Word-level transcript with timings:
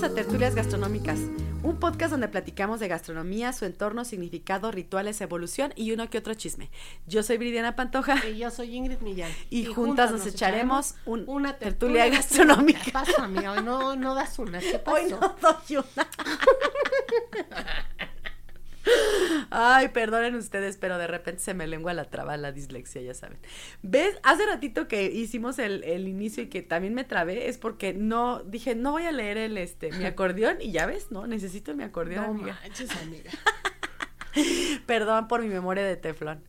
Bienvenidos 0.00 0.02
a 0.02 0.14
Tertulias 0.14 0.54
Gastronómicas, 0.54 1.18
un 1.62 1.78
podcast 1.78 2.12
donde 2.12 2.28
platicamos 2.28 2.80
de 2.80 2.88
gastronomía, 2.88 3.52
su 3.52 3.66
entorno, 3.66 4.06
significado, 4.06 4.70
rituales, 4.70 5.20
evolución 5.20 5.72
y 5.76 5.92
uno 5.92 6.08
que 6.08 6.16
otro 6.16 6.32
chisme. 6.32 6.70
Yo 7.06 7.22
soy 7.22 7.36
Bridiana 7.36 7.76
Pantoja. 7.76 8.16
Y 8.26 8.38
yo 8.38 8.50
soy 8.50 8.76
Ingrid 8.76 9.00
Millán. 9.00 9.30
Y, 9.50 9.66
juntas, 9.66 10.10
nos, 10.10 10.26
echaremos, 10.26 10.94
una 11.04 11.58
tertulia, 11.58 12.08
gastronómica. 12.08 12.80
¿Qué 12.82 12.92
pasa, 12.92 13.24
amiga? 13.24 13.52
Hoy 13.52 13.62
no, 13.62 13.94
no 13.96 14.14
das 14.14 14.38
una. 14.38 14.60
¿Qué 14.60 14.78
pasó? 14.78 14.96
Hoy 14.96 15.10
no 15.10 15.36
doy 15.40 15.76
una. 15.76 16.08
Ay, 19.50 19.88
perdonen 19.88 20.34
ustedes, 20.34 20.76
pero 20.76 20.98
de 20.98 21.06
repente 21.06 21.42
se 21.42 21.54
me 21.54 21.66
lengua 21.66 21.92
la 21.92 22.04
traba 22.04 22.36
la 22.36 22.52
dislexia, 22.52 23.02
ya 23.02 23.14
saben. 23.14 23.38
¿Ves? 23.82 24.16
Hace 24.22 24.46
ratito 24.46 24.86
que 24.86 25.04
hicimos 25.04 25.58
el, 25.58 25.82
el, 25.84 26.06
inicio 26.06 26.44
y 26.44 26.48
que 26.48 26.62
también 26.62 26.94
me 26.94 27.04
trabé, 27.04 27.48
es 27.48 27.58
porque 27.58 27.92
no, 27.92 28.42
dije, 28.44 28.74
no 28.74 28.92
voy 28.92 29.04
a 29.04 29.12
leer 29.12 29.38
el, 29.38 29.58
este, 29.58 29.92
mi 29.92 30.04
acordeón, 30.04 30.58
y 30.60 30.72
ya 30.72 30.86
ves, 30.86 31.10
¿no? 31.10 31.26
Necesito 31.26 31.74
mi 31.74 31.82
acordeón, 31.82 32.24
no 32.24 32.30
amiga. 32.30 32.60
Manches, 32.62 32.90
amiga. 32.96 33.30
Perdón 34.86 35.28
por 35.28 35.42
mi 35.42 35.48
memoria 35.48 35.84
de 35.84 35.96
teflón. 35.96 36.42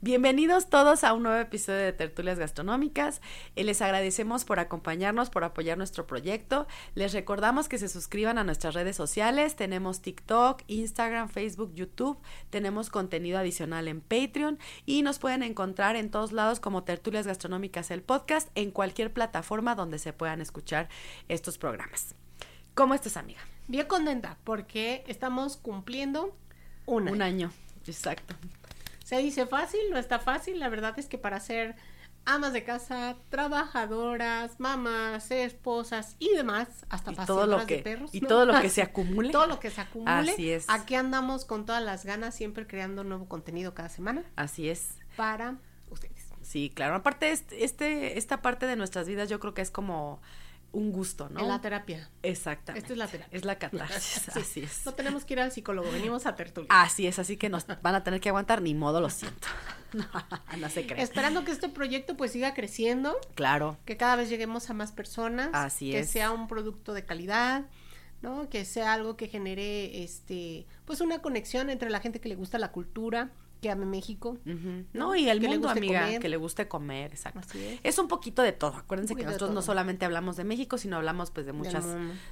Bienvenidos 0.00 0.68
todos 0.68 1.04
a 1.04 1.12
un 1.12 1.22
nuevo 1.22 1.38
episodio 1.38 1.78
de 1.78 1.92
Tertulias 1.92 2.38
Gastronómicas. 2.38 3.20
Eh, 3.54 3.62
les 3.62 3.80
agradecemos 3.80 4.44
por 4.44 4.58
acompañarnos, 4.58 5.30
por 5.30 5.44
apoyar 5.44 5.78
nuestro 5.78 6.06
proyecto. 6.06 6.66
Les 6.94 7.12
recordamos 7.12 7.68
que 7.68 7.78
se 7.78 7.88
suscriban 7.88 8.38
a 8.38 8.44
nuestras 8.44 8.74
redes 8.74 8.96
sociales. 8.96 9.54
Tenemos 9.54 10.02
TikTok, 10.02 10.62
Instagram, 10.66 11.28
Facebook, 11.28 11.72
YouTube. 11.74 12.18
Tenemos 12.50 12.90
contenido 12.90 13.38
adicional 13.38 13.86
en 13.86 14.00
Patreon 14.00 14.58
y 14.84 15.02
nos 15.02 15.18
pueden 15.18 15.44
encontrar 15.44 15.94
en 15.94 16.10
todos 16.10 16.32
lados 16.32 16.58
como 16.58 16.82
Tertulias 16.82 17.26
Gastronómicas 17.26 17.90
el 17.92 18.02
podcast 18.02 18.48
en 18.56 18.72
cualquier 18.72 19.12
plataforma 19.12 19.76
donde 19.76 20.00
se 20.00 20.12
puedan 20.12 20.40
escuchar 20.40 20.88
estos 21.28 21.58
programas. 21.58 22.16
¿Cómo 22.74 22.94
estás, 22.94 23.16
amiga? 23.16 23.40
Bien 23.68 23.86
contenta 23.86 24.38
porque 24.42 25.04
estamos 25.06 25.56
cumpliendo 25.56 26.34
un 26.86 27.08
año. 27.08 27.16
Un 27.16 27.22
año, 27.22 27.52
exacto. 27.86 28.34
Se 29.04 29.18
dice 29.18 29.46
fácil, 29.46 29.80
no 29.90 29.98
está 29.98 30.18
fácil. 30.18 30.58
La 30.58 30.68
verdad 30.68 30.98
es 30.98 31.06
que 31.06 31.18
para 31.18 31.40
ser 31.40 31.76
amas 32.24 32.52
de 32.52 32.64
casa, 32.64 33.16
trabajadoras, 33.30 34.58
mamás, 34.60 35.30
esposas 35.30 36.16
y 36.18 36.30
demás, 36.34 36.68
hasta 36.88 37.12
y 37.12 37.16
todo 37.26 37.46
lo 37.46 37.66
que, 37.66 37.76
de 37.76 37.82
perros. 37.82 38.14
Y 38.14 38.20
¿no? 38.20 38.28
todo 38.28 38.46
lo 38.46 38.60
que 38.60 38.68
se 38.70 38.82
acumule. 38.82 39.30
todo 39.30 39.46
lo 39.46 39.60
que 39.60 39.70
se 39.70 39.80
acumule. 39.80 40.10
Así 40.32 40.50
es. 40.50 40.66
Aquí 40.68 40.94
andamos 40.94 41.44
con 41.44 41.66
todas 41.66 41.82
las 41.82 42.04
ganas, 42.04 42.34
siempre 42.34 42.66
creando 42.66 43.04
nuevo 43.04 43.28
contenido 43.28 43.74
cada 43.74 43.88
semana. 43.88 44.24
Así 44.36 44.68
es. 44.68 44.96
Para 45.16 45.56
ustedes. 45.90 46.12
Sí, 46.42 46.70
claro. 46.74 46.96
Aparte, 46.96 47.30
este, 47.30 47.64
este, 47.64 48.18
esta 48.18 48.42
parte 48.42 48.66
de 48.66 48.76
nuestras 48.76 49.06
vidas 49.08 49.28
yo 49.28 49.40
creo 49.40 49.54
que 49.54 49.62
es 49.62 49.70
como 49.70 50.20
un 50.72 50.90
gusto, 50.90 51.28
¿no? 51.28 51.40
En 51.40 51.48
la 51.48 51.60
terapia. 51.60 52.08
Exactamente. 52.22 52.80
Esta 52.84 52.92
es 52.92 52.98
la 52.98 53.06
terapia. 53.06 53.38
Es 53.38 53.44
la 53.44 53.58
catarsis, 53.58 54.22
sí. 54.32 54.40
así 54.40 54.60
es. 54.60 54.86
No 54.86 54.94
tenemos 54.94 55.24
que 55.24 55.34
ir 55.34 55.40
al 55.40 55.52
psicólogo, 55.52 55.90
venimos 55.90 56.26
a 56.26 56.34
tertulia. 56.34 56.68
Así 56.70 57.06
es, 57.06 57.18
así 57.18 57.36
que 57.36 57.48
nos 57.48 57.66
van 57.66 57.94
a 57.94 58.02
tener 58.02 58.20
que 58.20 58.30
aguantar, 58.30 58.62
ni 58.62 58.74
modo, 58.74 59.00
lo 59.00 59.10
siento. 59.10 59.48
No, 59.92 60.06
no 60.56 60.70
se 60.70 60.86
cree. 60.86 61.02
Esperando 61.02 61.44
que 61.44 61.50
este 61.50 61.68
proyecto 61.68 62.16
pues 62.16 62.32
siga 62.32 62.54
creciendo. 62.54 63.14
Claro. 63.34 63.76
Que 63.84 63.98
cada 63.98 64.16
vez 64.16 64.30
lleguemos 64.30 64.70
a 64.70 64.72
más 64.72 64.90
personas. 64.90 65.50
Así 65.52 65.90
que 65.90 65.98
es. 65.98 66.06
Que 66.06 66.12
sea 66.14 66.30
un 66.30 66.48
producto 66.48 66.94
de 66.94 67.04
calidad. 67.04 67.66
¿no? 68.22 68.48
Que 68.48 68.64
sea 68.64 68.94
algo 68.94 69.18
que 69.18 69.28
genere 69.28 70.02
este 70.02 70.66
pues 70.86 71.02
una 71.02 71.20
conexión 71.20 71.68
entre 71.68 71.90
la 71.90 72.00
gente 72.00 72.20
que 72.20 72.28
le 72.28 72.36
gusta 72.36 72.58
la 72.58 72.72
cultura, 72.72 73.32
que 73.62 73.70
ame 73.70 73.86
México. 73.86 74.38
Uh 74.44 74.50
-huh. 74.50 74.84
No, 74.92 75.06
¿no? 75.06 75.16
y 75.16 75.30
el 75.30 75.40
que 75.40 75.48
mundo, 75.48 75.68
amiga, 75.70 76.02
comer. 76.02 76.20
que 76.20 76.28
le 76.28 76.36
guste 76.36 76.66
comer, 76.66 77.12
exacto. 77.12 77.38
Así 77.38 77.64
es. 77.64 77.80
es. 77.84 77.98
un 77.98 78.08
poquito 78.08 78.42
de 78.42 78.50
todo. 78.50 78.76
Acuérdense 78.76 79.14
que 79.14 79.24
nosotros 79.24 79.52
no 79.52 79.62
solamente 79.62 80.04
hablamos 80.04 80.36
de 80.36 80.42
México, 80.42 80.76
sino 80.78 80.96
hablamos 80.96 81.30
pues 81.30 81.46
de 81.46 81.52
muchas, 81.52 81.86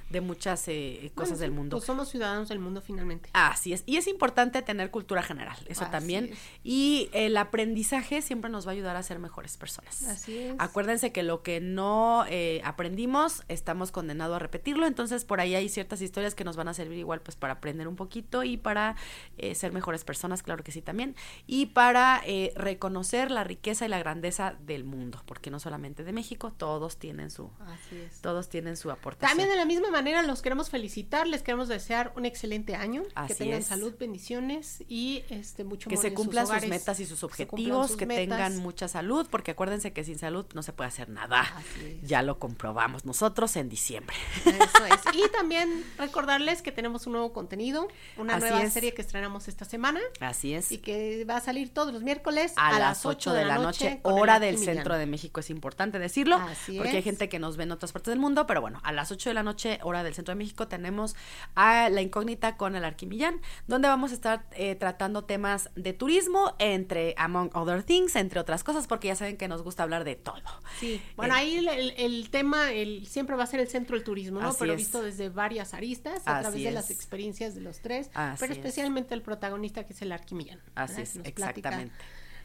de 0.09 0.21
muchas 0.21 0.67
eh, 0.67 1.09
cosas 1.15 1.29
bueno, 1.31 1.41
del 1.41 1.51
mundo. 1.51 1.77
Pues 1.77 1.85
somos 1.85 2.09
ciudadanos 2.09 2.49
del 2.49 2.59
mundo 2.59 2.81
finalmente. 2.81 3.29
Así 3.31 3.71
es. 3.71 3.83
Y 3.85 3.95
es 3.95 4.07
importante 4.07 4.61
tener 4.61 4.91
cultura 4.91 5.23
general, 5.23 5.57
eso 5.67 5.83
Así 5.83 5.91
también. 5.91 6.25
Es. 6.25 6.39
Y 6.65 7.09
el 7.13 7.37
aprendizaje 7.37 8.21
siempre 8.21 8.51
nos 8.51 8.67
va 8.67 8.71
a 8.71 8.73
ayudar 8.73 8.97
a 8.97 9.03
ser 9.03 9.17
mejores 9.17 9.55
personas. 9.55 10.03
Así 10.03 10.37
es. 10.37 10.55
Acuérdense 10.59 11.13
que 11.13 11.23
lo 11.23 11.43
que 11.43 11.61
no 11.61 12.25
eh, 12.27 12.61
aprendimos, 12.65 13.43
estamos 13.47 13.91
condenados 13.91 14.35
a 14.35 14.39
repetirlo. 14.39 14.85
Entonces, 14.85 15.23
por 15.23 15.39
ahí 15.39 15.55
hay 15.55 15.69
ciertas 15.69 16.01
historias 16.01 16.35
que 16.35 16.43
nos 16.43 16.57
van 16.57 16.67
a 16.67 16.73
servir 16.73 16.99
igual 16.99 17.21
pues 17.21 17.37
para 17.37 17.53
aprender 17.53 17.87
un 17.87 17.95
poquito 17.95 18.43
y 18.43 18.57
para 18.57 18.97
eh, 19.37 19.55
ser 19.55 19.71
mejores 19.71 20.03
personas, 20.03 20.43
claro 20.43 20.63
que 20.65 20.73
sí 20.73 20.81
también. 20.81 21.15
Y 21.47 21.67
para 21.67 22.21
eh, 22.25 22.53
reconocer 22.55 23.31
la 23.31 23.43
riqueza 23.43 23.85
y 23.85 23.89
la 23.89 23.99
grandeza 23.99 24.55
del 24.61 24.83
mundo, 24.83 25.21
porque 25.25 25.49
no 25.51 25.59
solamente 25.59 26.03
de 26.03 26.13
México, 26.13 26.53
todos 26.57 26.97
tienen 26.97 27.29
su, 27.29 27.49
Así 27.67 27.97
es. 27.97 28.21
todos 28.21 28.49
tienen 28.49 28.77
su 28.77 28.89
aportación. 28.91 29.29
También 29.29 29.49
de 29.49 29.55
la 29.55 29.65
misma 29.65 29.89
manera 29.91 30.21
los 30.23 30.41
queremos 30.41 30.69
felicitar, 30.69 31.27
les 31.27 31.43
queremos 31.43 31.67
desear 31.67 32.13
un 32.15 32.25
excelente 32.25 32.75
año, 32.75 33.03
Así 33.15 33.29
que 33.29 33.35
tengan 33.35 33.59
es. 33.59 33.65
salud, 33.67 33.93
bendiciones 33.99 34.83
y 34.87 35.23
este 35.29 35.63
mucho 35.63 35.89
que 35.89 35.95
amor 35.95 36.03
se 36.03 36.13
cumplan 36.13 36.47
sus, 36.47 36.67
metas 36.67 36.99
y 36.99 37.05
sus 37.05 37.23
objetivos, 37.23 37.87
sus 37.89 37.97
que 37.97 38.05
metas. 38.05 38.21
tengan 38.37 38.57
mucha 38.57 38.87
salud, 38.87 39.27
porque 39.29 39.51
acuérdense 39.51 39.93
que 39.93 40.03
sin 40.03 40.17
salud 40.19 40.45
no 40.53 40.63
se 40.63 40.73
puede 40.73 40.87
hacer 40.87 41.09
nada. 41.09 41.41
Así 41.41 41.99
es. 42.01 42.07
Ya 42.07 42.21
lo 42.21 42.39
comprobamos 42.39 43.05
nosotros 43.05 43.55
en 43.57 43.69
diciembre. 43.69 44.15
Eso 44.45 44.85
es. 44.85 45.01
Y 45.13 45.29
también 45.29 45.83
recordarles 45.97 46.61
que 46.61 46.71
tenemos 46.71 47.05
un 47.05 47.13
nuevo 47.13 47.33
contenido, 47.33 47.87
una 48.17 48.35
Así 48.35 48.45
nueva 48.45 48.63
es. 48.63 48.71
serie 48.73 48.93
que 48.93 49.01
estrenamos 49.01 49.47
esta 49.49 49.65
semana 49.65 49.99
Así 50.21 50.53
es. 50.53 50.71
y 50.71 50.77
que 50.77 51.10
va 51.27 51.37
a 51.37 51.41
salir 51.41 51.73
todos 51.73 51.93
los 51.93 52.03
miércoles 52.03 52.53
a, 52.57 52.77
las 52.79 53.05
8 53.05 53.33
de 53.33 53.45
la 53.45 53.57
noche, 53.57 53.99
hora 54.03 54.39
del 54.39 54.57
centro 54.57 54.97
de 54.97 55.05
México, 55.05 55.39
es 55.39 55.49
importante 55.49 55.99
decirlo, 55.99 56.37
Así 56.37 56.77
porque 56.77 56.97
hay 56.97 57.03
gente 57.03 57.29
que 57.29 57.39
nos 57.39 57.57
ve 57.57 57.63
en 57.63 57.71
otras 57.71 57.91
partes 57.91 58.11
del 58.11 58.19
mundo, 58.19 58.47
pero 58.47 58.61
bueno, 58.61 58.79
a 58.83 58.91
las 58.91 59.11
8 59.11 59.29
de 59.29 59.33
la 59.33 59.43
noche, 59.43 59.79
hora 59.83 60.03
del 60.03 60.13
centro 60.13 60.31
de 60.33 60.37
México, 60.37 60.67
tenemos 60.67 61.15
a 61.55 61.89
La 61.89 62.01
Incógnita 62.01 62.57
con 62.57 62.75
el 62.75 62.83
Arquimillán, 62.83 63.41
donde 63.67 63.87
vamos 63.87 64.11
a 64.11 64.13
estar 64.13 64.45
eh, 64.53 64.75
tratando 64.75 65.23
temas 65.23 65.69
de 65.75 65.93
turismo, 65.93 66.55
entre, 66.59 67.13
among 67.17 67.49
other 67.53 67.83
things, 67.83 68.15
entre 68.15 68.39
otras 68.39 68.63
cosas, 68.63 68.87
porque 68.87 69.07
ya 69.09 69.15
saben 69.15 69.37
que 69.37 69.47
nos 69.47 69.61
gusta 69.63 69.83
hablar 69.83 70.03
de 70.03 70.15
todo. 70.15 70.41
Sí, 70.79 71.01
bueno, 71.15 71.33
Eh, 71.35 71.37
ahí 71.37 71.57
el, 71.57 71.67
el- 71.67 71.93
el 71.97 72.29
tema 72.29 72.71
el, 72.71 73.05
siempre 73.07 73.35
va 73.35 73.43
a 73.43 73.47
ser 73.47 73.59
el 73.59 73.67
centro 73.67 73.95
del 73.95 74.03
turismo, 74.03 74.39
¿no? 74.39 74.53
Pero 74.53 74.73
es. 74.73 74.77
visto 74.77 75.01
desde 75.01 75.29
varias 75.29 75.73
aristas, 75.73 76.21
a 76.27 76.37
Así 76.37 76.41
través 76.43 76.63
de 76.63 76.71
las 76.71 76.91
experiencias 76.91 77.55
de 77.55 77.61
los 77.61 77.79
tres, 77.81 78.09
Así 78.13 78.37
pero 78.39 78.53
es. 78.53 78.57
especialmente 78.59 79.13
el 79.13 79.21
protagonista 79.21 79.85
que 79.85 79.93
es 79.93 80.01
el 80.01 80.11
Arquimillán. 80.11 80.59
Es, 81.01 81.11
platica 81.33 81.69
exactamente. 81.69 81.95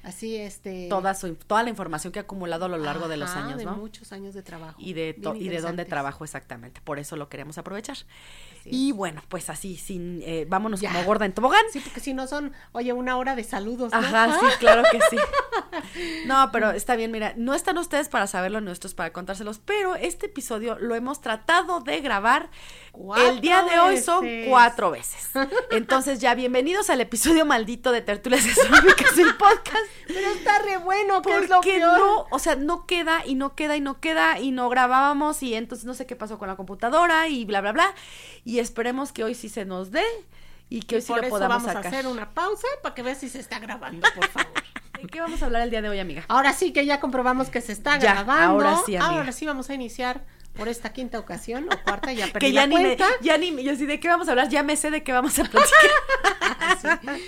Así, 0.06 0.36
este... 0.36 0.86
Toda, 0.88 1.14
su, 1.14 1.34
toda 1.34 1.64
la 1.64 1.68
información 1.70 2.12
que 2.12 2.20
ha 2.20 2.22
acumulado 2.22 2.66
a 2.66 2.68
lo 2.68 2.76
largo 2.78 3.08
de 3.08 3.16
los 3.16 3.30
años, 3.30 3.58
de 3.58 3.64
¿no? 3.64 3.74
muchos 3.74 4.12
años 4.12 4.34
de 4.34 4.42
trabajo. 4.44 4.76
y 4.78 4.92
de, 4.92 5.14
to- 5.14 5.34
y 5.34 5.48
de 5.48 5.60
dónde 5.60 5.84
trabajo 5.84 6.22
exactamente. 6.22 6.80
Por 6.80 7.00
eso 7.00 7.16
lo 7.16 7.28
queremos 7.28 7.58
aprovechar. 7.58 7.96
Y 8.64 8.90
es. 8.90 8.96
bueno, 8.96 9.20
pues 9.26 9.50
así, 9.50 9.76
sin, 9.76 10.22
eh, 10.24 10.46
vámonos 10.48 10.80
Ya. 10.80 10.92
como 10.92 11.02
gorda 11.04 11.24
en 11.26 11.32
tobogán. 11.32 11.64
Sí, 11.72 11.80
porque 11.80 11.98
si 11.98 12.14
no 12.14 12.28
son, 12.28 12.52
oye, 12.70 12.92
una 12.92 13.16
hora 13.16 13.34
de 13.34 13.42
saludos, 13.42 13.90
¿no? 13.92 13.98
Ajá, 13.98 14.38
sí, 14.38 14.46
claro 14.60 14.84
que 14.92 15.00
sí. 15.10 15.16
No, 16.26 16.50
pero 16.52 16.70
está 16.70 16.94
bien, 16.96 17.10
mira, 17.10 17.34
no 17.36 17.54
están 17.54 17.76
ustedes 17.78 18.08
para 18.08 18.26
saberlo, 18.26 18.60
ni 18.60 18.66
nosotros 18.66 18.94
para 18.94 19.12
contárselos, 19.12 19.58
pero 19.64 19.94
este 19.96 20.26
episodio 20.26 20.78
lo 20.78 20.94
hemos 20.94 21.20
tratado 21.20 21.80
de 21.80 22.00
grabar. 22.00 22.48
El 23.28 23.40
día 23.40 23.62
de 23.62 23.78
hoy 23.78 23.98
son 23.98 24.24
cuatro 24.48 24.90
veces. 24.90 25.30
Entonces 25.70 26.20
ya 26.20 26.34
bienvenidos 26.34 26.90
al 26.90 27.00
episodio 27.00 27.44
maldito 27.44 27.92
de 27.92 28.00
Tertulias 28.02 28.46
Gastronómicas, 28.46 29.18
el 29.18 29.34
podcast. 29.36 29.84
Pero 30.06 30.30
está 30.30 30.58
re 30.60 30.78
bueno, 30.78 31.22
que 31.22 31.36
es 31.36 31.48
lo 31.48 31.60
peor. 31.60 31.98
no, 31.98 32.26
o 32.30 32.38
sea, 32.38 32.56
no 32.56 32.86
queda 32.86 33.22
y 33.26 33.34
no 33.34 33.54
queda 33.54 33.76
y 33.76 33.80
no 33.80 34.00
queda 34.00 34.38
y 34.38 34.50
no 34.52 34.68
grabábamos 34.68 35.42
y 35.42 35.54
entonces 35.54 35.84
no 35.84 35.94
sé 35.94 36.06
qué 36.06 36.16
pasó 36.16 36.38
con 36.38 36.48
la 36.48 36.56
computadora 36.56 37.28
y 37.28 37.44
bla, 37.44 37.60
bla, 37.60 37.72
bla. 37.72 37.94
Y 38.44 38.58
esperemos 38.60 39.12
que 39.12 39.24
hoy 39.24 39.34
sí 39.34 39.48
se 39.48 39.64
nos 39.64 39.90
dé 39.90 40.04
y 40.68 40.82
que 40.82 40.96
hoy 40.96 41.02
sí 41.02 41.08
Por 41.08 41.18
lo 41.18 41.22
eso 41.26 41.30
podamos 41.30 41.62
vamos 41.62 41.72
sacar. 41.72 41.86
a 41.86 41.88
hacer 41.88 42.06
una 42.06 42.30
pausa 42.30 42.66
para 42.82 42.94
que 42.94 43.02
veas 43.02 43.18
si 43.18 43.28
se 43.28 43.40
está 43.40 43.58
grabando, 43.58 44.06
por 44.14 44.28
favor. 44.28 44.52
¿De 45.00 45.06
qué 45.08 45.20
vamos 45.20 45.42
a 45.42 45.46
hablar 45.46 45.62
el 45.62 45.70
día 45.70 45.82
de 45.82 45.88
hoy, 45.90 45.98
amiga? 45.98 46.24
Ahora 46.28 46.52
sí 46.54 46.72
que 46.72 46.86
ya 46.86 47.00
comprobamos 47.00 47.48
que 47.50 47.60
se 47.60 47.72
está 47.72 47.98
Ya, 47.98 48.14
grabando. 48.14 48.44
ahora 48.66 48.76
sí, 48.86 48.96
amiga. 48.96 49.06
Ahora 49.20 49.32
sí 49.32 49.44
vamos 49.46 49.68
a 49.70 49.74
iniciar 49.74 50.24
por 50.56 50.68
esta 50.68 50.92
quinta 50.92 51.18
ocasión 51.18 51.66
o 51.72 51.82
cuarta, 51.84 52.12
ya 52.12 52.26
perdí 52.32 52.46
que 52.46 52.52
ya 52.52 52.62
la 52.62 52.66
ni 52.66 52.74
me, 52.76 52.82
cuenta. 52.96 53.06
ya 53.22 53.38
ni, 53.38 53.62
yo 53.62 53.74
sí, 53.76 53.86
¿de 53.86 54.00
qué 54.00 54.08
vamos 54.08 54.28
a 54.28 54.32
hablar? 54.32 54.48
Ya 54.48 54.62
me 54.62 54.76
sé 54.76 54.90
de 54.90 55.02
qué 55.02 55.12
vamos 55.12 55.38
a 55.38 55.44
platicar. 55.44 55.70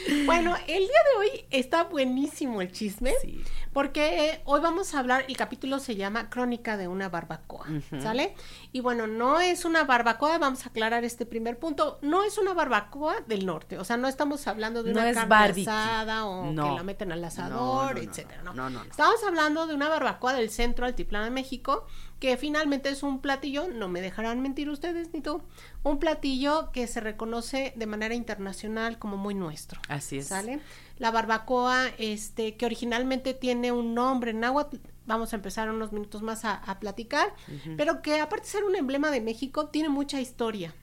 Sí. 0.06 0.24
Bueno, 0.26 0.54
el 0.66 0.80
día 0.80 1.00
de 1.12 1.18
hoy 1.18 1.44
está 1.50 1.84
buenísimo 1.84 2.60
el 2.60 2.72
chisme. 2.72 3.12
Sí. 3.22 3.42
Porque 3.72 4.30
eh, 4.30 4.40
hoy 4.44 4.60
vamos 4.60 4.94
a 4.94 4.98
hablar, 4.98 5.24
el 5.28 5.36
capítulo 5.36 5.78
se 5.78 5.94
llama 5.94 6.28
Crónica 6.30 6.76
de 6.76 6.88
una 6.88 7.08
barbacoa, 7.08 7.66
¿sale? 8.02 8.34
Y 8.72 8.80
bueno, 8.80 9.06
no 9.06 9.38
es 9.40 9.64
una 9.64 9.84
barbacoa, 9.84 10.38
vamos 10.38 10.64
a 10.66 10.70
aclarar 10.70 11.04
este 11.04 11.26
primer 11.26 11.58
punto, 11.58 11.98
no 12.02 12.24
es 12.24 12.38
una 12.38 12.54
barbacoa 12.54 13.16
del 13.26 13.46
norte, 13.46 13.78
o 13.78 13.84
sea, 13.84 13.96
no 13.96 14.08
estamos 14.08 14.46
hablando 14.48 14.82
de 14.82 14.92
No 14.92 15.00
una 15.00 15.12
carne 15.12 15.28
barbecue. 15.28 15.62
asada 15.62 16.24
o 16.26 16.50
No. 16.50 16.70
que 16.70 16.76
la 16.76 16.82
meten 16.82 17.12
al 17.12 17.22
asador, 17.24 17.94
No, 17.94 18.00
etcétera, 18.00 18.42
no, 18.42 18.54
no, 18.54 18.70
no. 18.70 18.82
Estamos 18.84 19.22
hablando 19.24 19.66
de 19.66 19.74
una 19.74 19.88
barbacoa 19.88 20.32
del 20.32 20.50
centro 20.50 20.86
altiplano 20.86 21.24
de 21.26 21.30
México, 21.30 21.86
que 22.20 22.36
finalmente 22.36 22.88
es 22.88 23.02
un 23.02 23.20
platillo, 23.20 23.68
no 23.68 23.88
me 23.88 24.00
dejarán 24.00 24.40
mentir 24.40 24.70
ustedes 24.70 25.12
ni 25.12 25.20
tú, 25.20 25.42
un 25.84 25.98
platillo 25.98 26.70
que 26.72 26.86
se 26.86 27.00
reconoce 27.00 27.72
de 27.76 27.86
manera 27.86 28.14
internacional 28.14 28.98
como 28.98 29.16
muy 29.16 29.34
nuestro. 29.34 29.80
Así 29.88 30.18
es. 30.18 30.26
¿Sale? 30.26 30.60
La 30.98 31.10
barbacoa, 31.10 31.88
este, 31.98 32.56
que 32.56 32.66
originalmente 32.66 33.34
tiene 33.34 33.70
un 33.70 33.94
nombre 33.94 34.32
en 34.32 34.40
náhuatl, 34.40 34.78
vamos 35.06 35.32
a 35.32 35.36
empezar 35.36 35.70
unos 35.70 35.92
minutos 35.92 36.22
más 36.22 36.44
a, 36.44 36.54
a 36.54 36.80
platicar, 36.80 37.34
pero 37.76 38.02
que 38.02 38.20
aparte 38.20 38.46
de 38.46 38.50
ser 38.50 38.64
un 38.64 38.74
emblema 38.74 39.10
de 39.10 39.20
México, 39.20 39.68
tiene 39.68 39.88
mucha 39.88 40.20
historia. 40.20 40.74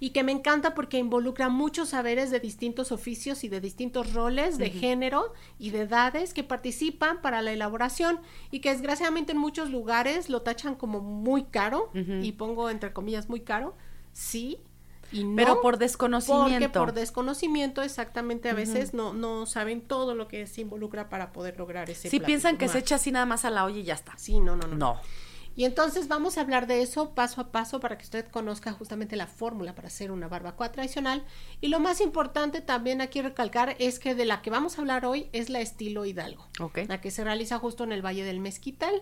Y 0.00 0.10
que 0.10 0.22
me 0.22 0.32
encanta 0.32 0.74
porque 0.74 0.98
involucra 0.98 1.48
muchos 1.48 1.90
saberes 1.90 2.30
de 2.30 2.40
distintos 2.40 2.92
oficios 2.92 3.44
y 3.44 3.48
de 3.48 3.60
distintos 3.60 4.12
roles 4.12 4.58
de 4.58 4.70
género 4.70 5.32
y 5.58 5.70
de 5.70 5.80
edades 5.80 6.34
que 6.34 6.44
participan 6.44 7.20
para 7.20 7.42
la 7.42 7.52
elaboración 7.52 8.20
y 8.50 8.60
que 8.60 8.70
desgraciadamente 8.70 9.32
en 9.32 9.38
muchos 9.38 9.70
lugares 9.70 10.30
lo 10.30 10.42
tachan 10.42 10.74
como 10.74 11.00
muy 11.00 11.44
caro 11.44 11.90
y 11.94 12.32
pongo 12.32 12.70
entre 12.70 12.92
comillas 12.92 13.28
muy 13.28 13.40
caro, 13.40 13.74
sí 14.12 14.60
y 15.10 15.24
no. 15.24 15.36
Pero 15.36 15.54
por 15.54 15.62
Porque 15.62 15.84
desconocimiento. 15.84 16.78
por 16.78 16.92
desconocimiento 16.92 17.82
exactamente 17.82 18.50
a 18.50 18.54
veces 18.54 18.92
no, 18.94 19.14
no 19.14 19.46
saben 19.46 19.80
todo 19.80 20.14
lo 20.14 20.28
que 20.28 20.46
se 20.46 20.60
involucra 20.60 21.08
para 21.08 21.32
poder 21.32 21.58
lograr 21.58 21.88
ese 21.88 22.02
Si 22.02 22.18
platillo. 22.18 22.26
piensan 22.26 22.58
que 22.58 22.68
se 22.68 22.78
echa 22.78 22.96
así 22.96 23.10
nada 23.10 23.24
más 23.26 23.44
a 23.44 23.50
la 23.50 23.64
olla 23.64 23.78
y 23.78 23.84
ya 23.84 23.94
está. 23.94 24.12
Sí, 24.18 24.38
no, 24.38 24.54
no, 24.54 24.66
no. 24.68 24.76
No. 24.76 25.00
Y 25.58 25.64
entonces 25.64 26.06
vamos 26.06 26.38
a 26.38 26.42
hablar 26.42 26.68
de 26.68 26.82
eso 26.82 27.16
paso 27.16 27.40
a 27.40 27.50
paso 27.50 27.80
para 27.80 27.98
que 27.98 28.04
usted 28.04 28.24
conozca 28.28 28.70
justamente 28.70 29.16
la 29.16 29.26
fórmula 29.26 29.74
para 29.74 29.88
hacer 29.88 30.12
una 30.12 30.28
barbacoa 30.28 30.70
tradicional. 30.70 31.24
Y 31.60 31.66
lo 31.66 31.80
más 31.80 32.00
importante 32.00 32.60
también 32.60 33.00
aquí 33.00 33.22
recalcar 33.22 33.74
es 33.80 33.98
que 33.98 34.14
de 34.14 34.24
la 34.24 34.40
que 34.40 34.50
vamos 34.50 34.78
a 34.78 34.82
hablar 34.82 35.04
hoy 35.04 35.28
es 35.32 35.50
la 35.50 35.58
estilo 35.60 36.04
Hidalgo. 36.04 36.46
Ok. 36.60 36.82
La 36.86 37.00
que 37.00 37.10
se 37.10 37.24
realiza 37.24 37.58
justo 37.58 37.82
en 37.82 37.90
el 37.90 38.06
Valle 38.06 38.22
del 38.22 38.38
Mezquital. 38.38 39.00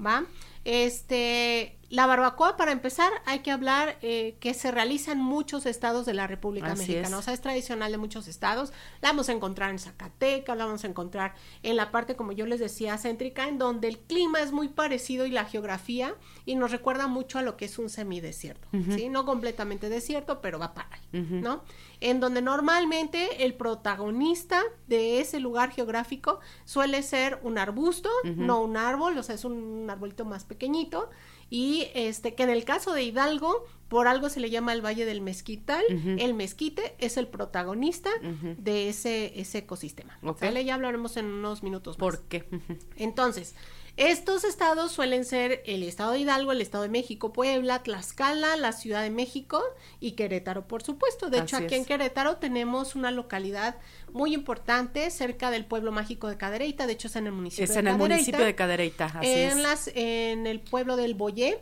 ¿Va? 0.00 0.24
Este, 0.70 1.78
la 1.88 2.04
barbacoa, 2.04 2.58
para 2.58 2.72
empezar, 2.72 3.10
hay 3.24 3.38
que 3.38 3.50
hablar 3.50 3.96
eh, 4.02 4.36
que 4.38 4.52
se 4.52 4.70
realiza 4.70 5.12
en 5.12 5.18
muchos 5.18 5.64
estados 5.64 6.04
de 6.04 6.12
la 6.12 6.26
República 6.26 6.72
Así 6.72 6.80
Mexicana. 6.80 7.08
es. 7.08 7.14
O 7.14 7.22
sea, 7.22 7.32
es 7.32 7.40
tradicional 7.40 7.90
de 7.90 7.96
muchos 7.96 8.28
estados. 8.28 8.74
La 9.00 9.08
vamos 9.08 9.30
a 9.30 9.32
encontrar 9.32 9.70
en 9.70 9.78
Zacatecas, 9.78 10.58
la 10.58 10.66
vamos 10.66 10.84
a 10.84 10.88
encontrar 10.88 11.34
en 11.62 11.76
la 11.76 11.90
parte, 11.90 12.16
como 12.16 12.32
yo 12.32 12.44
les 12.44 12.60
decía, 12.60 12.98
céntrica, 12.98 13.48
en 13.48 13.56
donde 13.56 13.88
el 13.88 13.98
clima 13.98 14.42
es 14.42 14.52
muy 14.52 14.68
parecido 14.68 15.24
y 15.24 15.30
la 15.30 15.46
geografía, 15.46 16.14
y 16.44 16.56
nos 16.56 16.70
recuerda 16.70 17.06
mucho 17.06 17.38
a 17.38 17.42
lo 17.42 17.56
que 17.56 17.64
es 17.64 17.78
un 17.78 17.88
semidesierto, 17.88 18.68
¿sí? 18.94 19.08
No 19.08 19.24
completamente 19.24 19.88
desierto, 19.88 20.42
pero 20.42 20.58
va 20.58 20.74
para 20.74 20.90
ahí, 20.92 21.22
¿no? 21.22 21.62
En 22.00 22.20
donde 22.20 22.42
normalmente 22.42 23.44
el 23.44 23.54
protagonista 23.54 24.62
de 24.86 25.20
ese 25.20 25.40
lugar 25.40 25.70
geográfico 25.70 26.40
suele 26.64 27.02
ser 27.02 27.40
un 27.42 27.58
arbusto, 27.58 28.10
no 28.24 28.60
un 28.60 28.76
árbol, 28.76 29.18
o 29.18 29.22
sea, 29.22 29.34
es 29.34 29.44
un 29.44 29.88
arbolito 29.90 30.24
más 30.24 30.44
pequeñito, 30.44 31.10
y 31.50 31.88
este, 31.94 32.34
que 32.34 32.42
en 32.42 32.50
el 32.50 32.64
caso 32.64 32.92
de 32.92 33.02
Hidalgo, 33.02 33.64
por 33.88 34.06
algo 34.06 34.28
se 34.28 34.38
le 34.40 34.50
llama 34.50 34.72
el 34.74 34.84
Valle 34.84 35.06
del 35.06 35.20
Mezquital, 35.20 35.82
el 36.18 36.34
mezquite 36.34 36.94
es 36.98 37.16
el 37.16 37.26
protagonista 37.26 38.10
de 38.58 38.88
ese, 38.88 39.40
ese 39.40 39.58
ecosistema. 39.58 40.18
Ya 40.64 40.74
hablaremos 40.74 41.16
en 41.16 41.26
unos 41.26 41.62
minutos 41.62 41.98
más. 41.98 42.00
¿Por 42.00 42.22
qué? 42.24 42.48
Entonces, 42.96 43.54
estos 43.98 44.44
estados 44.44 44.92
suelen 44.92 45.24
ser 45.24 45.60
el 45.66 45.82
estado 45.82 46.12
de 46.12 46.20
Hidalgo, 46.20 46.52
el 46.52 46.60
estado 46.60 46.84
de 46.84 46.88
México, 46.88 47.32
Puebla, 47.32 47.82
Tlaxcala, 47.82 48.56
la 48.56 48.72
Ciudad 48.72 49.02
de 49.02 49.10
México 49.10 49.60
y 49.98 50.12
Querétaro, 50.12 50.68
por 50.68 50.84
supuesto. 50.84 51.30
De 51.30 51.40
hecho, 51.40 51.56
aquí 51.56 51.74
es. 51.74 51.80
en 51.80 51.84
Querétaro 51.84 52.36
tenemos 52.36 52.94
una 52.94 53.10
localidad 53.10 53.76
muy 54.12 54.34
importante 54.34 55.10
cerca 55.10 55.50
del 55.50 55.64
pueblo 55.64 55.90
mágico 55.90 56.28
de 56.28 56.36
Cadereyta, 56.36 56.86
de 56.86 56.92
hecho 56.92 57.08
es 57.08 57.16
en 57.16 57.26
el 57.26 57.32
municipio 57.32 57.64
Es 57.64 57.74
de 57.74 57.80
en 57.80 57.88
el 57.88 57.92
Cadereyta, 57.94 58.14
municipio 58.14 58.44
de 58.44 58.54
Cadereyta, 58.54 59.04
así 59.06 59.26
en 59.26 59.48
es. 59.50 59.56
las 59.56 59.90
en 59.94 60.46
el 60.46 60.60
pueblo 60.60 60.96
del 60.96 61.14
Boyé, 61.14 61.58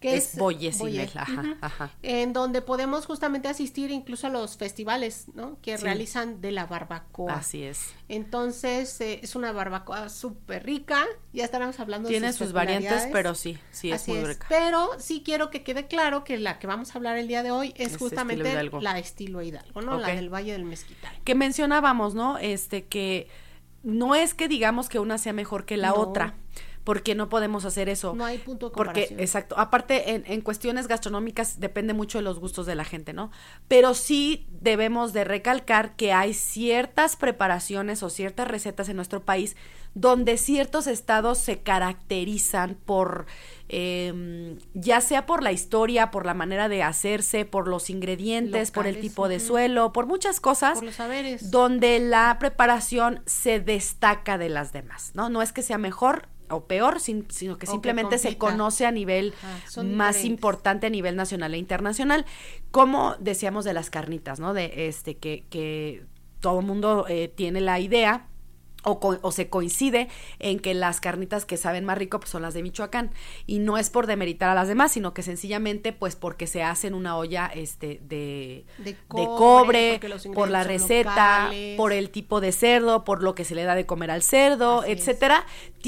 que 0.00 0.14
es, 0.16 0.34
Es 0.34 1.16
ajá, 1.16 1.56
ajá. 1.60 1.90
en 2.02 2.32
donde 2.32 2.62
podemos 2.62 3.04
justamente 3.06 3.48
asistir 3.48 3.90
incluso 3.90 4.26
a 4.28 4.30
los 4.30 4.56
festivales, 4.56 5.26
¿no? 5.34 5.58
Que 5.60 5.76
Sí. 5.76 5.84
realizan 5.84 6.40
de 6.40 6.52
la 6.52 6.66
barbacoa. 6.66 7.34
Así 7.34 7.64
es. 7.64 7.92
Entonces, 8.08 9.00
eh, 9.00 9.20
es 9.22 9.34
una 9.34 9.52
barbacoa 9.52 10.08
súper 10.08 10.64
rica. 10.64 11.04
Ya 11.32 11.44
estaremos 11.44 11.80
hablando 11.80 12.08
Tiene 12.08 12.28
de 12.28 12.32
sus 12.32 12.52
variantes, 12.52 12.88
peculiaridades. 12.90 13.12
pero 13.12 13.34
sí, 13.34 13.58
sí 13.70 13.90
es 13.90 14.02
Así 14.02 14.10
muy 14.12 14.20
es. 14.20 14.28
rica. 14.28 14.46
Pero 14.48 14.88
sí 14.98 15.22
quiero 15.24 15.50
que 15.50 15.62
quede 15.62 15.86
claro 15.86 16.24
que 16.24 16.36
la 16.38 16.58
que 16.58 16.66
vamos 16.66 16.90
a 16.90 16.98
hablar 16.98 17.16
el 17.18 17.26
día 17.28 17.42
de 17.42 17.50
hoy 17.50 17.72
es 17.76 17.92
Es 17.92 17.98
justamente 17.98 18.52
estilo 18.52 18.80
la 18.80 18.98
estilo 18.98 19.42
Hidalgo, 19.42 19.80
¿no? 19.82 19.98
La 19.98 20.08
del 20.08 20.32
Valle 20.32 20.52
del 20.52 20.64
Mezquital. 20.64 21.12
que 21.24 21.34
mencionábamos, 21.34 22.14
¿no? 22.14 22.38
Este 22.38 22.86
que 22.86 23.28
no 23.82 24.14
es 24.14 24.34
que 24.34 24.48
digamos 24.48 24.88
que 24.88 24.98
una 24.98 25.18
sea 25.18 25.32
mejor 25.32 25.64
que 25.64 25.76
la 25.76 25.88
No. 25.88 25.94
otra, 25.96 26.34
porque 26.88 27.14
no 27.14 27.28
podemos 27.28 27.66
hacer 27.66 27.90
eso. 27.90 28.14
No 28.14 28.24
hay 28.24 28.38
punto 28.38 28.70
de 28.70 28.74
Porque, 28.74 29.14
exacto, 29.18 29.58
aparte 29.58 30.14
en, 30.14 30.24
en 30.26 30.40
cuestiones 30.40 30.88
gastronómicas 30.88 31.60
depende 31.60 31.92
mucho 31.92 32.16
de 32.16 32.22
los 32.22 32.38
gustos 32.38 32.64
de 32.64 32.74
la 32.74 32.84
gente, 32.86 33.12
¿no? 33.12 33.30
Pero 33.68 33.92
sí 33.92 34.46
debemos 34.62 35.12
de 35.12 35.24
recalcar 35.24 35.96
que 35.96 36.14
hay 36.14 36.32
ciertas 36.32 37.16
preparaciones 37.16 38.02
o 38.02 38.08
ciertas 38.08 38.48
recetas 38.48 38.88
en 38.88 38.96
nuestro 38.96 39.22
país 39.22 39.54
donde 39.92 40.38
ciertos 40.38 40.86
estados 40.86 41.36
se 41.36 41.58
caracterizan 41.58 42.76
por, 42.86 43.26
eh, 43.68 44.56
ya 44.72 45.02
sea 45.02 45.26
por 45.26 45.42
la 45.42 45.52
historia, 45.52 46.10
por 46.10 46.24
la 46.24 46.32
manera 46.32 46.70
de 46.70 46.82
hacerse, 46.82 47.44
por 47.44 47.68
los 47.68 47.90
ingredientes, 47.90 48.70
por 48.70 48.86
el 48.86 48.98
tipo 48.98 49.28
de 49.28 49.40
suelo, 49.40 49.92
por 49.92 50.06
muchas 50.06 50.40
cosas 50.40 50.78
Por 50.78 50.84
los 50.84 50.94
saberes. 50.94 51.50
donde 51.50 51.98
la 51.98 52.38
preparación 52.38 53.20
se 53.26 53.60
destaca 53.60 54.38
de 54.38 54.48
las 54.48 54.72
demás, 54.72 55.10
¿no? 55.14 55.28
No 55.28 55.42
es 55.42 55.52
que 55.52 55.60
sea 55.60 55.76
mejor 55.76 56.28
o 56.50 56.64
peor, 56.66 57.00
sin- 57.00 57.26
sino 57.30 57.54
que 57.54 57.56
O 57.56 57.58
que 57.60 57.66
simplemente 57.66 58.18
se 58.18 58.36
conoce 58.38 58.86
a 58.86 58.90
nivel 58.90 59.34
Ajá, 59.42 59.82
más 59.82 60.16
diferentes. 60.16 60.24
importante 60.24 60.86
a 60.86 60.90
nivel 60.90 61.16
nacional 61.16 61.54
e 61.54 61.58
internacional, 61.58 62.24
como 62.70 63.14
decíamos 63.18 63.64
de 63.64 63.72
las 63.74 63.90
carnitas, 63.90 64.40
¿no? 64.40 64.54
De 64.54 64.88
este 64.88 65.16
que, 65.16 65.44
que 65.50 66.04
todo 66.40 66.60
el 66.60 66.66
mundo 66.66 67.06
eh, 67.08 67.28
tiene 67.28 67.60
la 67.60 67.80
idea 67.80 68.26
o, 68.84 69.00
co- 69.00 69.18
o 69.22 69.32
se 69.32 69.48
coincide 69.50 70.06
en 70.38 70.60
que 70.60 70.72
las 70.72 71.00
carnitas 71.00 71.44
que 71.44 71.56
saben 71.56 71.84
más 71.84 71.98
rico 71.98 72.20
pues, 72.20 72.30
son 72.30 72.42
las 72.42 72.54
de 72.54 72.62
Michoacán 72.62 73.10
y 73.44 73.58
no 73.58 73.76
es 73.76 73.90
por 73.90 74.06
demeritar 74.06 74.48
a 74.50 74.54
las 74.54 74.68
demás 74.68 74.92
sino 74.92 75.12
que 75.14 75.22
sencillamente 75.24 75.92
pues 75.92 76.14
porque 76.14 76.46
se 76.46 76.62
hace 76.62 76.86
en 76.86 76.94
una 76.94 77.16
olla 77.16 77.48
este 77.52 78.00
de, 78.04 78.64
De 78.78 78.92
de 78.92 78.96
cobre, 79.08 80.00
por 80.32 80.48
la 80.48 80.62
receta 80.62 81.42
locales. 81.46 81.76
por 81.76 81.92
el 81.92 82.10
tipo 82.10 82.40
de 82.40 82.52
cerdo 82.52 83.02
por 83.02 83.20
lo 83.24 83.34
que 83.34 83.44
se 83.44 83.56
le 83.56 83.64
da 83.64 83.74
de 83.74 83.84
comer 83.84 84.12
al 84.12 84.22
cerdo 84.22 84.82
Así 84.82 84.92
es. 84.92 84.98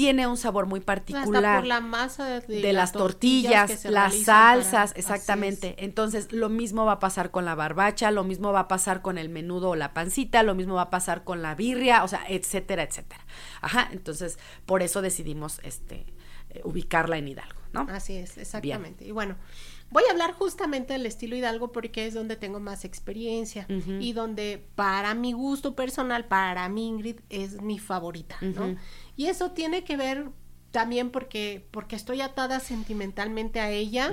Tiene 0.01 0.25
un 0.25 0.35
sabor 0.35 0.65
muy 0.65 0.79
Hasta 0.79 0.93
particular 0.93 1.59
por 1.59 1.67
la 1.67 1.79
masa 1.79 2.25
de, 2.25 2.41
de, 2.61 2.73
las 2.73 2.91
tortillas, 2.91 3.85
las 3.85 4.15
para- 4.15 4.25
salsas, 4.25 4.93
exactamente. 4.95 5.75
Entonces, 5.77 6.31
lo 6.31 6.49
mismo 6.49 6.85
va 6.85 6.93
a 6.93 6.99
pasar 6.99 7.29
con 7.29 7.45
la 7.45 7.53
barbacha, 7.53 8.09
lo 8.09 8.23
mismo 8.23 8.51
va 8.51 8.61
a 8.61 8.67
pasar 8.67 9.03
con 9.03 9.19
el 9.19 9.29
menudo 9.29 9.69
o 9.69 9.75
la 9.75 9.93
pancita, 9.93 10.41
lo 10.41 10.55
mismo 10.55 10.73
va 10.73 10.83
a 10.83 10.89
pasar 10.89 11.23
con 11.23 11.43
la 11.43 11.53
birria, 11.53 12.03
o 12.03 12.07
sea, 12.07 12.23
etcétera, 12.27 12.81
etcétera. 12.81 13.23
Ajá, 13.61 13.89
entonces, 13.91 14.39
por 14.65 14.81
eso 14.81 15.03
decidimos 15.03 15.59
este 15.61 16.07
eh, 16.49 16.61
ubicarla 16.63 17.19
en 17.19 17.27
Hidalgo, 17.27 17.61
¿no? 17.71 17.81
Así 17.91 18.17
es, 18.17 18.39
exactamente. 18.39 19.05
Y 19.05 19.11
bueno, 19.11 19.35
voy 19.91 20.03
a 20.09 20.11
hablar 20.11 20.33
justamente 20.33 20.93
del 20.93 21.05
estilo 21.05 21.35
Hidalgo 21.35 21.71
porque 21.71 22.07
es 22.07 22.13
donde 22.13 22.35
tengo 22.37 22.59
más 22.59 22.85
experiencia 22.85 23.67
y 23.69 24.13
donde 24.13 24.65
para 24.75 25.13
mi 25.13 25.33
gusto 25.33 25.75
personal, 25.75 26.25
para 26.25 26.67
mí 26.69 26.87
Ingrid 26.87 27.19
es 27.29 27.61
mi 27.61 27.77
favorita, 27.77 28.37
¿no? 28.41 28.75
Y 29.15 29.27
eso 29.27 29.51
tiene 29.51 29.83
que 29.83 29.97
ver 29.97 30.29
también 30.71 31.09
porque 31.11 31.67
porque 31.71 31.95
estoy 31.95 32.21
atada 32.21 32.59
sentimentalmente 32.59 33.59
a 33.59 33.69
ella. 33.69 34.11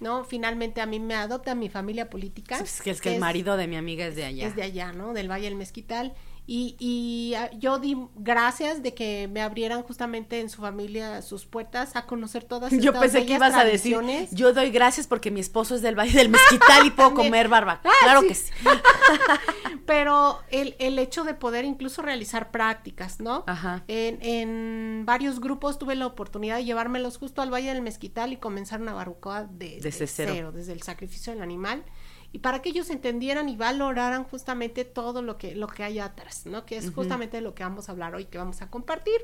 ¿no? 0.00 0.24
Finalmente 0.24 0.80
a 0.80 0.86
mí 0.86 1.00
me 1.00 1.14
adopta 1.14 1.54
mi 1.54 1.68
familia 1.68 2.10
política. 2.10 2.58
Es 2.58 2.82
que 2.82 2.90
es 2.90 3.00
que 3.00 3.14
el 3.14 3.20
marido 3.20 3.56
de 3.56 3.68
mi 3.68 3.76
amiga 3.76 4.06
es 4.06 4.16
de 4.16 4.24
allá. 4.24 4.46
es 4.46 4.56
de 4.56 4.62
allá, 4.62 4.92
¿no? 4.92 5.12
Del 5.12 5.30
Valle 5.30 5.44
del 5.44 5.56
Mezquital. 5.56 6.14
Y, 6.52 6.74
y 6.80 7.34
ah, 7.34 7.48
yo 7.52 7.78
di 7.78 7.96
gracias 8.16 8.82
de 8.82 8.92
que 8.92 9.28
me 9.30 9.40
abrieran 9.40 9.84
justamente 9.84 10.40
en 10.40 10.50
su 10.50 10.60
familia 10.60 11.22
sus 11.22 11.46
puertas 11.46 11.94
a 11.94 12.06
conocer 12.06 12.42
todas 12.42 12.72
estas 12.72 12.84
Yo 12.84 12.92
pensé 12.92 13.24
que 13.24 13.34
ibas 13.34 13.54
a 13.54 13.62
decir, 13.62 13.96
yo 14.32 14.52
doy 14.52 14.70
gracias 14.70 15.06
porque 15.06 15.30
mi 15.30 15.38
esposo 15.38 15.76
es 15.76 15.80
del 15.82 15.96
Valle 15.96 16.18
del 16.18 16.28
Mezquital 16.28 16.84
y 16.88 16.90
puedo 16.90 17.14
comer 17.14 17.46
barbacoa. 17.46 17.92
Ah, 17.92 17.96
claro 18.02 18.22
sí. 18.22 18.26
que 18.26 18.34
sí. 18.34 18.52
Pero 19.86 20.40
el, 20.50 20.74
el 20.80 20.98
hecho 20.98 21.22
de 21.22 21.34
poder 21.34 21.64
incluso 21.64 22.02
realizar 22.02 22.50
prácticas, 22.50 23.20
¿no? 23.20 23.44
Ajá. 23.46 23.84
En, 23.86 24.18
en 24.20 25.04
varios 25.06 25.38
grupos 25.38 25.78
tuve 25.78 25.94
la 25.94 26.06
oportunidad 26.08 26.56
de 26.56 26.64
llevármelos 26.64 27.16
justo 27.16 27.42
al 27.42 27.52
Valle 27.54 27.68
del 27.72 27.82
Mezquital 27.82 28.32
y 28.32 28.38
comenzar 28.38 28.80
una 28.80 28.92
barbacoa 28.92 29.44
de, 29.44 29.78
Desde 29.80 30.00
de 30.00 30.06
cero. 30.08 30.50
desde 30.50 30.72
el 30.72 30.82
sacrificio 30.82 31.32
del 31.32 31.42
animal. 31.42 31.84
Y 32.32 32.38
para 32.38 32.62
que 32.62 32.68
ellos 32.68 32.90
entendieran 32.90 33.48
y 33.48 33.56
valoraran 33.56 34.24
justamente 34.24 34.84
todo 34.84 35.20
lo 35.20 35.36
que, 35.36 35.54
lo 35.54 35.66
que 35.66 35.82
hay 35.82 35.98
atrás, 35.98 36.46
¿no? 36.46 36.64
Que 36.64 36.76
es 36.76 36.92
justamente 36.92 37.38
de 37.38 37.40
lo 37.40 37.54
que 37.54 37.64
vamos 37.64 37.88
a 37.88 37.92
hablar 37.92 38.14
hoy, 38.14 38.26
que 38.26 38.38
vamos 38.38 38.62
a 38.62 38.70
compartir. 38.70 39.20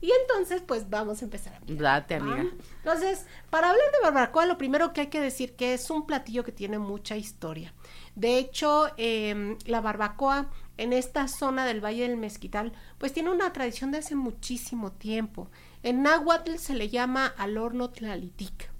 Y 0.00 0.10
entonces, 0.22 0.62
pues 0.64 0.88
vamos 0.88 1.22
a 1.22 1.24
empezar 1.24 1.54
a 1.54 1.56
hablar. 1.56 1.76
Date, 1.78 2.18
¿va? 2.18 2.24
amiga. 2.24 2.50
Entonces, 2.78 3.26
para 3.50 3.70
hablar 3.70 3.86
de 3.92 3.98
barbacoa, 4.02 4.46
lo 4.46 4.58
primero 4.58 4.92
que 4.92 5.02
hay 5.02 5.06
que 5.08 5.20
decir 5.20 5.56
que 5.56 5.74
es 5.74 5.90
un 5.90 6.06
platillo 6.06 6.44
que 6.44 6.52
tiene 6.52 6.78
mucha 6.78 7.16
historia. 7.16 7.74
De 8.14 8.38
hecho, 8.38 8.86
eh, 8.96 9.56
la 9.66 9.80
barbacoa 9.80 10.48
en 10.78 10.92
esta 10.92 11.28
zona 11.28 11.66
del 11.66 11.84
Valle 11.84 12.08
del 12.08 12.16
Mezquital, 12.16 12.72
pues 12.98 13.12
tiene 13.12 13.30
una 13.30 13.52
tradición 13.52 13.90
de 13.90 13.98
hace 13.98 14.14
muchísimo 14.14 14.92
tiempo. 14.92 15.50
En 15.82 16.02
náhuatl 16.02 16.56
se 16.56 16.74
le 16.74 16.88
llama 16.88 17.26
al 17.26 17.58
horno 17.58 17.90
tlalitic. 17.90 18.70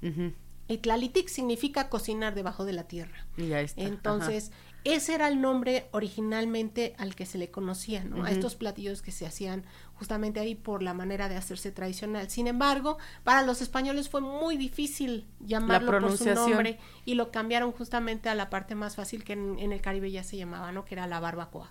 Y 0.68 0.78
tlalitic 0.78 1.28
significa 1.28 1.88
cocinar 1.88 2.34
debajo 2.34 2.64
de 2.64 2.72
la 2.72 2.84
tierra. 2.84 3.26
Y 3.36 3.48
ya 3.48 3.60
está. 3.60 3.82
Entonces, 3.82 4.50
ese 4.92 5.14
era 5.14 5.28
el 5.28 5.40
nombre 5.40 5.88
originalmente 5.92 6.94
al 6.98 7.14
que 7.14 7.26
se 7.26 7.38
le 7.38 7.50
conocía, 7.50 8.04
¿no? 8.04 8.24
A 8.24 8.30
estos 8.30 8.54
platillos 8.54 9.02
que 9.02 9.12
se 9.12 9.26
hacían 9.26 9.64
justamente 9.94 10.40
ahí 10.40 10.54
por 10.54 10.82
la 10.82 10.92
manera 10.92 11.28
de 11.28 11.36
hacerse 11.36 11.72
tradicional. 11.72 12.28
Sin 12.28 12.46
embargo, 12.46 12.98
para 13.24 13.42
los 13.42 13.62
españoles 13.62 14.08
fue 14.10 14.20
muy 14.20 14.56
difícil 14.56 15.26
llamarlo 15.40 16.00
por 16.00 16.16
su 16.18 16.26
nombre 16.34 16.78
y 17.04 17.14
lo 17.14 17.30
cambiaron 17.30 17.72
justamente 17.72 18.28
a 18.28 18.34
la 18.34 18.50
parte 18.50 18.74
más 18.74 18.96
fácil 18.96 19.24
que 19.24 19.32
en, 19.32 19.58
en 19.58 19.72
el 19.72 19.80
Caribe 19.80 20.10
ya 20.10 20.22
se 20.22 20.36
llamaba, 20.36 20.70
¿no? 20.72 20.84
Que 20.84 20.94
era 20.94 21.06
la 21.06 21.18
barbacoa. 21.20 21.70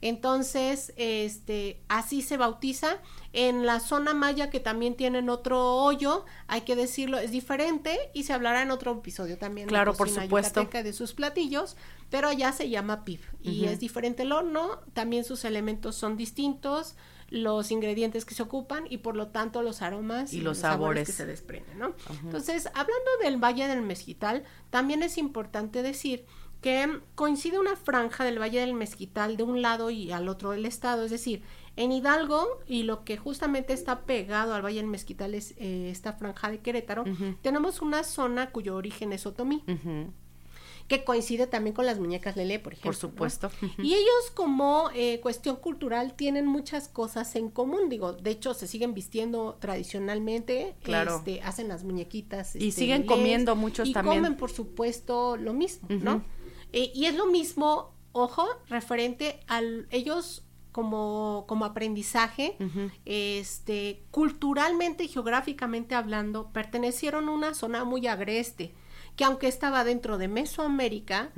Entonces, 0.00 0.94
este, 0.96 1.80
así 1.88 2.22
se 2.22 2.36
bautiza. 2.36 2.98
En 3.32 3.66
la 3.66 3.80
zona 3.80 4.14
maya, 4.14 4.48
que 4.48 4.60
también 4.60 4.94
tienen 4.94 5.28
otro 5.28 5.74
hoyo, 5.74 6.24
hay 6.46 6.62
que 6.62 6.74
decirlo, 6.74 7.18
es 7.18 7.30
diferente 7.30 7.98
y 8.14 8.22
se 8.22 8.32
hablará 8.32 8.62
en 8.62 8.70
otro 8.70 8.92
episodio 8.92 9.36
también. 9.36 9.66
de 9.66 9.70
Claro, 9.70 9.94
por 9.94 10.08
supuesto. 10.08 10.64
de 10.64 10.92
sus 10.94 11.12
platillos, 11.12 11.76
pero 12.10 12.32
ya 12.32 12.52
se 12.52 12.68
llama 12.68 13.04
pib 13.04 13.20
y 13.42 13.66
es 13.66 13.80
diferente 13.80 14.22
el 14.22 14.32
horno, 14.32 14.80
también 14.92 15.24
sus 15.24 15.44
elementos 15.44 15.96
son 15.96 16.16
distintos, 16.16 16.96
los 17.28 17.70
ingredientes 17.70 18.24
que 18.24 18.34
se 18.34 18.42
ocupan 18.42 18.84
y 18.88 18.98
por 18.98 19.16
lo 19.16 19.28
tanto 19.28 19.62
los 19.62 19.82
aromas 19.82 20.32
Y 20.32 20.40
los 20.40 20.58
sabores. 20.58 21.06
que 21.06 21.12
se 21.12 21.26
desprenden, 21.26 21.78
¿no? 21.78 21.94
Entonces, 22.22 22.66
hablando 22.68 23.10
del 23.22 23.42
Valle 23.42 23.66
del 23.66 23.82
Mezquital, 23.82 24.44
también 24.70 25.02
es 25.02 25.18
importante 25.18 25.82
decir 25.82 26.24
que 26.60 27.00
coincide 27.14 27.58
una 27.58 27.76
franja 27.76 28.24
del 28.24 28.40
Valle 28.40 28.60
del 28.60 28.74
Mezquital 28.74 29.36
de 29.36 29.42
un 29.42 29.60
lado 29.62 29.90
y 29.90 30.10
al 30.12 30.28
otro 30.28 30.52
del 30.52 30.66
estado, 30.66 31.04
es 31.04 31.10
decir, 31.10 31.42
en 31.76 31.92
Hidalgo 31.92 32.60
y 32.66 32.84
lo 32.84 33.04
que 33.04 33.16
justamente 33.18 33.72
está 33.72 34.02
pegado 34.02 34.54
al 34.54 34.64
Valle 34.64 34.78
del 34.78 34.86
Mezquital 34.86 35.34
es 35.34 35.52
eh, 35.58 35.90
esta 35.90 36.14
franja 36.14 36.50
de 36.50 36.60
Querétaro, 36.60 37.04
tenemos 37.42 37.82
una 37.82 38.02
zona 38.04 38.50
cuyo 38.50 38.76
origen 38.76 39.12
es 39.12 39.26
otomí. 39.26 39.62
Que 40.88 41.02
coincide 41.04 41.46
también 41.46 41.74
con 41.74 41.84
las 41.86 41.98
muñecas 41.98 42.36
Lele, 42.36 42.58
por 42.58 42.72
ejemplo. 42.72 42.90
Por 42.90 42.94
supuesto. 42.96 43.50
¿no? 43.60 43.84
Y 43.84 43.94
ellos 43.94 44.30
como 44.34 44.90
eh, 44.94 45.18
cuestión 45.20 45.56
cultural 45.56 46.14
tienen 46.14 46.46
muchas 46.46 46.88
cosas 46.88 47.34
en 47.36 47.50
común, 47.50 47.88
digo, 47.88 48.12
de 48.12 48.30
hecho 48.30 48.54
se 48.54 48.66
siguen 48.68 48.94
vistiendo 48.94 49.56
tradicionalmente, 49.60 50.76
Claro. 50.82 51.16
este, 51.16 51.42
hacen 51.42 51.68
las 51.68 51.82
muñequitas. 51.84 52.54
Y 52.56 52.68
este, 52.68 52.80
siguen 52.82 53.02
lelés, 53.02 53.16
comiendo 53.16 53.56
muchos 53.56 53.88
y 53.88 53.92
también. 53.92 54.18
comen, 54.22 54.36
por 54.36 54.50
supuesto, 54.50 55.36
lo 55.36 55.52
mismo, 55.52 55.88
¿no? 55.90 56.22
Eh, 56.72 56.92
y 56.94 57.06
es 57.06 57.14
lo 57.16 57.26
mismo, 57.26 57.92
ojo, 58.12 58.46
referente 58.68 59.40
a 59.48 59.60
ellos 59.90 60.42
como, 60.72 61.44
como 61.48 61.64
aprendizaje, 61.64 62.56
este, 63.06 64.02
culturalmente 64.10 65.04
y 65.04 65.08
geográficamente 65.08 65.94
hablando, 65.94 66.50
pertenecieron 66.52 67.28
a 67.28 67.32
una 67.32 67.54
zona 67.54 67.84
muy 67.84 68.06
agreste, 68.06 68.74
que 69.16 69.24
aunque 69.24 69.48
estaba 69.48 69.82
dentro 69.82 70.18
de 70.18 70.28
Mesoamérica, 70.28 71.30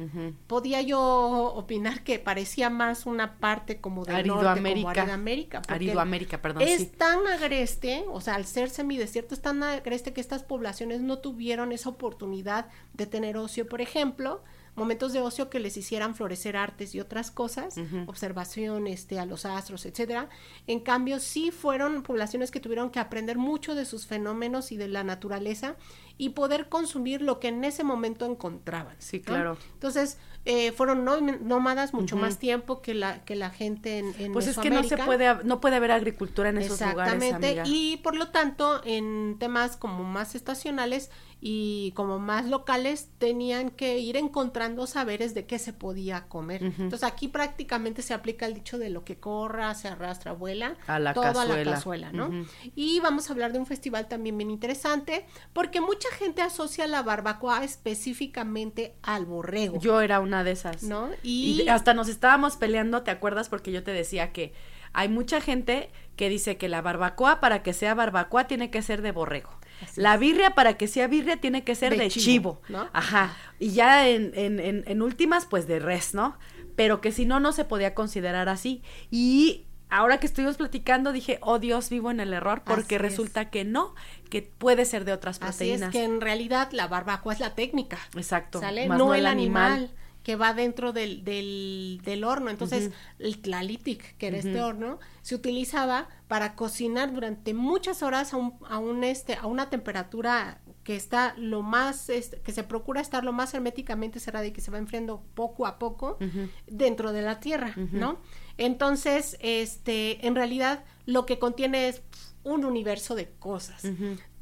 podía 0.49 0.83
yo 0.83 1.01
opinar 1.01 2.03
que 2.03 2.19
parecía 2.19 2.71
más 2.71 3.07
una 3.07 3.39
parte 3.39 3.81
como 3.81 4.05
del 4.05 4.27
norte, 4.27 4.29
como 4.29 4.39
Aridoamérica. 4.41 4.91
Aridoamérica, 4.91 5.63
Aridoamérica, 5.69 6.43
perdón. 6.43 6.63
es 6.63 6.81
sí. 6.81 6.87
tan 6.87 7.27
agreste, 7.29 8.05
o 8.09 8.21
sea, 8.21 8.35
al 8.35 8.47
ser 8.47 8.69
semidesierto 8.69 9.35
es 9.35 9.41
tan 9.41 9.63
agreste 9.63 10.13
que 10.13 10.21
estas 10.21 10.43
poblaciones 10.43 11.01
no 11.03 11.19
tuvieron 11.19 11.71
esa 11.71 11.89
oportunidad 11.91 12.67
de 12.95 13.07
tener 13.07 13.37
ocio, 13.37 13.69
por 13.69 13.81
ejemplo, 13.81 14.43
momentos 14.79 15.13
de 15.13 15.21
ocio 15.21 15.51
que 15.51 15.61
les 15.61 15.77
hicieran 15.77 16.15
florecer 16.15 16.57
artes 16.57 16.95
y 16.95 17.01
otras 17.01 17.31
cosas, 17.31 17.75
observación 18.07 18.87
este, 18.87 19.19
a 19.19 19.27
los 19.27 19.45
astros, 19.45 19.85
etcétera. 19.87 20.29
En 20.67 20.81
cambio, 20.81 21.21
sí 21.21 21.51
fueron 21.51 22.03
poblaciones 22.03 22.51
que 22.51 22.61
tuvieron 22.61 22.91
que 22.91 22.99
aprender 23.01 23.37
mucho 23.39 23.75
de 23.75 23.85
sus 23.85 24.07
fenómenos 24.07 24.73
y 24.73 24.77
de 24.77 24.89
la 24.89 25.05
naturaleza 25.05 25.77
y 26.17 26.31
poder 26.31 26.69
consumir 26.69 27.23
lo 27.23 27.39
que 27.39 27.49
en 27.49 27.63
ese 27.65 27.85
momento 27.85 28.27
encontraban. 28.27 28.97
Sí, 28.99 29.19
¿no? 29.19 29.25
claro. 29.25 29.59
Entonces, 29.75 30.19
eh, 30.45 30.73
fueron 30.73 31.05
nó- 31.05 31.21
nómadas 31.21 31.93
mucho 31.95 32.17
más 32.17 32.39
tiempo 32.39 32.81
que 32.81 32.95
la, 32.95 33.25
que 33.25 33.37
la 33.37 33.51
gente 33.51 33.99
en, 33.99 34.15
en 34.19 34.33
Pues 34.33 34.47
es 34.49 34.59
que 34.59 34.71
no 34.71 34.83
se 34.83 34.97
puede, 34.97 35.45
no 35.45 35.61
puede 35.61 35.77
haber 35.77 35.93
agricultura 35.93 36.49
en 36.49 36.59
esos 36.59 36.81
lugares, 36.81 37.23
Exactamente, 37.23 37.63
y 37.67 37.99
por 37.99 38.17
lo 38.17 38.29
tanto, 38.29 38.81
en 38.85 39.37
temas 39.39 39.77
como 39.77 40.05
más 40.05 40.35
estacionales 40.35 41.11
y 41.41 41.93
como 41.93 42.19
más 42.19 42.47
locales, 42.47 43.11
tenían 43.19 43.71
que 43.71 43.99
ir 43.99 44.17
encontrando 44.17 44.87
saberes 44.89 45.35
de 45.35 45.47
qué 45.47 45.59
se 45.61 45.73
podía 45.73 46.27
comer. 46.29 46.63
Entonces, 46.65 47.05
aquí 47.05 47.29
prácticamente 47.29 48.03
se 48.03 48.13
aplica 48.13 48.47
el 48.47 48.55
dicho 48.55 48.77
de 48.79 48.91
lo 48.91 49.05
que 49.05 49.19
corra, 49.21 49.73
se 49.75 49.87
arrastra, 49.89 50.33
vuela, 50.33 50.77
A 50.89 50.99
la 50.99 51.15
todo 51.15 51.25
a 51.25 51.33
la 51.33 51.41
cazuela. 51.45 51.71
cazuela, 51.73 52.13
¿no? 52.13 52.31
Y 52.75 52.99
vamos 53.01 53.29
a 53.29 53.33
hablar 53.33 53.53
de 53.53 53.59
un 53.61 53.67
festival 53.67 54.09
también 54.09 54.37
bien 54.37 54.51
interesante, 54.51 55.27
porque 55.53 55.81
mucha 55.81 56.09
gente 56.19 56.43
asocia 56.43 56.87
la 56.89 57.03
barbacoa 57.03 57.63
específicamente 58.09 58.95
al 59.03 59.27
borrego, 59.27 59.79
Yo 59.79 60.01
era 60.01 60.21
una 60.21 60.43
de 60.45 60.53
esas. 60.53 60.83
¿no? 60.83 61.09
Y 61.23 61.65
de- 61.65 61.71
hasta 61.71 61.95
nos 61.95 62.09
estábamos 62.09 62.57
peleando, 62.57 63.03
¿te 63.03 63.11
acuerdas? 63.11 63.49
Porque 63.49 63.71
yo 63.73 63.83
te 63.85 63.93
decía 63.93 64.33
que 64.33 64.53
hay 64.93 65.09
mucha 65.09 65.41
gente 65.41 65.91
que 66.17 66.29
dice 66.29 66.57
que 66.57 66.69
la 66.69 66.81
barbacoa 66.83 67.41
para 67.41 67.63
que 67.63 67.73
sea 67.73 67.95
barbacoa 67.95 68.47
tiene 68.47 68.71
que 68.71 68.83
ser 68.83 69.03
de 69.03 69.13
borrego. 69.13 69.51
Así 69.83 70.01
la 70.01 70.17
birria 70.17 70.51
para 70.51 70.75
que 70.77 70.89
sea 70.89 71.07
birria 71.07 71.37
tiene 71.39 71.65
que 71.65 71.75
ser 71.75 71.93
De 71.93 71.99
de, 72.05 72.09
chivo, 72.09 72.23
chivo. 72.25 72.63
¿no? 72.69 72.89
Ajá. 72.93 73.37
Y 73.59 73.71
ya 73.71 74.09
en, 74.09 74.33
en, 74.35 74.61
en, 74.61 74.85
en 74.87 75.03
últimas, 75.03 75.47
pues 75.47 75.67
de 75.67 75.79
res, 75.79 76.15
¿no? 76.15 76.37
Pero 76.77 77.01
que 77.01 77.13
si 77.13 77.27
no, 77.27 77.41
no 77.41 77.53
se 77.53 77.65
podía 77.65 77.95
considerar 77.95 78.49
así. 78.49 78.83
Y 79.11 79.65
ahora 79.91 80.21
que 80.21 80.27
estuvimos 80.27 80.57
platicando, 80.57 81.13
dije, 81.13 81.39
oh 81.43 81.59
Dios, 81.59 81.91
vivo 81.91 82.11
en 82.11 82.21
el 82.21 82.33
error, 82.33 82.63
porque 82.65 82.97
Así 82.97 83.07
es. 83.07 83.11
resulta 83.11 83.51
que 83.51 83.65
no, 83.65 83.95
que 84.31 84.43
puede 84.43 84.85
ser 84.85 85.05
de 85.05 85.13
otras 85.13 85.37
Así 85.41 85.49
proteínas. 85.65 85.89
es 85.89 85.93
que 85.93 86.05
en 86.05 86.21
realidad 86.21 86.69
la 86.73 86.87
barbacoa 86.87 87.33
es 87.33 87.41
la 87.41 87.55
técnica. 87.55 87.99
Exacto. 88.15 88.61
¿Sale? 88.61 88.87
No, 88.89 89.15
el 89.15 89.27
animal. 89.27 89.91
Que 90.29 90.37
va 90.37 90.53
dentro 90.53 90.93
del, 90.93 91.25
del, 91.25 92.03
del 92.05 92.23
horno. 92.23 92.51
Entonces, 92.51 92.91
el 93.19 93.41
tlalitic, 93.41 94.15
que 94.19 94.27
era 94.27 94.37
este 94.37 94.61
horno, 94.61 94.99
se 95.23 95.35
utilizaba 95.35 96.11
para 96.27 96.55
cocinar 96.55 97.15
durante 97.15 97.55
muchas 97.55 98.03
horas 98.03 98.35
a, 98.35 98.37
un, 98.37 98.59
a, 98.69 98.79
un, 98.79 99.05
este, 99.05 99.37
a 99.37 99.47
una 99.47 99.71
temperatura 99.71 100.61
que 100.85 100.97
está 100.97 101.33
lo 101.39 101.63
más, 101.63 102.11
este, 102.11 102.43
que 102.43 102.53
se 102.53 102.63
procura 102.63 103.01
estar 103.01 103.25
lo 103.25 103.33
más 103.33 103.55
herméticamente 103.55 104.21
cerrada 104.21 104.45
y 104.45 104.53
que 104.53 104.61
se 104.61 104.71
va 104.71 104.77
enfriando 104.77 105.25
poco 105.33 105.65
a 105.65 105.79
poco 105.79 106.19
dentro 106.67 107.13
de 107.13 107.23
la 107.23 107.41
tierra, 107.41 107.73
¿no? 107.91 108.21
Entonces, 108.59 109.39
este, 109.41 110.27
en 110.27 110.35
realidad, 110.35 110.85
lo 111.07 111.25
que 111.25 111.39
contiene 111.39 111.89
es 111.89 112.03
un 112.45 112.67
universo 112.67 113.15
de 113.15 113.31
cosas. 113.31 113.81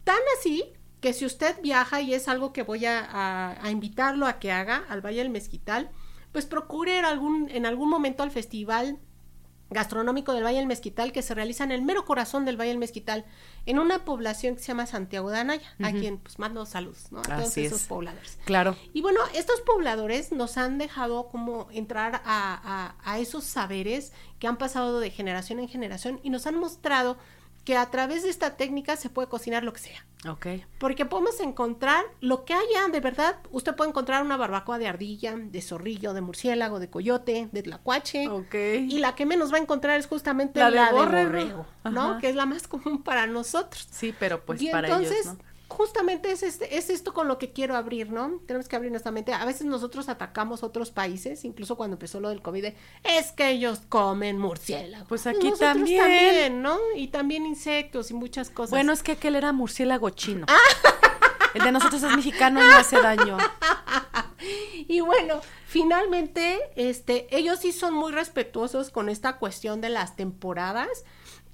Tan 0.03 0.21
así 0.37 0.65
que 1.07 1.13
si 1.13 1.25
usted 1.25 1.55
viaja, 1.63 2.01
y 2.01 2.15
es 2.15 2.27
algo 2.27 2.53
que 2.53 2.65
voy 2.65 2.85
a, 2.85 2.99
a- 2.99 3.65
a 3.65 3.71
invitarlo 3.71 4.27
a 4.27 4.41
que 4.41 4.51
haga 4.51 4.83
al 4.89 5.07
Valle 5.07 5.19
del 5.19 5.31
Mezquital, 5.31 5.89
pues 6.33 6.47
procure 6.47 6.99
ir 6.99 7.05
algún, 7.05 7.49
en 7.53 7.65
algún 7.65 7.89
momento 7.89 8.25
al 8.25 8.33
festival 8.33 8.99
gastronómico 9.71 10.33
del 10.33 10.43
Valle 10.45 10.59
del 10.59 10.67
Mezquital 10.67 11.13
que 11.13 11.23
se 11.23 11.33
realiza 11.35 11.63
en 11.63 11.71
el 11.71 11.83
mero 11.83 12.05
corazón 12.05 12.45
del 12.45 12.57
Valle 12.59 12.71
del 12.71 12.79
Mezquital, 12.79 13.25
en 13.67 13.79
una 13.79 14.05
población 14.05 14.57
que 14.57 14.63
se 14.63 14.67
llama 14.67 14.87
Santiago 14.87 15.31
de 15.31 15.39
Anaya, 15.39 15.69
a 15.81 15.93
quien 15.93 16.19
pues 16.19 16.41
mando 16.41 16.67
saludos, 16.67 17.13
¿no? 17.13 17.21
A 17.21 17.37
todos 17.37 17.57
esos 17.57 17.83
es. 17.83 17.87
pobladores. 17.87 18.39
Claro. 18.45 18.75
Y 18.93 19.01
bueno, 19.01 19.21
estos 19.33 19.61
pobladores 19.61 20.33
nos 20.33 20.57
han 20.57 20.79
dejado 20.79 21.29
como 21.29 21.69
entrar 21.71 22.17
a, 22.25 22.97
a- 23.05 23.13
a 23.13 23.19
esos 23.21 23.45
saberes 23.45 24.13
que 24.41 24.49
han 24.49 24.57
pasado 24.57 24.99
de 24.99 25.11
generación 25.13 25.61
en 25.61 25.69
generación 25.69 26.19
y 26.25 26.31
nos 26.31 26.49
han 26.49 26.57
mostrado 26.59 27.17
que 27.67 27.77
a 27.77 27.91
través 27.91 28.23
de 28.23 28.31
esta 28.31 28.57
técnica 28.57 28.97
se 28.97 29.11
puede 29.11 29.29
cocinar 29.29 29.65
lo 29.65 29.73
que 29.73 29.81
sea. 29.81 30.07
Ok. 30.27 30.47
Porque 30.79 31.05
podemos 31.05 31.41
encontrar 31.41 32.05
lo 32.21 32.45
que 32.45 32.55
haya, 32.55 32.87
de 32.93 33.01
verdad. 33.01 33.37
Usted 33.51 33.75
puede 33.75 33.91
encontrar 33.91 34.23
una 34.23 34.37
barbacoa 34.37 34.79
de 34.79 34.87
ardilla, 34.87 35.35
de 35.37 35.61
zorrillo, 35.61 36.15
de 36.15 36.21
murciélago, 36.21 36.79
de 36.79 36.89
coyote, 36.89 37.49
de 37.51 37.63
tlacuache. 37.65 38.29
Ok. 38.29 38.55
Y 38.55 38.99
la 39.01 39.17
que 39.17 39.27
menos 39.27 39.53
va 39.53 39.57
a 39.57 39.61
encontrar 39.61 39.99
es 39.99 40.07
justamente 40.07 40.61
La 40.61 40.71
la, 40.71 40.83
de 40.83 40.87
de 40.87 40.93
borrego. 40.95 41.29
borrego, 41.29 41.67
¿no? 41.91 42.11
Ajá. 42.13 42.21
Que 42.21 42.29
es 42.31 42.37
la 42.37 42.47
más 42.47 42.69
común 42.69 43.03
para 43.03 43.27
nosotros. 43.27 43.87
Sí, 43.91 44.15
pero 44.17 44.45
pues 44.47 44.63
y 44.63 44.71
para 44.71 44.87
entonces, 44.87 45.27
ellos, 45.27 45.35
¿no? 45.37 45.45
Justamente 45.69 46.31
es, 46.31 46.43
este, 46.43 46.77
es 46.77 46.91
esto 46.91 47.13
con 47.13 47.29
lo 47.29 47.39
que 47.39 47.53
quiero 47.53 47.77
abrir, 47.77 48.11
¿no? 48.11 48.41
Tenemos 48.47 48.69
que 48.69 48.77
abrir 48.77 48.91
nuestra 48.91 49.11
mente. 49.13 49.33
A 49.33 49.45
veces 49.45 49.67
nosotros 49.67 50.09
atacamos 50.09 50.63
otros 50.63 50.91
países, 50.91 51.45
incluso 51.45 51.77
cuando 51.77 51.95
empezó 51.95 52.21
lo 52.21 52.29
del 52.29 52.43
COVID, 52.43 52.63
de, 52.63 52.77
es 53.05 53.33
que 53.33 53.51
ellos 53.51 53.81
comen 53.89 54.39
murciélago. 54.39 55.07
Pues 55.07 55.27
aquí 55.27 55.51
nosotros 55.51 55.75
también. 55.75 56.63
¿no? 56.63 56.79
Y 56.95 57.09
también 57.09 57.47
insectos 57.47 58.11
y 58.11 58.15
muchas 58.15 58.51
cosas. 58.51 58.71
Bueno, 58.71 58.93
es 58.93 59.03
que 59.03 59.13
aquel 59.13 59.37
era 59.37 59.53
murciélago 59.53 60.11
chino. 60.11 60.47
Ah. 60.49 60.57
El 61.55 61.63
de 61.63 61.73
nosotros 61.73 62.03
es 62.03 62.15
mexicano 62.15 62.61
y 62.61 62.67
no 62.67 62.77
hace 62.77 63.01
daño. 63.01 63.39
Y 64.89 65.01
bueno, 65.01 65.41
finalmente, 65.67 66.59
este, 66.77 67.27
ellos 67.37 67.59
sí 67.61 67.73
son 67.73 67.95
muy 67.95 68.13
respetuosos 68.13 68.91
con 68.91 69.09
esta 69.09 69.39
cuestión 69.39 69.81
de 69.81 69.89
las 69.89 70.15
temporadas 70.15 70.89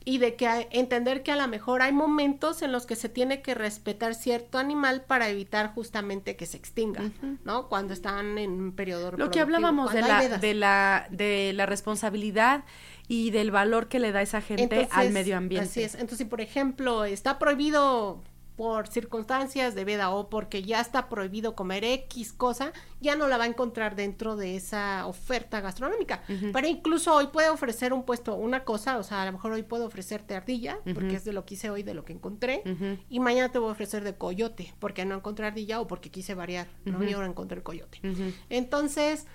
y 0.04 0.18
de 0.18 0.34
que 0.36 0.68
entender 0.70 1.22
que 1.22 1.32
a 1.32 1.36
lo 1.36 1.46
mejor 1.48 1.82
hay 1.82 1.92
momentos 1.92 2.62
en 2.62 2.72
los 2.72 2.86
que 2.86 2.96
se 2.96 3.08
tiene 3.08 3.42
que 3.42 3.54
respetar 3.54 4.14
cierto 4.14 4.58
animal 4.58 5.02
para 5.02 5.28
evitar 5.28 5.72
justamente 5.74 6.36
que 6.36 6.46
se 6.46 6.56
extinga, 6.56 7.10
¿no? 7.44 7.68
Cuando 7.68 7.92
están 7.92 8.38
en 8.38 8.50
un 8.50 8.72
periodo 8.72 9.12
Lo 9.12 9.30
que 9.30 9.40
hablábamos 9.40 9.92
de 9.92 10.02
la, 10.02 10.38
de 10.38 10.54
la, 10.54 11.06
de 11.10 11.52
la 11.54 11.66
responsabilidad 11.66 12.64
y 13.08 13.30
del 13.30 13.50
valor 13.50 13.88
que 13.88 13.98
le 13.98 14.12
da 14.12 14.22
esa 14.22 14.40
gente 14.40 14.88
al 14.90 15.10
medio 15.10 15.36
ambiente. 15.36 15.68
Así 15.68 15.82
es. 15.82 15.94
Entonces, 15.94 16.18
si 16.18 16.24
por 16.24 16.40
ejemplo 16.40 17.04
está 17.04 17.38
prohibido 17.38 18.22
por 18.56 18.86
circunstancias 18.88 19.74
de 19.74 19.84
veda 19.84 20.10
o 20.10 20.28
porque 20.28 20.62
ya 20.62 20.80
está 20.80 21.08
prohibido 21.08 21.54
comer 21.54 21.84
X 21.84 22.32
cosa, 22.32 22.72
ya 23.00 23.16
no 23.16 23.26
la 23.26 23.38
va 23.38 23.44
a 23.44 23.46
encontrar 23.46 23.96
dentro 23.96 24.36
de 24.36 24.56
esa 24.56 25.06
oferta 25.06 25.60
gastronómica. 25.60 26.22
Pero 26.52 26.66
incluso 26.66 27.14
hoy 27.14 27.28
puede 27.28 27.48
ofrecer 27.48 27.92
un 27.92 28.04
puesto, 28.04 28.34
una 28.34 28.64
cosa, 28.64 28.98
o 28.98 29.02
sea, 29.02 29.22
a 29.22 29.26
lo 29.26 29.32
mejor 29.32 29.52
hoy 29.52 29.62
puedo 29.62 29.86
ofrecerte 29.86 30.34
ardilla, 30.34 30.78
porque 30.94 31.16
es 31.16 31.24
de 31.24 31.32
lo 31.32 31.44
que 31.44 31.54
hice 31.54 31.70
hoy, 31.70 31.82
de 31.82 31.94
lo 31.94 32.04
que 32.04 32.12
encontré, 32.12 32.62
y 33.08 33.20
mañana 33.20 33.50
te 33.50 33.58
voy 33.58 33.68
a 33.68 33.72
ofrecer 33.72 34.04
de 34.04 34.16
coyote, 34.16 34.74
porque 34.78 35.04
no 35.04 35.14
encontré 35.14 35.46
ardilla 35.46 35.80
o 35.80 35.86
porque 35.86 36.10
quise 36.10 36.34
variar, 36.34 36.68
¿no? 36.84 37.02
Y 37.02 37.12
ahora 37.12 37.26
encontré 37.26 37.56
el 37.56 37.62
coyote. 37.62 38.00
Entonces, 38.48 39.26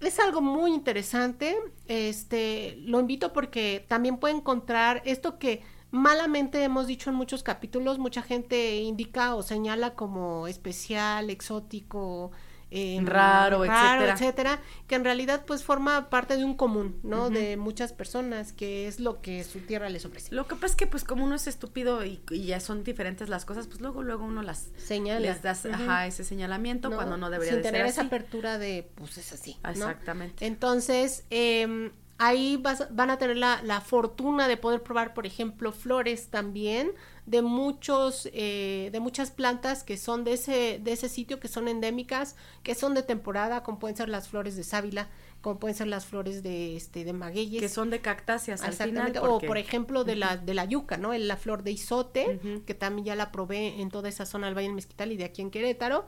es 0.00 0.18
algo 0.18 0.40
muy 0.40 0.72
interesante. 0.72 1.56
Este, 1.86 2.76
lo 2.80 3.00
invito 3.00 3.32
porque 3.32 3.84
también 3.86 4.16
puede 4.16 4.34
encontrar 4.34 5.02
esto 5.04 5.38
que 5.38 5.62
malamente 5.92 6.64
hemos 6.64 6.86
dicho 6.88 7.10
en 7.10 7.16
muchos 7.16 7.42
capítulos, 7.44 7.98
mucha 8.00 8.22
gente 8.22 8.76
indica 8.78 9.34
o 9.36 9.42
señala 9.42 9.94
como 9.94 10.48
especial, 10.48 11.30
exótico, 11.30 12.32
eh, 12.74 12.98
Raro, 13.04 13.66
etcétera. 13.66 14.14
etcétera, 14.14 14.62
que 14.86 14.94
en 14.94 15.04
realidad 15.04 15.44
pues 15.46 15.62
forma 15.62 16.08
parte 16.08 16.38
de 16.38 16.46
un 16.46 16.54
común, 16.56 16.98
¿no? 17.02 17.28
De 17.28 17.58
muchas 17.58 17.92
personas, 17.92 18.54
que 18.54 18.88
es 18.88 18.98
lo 18.98 19.20
que 19.20 19.44
su 19.44 19.58
tierra 19.60 19.90
les 19.90 20.06
ofrece. 20.06 20.34
Lo 20.34 20.46
que 20.48 20.54
pasa 20.54 20.68
es 20.68 20.76
que 20.76 20.86
pues 20.86 21.04
como 21.04 21.22
uno 21.24 21.34
es 21.34 21.46
estúpido 21.46 22.02
y, 22.02 22.22
y 22.30 22.46
ya 22.46 22.60
son 22.60 22.82
diferentes 22.82 23.28
las 23.28 23.44
cosas, 23.44 23.66
pues 23.66 23.82
luego 23.82 24.02
luego 24.02 24.24
uno 24.24 24.40
las 24.42 24.70
Señala. 24.78 25.20
les 25.20 25.42
das 25.42 25.66
ajá, 25.66 26.06
ese 26.06 26.24
señalamiento 26.24 26.88
¿no? 26.88 26.96
cuando 26.96 27.18
no 27.18 27.28
debería 27.28 27.52
Sin 27.52 27.58
de 27.58 27.62
ser 27.64 27.72
tener 27.72 27.86
así. 27.86 27.92
esa 27.92 28.06
apertura 28.06 28.56
de, 28.56 28.90
pues 28.94 29.18
es 29.18 29.30
así. 29.34 29.58
¿no? 29.62 29.68
Exactamente. 29.70 30.46
Entonces, 30.46 31.26
eh, 31.28 31.90
ahí 32.18 32.56
vas- 32.56 32.86
van 32.94 33.10
a 33.10 33.18
tener 33.18 33.36
la, 33.36 33.80
fortuna 33.80 34.48
de 34.48 34.56
poder 34.56 34.82
probar, 34.82 35.14
por 35.14 35.26
ejemplo, 35.26 35.72
flores 35.72 36.28
también 36.28 36.92
de 37.26 37.42
muchos, 37.42 38.28
eh, 38.32 38.90
de 38.92 39.00
muchas 39.00 39.30
plantas 39.30 39.84
que 39.84 39.96
son 39.96 40.24
de 40.24 40.34
ese, 40.34 40.80
de 40.82 40.92
ese 40.92 41.08
sitio, 41.08 41.40
que 41.40 41.48
son 41.48 41.68
endémicas, 41.68 42.36
que 42.62 42.74
son 42.74 42.94
de 42.94 43.02
temporada, 43.02 43.62
como 43.62 43.78
pueden 43.78 43.96
ser 43.96 44.08
las 44.08 44.28
flores 44.28 44.56
de 44.56 44.64
sábila, 44.64 45.08
como 45.42 45.58
pueden 45.58 45.76
ser 45.76 45.88
las 45.88 46.06
flores 46.06 46.42
de, 46.42 46.76
este, 46.76 47.04
de 47.04 47.12
magueyes. 47.12 47.60
que 47.60 47.68
son 47.68 47.90
de 47.90 48.00
cactáceas 48.00 48.62
al 48.62 48.72
final 48.72 49.12
o 49.20 49.40
por 49.40 49.58
ejemplo 49.58 50.04
de 50.04 50.16
la 50.16 50.36
de 50.36 50.54
la 50.54 50.64
yuca, 50.64 50.96
¿no? 50.96 51.12
La 51.12 51.36
flor 51.36 51.62
de 51.64 51.72
isote, 51.72 52.40
que 52.64 52.74
también 52.74 53.04
ya 53.04 53.16
la 53.16 53.30
probé 53.32 53.80
en 53.80 53.90
toda 53.90 54.08
esa 54.08 54.24
zona 54.24 54.46
del 54.46 54.56
Valle 54.56 54.68
del 54.68 54.76
Mezquital 54.76 55.12
y 55.12 55.16
de 55.16 55.24
aquí 55.24 55.42
en 55.42 55.50
Querétaro. 55.50 56.06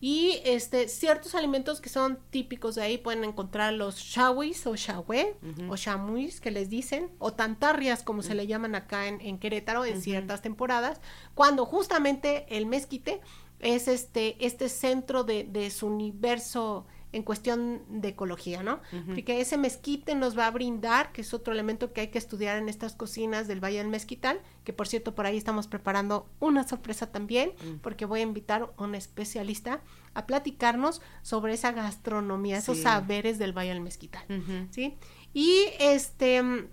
Y 0.00 0.40
este 0.44 0.88
ciertos 0.88 1.34
alimentos 1.34 1.80
que 1.80 1.88
son 1.88 2.18
típicos 2.28 2.74
de 2.74 2.82
ahí 2.82 2.98
pueden 2.98 3.24
encontrar 3.24 3.72
los 3.72 3.96
shawis 3.96 4.66
o 4.66 4.76
shawé 4.76 5.34
o 5.68 5.76
chamuis 5.76 6.40
que 6.42 6.50
les 6.50 6.68
dicen 6.68 7.10
o 7.18 7.32
tantarrias 7.32 8.02
como 8.02 8.22
se 8.22 8.34
le 8.34 8.46
llaman 8.46 8.74
acá 8.74 9.06
en, 9.06 9.20
en 9.22 9.38
Querétaro 9.38 9.84
en 9.86 10.02
ciertas 10.02 10.42
temporadas 10.42 11.00
cuando 11.34 11.64
justamente 11.64 12.44
el 12.50 12.66
mezquite 12.66 13.20
es 13.60 13.88
este 13.88 14.36
este 14.44 14.68
centro 14.68 15.24
de, 15.24 15.44
de 15.44 15.70
su 15.70 15.86
universo 15.86 16.86
en 17.14 17.22
cuestión 17.22 17.82
de 17.88 18.08
ecología, 18.08 18.62
¿no? 18.62 18.80
Porque 19.06 19.40
ese 19.40 19.56
mezquite 19.56 20.14
nos 20.14 20.36
va 20.36 20.46
a 20.46 20.50
brindar, 20.50 21.12
que 21.12 21.20
es 21.20 21.32
otro 21.32 21.52
elemento 21.52 21.92
que 21.92 22.00
hay 22.02 22.08
que 22.08 22.18
estudiar 22.18 22.58
en 22.58 22.68
estas 22.68 22.94
cocinas 22.94 23.46
del 23.48 23.62
Valle 23.62 23.78
del 23.78 23.88
Mezquital, 23.88 24.40
que 24.64 24.72
por 24.72 24.88
cierto 24.88 25.14
por 25.14 25.26
ahí 25.26 25.36
estamos 25.36 25.66
preparando 25.68 26.26
una 26.40 26.66
sorpresa 26.66 27.12
también, 27.12 27.52
porque 27.82 28.04
voy 28.04 28.20
a 28.20 28.22
invitar 28.24 28.70
a 28.76 28.82
un 28.82 28.94
especialista 28.94 29.80
a 30.14 30.26
platicarnos 30.26 31.00
sobre 31.22 31.54
esa 31.54 31.72
gastronomía, 31.72 32.58
esos 32.58 32.76
Sí. 32.78 32.82
saberes 32.82 33.38
del 33.38 33.52
Valle 33.56 33.70
del 33.70 33.80
Mezquital. 33.80 34.24
¿sí? 34.70 34.96
Y 35.32 35.64
este 35.80 36.42
mm, 36.42 36.66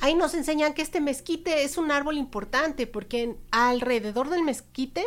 ahí 0.00 0.14
nos 0.14 0.34
enseñan 0.34 0.74
que 0.74 0.82
este 0.82 1.00
mezquite 1.00 1.64
es 1.64 1.78
un 1.78 1.90
árbol 1.90 2.16
importante 2.18 2.86
porque 2.86 3.36
alrededor 3.50 4.28
del 4.30 4.42
mezquite 4.42 5.04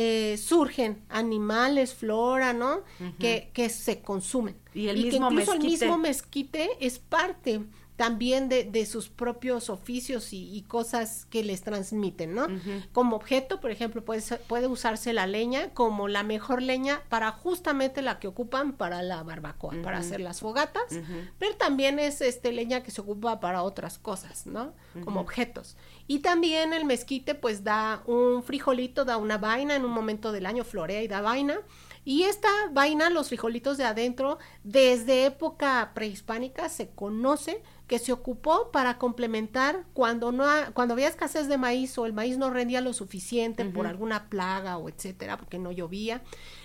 eh, 0.00 0.36
surgen 0.36 1.02
animales, 1.08 1.92
flora, 1.92 2.52
¿no? 2.52 2.82
que, 3.18 3.50
que 3.52 3.68
se 3.68 4.00
consumen. 4.00 4.54
Y 4.72 4.86
el 4.86 4.94
que 4.94 5.10
mismo 5.10 5.28
incluso 5.32 5.54
el 5.54 5.58
mismo 5.58 5.98
mezquite 5.98 6.70
es 6.78 7.00
parte 7.00 7.62
también 7.98 8.48
de, 8.48 8.62
de 8.64 8.86
sus 8.86 9.08
propios 9.08 9.68
oficios 9.68 10.32
y, 10.32 10.56
y 10.56 10.62
cosas 10.62 11.26
que 11.28 11.42
les 11.42 11.62
transmiten, 11.62 12.32
¿no? 12.32 12.46
Como 12.92 13.16
objeto, 13.16 13.60
por 13.60 13.72
ejemplo, 13.72 14.04
puede, 14.04 14.20
ser- 14.20 14.40
puede 14.42 14.68
usarse 14.68 15.12
la 15.12 15.26
leña 15.26 15.74
como 15.74 16.06
la 16.08 16.22
mejor 16.22 16.62
leña 16.62 17.02
para 17.08 17.32
justamente 17.32 18.00
la 18.00 18.20
que 18.20 18.28
ocupan 18.28 18.72
para 18.74 19.02
la 19.02 19.22
barbacoa, 19.24 19.74
para 19.82 19.98
hacer 19.98 20.20
las 20.20 20.38
fogatas, 20.40 20.84
pero 21.40 21.56
también 21.56 21.98
es 21.98 22.20
este 22.20 22.52
leña 22.52 22.82
que 22.84 22.92
se 22.92 23.00
ocupa 23.00 23.40
para 23.40 23.62
otras 23.64 23.98
cosas, 23.98 24.46
¿no? 24.46 24.72
Como 25.04 25.20
objetos. 25.20 25.76
Y 26.06 26.20
también 26.20 26.72
el 26.72 26.84
mezquite 26.84 27.34
pues 27.34 27.64
da 27.64 28.02
un 28.06 28.42
frijolito, 28.44 29.04
da 29.04 29.16
una 29.16 29.38
vaina 29.38 29.74
en 29.74 29.84
un 29.84 29.90
momento 29.90 30.30
del 30.30 30.46
año, 30.46 30.62
florea 30.64 31.02
y 31.02 31.08
da 31.08 31.20
vaina. 31.20 31.58
Y 32.08 32.22
esta 32.22 32.48
vaina, 32.72 33.10
los 33.10 33.28
frijolitos 33.28 33.76
de 33.76 33.84
adentro, 33.84 34.38
desde 34.64 35.26
época 35.26 35.92
prehispánica 35.94 36.70
se 36.70 36.88
conoce 36.88 37.62
que 37.86 37.98
se 37.98 38.12
ocupó 38.12 38.70
para 38.70 38.96
complementar 38.96 39.84
cuando 39.92 40.32
no 40.32 40.44
ha- 40.44 40.70
cuando 40.72 40.94
había 40.94 41.06
escasez 41.08 41.48
de 41.48 41.58
maíz 41.58 41.98
o 41.98 42.06
el 42.06 42.14
maíz 42.14 42.38
no 42.38 42.48
rendía 42.48 42.80
lo 42.80 42.94
suficiente 42.94 43.62
por 43.74 43.86
alguna 43.86 44.30
plaga 44.30 44.78
o 44.78 44.88
etcétera, 44.88 45.36
porque 45.36 45.58
no 45.58 45.70
llovía. 45.70 46.22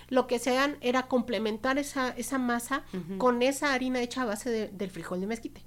Lo 0.08 0.26
que 0.26 0.36
hacían 0.36 0.78
era 0.80 1.08
complementar 1.08 1.76
esa, 1.76 2.08
esa 2.16 2.38
masa 2.38 2.84
con 3.18 3.42
esa 3.42 3.74
harina 3.74 4.00
hecha 4.00 4.22
a 4.22 4.26
base 4.26 4.48
de- 4.50 4.68
del 4.68 4.90
frijol 4.90 5.20
de 5.20 5.26
mezquite. 5.26 5.62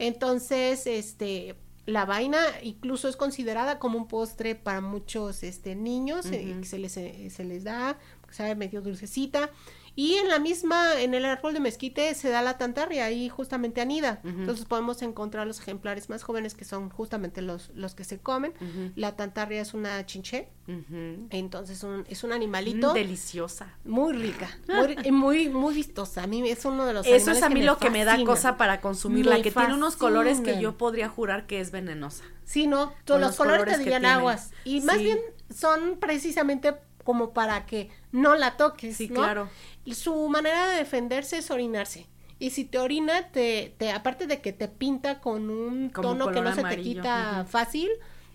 Entonces, 0.00 0.86
este 0.88 1.54
la 1.86 2.04
vaina 2.04 2.38
incluso 2.62 3.08
es 3.08 3.16
considerada 3.16 3.78
como 3.80 3.98
un 3.98 4.06
postre 4.06 4.54
para 4.54 4.80
muchos 4.80 5.42
este 5.42 5.74
niños, 5.74 6.26
eh, 6.26 6.60
se 6.62 6.78
les 6.78 6.96
eh, 6.98 7.30
se 7.30 7.42
les 7.42 7.64
da, 7.64 7.98
sabe 8.30 8.54
medio 8.54 8.80
dulcecita. 8.82 9.50
Y 9.96 10.14
en 10.14 10.28
la 10.28 10.38
misma, 10.38 11.00
en 11.00 11.14
el 11.14 11.24
árbol 11.24 11.52
de 11.52 11.58
mezquite 11.58 12.14
se 12.14 12.28
da 12.30 12.42
la 12.42 12.56
tantarria, 12.56 13.06
ahí 13.06 13.28
justamente 13.28 13.80
anida. 13.80 14.20
Entonces 14.24 14.64
podemos 14.64 15.02
encontrar 15.02 15.48
los 15.48 15.58
ejemplares 15.58 16.08
más 16.08 16.22
jóvenes 16.22 16.54
que 16.54 16.64
son 16.64 16.90
justamente 16.90 17.42
los, 17.42 17.70
los 17.74 17.96
que 17.96 18.04
se 18.04 18.18
comen. 18.18 18.52
La 18.94 19.16
tantarria 19.16 19.60
es 19.60 19.74
una 19.74 20.06
chinché, 20.06 20.48
Ujú. 20.68 21.26
entonces 21.30 21.82
un- 21.82 22.04
es 22.08 22.22
un 22.22 22.32
animalito 22.32 22.92
Mm, 22.92 22.94
deliciosa. 22.94 23.74
muy 23.84 24.12
rica, 24.12 24.48
muy, 24.68 24.96
y 25.04 25.10
muy, 25.10 25.48
muy 25.48 25.74
vistosa. 25.74 26.22
A 26.22 26.26
mí 26.28 26.48
es 26.48 26.64
uno 26.64 26.86
de 26.86 26.92
los 26.94 27.04
Eso 27.06 27.32
es 27.32 27.42
a 27.42 27.48
mí 27.48 27.56
me 27.60 27.66
lo 27.66 27.76
que 27.78 27.90
me 27.90 28.04
da 28.04 28.16
cosa 28.24 28.56
para 28.56 28.80
consumirla, 28.80 29.36
Me 29.38 29.42
que 29.42 29.50
tiene 29.50 29.74
unos 29.74 29.96
colores 29.96 30.40
que 30.40 30.60
yo 30.60 30.78
podría 30.78 31.08
jurar 31.08 31.46
que 31.48 31.60
es 31.60 31.72
venenosa. 31.72 32.22
Sí, 32.44 32.68
no, 32.68 32.92
todos 33.04 33.20
los, 33.20 33.30
los 33.30 33.36
colores, 33.36 33.58
colores 33.58 33.78
te 33.78 33.84
que 33.84 33.90
dirían 33.90 34.06
aguas. 34.06 34.52
Y 34.64 34.80
más 34.82 34.98
bien 34.98 35.18
son 35.52 35.98
precisamente 35.98 36.74
como 37.04 37.32
para 37.32 37.66
que 37.66 37.90
no 38.12 38.36
la 38.36 38.56
toques. 38.56 38.96
Sí, 38.96 39.08
¿no? 39.08 39.14
claro. 39.16 39.48
Su 39.92 40.28
manera 40.28 40.68
de 40.70 40.76
defenderse 40.78 41.38
es 41.38 41.50
orinarse. 41.50 42.06
Y 42.38 42.50
si 42.50 42.64
te 42.64 42.78
orina, 42.78 43.28
te, 43.32 43.74
te 43.76 43.92
aparte 43.92 44.26
de 44.26 44.40
que 44.40 44.52
te 44.52 44.68
pinta 44.68 45.20
con 45.20 45.50
un 45.50 45.90
Como 45.90 46.08
tono 46.16 46.32
que 46.32 46.40
no 46.40 46.54
se 46.54 46.62
te 46.64 46.80
quita 46.80 47.44
fácil, 47.48 47.90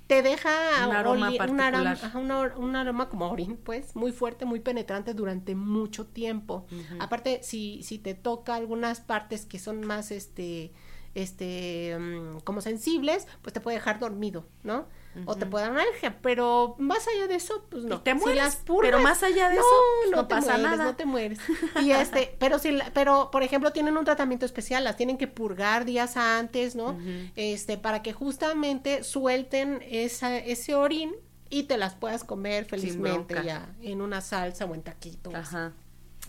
te 0.06 0.22
deja 0.22 0.52
Un 0.88 0.94
aroma 0.96 1.30
un, 1.50 1.60
aroma, 1.60 1.92
ajá, 1.94 2.20
un 2.20 2.32
ar- 2.32 2.58
un 2.60 2.76
aroma 2.76 3.10
como 3.10 3.28
orín, 3.28 3.58
pues, 3.58 3.96
muy 3.96 4.12
fuerte, 4.12 4.46
muy 4.46 4.60
penetrante 4.60 5.16
durante 5.16 5.56
mucho 5.56 6.06
tiempo. 6.06 6.68
Aparte, 7.00 7.40
si, 7.42 7.82
si 7.82 7.98
te 7.98 8.14
toca 8.14 8.54
algunas 8.54 9.02
partes 9.02 9.48
que 9.48 9.58
son 9.58 9.82
más, 9.88 10.12
este, 10.12 10.72
este, 11.16 11.98
mm, 12.00 12.40
como 12.44 12.62
sensibles, 12.62 13.28
pues 13.42 13.54
te 13.54 13.62
puede 13.62 13.78
dejar 13.78 14.00
dormido, 14.00 14.46
¿no? 14.64 14.86
O 15.26 15.36
te 15.36 15.46
puede 15.46 15.64
dar 15.66 15.72
una 15.72 15.82
alergia, 15.84 16.18
pero 16.22 16.76
más 16.78 17.08
allá 17.08 17.28
de 17.28 17.36
eso, 17.36 17.66
pues 17.70 17.84
no. 17.84 17.96
Y 17.96 18.00
te 18.00 18.12
Si 18.12 18.18
mueres, 18.18 18.44
las 18.44 18.64
pero 18.82 19.00
más 19.00 19.24
allá 19.24 19.50
de 19.50 19.56
no, 19.56 19.62
eso, 19.62 19.70
pues, 20.02 20.12
no, 20.12 20.18
no 20.18 20.28
te 20.28 20.36
pasa 20.36 20.48
mueres, 20.58 20.64
nada. 20.72 20.84
no 20.86 20.96
te 20.96 21.06
mueres. 21.06 21.40
Y 21.82 21.92
este, 21.92 22.36
pero 22.40 22.60
si, 22.60 22.72
la- 22.72 22.92
pero 22.94 23.30
por 23.32 23.44
ejemplo 23.44 23.72
tienen 23.72 23.98
un 23.98 24.06
tratamiento 24.06 24.46
especial, 24.46 24.84
las 24.84 24.98
tienen 24.98 25.18
que 25.18 25.28
purgar 25.28 25.86
días 25.86 26.18
antes, 26.18 26.76
¿no? 26.76 26.98
Este, 27.36 27.78
para 27.78 28.02
que 28.02 28.14
justamente 28.14 29.04
suelten 29.04 29.82
esa, 29.90 30.38
ese 30.38 30.76
orín 30.76 31.14
y 31.50 31.64
te 31.64 31.78
las 31.78 31.94
puedas 31.96 32.24
comer 32.24 32.66
felizmente 32.66 33.36
ya 33.46 33.74
en 33.82 34.02
una 34.02 34.20
salsa 34.22 34.66
o 34.66 34.74
en 34.74 34.82
taquito. 34.82 35.30
o 35.30 35.36
así. 35.36 35.56
Ajá. 35.56 35.74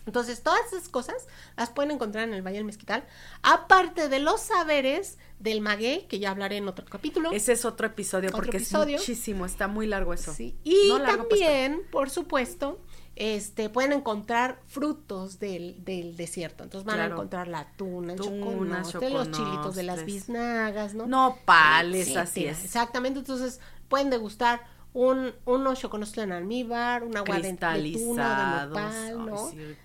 Entonces, 0.07 0.43
todas 0.43 0.61
esas 0.73 0.89
cosas 0.89 1.27
las 1.57 1.71
pueden 1.71 1.91
encontrar 1.91 2.25
en 2.29 2.35
el 2.35 2.43
Valle 2.43 2.57
del 2.59 2.65
Mezquital, 2.65 3.05
aparte 3.43 4.09
de 4.09 4.21
los 4.21 4.41
saberes 4.41 5.19
del 5.39 5.61
maguey, 5.61 6.07
que 6.07 6.19
ya 6.19 6.31
hablaré 6.31 6.57
en 6.57 6.69
otro 6.69 6.87
capítulo. 6.87 7.33
Ese 7.33 7.53
es 7.53 7.65
otro 7.65 7.87
episodio 7.89 8.29
Otro 8.29 8.39
porque 8.39 8.57
episodio. 8.59 8.97
es 8.97 9.03
muchísimo, 9.03 9.45
está 9.45 9.69
muy 9.69 9.87
largo 9.87 10.15
eso. 10.15 10.33
Sí. 10.33 10.57
Y 10.65 10.89
No 10.89 10.99
largo, 10.99 11.29
pues, 11.29 11.41
también, 11.41 11.83
por 11.91 12.09
supuesto, 12.11 12.81
este, 13.17 13.69
pueden 13.69 13.93
encontrar 13.93 14.61
frutos 14.67 15.39
del, 15.39 15.85
del 15.85 16.17
desierto. 16.17 16.65
Entonces 16.65 16.87
van 16.87 17.01
a 17.01 17.07
encontrar 17.07 17.49
la 17.49 17.73
tuna, 17.77 18.13
el 18.13 18.19
Tuna, 18.19 18.83
choconote, 18.83 19.11
los 19.11 19.31
chilitos 19.33 19.75
de 19.75 19.83
las 19.83 20.05
biznagas, 20.05 20.95
¿no? 20.95 21.07
Nopales, 21.07 22.03
Etcétera. 22.03 22.23
así 22.23 22.47
es. 22.47 22.65
Exactamente, 22.65 23.19
entonces 23.21 23.61
pueden 23.89 24.11
degustar 24.11 24.63
un, 24.97 25.35
unos 25.45 25.79
choconostres 25.79 26.25
en 26.25 26.33
almíbar, 26.33 27.05
un 27.05 27.15
agua 27.19 27.39
de. 27.39 27.51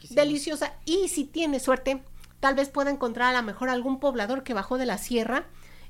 Deliciosa. 0.10 0.74
Y 0.86 1.10
si 1.10 1.26
tiene 1.26 1.60
suerte, 1.60 2.02
tal 2.40 2.56
vez 2.56 2.70
pueda 2.70 2.92
encontrar 2.92 3.36
a 3.36 3.42
lo 3.42 3.46
mejor 3.46 3.68
algún 3.68 4.00
poblador 4.00 4.44
que 4.44 4.54
bajó 4.54 4.78
de 4.78 4.86
la 4.86 4.98
sierra, 4.98 5.48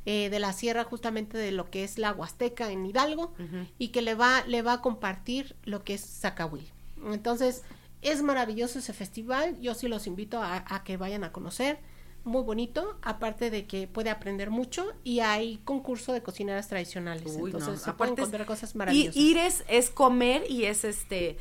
eh, 0.08 0.32
de 0.32 0.40
la 0.40 0.54
sierra 0.54 0.86
justamente 0.86 1.38
de 1.38 1.52
lo 1.52 1.70
que 1.70 1.84
es 1.84 2.00
la 2.00 2.14
Huasteca 2.14 2.72
en 2.72 2.84
Hidalgo, 2.84 3.32
y 3.78 3.90
que 3.90 4.02
le 4.02 4.16
va, 4.16 4.44
le 4.48 4.64
va 4.64 4.74
a 4.74 4.82
compartir 4.82 5.56
lo 5.66 5.84
que 5.84 5.94
es 5.94 6.02
Zacahuil. 6.04 6.72
Entonces, 7.06 7.62
es 8.02 8.24
maravilloso 8.24 8.80
ese 8.80 8.94
festival, 8.94 9.56
yo 9.62 9.76
sí 9.76 9.88
los 9.88 10.08
invito 10.08 10.42
a, 10.42 10.66
a 10.68 10.84
que 10.84 10.98
vayan 10.98 11.24
a 11.24 11.32
conocer, 11.32 11.78
muy 12.24 12.44
bonito, 12.44 12.98
aparte 13.02 13.50
de 13.50 13.66
que 13.66 13.88
puede 13.88 14.10
aprender 14.10 14.50
mucho 14.50 14.94
y 15.04 15.22
hay 15.22 15.58
concurso 15.66 16.14
de 16.14 16.22
cocineras 16.22 16.68
tradicionales, 16.68 17.34
Uy, 17.36 17.52
no, 17.52 17.58
entonces 17.60 17.82
se 17.82 17.90
aparte 17.90 17.98
pueden 17.98 18.20
encontrar 18.20 18.46
cosas 18.46 18.76
Y 18.76 18.78
maravillosas. 18.78 19.16
ir 19.16 19.38
es, 19.38 19.64
es 19.68 19.90
comer 19.90 20.44
y 20.50 20.66
es 20.66 20.84
este. 20.84 21.38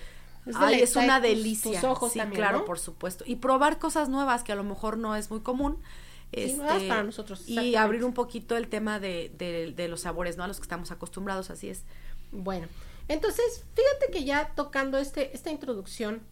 Es 0.46 0.56
ay, 0.56 0.80
es 0.80 0.94
deleitar 0.94 1.04
una 1.04 1.20
delicia. 1.20 1.80
tus 1.80 1.84
ojos 1.84 2.12
sí, 2.12 2.18
también, 2.18 2.40
claro, 2.40 2.60
¿no? 2.60 2.64
por 2.64 2.78
supuesto. 2.78 3.24
Y 3.26 3.36
probar 3.36 3.78
cosas 3.78 4.08
nuevas 4.08 4.42
que 4.42 4.52
a 4.52 4.54
lo 4.56 4.64
mejor 4.64 4.96
no 4.96 5.14
es 5.16 5.30
muy 5.30 5.40
común. 5.40 5.78
Sí, 6.32 6.54
nuevas 6.54 6.76
este, 6.76 6.88
para 6.88 7.02
nosotros, 7.02 7.48
Y 7.48 7.74
abrir 7.74 8.04
un 8.04 8.14
poquito 8.14 8.56
el 8.56 8.68
tema 8.68 9.00
de, 9.00 9.32
de, 9.36 9.72
de 9.72 9.88
los 9.88 10.02
sabores, 10.02 10.36
¿no? 10.36 10.44
A 10.44 10.48
los 10.48 10.58
que 10.58 10.62
estamos 10.62 10.90
acostumbrados, 10.92 11.50
así 11.50 11.68
es. 11.68 11.82
Bueno, 12.32 12.68
entonces, 13.08 13.64
fíjate 13.74 14.12
que 14.12 14.24
ya 14.24 14.52
tocando 14.54 14.96
este, 14.98 15.34
esta 15.34 15.50
introducción, 15.50 16.22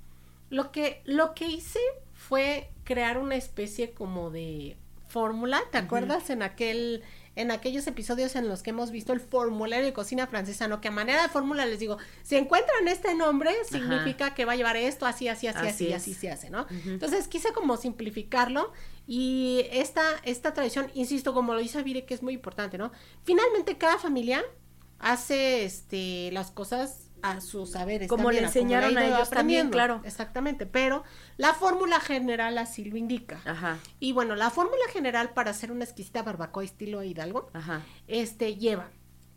lo 0.49 0.71
que, 0.71 1.03
lo 1.05 1.35
que 1.35 1.49
hice 1.49 1.81
fue 2.15 2.71
crear 2.89 3.19
una 3.19 3.35
especie 3.35 3.91
como 3.91 4.31
de 4.31 4.79
fórmula, 5.09 5.61
¿te 5.71 5.77
acuerdas? 5.77 6.31
En 6.31 6.41
aquel, 6.43 7.03
en 7.37 7.51
aquellos 7.51 7.87
episodios 7.87 8.35
en 8.35 8.49
los 8.49 8.63
que 8.63 8.71
hemos 8.71 8.91
visto 8.91 9.13
el 9.13 9.21
formulario 9.21 9.85
de 9.85 9.93
cocina 9.93 10.27
francesa, 10.27 10.69
¿no? 10.69 10.81
Que 10.81 10.89
a 10.89 10.91
manera 10.91 11.21
de 11.21 11.29
fórmula 11.29 11.67
les 11.67 11.81
digo, 11.81 11.99
si 12.23 12.37
encuentran 12.37 12.89
este 12.89 13.15
nombre, 13.15 13.53
significa 13.71 14.33
que 14.33 14.47
va 14.47 14.53
a 14.53 14.57
llevar 14.57 14.79
esto, 14.79 15.05
así, 15.05 15.29
así, 15.29 15.49
así, 15.49 15.59
Así 15.59 15.69
así, 15.69 15.93
así 15.93 16.15
se 16.15 16.31
hace, 16.31 16.49
¿no? 16.49 16.67
Entonces 16.87 17.29
quise 17.29 17.53
como 17.53 17.77
simplificarlo 17.77 18.73
y 19.07 19.67
esta, 19.71 20.03
esta 20.23 20.55
tradición, 20.55 20.91
insisto, 20.95 21.35
como 21.35 21.53
lo 21.53 21.61
dice 21.61 21.83
Vire, 21.83 22.07
que 22.07 22.15
es 22.15 22.23
muy 22.23 22.33
importante, 22.33 22.79
¿no? 22.79 22.91
Finalmente 23.25 23.77
cada 23.77 23.99
familia 23.99 24.43
hace 24.99 25.67
este 25.67 26.31
las 26.33 26.51
cosas 26.51 27.08
a 27.23 27.41
sus 27.41 27.73
saberes. 27.73 28.09
Como 28.09 28.31
le 28.31 28.41
enseñaron 28.41 28.97
a 28.99 29.07
ellos 29.07 29.31
también, 29.31 29.71
claro. 29.71 30.01
Exactamente, 30.05 30.67
pero 30.67 31.05
la 31.37 31.55
fórmula 31.55 32.01
general 32.01 32.59
así 32.59 32.85
lo 32.85 32.97
indica. 32.97 33.41
Ajá, 33.45 33.79
Y 34.01 34.13
bueno, 34.13 34.35
la 34.37 34.51
fórmula 34.51 34.83
general 34.93 35.31
para 35.31 35.51
hacer 35.51 35.73
una 35.73 35.85
exquisita 35.85 36.23
barbacoa 36.23 36.65
estilo 36.65 37.03
Hidalgo, 37.03 37.51
ajá. 37.53 37.83
este 38.07 38.57
lleva 38.57 38.91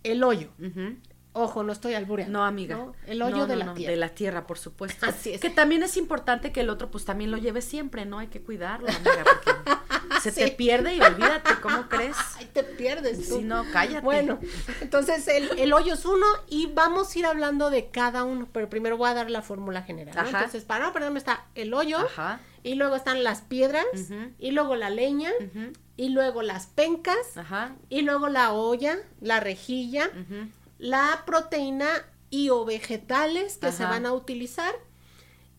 el 0.04 0.24
hoyo. 0.24 0.52
ujú. 0.60 0.98
Ojo, 1.34 1.64
no 1.64 1.72
estoy 1.72 1.94
albureando. 1.94 2.40
No, 2.40 2.46
amiga. 2.46 2.76
¿no? 2.76 2.94
El 3.08 3.22
hoyo 3.22 3.38
No, 3.38 3.48
de 3.48 3.56
la 3.56 3.74
tierra. 3.74 3.92
De 3.92 3.98
la 3.98 4.10
tierra, 4.10 4.48
por 4.48 4.60
supuesto. 4.60 5.06
Así 5.10 5.32
es. 5.34 5.40
Que 5.42 5.50
también 5.50 5.82
es 5.84 5.96
importante 5.98 6.52
que 6.52 6.62
el 6.62 6.70
otro, 6.70 6.92
pues 6.92 7.06
también 7.06 7.32
lo 7.32 7.38
lleve 7.38 7.62
siempre, 7.62 8.06
¿no? 8.06 8.20
Hay 8.20 8.28
que 8.28 8.42
cuidarlo, 8.42 8.88
amiga, 8.90 9.24
porque 9.24 10.20
se 10.22 10.32
te 10.34 10.50
pierde 10.52 10.94
y 10.96 11.02
olvídate, 11.02 11.52
¿cómo 11.62 11.88
crees? 11.88 12.18
Ay, 12.38 12.50
te 12.52 12.64
pierdes 12.64 13.30
tú. 13.30 13.38
Si 13.38 13.44
no, 13.44 13.64
cállate. 13.72 14.02
Bueno, 14.02 14.40
entonces 14.82 15.26
el, 15.30 15.58
el 15.58 15.72
hoyo 15.74 15.94
es 15.94 16.06
uno 16.06 16.26
y 16.50 16.68
vamos 16.68 17.16
a 17.16 17.20
ir 17.20 17.26
hablando 17.26 17.70
de 17.70 17.90
cada 17.90 18.24
uno, 18.26 18.48
pero 18.52 18.70
primero 18.70 18.98
voy 18.98 19.10
a 19.10 19.14
dar 19.14 19.32
la 19.32 19.42
fórmula 19.42 19.84
general. 19.84 20.18
Ajá. 20.18 20.28
Entonces, 20.40 20.66
para 20.66 20.86
no 20.86 20.92
perderme 20.94 21.18
está 21.20 21.46
el 21.56 21.74
hoyo, 21.74 21.98
Ajá. 21.98 22.42
y 22.62 22.76
luego 22.76 22.98
están 22.98 23.24
las 23.24 23.40
piedras, 23.42 23.86
Ujú. 23.94 24.32
y 24.38 24.52
luego 24.52 24.76
la 24.76 24.90
leña, 24.90 25.32
ujú, 25.40 25.72
y 25.96 26.10
luego 26.10 26.42
las 26.42 26.68
pencas, 26.68 27.38
Ajá. 27.38 27.74
y 27.90 28.02
luego 28.02 28.28
la 28.28 28.52
olla, 28.52 28.98
la 29.22 29.40
rejilla, 29.40 30.08
ujú. 30.10 30.50
La 30.82 31.24
proteína 31.28 31.88
y 32.32 32.50
o 32.50 32.66
vegetales 32.66 33.60
que 33.60 33.72
se 33.72 33.84
van 33.84 34.08
a 34.08 34.14
utilizar, 34.14 34.74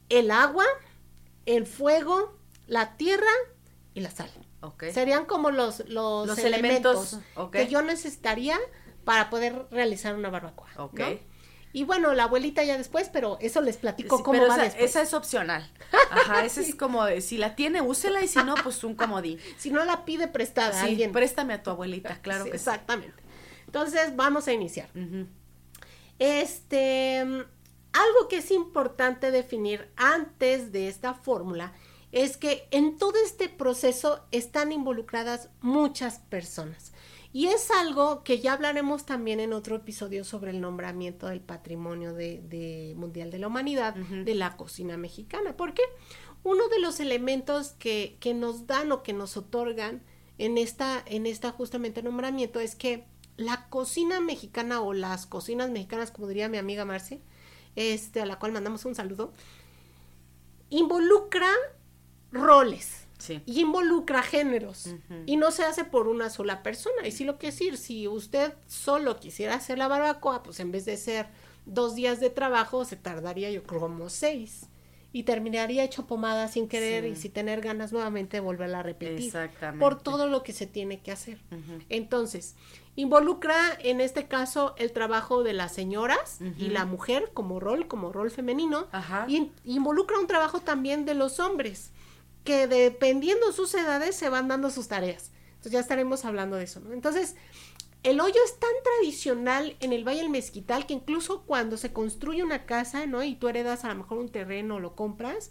el 0.09 0.33
agua, 0.33 0.65
el 1.47 1.65
fuego, 1.65 2.37
la 2.67 2.97
tierra 2.97 3.31
y 3.95 4.01
la 4.01 4.11
sal. 4.11 4.31
Serían 4.93 5.25
como 5.25 5.53
los, 5.53 5.89
los, 5.89 6.27
Los 6.27 6.39
elementos, 6.39 7.19
que 7.53 7.69
yo 7.69 7.83
necesitaría 7.83 8.59
para 9.05 9.31
poder 9.31 9.67
realizar 9.71 10.17
una 10.17 10.29
barbacoa. 10.29 10.71
Y 11.73 11.85
bueno, 11.85 12.13
la 12.15 12.25
abuelita 12.25 12.65
ya 12.65 12.77
después, 12.77 13.09
pero 13.11 13.39
eso 13.41 13.61
les 13.63 13.79
platico 13.79 14.19
Sí, 14.19 14.23
cómo 14.23 14.39
pero 14.39 14.49
va 14.49 14.57
esa, 14.57 14.65
después. 14.65 14.91
esa 14.91 15.03
es 15.03 15.15
opcional. 15.15 15.73
Ajá, 16.11 16.45
esa 16.45 16.61
es 16.61 16.75
como 16.75 17.07
si 17.21 17.39
la 17.39 17.55
tiene, 17.55 17.81
úsela 17.81 18.23
y 18.23 18.29
si 18.29 18.43
no, 18.43 18.55
pues 18.63 18.85
un 18.85 18.95
comodín. 18.95 19.39
Si 19.57 19.71
no 19.71 19.85
la 19.85 20.05
pide 20.05 20.29
prestada 20.29 20.81
a 20.81 20.85
alguien. 20.85 21.13
préstame 21.13 21.55
a 21.55 21.63
tu 21.63 21.71
abuelita, 21.71 22.21
claro 22.21 22.45
que 22.45 22.51
sí. 22.51 22.57
Exactamente. 22.57 23.22
Entonces, 23.73 24.15
vamos 24.17 24.49
a 24.49 24.53
iniciar. 24.53 24.91
Este, 26.19 27.21
algo 27.21 28.29
que 28.29 28.37
es 28.37 28.51
importante 28.51 29.31
definir 29.31 29.89
antes 29.97 30.73
de 30.73 30.89
esta 30.89 31.15
fórmula 31.15 31.73
es 32.13 32.37
que 32.37 32.69
en 32.71 32.99
todo 32.99 33.15
este 33.25 33.49
proceso 33.49 34.27
están 34.31 34.73
involucradas 34.73 35.49
muchas 35.63 36.19
personas. 36.19 36.93
Y 37.33 37.47
es 37.47 37.71
algo 37.71 38.25
que 38.25 38.41
ya 38.41 38.53
hablaremos 38.53 39.07
también 39.07 39.41
en 39.41 39.55
otro 39.55 39.77
episodio 39.77 40.23
sobre 40.23 40.51
el 40.51 40.61
nombramiento 40.61 41.29
del 41.29 41.41
patrimonio 41.41 42.13
de, 42.13 42.43
de 42.43 42.93
mundial 42.99 43.31
de 43.31 43.39
la 43.39 43.47
humanidad 43.47 43.95
de 43.95 44.35
la 44.35 44.59
cocina 44.59 44.99
mexicana. 44.99 45.57
Porque 45.57 45.81
uno 46.43 46.69
de 46.69 46.79
los 46.79 47.01
elementos 47.01 47.71
que, 47.79 48.19
que 48.21 48.35
nos 48.35 48.67
dan 48.67 48.93
o 48.93 49.03
que 49.03 49.15
nos 49.15 49.39
otorgan 49.39 50.03
en 50.37 50.59
esta, 50.59 51.03
en 51.07 51.25
esta 51.25 51.53
justamente 51.53 52.03
nombramiento 52.03 52.61
es 52.61 52.75
que 52.75 53.11
la 53.37 53.69
cocina 53.69 54.21
mexicana 54.21 54.81
o 54.81 54.93
las 54.93 55.27
cocinas 55.27 55.71
mexicanas, 55.71 56.11
como 56.11 56.29
diría 56.29 56.49
mi 56.49 56.59
amiga 56.59 56.85
Marce, 56.85 57.21
este, 57.77 58.21
a 58.21 58.27
la 58.27 58.39
cual 58.39 58.53
mandamos 58.53 58.85
un 58.85 58.95
saludo, 58.95 59.33
involucra 60.71 61.49
roles 62.31 63.07
Sí. 63.19 63.41
y 63.47 63.61
involucra 63.61 64.23
géneros 64.23 64.89
y 65.27 65.37
no 65.37 65.53
se 65.53 65.63
hace 65.63 65.85
por 65.85 66.09
una 66.09 66.29
sola 66.29 66.63
persona. 66.65 67.07
Y 67.07 67.13
sí 67.13 67.25
lo 67.25 67.39
que 67.39 67.47
decir, 67.49 67.77
si 67.77 68.09
usted 68.09 68.55
solo 68.67 69.21
quisiera 69.21 69.55
hacer 69.55 69.79
la 69.79 69.87
barbacoa, 69.87 70.43
pues 70.43 70.59
en 70.59 70.73
vez 70.73 70.85
de 70.87 70.97
ser 70.97 71.29
dos 71.65 71.95
días 71.95 72.19
de 72.19 72.31
trabajo, 72.31 72.85
se 72.85 72.97
tardaría 72.97 73.51
yo 73.53 73.63
creo 73.63 73.81
como 73.81 74.09
seis. 74.09 74.67
Y 75.13 75.23
terminaría 75.25 75.85
hecho 75.85 76.07
pomada 76.07 76.49
sin 76.49 76.67
querer 76.69 77.05
Sí. 77.05 77.11
y 77.11 77.17
sin 77.17 77.33
tener 77.33 77.61
ganas 77.61 77.93
nuevamente 77.93 78.39
de 78.39 78.41
volverla 78.41 78.81
a 78.81 78.83
repetir. 78.83 79.27
Exactamente. 79.27 79.79
Por 79.79 80.03
todo 80.03 80.27
lo 80.27 80.43
que 80.43 80.53
se 80.53 80.67
tiene 80.67 81.01
que 81.01 81.13
hacer. 81.13 81.39
Entonces, 81.91 82.57
involucra 82.95 83.57
en 83.81 84.01
este 84.01 84.27
caso 84.27 84.75
el 84.77 84.93
trabajo 84.93 85.43
de 85.43 85.53
las 85.55 85.73
señoras 85.73 86.39
y 86.59 86.69
la 86.69 86.85
mujer 86.85 87.31
como 87.33 87.59
rol, 87.61 87.89
como 87.89 88.13
rol 88.13 88.31
femenino. 88.31 88.87
Ajá. 88.93 89.25
Y 89.29 89.37
in- 89.37 89.53
involucra 89.65 90.19
un 90.19 90.27
trabajo 90.27 90.61
también 90.61 91.05
de 91.05 91.15
los 91.15 91.41
hombres, 91.41 91.91
que 92.45 92.67
dependiendo 92.67 93.53
sus 93.53 93.73
edades 93.75 94.17
se 94.17 94.29
van 94.29 94.49
dando 94.49 94.71
sus 94.71 94.89
tareas. 94.89 95.31
Entonces 95.53 95.73
ya 95.73 95.81
estaremos 95.81 96.25
hablando 96.25 96.57
de 96.57 96.65
eso, 96.65 96.81
¿no? 96.81 96.93
Entonces, 96.93 97.37
el 98.03 98.21
hoyo 98.21 98.35
es 98.45 98.59
tan 98.59 98.71
tradicional 98.83 99.77
en 99.79 99.93
el 99.93 100.03
Valle 100.07 100.23
del 100.23 100.29
Mezquital 100.29 100.87
que 100.87 100.95
incluso 100.95 101.43
cuando 101.43 101.77
se 101.77 101.93
construye 101.93 102.43
una 102.43 102.67
casa, 102.67 103.07
¿no? 103.07 103.23
Y 103.23 103.37
tú 103.37 103.47
heredas 103.49 103.85
a 103.85 103.89
lo 103.89 103.95
mejor 103.95 104.19
un 104.19 104.29
terreno, 104.29 104.81
lo 104.81 104.97
compras, 104.97 105.51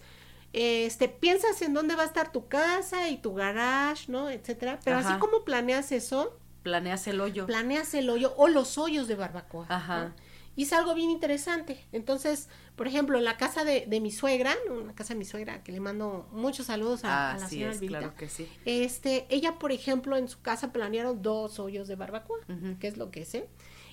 este, 0.54 1.08
piensas 1.08 1.62
en 1.62 1.73
dónde 1.73 1.95
va 1.95 2.04
a 2.04 2.08
estar 2.08 2.34
tu 2.34 2.47
casa 2.49 3.08
y 3.10 3.17
tu 3.17 3.34
garage, 3.34 4.12
¿no? 4.12 4.30
Etcétera. 4.30 4.80
Pero 4.84 4.97
así 4.97 5.17
como 5.19 5.45
planeas 5.45 5.93
eso, 5.93 6.38
Planeas 6.63 7.08
el 7.08 7.21
hoyo. 7.21 7.45
planeas 7.45 7.93
el 7.93 8.10
hoyo 8.10 8.34
o 8.38 8.47
los 8.47 8.78
hoyos 8.78 9.08
de 9.08 9.15
barbacoa. 9.15 9.65
Ajá. 9.69 10.06
¿no? 10.06 10.13
Y 10.56 10.63
es 10.63 10.74
algo 10.74 10.93
bien 10.93 11.10
interesante. 11.10 11.86
Entonces, 11.91 12.50
por 12.76 12.86
ejemplo, 12.88 13.17
en 13.17 13.24
la 13.24 13.38
casa 13.38 13.63
de, 13.63 13.86
de 13.88 14.00
mi 14.02 14.12
suegra, 14.12 14.54
¿no? 14.67 14.82
la 14.82 14.93
casa 14.93 15.13
de 15.13 15.19
mi 15.19 15.26
suegra, 15.26 15.63
que 15.63 15.71
le 15.71 15.80
mando 15.80 16.28
muchos 16.34 16.65
saludos 16.67 17.04
a, 17.06 17.32
a 17.32 17.38
la 17.38 17.47
señora 17.47 17.71
es, 17.71 17.80
claro 17.80 18.13
que 18.15 18.28
sí. 18.28 18.47
este, 18.65 19.28
ella, 19.30 19.58
por 19.60 19.71
ejemplo, 19.71 20.17
en 20.17 20.28
su 20.28 20.41
casa 20.41 20.71
planearon 20.74 21.21
dos 21.21 21.58
hoyos 21.60 21.88
de 21.88 21.95
barbacoa, 21.95 22.39
que 22.80 22.88
es 22.88 22.97
lo 22.97 23.12
que 23.12 23.24
sé. 23.26 23.47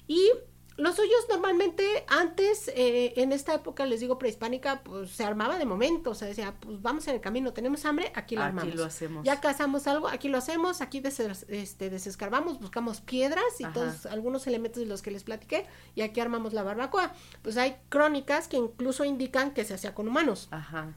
Y 0.08 0.30
los 0.78 0.96
hoyos 1.00 1.26
normalmente 1.28 2.04
antes, 2.06 2.68
eh, 2.68 3.14
en 3.16 3.32
esta 3.32 3.52
época, 3.52 3.84
les 3.84 3.98
digo 3.98 4.16
prehispánica, 4.16 4.80
pues 4.84 5.10
se 5.10 5.24
armaba 5.24 5.58
de 5.58 5.64
momento, 5.64 6.10
o 6.10 6.14
sea, 6.14 6.28
decía, 6.28 6.54
pues 6.60 6.80
vamos 6.80 7.06
en 7.08 7.16
el 7.16 7.20
camino, 7.20 7.52
tenemos 7.52 7.84
hambre, 7.84 8.12
aquí 8.14 8.36
lo 8.36 8.42
armamos. 8.42 8.68
Aquí 8.68 8.78
lo 8.78 8.84
hacemos. 8.84 9.24
Ya 9.24 9.40
cazamos 9.40 9.88
algo, 9.88 10.06
aquí 10.06 10.28
lo 10.28 10.38
hacemos, 10.38 10.80
aquí 10.80 11.00
des 11.00 11.18
este, 11.18 11.90
desescarbamos, 11.90 12.60
buscamos 12.60 13.00
piedras 13.00 13.42
y 13.58 13.64
Ajá. 13.64 13.72
todos 13.72 14.06
algunos 14.06 14.46
elementos 14.46 14.80
de 14.80 14.88
los 14.88 15.02
que 15.02 15.10
les 15.10 15.24
platiqué, 15.24 15.66
y 15.96 16.02
aquí 16.02 16.20
armamos 16.20 16.52
la 16.52 16.62
barbacoa. 16.62 17.12
Pues 17.42 17.56
hay 17.56 17.76
crónicas 17.88 18.46
que 18.46 18.56
incluso 18.56 19.04
indican 19.04 19.50
que 19.50 19.64
se 19.64 19.74
hacía 19.74 19.96
con 19.96 20.06
humanos. 20.06 20.46
Ajá. 20.52 20.94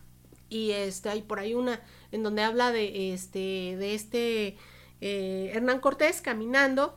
Y 0.48 0.72
este, 0.72 1.10
hay 1.10 1.24
por 1.24 1.40
ahí 1.40 1.56
una 1.56 1.82
en 2.12 2.22
donde 2.22 2.44
habla 2.44 2.72
de 2.72 3.14
este, 3.14 3.40
de 3.40 3.96
este 3.96 4.58
eh, 5.00 5.52
Hernán 5.56 5.80
Cortés 5.80 6.22
caminando 6.22 6.96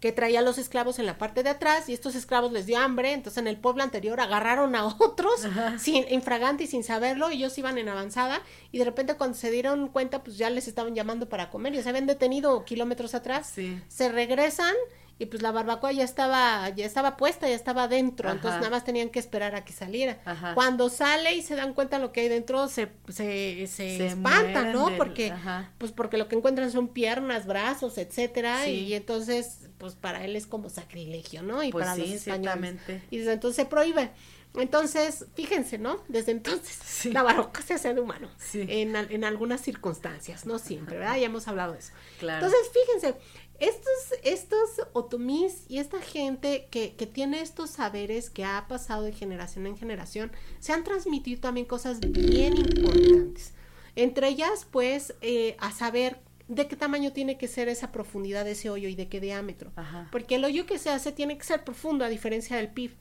que 0.00 0.12
traía 0.12 0.38
a 0.38 0.42
los 0.42 0.56
esclavos 0.58 0.98
en 0.98 1.06
la 1.06 1.18
parte 1.18 1.42
de 1.42 1.50
atrás 1.50 1.88
y 1.88 1.92
estos 1.92 2.14
esclavos 2.14 2.52
les 2.52 2.66
dio 2.66 2.78
hambre, 2.78 3.12
entonces 3.12 3.38
en 3.38 3.46
el 3.46 3.58
pueblo 3.58 3.82
anterior 3.82 4.18
agarraron 4.20 4.74
a 4.74 4.86
otros 4.98 5.44
Ajá. 5.44 5.78
sin 5.78 6.04
infragante 6.10 6.64
y 6.64 6.66
sin 6.66 6.82
saberlo, 6.84 7.28
ellos 7.28 7.56
iban 7.58 7.76
en 7.78 7.88
avanzada 7.88 8.40
y 8.72 8.78
de 8.78 8.84
repente 8.84 9.14
cuando 9.14 9.36
se 9.36 9.50
dieron 9.50 9.88
cuenta 9.88 10.22
pues 10.24 10.38
ya 10.38 10.48
les 10.50 10.68
estaban 10.68 10.94
llamando 10.94 11.28
para 11.28 11.50
comer 11.50 11.74
y 11.74 11.82
se 11.82 11.88
habían 11.88 12.06
detenido 12.06 12.64
kilómetros 12.64 13.14
atrás, 13.14 13.50
Sí. 13.54 13.80
se 13.88 14.10
regresan 14.10 14.74
y 15.20 15.26
pues 15.26 15.42
la 15.42 15.52
barbacoa 15.52 15.92
ya 15.92 16.02
estaba 16.02 16.68
ya 16.70 16.84
estaba 16.84 17.16
puesta, 17.16 17.48
ya 17.48 17.54
estaba 17.54 17.86
dentro, 17.86 18.28
Ajá. 18.28 18.36
entonces 18.36 18.58
nada 18.60 18.70
más 18.70 18.84
tenían 18.84 19.10
que 19.10 19.20
esperar 19.20 19.54
a 19.54 19.64
que 19.64 19.72
saliera. 19.72 20.18
Ajá. 20.24 20.54
Cuando 20.54 20.88
sale 20.90 21.34
y 21.34 21.42
se 21.42 21.54
dan 21.54 21.74
cuenta 21.74 21.98
lo 22.00 22.10
que 22.10 22.22
hay 22.22 22.28
dentro 22.28 22.66
se 22.66 22.90
se, 23.08 23.66
se, 23.68 23.96
Se 23.98 24.06
espantan, 24.08 24.72
¿no? 24.72 24.86
del- 24.88 24.96
Porque 24.96 25.30
ajá. 25.30 25.70
pues 25.78 25.92
porque 25.92 26.16
lo 26.16 26.26
que 26.26 26.34
encuentran 26.34 26.72
son 26.72 26.88
piernas, 26.88 27.46
brazos, 27.46 27.98
etcétera, 27.98 28.64
Sí. 28.64 28.70
y 28.86 28.94
entonces, 28.94 29.68
pues 29.78 29.94
para 29.94 30.24
él 30.24 30.34
es 30.34 30.46
como 30.46 30.68
sacrilegio, 30.70 31.42
¿no? 31.42 31.62
Y 31.62 31.70
Pues 31.70 31.84
para 31.84 31.94
sí, 31.96 32.00
los 32.02 32.10
españoles. 32.12 32.76
Y 33.10 33.18
desde 33.18 33.34
entonces 33.34 33.56
se 33.56 33.66
prohíbe. 33.68 34.10
Entonces, 34.54 35.26
fíjense, 35.36 35.78
¿no? 35.78 36.02
Desde 36.08 36.32
entonces 36.32 36.76
Sí. 36.84 37.12
la 37.12 37.22
barroca 37.22 37.62
se 37.62 37.74
hace 37.74 37.94
de 37.94 38.00
humano. 38.00 38.28
Sí. 38.36 38.64
En, 38.68 38.96
en 38.96 39.24
algunas 39.24 39.60
circunstancias, 39.60 40.44
no 40.44 40.58
siempre, 40.58 40.98
¿verdad? 40.98 41.16
Ya 41.18 41.26
hemos 41.26 41.46
hablado 41.46 41.72
de 41.74 41.78
eso. 41.78 41.92
Claro. 42.18 42.44
Entonces, 42.44 42.70
fíjense, 42.74 43.14
estos, 43.60 44.18
estos 44.24 44.86
otomís 44.94 45.64
y 45.68 45.78
esta 45.78 46.00
gente 46.00 46.66
que, 46.70 46.94
que 46.96 47.06
tiene 47.06 47.42
estos 47.42 47.70
saberes 47.70 48.30
que 48.30 48.44
ha 48.44 48.66
pasado 48.68 49.02
de 49.02 49.12
generación 49.12 49.66
en 49.66 49.76
generación, 49.76 50.32
se 50.58 50.72
han 50.72 50.82
transmitido 50.82 51.40
también 51.40 51.66
cosas 51.66 52.00
bien 52.00 52.56
importantes. 52.56 53.52
Entre 53.96 54.28
ellas, 54.28 54.66
pues, 54.70 55.14
eh, 55.20 55.56
a 55.60 55.72
saber 55.72 56.20
de 56.48 56.66
qué 56.66 56.74
tamaño 56.74 57.12
tiene 57.12 57.36
que 57.36 57.48
ser 57.48 57.68
esa 57.68 57.92
profundidad 57.92 58.44
de 58.44 58.52
ese 58.52 58.70
hoyo 58.70 58.88
y 58.88 58.94
de 58.94 59.08
qué 59.08 59.20
diámetro. 59.20 59.72
Ajá. 59.76 60.08
Porque 60.10 60.36
el 60.36 60.44
hoyo 60.44 60.64
que 60.64 60.78
se 60.78 60.90
hace 60.90 61.12
tiene 61.12 61.36
que 61.36 61.44
ser 61.44 61.62
profundo, 61.62 62.04
a 62.04 62.08
diferencia 62.08 62.56
del 62.56 62.68
PIB. 62.68 62.92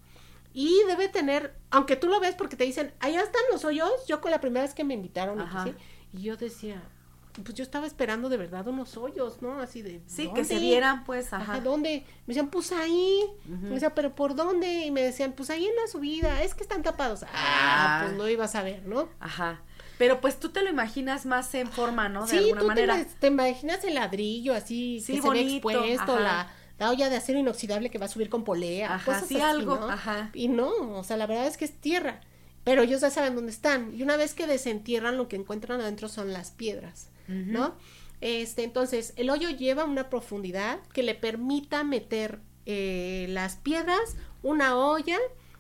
Y 0.54 0.76
debe 0.88 1.08
tener, 1.08 1.56
aunque 1.70 1.96
tú 1.96 2.08
lo 2.08 2.20
ves 2.20 2.36
porque 2.36 2.58
te 2.58 2.66
dicen, 2.66 2.92
allá 3.00 3.22
están 3.22 3.42
los 3.52 3.64
hoyos, 3.64 3.92
yo 4.08 4.20
con 4.20 4.32
la 4.32 4.42
primera 4.42 4.66
vez 4.66 4.74
que 4.74 4.84
me 4.84 4.94
invitaron, 4.94 5.40
y 5.40 5.64
sí, 5.64 5.76
y 6.14 6.22
yo 6.24 6.38
decía, 6.38 6.84
pues 7.40 7.56
yo 7.56 7.64
estaba 7.64 7.86
esperando 7.88 8.30
de 8.30 8.38
verdad 8.38 8.68
unos 8.68 8.98
hoyos, 8.98 9.42
¿no? 9.42 9.60
Así 9.60 9.82
de... 9.82 10.02
Sí, 10.08 10.26
¿dónde? 10.26 10.42
que 10.42 10.46
se 10.46 10.60
vieran, 10.60 11.04
pues, 11.04 11.32
Ajá, 11.34 11.54
ajá. 11.54 11.62
¿dónde? 11.62 12.04
Me 12.26 12.34
decían, 12.34 12.50
pues 12.50 12.72
ahí. 12.72 13.24
Me 13.46 13.70
decía, 13.70 13.94
¿pero 13.96 14.16
por 14.16 14.36
dónde? 14.36 14.86
Y 14.86 14.92
me 14.92 15.02
decían, 15.02 15.34
pues 15.34 15.50
ahí 15.50 15.66
en 15.66 15.76
la 15.76 15.88
subida, 15.92 16.44
es 16.44 16.56
que 16.56 16.64
están 16.64 16.84
tapados. 16.84 17.24
Ah, 17.24 17.30
Ah. 17.34 18.02
pues 18.06 18.18
no 18.18 18.28
ibas 18.30 18.56
a 18.56 18.64
ver, 18.64 18.86
¿no? 18.88 19.10
Ajá. 19.20 19.62
Pero 19.98 20.22
pues 20.22 20.40
tú 20.40 20.50
te 20.50 20.62
lo 20.64 20.70
imaginas 20.70 21.26
más 21.26 21.54
en 21.56 21.68
forma, 21.70 22.08
¿no? 22.10 22.26
De 22.26 22.32
sí, 22.32 22.38
alguna 22.38 22.62
tú 22.62 22.68
manera. 22.68 22.98
Te, 22.98 23.06
te 23.06 23.28
imaginas 23.28 23.84
el 23.84 23.96
ladrillo 23.96 24.54
así, 24.54 25.02
Sí, 25.02 25.16
que 25.16 25.22
se 25.22 25.30
ve 25.30 25.36
bonito, 25.42 25.70
expuesto, 25.70 26.14
ajá. 26.14 26.20
la, 26.22 26.52
la 26.80 26.90
olla 26.92 27.10
de 27.10 27.18
acero 27.18 27.38
inoxidable 27.40 27.90
que 27.90 27.98
va 27.98 28.06
a 28.06 28.10
subir 28.10 28.30
con 28.30 28.44
polea, 28.46 28.96
Ajá, 28.96 29.06
cosas 29.06 29.28
sí, 29.28 29.36
así, 29.36 29.44
algo, 29.44 29.76
¿no? 29.78 29.90
ajá. 29.90 30.30
Y 30.34 30.48
no, 30.48 30.72
o 30.98 31.04
sea, 31.04 31.18
la 31.18 31.28
verdad 31.28 31.48
es 31.48 31.58
que 31.58 31.66
es 31.66 31.74
tierra. 31.82 32.22
Pero 32.64 32.84
ellos 32.84 33.02
ya 33.02 33.10
saben 33.10 33.36
dónde 33.36 33.52
están. 33.52 33.94
Y 33.96 34.04
una 34.04 34.16
vez 34.16 34.34
que 34.34 34.46
desentierran, 34.46 35.18
lo 35.18 35.28
que 35.28 35.38
encuentran 35.38 35.82
adentro 35.82 36.08
son 36.08 36.32
las 36.34 36.52
piedras, 36.52 37.10
¿no? 37.30 37.76
Este, 38.22 38.64
entonces, 38.64 39.14
el 39.16 39.30
hoyo 39.30 39.50
lleva 39.50 39.86
una 39.86 40.10
profundidad 40.10 40.80
que 40.94 41.04
le 41.04 41.16
permita 41.16 41.84
meter 41.84 42.40
eh, 42.66 43.28
las 43.30 43.56
piedras, 43.56 44.18
una 44.44 44.76
olla, 44.76 45.18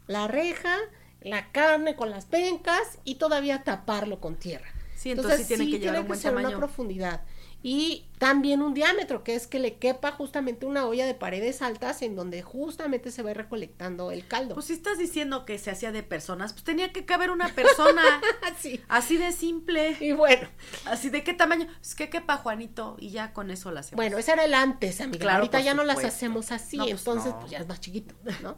la 0.08 0.27
reja, 0.27 0.75
la 1.21 1.51
carne 1.51 1.95
con 1.95 2.10
las 2.10 2.25
pencas 2.25 2.99
y 3.03 3.15
todavía 3.15 3.63
taparlo 3.63 4.19
con 4.19 4.36
tierra. 4.36 4.67
Sí, 4.95 5.12
entonces, 5.12 5.47
sí 5.47 5.55
tiene 5.55 5.79
que 5.79 5.99
buen 6.01 6.19
ser 6.19 6.32
tamaño. 6.32 6.49
una 6.49 6.58
profundidad. 6.58 7.21
Y 7.62 8.06
también 8.17 8.62
un 8.62 8.74
diámetro, 8.74 9.24
que 9.24 9.36
es 9.36 9.45
que 9.48 9.60
le 9.60 9.78
quepa 9.78 10.12
justamente 10.12 10.65
una 10.65 10.86
olla 10.86 11.06
de 11.06 11.13
paredes 11.13 11.62
altas 11.62 12.02
en 12.02 12.15
donde 12.15 12.41
justamente 12.41 13.12
se 13.12 13.22
va 13.22 13.34
recolectando 13.34 14.12
el 14.12 14.26
caldo. 14.28 14.54
Pues 14.56 14.67
si 14.67 14.74
estás 14.74 14.98
diciendo 14.98 15.45
que 15.45 15.58
se 15.58 15.69
hacía 15.69 15.91
de 15.91 16.02
personas, 16.02 16.54
pues 16.54 16.63
tenía 16.63 16.93
que 16.93 17.06
caber 17.06 17.32
una 17.32 17.50
persona. 17.50 18.02
sí. 18.60 18.80
Así 18.88 19.17
de 19.17 19.34
simple. 19.34 19.98
Y 20.00 20.13
bueno, 20.13 20.48
Así 20.86 21.10
de 21.10 21.24
qué 21.24 21.34
tamaño. 21.34 21.67
Es 21.82 21.95
que 21.95 22.10
quepa 22.10 22.38
Juanito 22.38 22.95
y 22.98 23.10
ya 23.10 23.34
con 23.34 23.52
eso 23.52 23.72
la 23.72 23.82
hacemos. 23.82 23.98
bueno, 23.98 24.17
ese 24.17 24.32
era 24.32 24.45
el 24.45 24.54
antes, 24.54 25.02
amiga. 25.02 25.19
Claro, 25.19 25.39
Ahorita 25.39 25.60
ya 25.60 25.74
no 25.74 25.84
las 25.84 26.04
hacemos 26.06 26.52
así, 26.54 26.78
No, 26.78 26.86
pues 26.86 27.02
entonces 27.02 27.34
no. 27.34 27.39
pues 27.39 27.52
ya 27.52 27.58
es 27.60 27.67
más 27.67 27.82
chiquito, 27.82 28.15
¿no? 28.41 28.58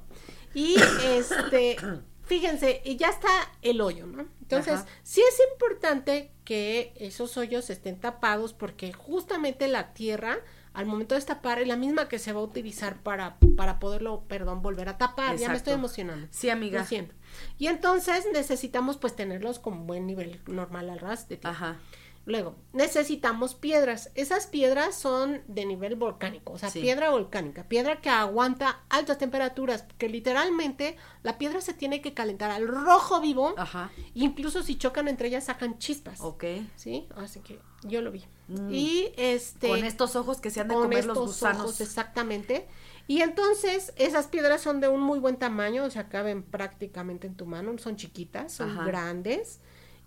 Y 0.54 0.76
este, 1.06 1.78
fíjense, 2.32 2.82
y 2.86 2.96
ya 2.96 3.10
está 3.10 3.28
el 3.62 3.82
hoyo, 3.82 4.08
¿no? 4.08 4.26
Entonces, 4.42 4.76
Ajá. 4.76 4.86
sí 5.04 5.20
es 5.20 5.38
importante 5.52 6.32
que 6.46 6.94
esos 6.96 7.36
hoyos 7.36 7.70
estén 7.70 8.00
tapados 8.00 8.54
porque 8.54 8.94
justamente 8.94 9.68
la 9.68 9.94
tierra 9.94 10.40
al 10.72 10.86
momento 10.86 11.14
de 11.14 11.20
destapar 11.20 11.60
es 11.60 11.68
la 11.68 11.76
misma 11.76 12.08
que 12.08 12.20
se 12.20 12.32
va 12.32 12.40
a 12.40 12.44
utilizar 12.44 13.04
para, 13.04 13.38
para 13.58 13.80
poderlo, 13.80 14.24
perdón, 14.30 14.62
volver 14.62 14.88
a 14.88 14.98
tapar. 14.98 15.36
Ya 15.36 15.50
me 15.50 15.58
estoy 15.58 15.74
emocionando. 15.74 16.26
Sí, 16.32 16.50
amiga. 16.50 16.80
Lo 16.80 16.86
siento. 16.86 17.14
Y 17.58 17.68
entonces 17.68 18.26
necesitamos 18.32 18.96
pues 18.96 19.14
tenerlos 19.14 19.60
con 19.60 19.86
buen 19.86 20.08
nivel 20.08 20.40
normal 20.48 20.90
al 20.90 21.00
ras 21.00 21.28
de 21.28 21.36
tierra. 21.36 21.54
Ajá. 21.54 21.80
Luego, 22.26 22.56
necesitamos 22.74 23.56
piedras. 23.56 24.12
Esas 24.14 24.46
piedras 24.46 24.96
son 24.96 25.42
de 25.48 25.66
nivel 25.66 25.96
volcánico, 25.96 26.54
o 26.54 26.58
sea, 26.60 26.70
Sí. 26.70 26.80
piedra 26.80 27.10
volcánica, 27.10 27.64
piedra 27.68 28.00
que 28.00 28.10
aguanta 28.10 28.82
altas 28.90 29.18
temperaturas, 29.18 29.82
porque 29.84 30.08
literalmente 30.08 30.98
la 31.24 31.40
piedra 31.40 31.62
se 31.62 31.74
tiene 31.74 32.00
que 32.02 32.14
calentar 32.14 32.52
al 32.52 32.68
rojo 32.68 33.22
vivo, 33.22 33.56
Ajá. 33.58 33.92
incluso 34.14 34.62
si 34.62 34.78
chocan 34.78 35.08
entre 35.08 35.30
ellas 35.30 35.46
sacan 35.46 35.80
chispas. 35.80 36.22
Ok. 36.22 36.44
¿Sí? 36.76 37.08
Así 37.16 37.40
que 37.40 37.60
yo 37.84 38.02
lo 38.04 38.12
vi. 38.12 38.24
Mm. 38.50 38.70
Y 38.72 39.12
este 39.18 39.70
Con 39.70 39.84
estos 39.84 40.16
ojos 40.16 40.40
que 40.40 40.52
se 40.52 40.62
han 40.62 40.68
de 40.68 40.76
con 40.76 40.84
comer 40.84 41.06
los 41.06 41.18
gusanos. 41.18 41.62
ojos, 41.64 41.82
exactamente. 41.82 42.68
Y 43.08 43.22
entonces 43.22 43.94
esas 43.96 44.28
piedras 44.28 44.62
son 44.62 44.80
de 44.80 44.88
un 44.90 45.02
muy 45.02 45.18
buen 45.18 45.38
tamaño, 45.38 45.84
o 45.86 45.90
sea, 45.90 46.08
caben 46.08 46.44
prácticamente 46.44 47.26
en 47.26 47.36
tu 47.36 47.48
mano, 47.48 47.76
son 47.80 47.96
chiquitas, 47.96 48.54
son 48.54 48.70
Ajá. 48.70 48.86
grandes 48.86 49.60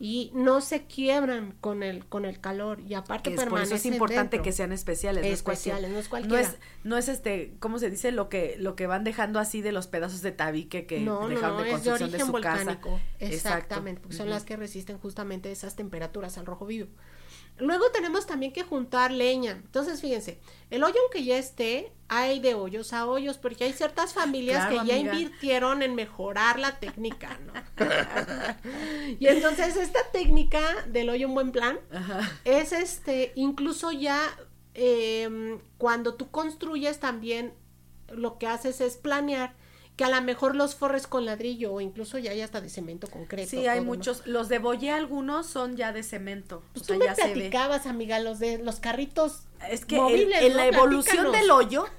y 0.06 0.30
no 0.34 0.60
se 0.60 0.84
quiebran 0.84 1.52
con 1.62 1.82
el 1.82 2.04
con 2.04 2.26
el 2.26 2.38
calor 2.38 2.78
y 2.80 2.92
aparte 2.92 3.30
que 3.30 3.36
es, 3.36 3.40
por 3.40 3.48
eso 3.48 3.56
es 3.56 3.80
permanecen 3.80 3.92
importante 3.94 4.36
dentro. 4.36 4.42
que 4.42 4.52
sean 4.52 4.70
especiales, 4.70 5.24
no 5.24 5.32
especiales, 5.32 5.90
no 5.90 5.98
es 5.98 6.04
no 6.04 6.10
cualquiera. 6.10 6.42
es, 6.42 6.56
no 6.82 6.98
es 6.98 7.08
este, 7.08 7.54
¿cómo 7.58 7.78
se 7.78 7.88
dice? 7.88 8.12
Lo 8.12 8.28
que, 8.28 8.56
lo 8.58 8.76
que 8.76 8.86
van 8.86 9.02
dejando 9.02 9.38
así 9.40 9.62
de 9.62 9.72
los 9.72 9.86
pedazos 9.86 10.20
de 10.20 10.30
tabique 10.32 10.84
que 10.84 11.00
no, 11.00 11.22
no, 11.22 11.28
dejaron 11.28 11.56
no, 11.56 11.62
de 11.62 11.70
es 11.70 11.84
de 11.84 11.90
construcción 11.90 12.10
de, 12.10 12.16
origen 12.16 12.26
su 12.26 12.32
volcánico. 12.32 12.90
casa. 12.90 13.02
Exactamente, 13.20 14.02
porque 14.02 14.14
son 14.14 14.26
Ujú. 14.26 14.34
las 14.34 14.44
que 14.44 14.56
resisten 14.56 14.98
justamente 14.98 15.50
esas 15.50 15.74
temperaturas 15.74 16.36
al 16.36 16.44
rojo 16.44 16.66
vivo. 16.66 16.88
Luego 17.58 17.90
tenemos 17.92 18.26
también 18.26 18.52
que 18.52 18.64
juntar 18.64 19.12
leña. 19.12 19.52
Entonces, 19.52 20.00
fíjense, 20.00 20.40
el 20.70 20.82
hoyo 20.82 20.96
aunque 21.02 21.22
ya 21.22 21.38
esté, 21.38 21.92
hay 22.08 22.40
de 22.40 22.54
hoyos 22.54 22.92
a 22.92 23.06
hoyos, 23.06 23.38
porque 23.38 23.64
hay 23.64 23.72
ciertas 23.72 24.12
familias 24.12 24.66
Claro, 24.66 24.82
que 24.82 24.88
ya 24.88 24.96
invirtieron 24.96 25.82
en 25.82 25.94
mejorar 25.94 26.58
la 26.58 26.80
técnica, 26.80 27.38
¿no? 27.46 27.52
y 29.20 29.26
entonces 29.26 29.76
esta 29.76 30.00
técnica 30.12 30.60
del 30.88 31.10
hoyo 31.10 31.28
en 31.28 31.34
buen 31.34 31.52
plan 31.52 31.78
Ajá. 31.92 32.28
es 32.44 32.72
este, 32.72 33.32
incluso 33.36 33.92
ya 33.92 34.20
em, 34.74 35.60
cuando 35.78 36.14
tú 36.14 36.30
construyes 36.30 36.98
también 36.98 37.54
lo 38.08 38.38
que 38.38 38.48
haces 38.48 38.80
es 38.80 38.96
planear 38.96 39.54
que 39.96 40.04
a 40.04 40.08
lo 40.08 40.20
mejor 40.22 40.56
los 40.56 40.74
forres 40.74 41.06
con 41.06 41.24
ladrillo 41.24 41.72
o 41.72 41.80
incluso 41.80 42.18
ya 42.18 42.32
hay 42.32 42.40
hasta 42.40 42.60
de 42.60 42.68
cemento 42.68 43.06
concreto. 43.08 43.48
Sí, 43.50 43.68
hay 43.68 43.80
muchos. 43.80 44.26
Los 44.26 44.48
de 44.48 44.58
Boyé 44.58 44.90
algunos 44.90 45.46
son 45.46 45.76
ya 45.76 45.92
de 45.92 46.02
cemento. 46.02 46.62
Pues 46.72 46.82
o 46.82 46.86
sea, 46.86 46.94
tú 46.96 46.98
me 47.00 47.06
ya 47.06 47.14
se 47.14 47.28
ve. 47.28 47.32
platicabas, 47.34 47.86
amiga, 47.86 48.18
los 48.18 48.40
de 48.40 48.58
los 48.58 48.80
carritos. 48.80 49.42
Es 49.70 49.84
que 49.84 49.94
en, 49.96 50.02
movibles, 50.02 50.42
en 50.42 50.50
¿no? 50.52 50.56
la 50.58 50.66
evolución 50.66 51.16
Platícanos. 51.30 51.40
del 51.40 51.50
hoyo. 51.52 51.86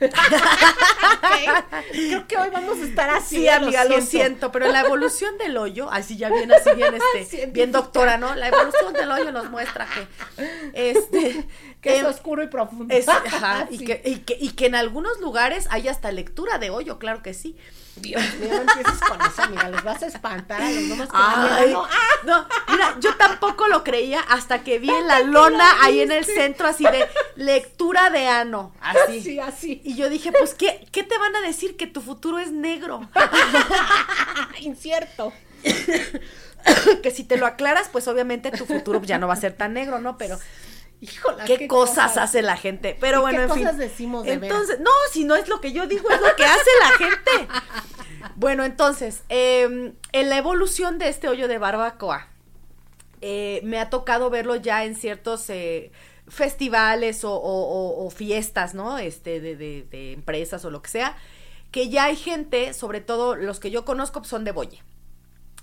Creo 1.91 2.27
que 2.27 2.37
hoy 2.37 2.49
vamos 2.51 2.77
a 2.79 2.83
estar 2.83 3.09
así. 3.09 3.37
sí, 3.37 3.47
amiga, 3.47 3.85
lo 3.85 4.01
siento. 4.01 4.51
pero 4.51 4.65
en 4.65 4.73
la 4.73 4.81
evolución 4.81 5.37
del 5.37 5.57
hoyo, 5.57 5.89
así 5.91 6.17
ya 6.17 6.29
bien, 6.29 6.51
así 6.51 6.71
bien, 6.75 6.93
este, 7.15 7.45
bien 7.47 7.71
doctora, 7.71 8.17
¿no? 8.17 8.35
La 8.35 8.47
evolución 8.49 8.93
del 8.93 9.09
hoyo 9.11 9.31
nos 9.31 9.49
muestra 9.49 9.87
que, 9.87 10.89
este, 10.91 11.47
Que 11.81 11.95
es 11.97 11.99
em, 12.01 12.05
oscuro 12.07 12.43
y 12.43 12.47
profundo. 12.47 12.93
es- 12.93 13.07
ajá, 13.07 13.67
y, 13.69 13.83
que, 13.85 14.01
y, 14.05 14.15
que, 14.19 14.37
y 14.39 14.49
que 14.51 14.65
en 14.67 14.75
algunos 14.75 15.19
lugares 15.19 15.67
hay 15.69 15.87
hasta 15.87 16.11
lectura 16.11 16.57
de 16.59 16.69
hoyo, 16.69 16.99
claro 16.99 17.21
que 17.23 17.33
sí. 17.33 17.55
Dios 17.97 18.21
mío, 18.39 18.49
no 18.49 18.61
empieces 18.61 18.99
con 18.99 19.21
eso, 19.21 19.41
amiga, 19.43 19.69
los 19.69 19.83
vas 19.83 20.03
a 20.03 20.07
espantar 20.07 20.61
a 20.61 20.69
los 20.69 20.83
nomás 20.83 21.07
que 21.07 21.15
Ay, 21.17 21.71
no, 21.71 21.83
ah, 21.85 21.89
no, 22.25 22.47
mira, 22.69 22.95
yo 22.99 23.15
tampoco 23.15 23.67
lo 23.67 23.83
creía 23.83 24.19
hasta 24.19 24.63
que 24.63 24.79
vi 24.79 24.89
en 24.89 25.07
la 25.07 25.21
lona 25.21 25.83
ahí 25.83 26.01
en 26.01 26.11
el 26.11 26.25
centro 26.25 26.67
así 26.67 26.83
de 26.83 27.07
lectura 27.35 28.09
de 28.09 28.27
ano, 28.27 28.73
así. 28.81 29.21
Sí, 29.21 29.39
así. 29.39 29.81
Y 29.83 29.95
yo 29.95 30.09
dije, 30.09 30.31
pues, 30.31 30.53
¿qué, 30.53 30.87
¿qué 30.91 31.03
te 31.03 31.17
van 31.17 31.35
a 31.35 31.41
decir? 31.41 31.77
Que 31.77 31.87
tu 31.87 32.01
futuro 32.01 32.39
es 32.39 32.51
negro. 32.51 33.07
Incierto. 34.59 35.33
que 37.03 37.11
si 37.11 37.23
te 37.23 37.37
lo 37.37 37.45
aclaras, 37.45 37.89
pues 37.91 38.07
obviamente 38.07 38.51
tu 38.51 38.65
futuro 38.65 39.01
ya 39.03 39.17
no 39.17 39.27
va 39.27 39.33
a 39.33 39.37
ser 39.37 39.53
tan 39.53 39.73
negro, 39.73 39.99
¿no? 39.99 40.17
Pero 40.17 40.39
Híjole, 41.01 41.43
qué, 41.45 41.67
cosas, 41.67 42.17
hace 42.17 42.41
la 42.41 42.57
gente. 42.57 42.97
Pero 42.99 43.19
¿Y 43.19 43.21
bueno, 43.21 43.37
qué 43.39 43.43
en 43.43 43.51
fin. 43.51 43.63
cosas 43.63 43.77
decimos 43.77 44.25
de 44.25 44.33
entonces, 44.33 44.79
no, 44.79 44.89
si 45.11 45.23
no 45.25 45.35
es 45.35 45.47
lo 45.47 45.61
que 45.61 45.71
yo 45.73 45.87
digo, 45.87 46.09
es 46.09 46.21
lo 46.21 46.35
que 46.35 46.45
hace 46.45 46.69
la 46.79 46.91
gente. 46.97 47.47
Bueno, 48.37 48.65
entonces, 48.65 49.23
eh, 49.29 49.93
en 50.11 50.29
la 50.29 50.37
evolución 50.37 50.97
de 50.97 51.07
este 51.09 51.29
hoyo 51.29 51.47
de 51.47 51.57
barbacoa, 51.57 52.27
eh, 53.21 53.61
me 53.63 53.79
ha 53.79 53.89
tocado 53.89 54.29
verlo 54.29 54.55
ya 54.55 54.83
en 54.83 54.95
ciertos 54.95 55.49
eh, 55.49 55.91
festivales 56.27 57.23
o, 57.23 57.31
o- 57.33 57.63
o- 58.01 58.05
o 58.05 58.09
fiestas, 58.09 58.73
¿no? 58.73 58.97
Este, 58.97 59.39
de, 59.39 59.55
de- 59.55 59.83
de 59.89 60.11
empresas 60.13 60.65
o 60.65 60.69
lo 60.71 60.81
que 60.81 60.89
sea, 60.89 61.15
que 61.71 61.87
ya 61.89 62.05
hay 62.05 62.15
gente, 62.17 62.73
sobre 62.73 62.99
todo 62.99 63.35
los 63.35 63.59
que 63.59 63.71
yo 63.71 63.85
conozco, 63.85 64.23
son 64.23 64.43
de 64.43 64.51
Boye 64.51 64.81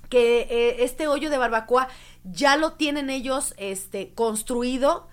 que 0.09 0.41
eh, 0.51 0.85
este 0.85 1.09
hoyo 1.09 1.31
de 1.31 1.39
barbacoa 1.39 1.89
ya 2.23 2.57
lo 2.59 2.73
tienen 2.75 3.09
ellos 3.09 3.55
este 3.57 4.13
construido 4.15 5.09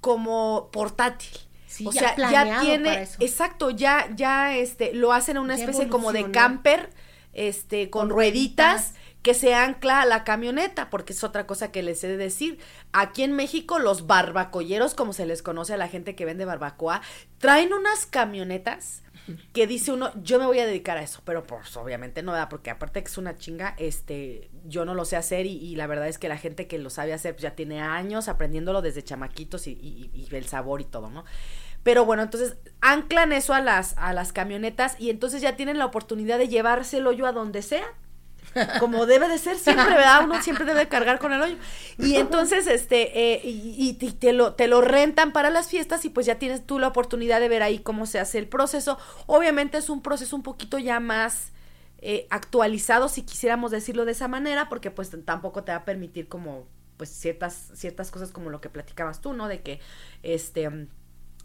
como 0.00 0.68
portátil. 0.72 1.30
Sí, 1.66 1.86
o 1.86 1.92
ya 1.92 2.00
sea, 2.00 2.16
ya 2.16 2.60
tiene 2.60 2.88
para 2.90 3.02
eso. 3.02 3.16
exacto, 3.20 3.70
ya 3.70 4.08
ya 4.16 4.56
este 4.56 4.94
lo 4.94 5.12
hacen 5.12 5.36
en 5.36 5.42
una 5.42 5.56
Ya 5.56 5.64
especie 5.64 5.88
como 5.88 6.12
de 6.12 6.30
camper 6.30 6.90
este 7.34 7.90
con, 7.90 8.08
Con 8.08 8.10
rueditas 8.10 8.92
rueditas. 8.92 8.94
que 9.22 9.34
se 9.34 9.54
ancla 9.54 10.00
a 10.00 10.06
la 10.06 10.24
camioneta, 10.24 10.88
porque 10.90 11.12
es 11.12 11.22
otra 11.24 11.46
cosa 11.46 11.70
que 11.70 11.82
les 11.82 12.02
he 12.04 12.08
de 12.08 12.16
decir. 12.16 12.58
Aquí 12.92 13.22
en 13.22 13.32
México, 13.32 13.78
los 13.78 14.06
barbacolleros, 14.06 14.94
como 14.94 15.12
se 15.12 15.26
les 15.26 15.42
conoce 15.42 15.74
a 15.74 15.76
la 15.76 15.88
gente 15.88 16.14
que 16.14 16.24
vende 16.24 16.44
barbacoa, 16.46 17.02
traen 17.38 17.72
unas 17.72 18.06
camionetas 18.06 19.02
que 19.52 19.66
dice 19.66 19.92
uno, 19.92 20.10
yo 20.22 20.38
me 20.38 20.46
voy 20.46 20.58
a 20.60 20.66
dedicar 20.66 20.96
a 20.98 21.02
eso, 21.02 21.20
pero 21.24 21.44
pues 21.44 21.76
obviamente 21.76 22.22
no, 22.22 22.32
¿verdad? 22.32 22.48
porque 22.48 22.70
aparte 22.70 23.02
que 23.02 23.08
es 23.08 23.18
una 23.18 23.36
chinga, 23.36 23.74
este, 23.78 24.50
yo 24.66 24.84
no 24.84 24.94
lo 24.94 25.04
sé 25.04 25.16
hacer 25.16 25.46
y, 25.46 25.52
y 25.52 25.76
la 25.76 25.86
verdad 25.86 26.08
es 26.08 26.18
que 26.18 26.28
la 26.28 26.38
gente 26.38 26.66
que 26.66 26.78
lo 26.78 26.90
sabe 26.90 27.12
hacer 27.12 27.34
pues 27.34 27.42
ya 27.42 27.54
tiene 27.54 27.80
años 27.80 28.28
aprendiéndolo 28.28 28.82
desde 28.82 29.02
chamaquitos 29.04 29.66
y, 29.66 29.72
y- 29.72 30.10
y 30.30 30.34
el 30.34 30.46
sabor 30.46 30.80
y 30.80 30.84
todo, 30.84 31.10
¿no? 31.10 31.24
Pero 31.82 32.04
bueno, 32.04 32.22
entonces 32.22 32.56
anclan 32.80 33.32
eso 33.32 33.54
a 33.54 33.60
las, 33.60 33.94
a 33.98 34.12
las 34.12 34.32
camionetas 34.32 35.00
y 35.00 35.10
entonces 35.10 35.40
ya 35.40 35.56
tienen 35.56 35.78
la 35.78 35.86
oportunidad 35.86 36.38
de 36.38 36.48
llevárselo 36.48 37.12
yo 37.12 37.26
a 37.26 37.32
donde 37.32 37.62
sea. 37.62 37.86
Como 38.76 39.06
debe 39.06 39.28
de 39.28 39.38
ser 39.38 39.58
siempre, 39.58 39.94
¿verdad? 39.94 40.24
Uno 40.24 40.40
siempre 40.42 40.64
debe 40.64 40.88
cargar 40.88 41.18
con 41.18 41.32
el 41.32 41.40
hoyo. 41.42 41.56
Y 41.98 42.16
entonces, 42.16 42.66
este, 42.66 43.34
eh, 43.34 43.40
y, 43.44 43.74
y- 44.00 44.12
te, 44.12 44.32
lo, 44.32 44.54
te 44.54 44.68
lo 44.68 44.80
rentan 44.80 45.32
para 45.32 45.50
las 45.50 45.68
fiestas 45.68 46.04
y 46.04 46.10
pues 46.10 46.26
ya 46.26 46.38
tienes 46.38 46.66
tú 46.66 46.78
la 46.78 46.88
oportunidad 46.88 47.40
de 47.40 47.48
ver 47.48 47.62
ahí 47.62 47.78
cómo 47.80 48.06
se 48.06 48.20
hace 48.20 48.38
el 48.38 48.46
proceso. 48.48 48.98
Obviamente 49.26 49.78
es 49.78 49.90
un 49.90 50.02
proceso 50.02 50.36
un 50.36 50.42
poquito 50.42 50.78
ya 50.78 51.00
más 51.00 51.52
eh, 52.00 52.26
actualizado, 52.30 53.08
si 53.08 53.22
quisiéramos 53.22 53.70
decirlo 53.70 54.04
de 54.04 54.12
esa 54.12 54.28
manera, 54.28 54.68
porque 54.68 54.90
pues 54.90 55.10
tampoco 55.24 55.64
te 55.64 55.72
va 55.72 55.78
a 55.78 55.84
permitir 55.84 56.28
como 56.28 56.66
pues 56.96 57.10
ciertas, 57.10 57.70
ciertas 57.74 58.10
cosas 58.10 58.32
como 58.32 58.50
lo 58.50 58.60
que 58.60 58.70
platicabas 58.70 59.20
tú, 59.20 59.32
¿no? 59.32 59.48
De 59.48 59.62
que, 59.62 59.80
este... 60.22 60.88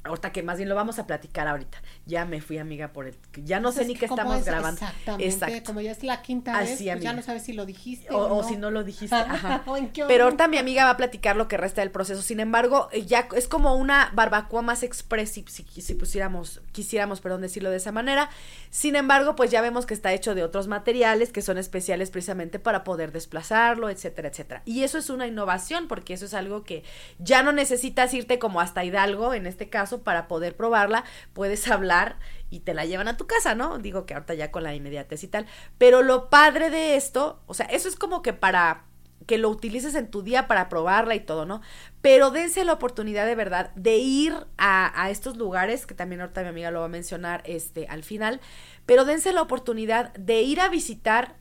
Ahorita 0.04 0.32
que 0.32 0.44
más 0.44 0.58
bien 0.58 0.68
lo 0.68 0.76
vamos 0.76 1.00
a 1.00 1.08
platicar 1.08 1.48
ahorita. 1.48 1.82
Ya 2.06 2.26
me 2.26 2.42
fui, 2.42 2.58
amiga, 2.58 2.92
por 2.92 3.08
el... 3.08 3.16
Ya 3.44 3.60
no 3.60 3.72
sé 3.72 3.86
ni 3.86 3.96
qué 3.96 4.06
estamos 4.06 4.40
es 4.40 4.46
grabando. 4.46 4.82
Exactamente. 4.82 5.28
Exacto. 5.28 5.64
Como 5.66 5.82
ya 5.82 5.92
es 5.92 6.04
la 6.04 6.22
quinta 6.22 6.58
Así, 6.58 6.66
vez, 6.66 6.78
pues 6.78 6.92
amiga. 6.92 7.12
ya 7.12 7.14
no 7.14 7.22
sabes 7.22 7.44
si 7.44 7.54
lo 7.54 7.66
dijiste. 7.66 8.10
O, 8.12 8.18
o, 8.18 8.26
o 8.26 8.42
no. 8.42 8.48
si 8.48 8.58
no 8.58 8.70
lo 8.70 8.84
dijiste. 8.84 9.16
Ajá. 9.16 9.64
O 9.66 9.78
en 9.78 9.90
qué 9.90 10.04
Pero 10.06 10.26
ahorita 10.26 10.48
mi 10.48 10.58
amiga 10.58 10.84
va 10.84 10.92
a 10.92 10.98
platicar 10.98 11.38
lo 11.38 11.48
que 11.48 11.56
resta 11.56 11.82
del 11.82 11.92
proceso. 11.92 12.22
Sin 12.22 12.40
embargo, 12.40 12.90
eh, 12.92 13.06
ya 13.06 13.28
es 13.36 13.48
como 13.48 13.76
una 13.76 14.12
barbacoa 14.14 14.62
más 14.62 14.84
express, 14.84 15.32
si, 15.32 15.46
si, 15.48 15.64
si 15.64 15.94
pusiéramos, 15.96 16.62
quisiéramos, 16.74 17.22
perdón, 17.22 17.42
decirlo 17.42 17.70
de 17.70 17.78
esa 17.78 17.92
manera. 17.92 18.30
Sin 18.70 18.96
embargo, 18.96 19.36
pues 19.36 19.52
ya 19.52 19.62
vemos 19.62 19.86
que 19.86 19.94
está 19.94 20.12
hecho 20.14 20.36
de 20.36 20.44
otros 20.44 20.68
materiales 20.68 21.32
que 21.32 21.42
son 21.42 21.58
especiales 21.58 22.12
precisamente 22.12 22.60
para 22.60 22.84
poder 22.84 23.12
desplazarlo, 23.12 23.90
etcétera, 23.90 24.30
etcétera. 24.30 24.62
Y 24.66 24.84
eso 24.84 24.98
es 24.98 25.10
una 25.10 25.28
innovación, 25.28 25.88
porque 25.88 26.14
eso 26.14 26.26
es 26.26 26.34
algo 26.34 26.64
que 26.64 26.84
ya 27.20 27.44
no 27.44 27.52
necesitas 27.52 28.14
irte 28.14 28.40
como 28.40 28.60
hasta 28.60 28.84
Hidalgo, 28.84 29.34
en 29.34 29.46
este 29.48 29.70
caso, 29.70 29.93
para 30.02 30.28
poder 30.28 30.56
probarla. 30.56 31.04
Puedes 31.34 31.68
hablar 31.68 32.18
y 32.50 32.62
te 32.62 32.74
la 32.74 32.86
llevan 32.86 33.08
a 33.08 33.18
tu 33.18 33.28
casa, 33.28 33.54
¿no? 33.54 33.78
Digo 33.78 34.06
que 34.06 34.14
ahorita 34.14 34.34
ya 34.34 34.52
con 34.52 34.64
la 34.64 34.74
inmediatez 34.74 35.24
y 35.24 35.28
tal. 35.28 35.46
Pero 35.78 36.02
lo 36.02 36.30
padre 36.30 36.70
de 36.70 36.96
esto, 36.96 37.42
o 37.46 37.54
sea, 37.54 37.66
eso 37.68 37.88
es 37.88 37.96
como 37.96 38.22
que 38.22 38.34
para 38.34 38.86
que 39.26 39.38
lo 39.38 39.50
utilices 39.50 39.96
en 39.96 40.12
tu 40.12 40.22
día 40.22 40.48
para 40.48 40.68
probarla 40.68 41.16
y 41.16 41.22
todo, 41.22 41.46
¿no? 41.46 41.62
Pero 42.02 42.30
dense 42.30 42.66
la 42.66 42.74
oportunidad 42.74 43.26
de 43.26 43.36
verdad 43.36 43.72
de 43.76 43.96
ir 43.98 44.34
a, 44.58 45.02
a 45.02 45.10
estos 45.12 45.38
lugares, 45.38 45.86
que 45.86 45.94
también 45.96 46.20
ahorita 46.20 46.42
mi 46.44 46.50
amiga 46.50 46.72
lo 46.72 46.80
va 46.80 46.86
a 46.86 46.90
mencionar 46.90 47.42
este, 47.46 47.88
al 47.88 48.04
final, 48.04 48.42
pero 48.86 49.06
dense 49.06 49.32
la 49.32 49.42
oportunidad 49.42 50.12
de 50.16 50.42
ir 50.42 50.60
a 50.60 50.68
visitar, 50.68 51.38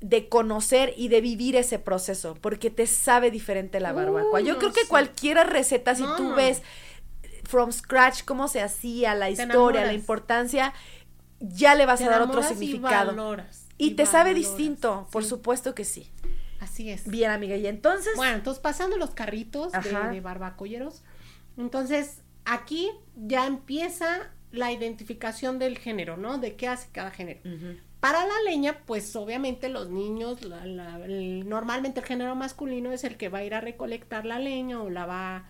de 0.00 0.28
conocer 0.28 0.92
y 0.96 1.08
de 1.08 1.20
vivir 1.20 1.56
ese 1.56 1.78
proceso, 1.78 2.34
porque 2.40 2.70
te 2.70 2.86
sabe 2.86 3.30
diferente 3.30 3.80
la 3.80 3.92
barbacoa. 3.92 4.40
Uy, 4.40 4.46
Yo 4.46 4.54
no, 4.54 4.58
creo 4.58 4.72
que 4.72 4.82
sí. 4.82 4.86
cualquier 4.88 5.38
receta, 5.46 5.94
si 5.94 6.02
No, 6.02 6.16
tú 6.16 6.34
ves 6.34 6.62
from 7.44 7.72
scratch 7.72 8.24
cómo 8.24 8.48
se 8.48 8.60
hacía, 8.60 9.14
la 9.14 9.30
historia, 9.30 9.84
la 9.84 9.92
importancia, 9.92 10.72
ya 11.40 11.74
le 11.74 11.86
vas 11.86 11.98
Te 12.00 12.06
a 12.06 12.10
dar 12.10 12.22
otro 12.22 12.40
y 12.40 12.44
significado. 12.44 13.08
valoras, 13.12 13.66
Y, 13.78 13.92
te 13.92 14.06
sabe 14.06 14.34
distinto, 14.34 15.06
por 15.10 15.24
supuesto 15.24 15.74
que 15.74 15.84
sí. 15.84 16.10
Así 16.60 16.90
es. 16.90 17.06
Bien, 17.08 17.30
amiga, 17.30 17.56
y 17.56 17.66
entonces... 17.66 18.12
Bueno, 18.16 18.36
entonces 18.36 18.62
pasando 18.62 18.96
los 18.96 19.10
carritos 19.10 19.72
de, 19.72 19.80
de 20.12 20.20
barbacolleros, 20.20 21.02
entonces 21.58 22.22
aquí 22.44 22.90
ya 23.16 23.46
empieza 23.46 24.30
la 24.52 24.72
identificación 24.72 25.58
del 25.58 25.78
género, 25.78 26.16
¿no? 26.16 26.38
De 26.38 26.54
qué 26.56 26.68
hace 26.68 26.88
cada 26.92 27.10
género. 27.10 27.40
Para 28.00 28.20
la 28.26 28.34
leña, 28.44 28.78
pues 28.86 29.16
obviamente 29.16 29.68
los 29.68 29.88
niños, 29.88 30.42
la- 30.44 30.64
la- 30.66 31.04
el- 31.04 31.48
normalmente 31.48 32.00
el 32.00 32.06
género 32.06 32.34
masculino 32.34 32.92
es 32.92 33.02
el 33.04 33.16
que 33.16 33.28
va 33.30 33.38
a 33.38 33.44
ir 33.44 33.54
a 33.54 33.60
recolectar 33.60 34.26
la 34.26 34.38
leña 34.38 34.80
o 34.82 34.90
la 34.90 35.06
va 35.06 35.36
a 35.36 35.44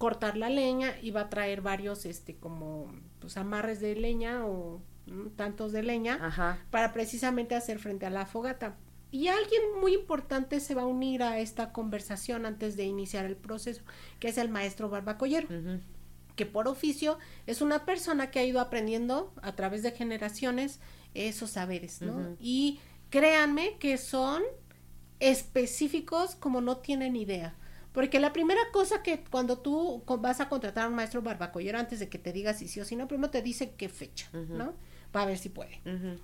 cortar 0.00 0.38
la 0.38 0.48
leña 0.48 0.94
y 1.02 1.10
va 1.10 1.20
a 1.20 1.28
traer 1.28 1.60
varios, 1.60 2.06
este, 2.06 2.34
como, 2.34 2.90
pues 3.18 3.36
amarres 3.36 3.80
de 3.80 3.94
leña 3.94 4.46
o 4.46 4.80
tantos 5.36 5.72
de 5.72 5.82
leña 5.82 6.18
Ajá. 6.22 6.58
para 6.70 6.94
precisamente 6.94 7.54
hacer 7.54 7.78
frente 7.78 8.06
a 8.06 8.10
la 8.10 8.24
fogata. 8.24 8.78
Y 9.10 9.28
alguien 9.28 9.60
muy 9.78 9.92
importante 9.92 10.58
se 10.60 10.74
va 10.74 10.82
a 10.82 10.86
unir 10.86 11.22
a 11.22 11.38
esta 11.38 11.72
conversación 11.72 12.46
antes 12.46 12.78
de 12.78 12.84
iniciar 12.84 13.26
el 13.26 13.36
proceso, 13.36 13.82
que 14.20 14.28
es 14.28 14.38
el 14.38 14.48
maestro 14.48 14.88
barbacollero, 14.88 15.48
que 16.34 16.46
por 16.46 16.66
oficio 16.66 17.18
es 17.46 17.60
una 17.60 17.84
persona 17.84 18.30
que 18.30 18.38
ha 18.38 18.44
ido 18.44 18.60
aprendiendo 18.60 19.34
a 19.42 19.52
través 19.54 19.82
de 19.82 19.90
generaciones 19.90 20.80
esos 21.12 21.50
saberes. 21.50 22.00
Y 22.40 22.80
créanme 23.10 23.76
que 23.78 23.98
son 23.98 24.42
específicos 25.18 26.36
como 26.36 26.62
no 26.62 26.78
tienen 26.78 27.16
idea. 27.16 27.54
Porque 27.92 28.20
la 28.20 28.32
primera 28.32 28.60
cosa 28.72 29.02
que 29.02 29.24
cuando 29.30 29.58
tú 29.58 30.04
vas 30.20 30.40
a 30.40 30.48
contratar 30.48 30.84
a 30.84 30.88
un 30.88 30.94
maestro 30.94 31.22
barbacollero, 31.22 31.78
antes 31.78 31.98
de 31.98 32.08
que 32.08 32.18
te 32.18 32.32
diga 32.32 32.54
si 32.54 32.68
sí 32.68 32.80
o 32.80 32.84
si 32.84 32.96
no, 32.96 33.08
primero 33.08 33.30
te 33.30 33.42
dice 33.42 33.72
qué 33.76 33.88
fecha, 33.88 34.28
Ujú. 34.32 34.54
¿no? 34.54 34.74
Para 35.10 35.26
ver 35.26 35.38
si 35.38 35.48
puede. 35.48 35.80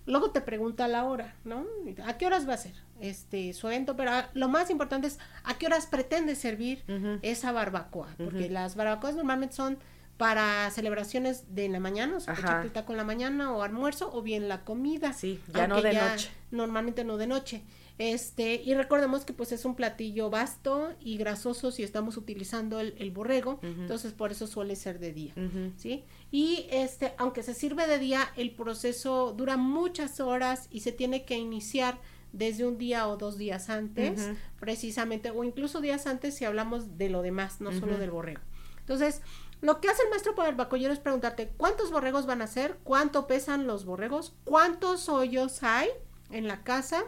Luego 0.06 0.30
te 0.30 0.40
pregunta 0.40 0.86
la 0.86 1.04
hora, 1.04 1.34
¿no? 1.44 1.66
¿A 2.04 2.16
qué 2.18 2.26
horas 2.26 2.48
va 2.48 2.54
a 2.54 2.58
ser 2.58 2.74
este 3.00 3.52
su 3.52 3.66
evento? 3.66 3.96
Pero 3.96 4.12
ah, 4.12 4.30
lo 4.34 4.48
más 4.48 4.70
importante 4.70 5.08
es 5.08 5.18
a 5.42 5.58
qué 5.58 5.66
horas 5.66 5.86
pretende 5.86 6.36
servir 6.36 6.84
esa 7.22 7.50
barbacoa, 7.50 8.14
porque 8.16 8.48
las 8.48 8.76
barbacoas 8.76 9.16
normalmente 9.16 9.56
son 9.56 9.78
para 10.16 10.70
celebraciones 10.70 11.54
de 11.54 11.68
la 11.68 11.80
mañana, 11.80 12.16
o 12.16 12.20
sea, 12.20 12.62
en 12.64 12.96
la 12.96 13.04
mañana 13.04 13.52
o 13.52 13.62
almuerzo 13.62 14.10
o 14.14 14.22
bien 14.22 14.48
la 14.48 14.64
comida. 14.64 15.12
Sí, 15.12 15.40
ya 15.52 15.66
no 15.66 15.82
de 15.82 15.92
noche. 15.92 16.30
Normalmente 16.50 17.04
no 17.04 17.16
de 17.16 17.26
noche. 17.26 17.62
Este, 17.98 18.60
y 18.62 18.74
recordemos 18.74 19.24
que 19.24 19.32
pues 19.32 19.52
es 19.52 19.64
un 19.64 19.74
platillo 19.74 20.28
vasto 20.28 20.92
y 21.00 21.16
grasoso 21.16 21.70
si 21.70 21.82
estamos 21.82 22.18
utilizando 22.18 22.78
el, 22.78 22.94
el 22.98 23.10
borrego, 23.10 23.58
entonces 23.62 24.12
por 24.12 24.32
eso 24.32 24.46
suele 24.46 24.76
ser 24.76 24.98
de 24.98 25.12
día. 25.12 25.34
¿sí? 25.76 26.04
Y 26.30 26.66
este, 26.70 27.14
aunque 27.16 27.42
se 27.42 27.54
sirve 27.54 27.86
de 27.86 27.98
día, 27.98 28.28
el 28.36 28.50
proceso 28.50 29.32
dura 29.32 29.56
muchas 29.56 30.20
horas 30.20 30.68
y 30.70 30.80
se 30.80 30.92
tiene 30.92 31.24
que 31.24 31.38
iniciar 31.38 31.98
desde 32.32 32.66
un 32.66 32.76
día 32.76 33.08
o 33.08 33.16
dos 33.16 33.38
días 33.38 33.70
antes, 33.70 34.28
precisamente, 34.60 35.30
o 35.30 35.42
incluso 35.42 35.80
días 35.80 36.06
antes 36.06 36.34
si 36.34 36.44
hablamos 36.44 36.98
de 36.98 37.08
lo 37.08 37.22
demás, 37.22 37.62
no 37.62 37.72
solo 37.72 37.96
del 37.96 38.10
borrego. 38.10 38.42
Entonces, 38.80 39.22
lo 39.62 39.80
que 39.80 39.88
hace 39.88 40.02
el 40.02 40.10
maestro 40.10 40.34
para 40.34 40.50
el 40.50 40.54
barbacollero 40.54 40.92
es 40.92 40.98
preguntarte 41.00 41.48
cuántos 41.56 41.90
borregos 41.90 42.26
van 42.26 42.42
a 42.42 42.46
ser, 42.46 42.76
cuánto 42.84 43.26
pesan 43.26 43.66
los 43.66 43.86
borregos, 43.86 44.34
cuántos 44.44 45.08
hoyos 45.08 45.62
hay 45.62 45.88
en 46.30 46.46
la 46.46 46.62
casa. 46.62 47.04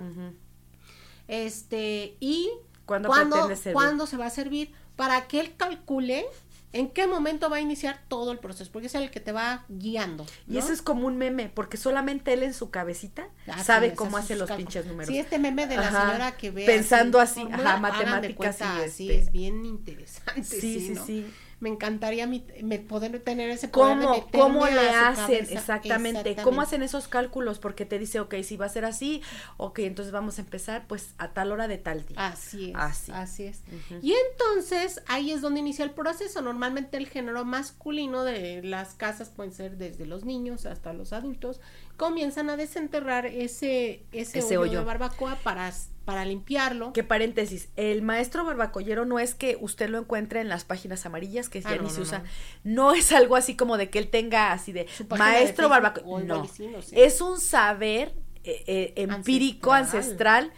Este, 1.29 2.17
y 2.21 2.51
¿Cuándo 2.85 4.07
se 4.07 4.17
va 4.17 4.27
a 4.27 4.31
servir, 4.31 4.73
para 4.97 5.29
que 5.29 5.41
él 5.41 5.55
calcule 5.57 6.27
en 6.73 6.89
qué 6.89 7.07
momento 7.07 7.49
va 7.49 7.57
a 7.57 7.61
iniciar 7.61 8.01
todo 8.09 8.33
el 8.33 8.39
proceso, 8.39 8.71
porque 8.73 8.89
es 8.89 8.95
el 8.95 9.11
que 9.11 9.21
te 9.21 9.33
va 9.33 9.65
guiando. 9.69 10.27
Y 10.47 10.59
eso 10.59 10.73
es 10.73 10.83
como 10.83 11.07
un 11.07 11.17
meme, 11.17 11.51
porque 11.53 11.77
solamente 11.77 12.33
él 12.33 12.43
en 12.43 12.53
su 12.53 12.71
cabecita 12.71 13.29
sabe 13.63 13.95
cómo 13.95 14.17
hace 14.17 14.37
los 14.37 14.51
pinches 14.51 14.87
números. 14.87 15.09
Sí, 15.09 15.19
este 15.19 15.39
meme 15.39 15.67
de 15.67 15.77
la 15.77 15.91
señora 15.91 16.37
que 16.37 16.51
ve. 16.51 16.67
Pensando 16.67 17.21
así, 17.21 17.47
ajá, 17.51 17.79
matemáticas 17.79 18.61
y 18.61 18.91
Sí, 18.91 19.11
este 19.11 19.23
es 19.23 19.33
bien 19.33 19.65
interesante. 19.65 20.43
Sí, 20.43 20.81
sí, 20.81 20.97
sí 20.97 21.27
me 21.61 21.69
encantaría 21.69 22.27
me, 22.27 22.79
poder 22.79 23.21
tener 23.21 23.51
ese 23.51 23.69
poder 23.69 23.99
¿Cómo, 23.99 24.27
¿Cómo 24.31 24.67
le 24.67 24.91
hacen? 24.91 25.47
Exactamente. 25.51 26.37
¿Cómo 26.43 26.61
hacen 26.61 26.83
esos 26.83 27.09
cálculos? 27.09 27.59
Porque 27.59 27.85
te 27.85 27.99
dice, 27.99 28.21
ok, 28.21 28.37
si 28.43 28.57
va 28.57 28.67
a 28.67 28.69
ser 28.69 28.85
así, 28.85 29.23
ok, 29.57 29.81
entonces 29.81 30.13
vamos 30.13 30.39
a 30.39 30.43
empezar 30.43 30.87
pues 30.87 31.15
a 31.19 31.29
tal 31.33 31.51
hora 31.51 31.67
de 31.67 31.79
tal 31.79 32.07
día. 32.07 32.29
Así 32.29 32.71
es. 32.71 32.77
Así, 33.11 33.45
es. 33.45 33.63
Y 34.03 34.13
entonces 34.13 35.03
ahí 35.09 35.33
es 35.33 35.41
donde 35.41 35.61
inicia 35.61 35.85
el 35.85 35.91
proceso. 35.91 36.43
Normalmente 36.43 36.97
el 36.97 37.09
género 37.09 37.45
masculino 37.45 38.25
de 38.25 38.63
las 38.63 38.95
casas 38.95 39.31
pueden 39.31 39.53
ser 39.53 39.77
desde 39.79 40.07
los 40.07 40.25
niños 40.25 40.67
hasta 40.67 40.93
los 40.93 41.13
adultos, 41.13 41.61
comienzan 41.97 42.51
a 42.51 42.57
desenterrar 42.57 43.27
ese, 43.27 44.05
ese, 44.13 44.57
hoyo, 44.57 44.81
de 44.81 44.85
barbacoa 44.85 45.37
para, 45.43 45.73
para 46.09 46.25
limpiarlo. 46.25 46.95
Que 46.95 47.05
paréntesis, 47.05 47.69
el 47.77 48.01
maestro 48.01 48.43
barbacollero 48.43 49.05
no 49.05 49.19
es 49.19 49.35
que 49.35 49.59
usted 49.61 49.91
lo 49.91 49.99
encuentre 49.99 50.41
en 50.41 50.49
las 50.49 50.65
páginas 50.65 51.05
amarillas, 51.05 51.51
que 51.51 51.61
ya 51.61 51.73
ah, 51.73 51.77
ni 51.83 51.91
se 51.91 52.01
usa. 52.01 52.23
No. 52.65 52.95
es 52.95 53.13
algo 53.13 53.37
así 53.37 53.57
como 53.57 53.77
de 53.77 53.91
que 53.91 53.99
él 53.99 54.09
tenga 54.09 54.53
así 54.53 54.73
de 54.73 54.87
maestro 55.11 55.69
barbacollero. 55.69 56.25
No, 56.25 56.51
es 56.93 57.21
un 57.21 57.39
saber 57.39 58.15
eh, 58.43 58.65
eh, 58.67 58.93
empírico, 58.97 59.75
ancestral, 59.75 60.51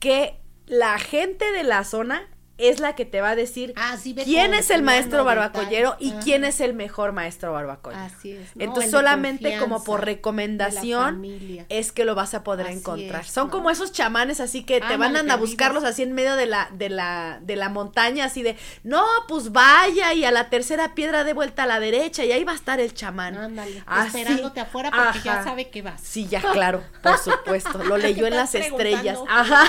que 0.00 0.40
la 0.66 0.98
gente 0.98 1.52
de 1.52 1.62
la 1.62 1.84
zona 1.84 2.28
es 2.58 2.80
la 2.80 2.94
que 2.94 3.04
te 3.04 3.20
va 3.20 3.30
a 3.30 3.36
decir 3.36 3.72
ah, 3.76 3.96
quién 4.24 4.52
es 4.52 4.70
el 4.70 4.82
maestro 4.82 5.24
barbacollero 5.24 5.96
y 5.98 6.12
quién 6.12 6.44
es 6.44 6.60
el 6.60 6.74
mejor 6.74 7.12
maestro 7.12 7.52
barbacollero. 7.52 8.02
Así 8.02 8.32
es. 8.32 8.50
Entonces 8.58 8.90
solamente 8.90 9.56
como 9.58 9.82
por 9.84 10.04
recomendación 10.04 11.24
es 11.68 11.92
que 11.92 12.04
lo 12.04 12.14
vas 12.14 12.34
a 12.34 12.42
poder 12.42 12.66
encontrar. 12.66 13.24
Son 13.24 13.48
como 13.48 13.70
esos 13.70 13.92
chamanes 13.92 14.40
así 14.40 14.64
que 14.64 14.80
te 14.80 14.96
van 14.96 15.16
a, 15.30 15.36
buscarlos 15.36 15.84
así 15.84 16.02
en 16.02 16.12
medio 16.12 16.34
de 16.34 16.46
la 16.46 16.68
de 16.72 16.88
la 16.88 17.38
de 17.40 17.54
la 17.54 17.68
montaña 17.68 18.24
así 18.24 18.42
de, 18.42 18.56
"No, 18.82 19.04
pues 19.28 19.52
vaya 19.52 20.12
y 20.14 20.24
a 20.24 20.32
la 20.32 20.50
tercera 20.50 20.94
piedra 20.94 21.22
de 21.22 21.32
vuelta 21.32 21.62
a 21.62 21.66
la 21.66 21.78
derecha 21.78 22.24
y 22.24 22.32
ahí 22.32 22.42
va 22.42 22.52
a 22.52 22.56
estar 22.56 22.80
el 22.80 22.92
chamán." 22.92 23.36
Ándale, 23.36 23.82
esperándote 24.04 24.60
afuera 24.60 24.90
porque 24.90 25.20
ya 25.24 25.44
sabe 25.44 25.68
que 25.68 25.82
vas. 25.82 26.00
Sí, 26.00 26.26
ya 26.26 26.40
claro, 26.40 26.82
por 27.02 27.18
supuesto. 27.18 27.84
Lo 27.84 27.96
leyó 27.96 28.26
en 28.26 28.34
las 28.34 28.54
estrellas. 28.54 29.18
Ajá. 29.28 29.64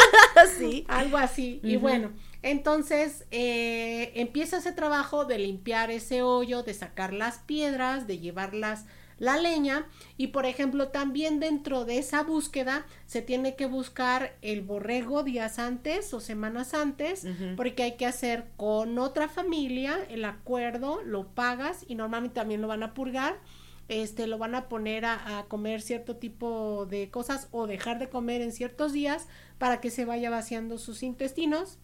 sí. 0.58 0.84
Algo 0.88 1.16
así. 1.16 1.60
Y 1.62 1.76
bueno, 1.76 2.10
entonces 2.44 3.24
eh, 3.30 4.12
empieza 4.16 4.58
ese 4.58 4.72
trabajo 4.72 5.24
de 5.24 5.38
limpiar 5.38 5.90
ese 5.90 6.20
hoyo, 6.20 6.62
de 6.62 6.74
sacar 6.74 7.14
las 7.14 7.38
piedras, 7.38 8.06
de 8.06 8.18
llevarlas 8.18 8.84
la 9.18 9.38
leña. 9.38 9.86
Y 10.18 10.26
por 10.26 10.44
ejemplo 10.44 10.88
también 10.88 11.40
dentro 11.40 11.86
de 11.86 11.96
esa 11.96 12.22
búsqueda 12.22 12.84
se 13.06 13.22
tiene 13.22 13.56
que 13.56 13.64
buscar 13.64 14.36
el 14.42 14.60
borrego 14.60 15.22
días 15.22 15.58
antes 15.58 16.12
o 16.12 16.20
semanas 16.20 16.74
antes 16.74 17.26
porque 17.56 17.82
hay 17.82 17.92
que 17.96 18.04
hacer 18.04 18.44
con 18.58 18.98
otra 18.98 19.28
familia 19.28 19.96
el 20.10 20.26
acuerdo, 20.26 21.00
lo 21.02 21.28
pagas 21.28 21.86
y 21.88 21.94
normalmente 21.94 22.34
también 22.34 22.60
lo 22.60 22.68
van 22.68 22.82
a 22.82 22.92
purgar. 22.92 23.40
Este 23.88 24.26
lo 24.26 24.36
van 24.36 24.54
a 24.54 24.68
poner 24.68 25.06
a, 25.06 25.38
a, 25.38 25.44
comer 25.44 25.80
cierto 25.80 26.16
tipo 26.16 26.84
de 26.84 27.10
cosas 27.10 27.48
o 27.52 27.66
dejar 27.66 27.98
de 27.98 28.10
comer 28.10 28.42
en 28.42 28.52
ciertos 28.52 28.92
días 28.92 29.28
para 29.56 29.80
que 29.80 29.90
se 29.90 30.04
vaya 30.04 30.28
vaciando 30.28 30.76
sus 30.76 31.02
intestinos 31.02 31.78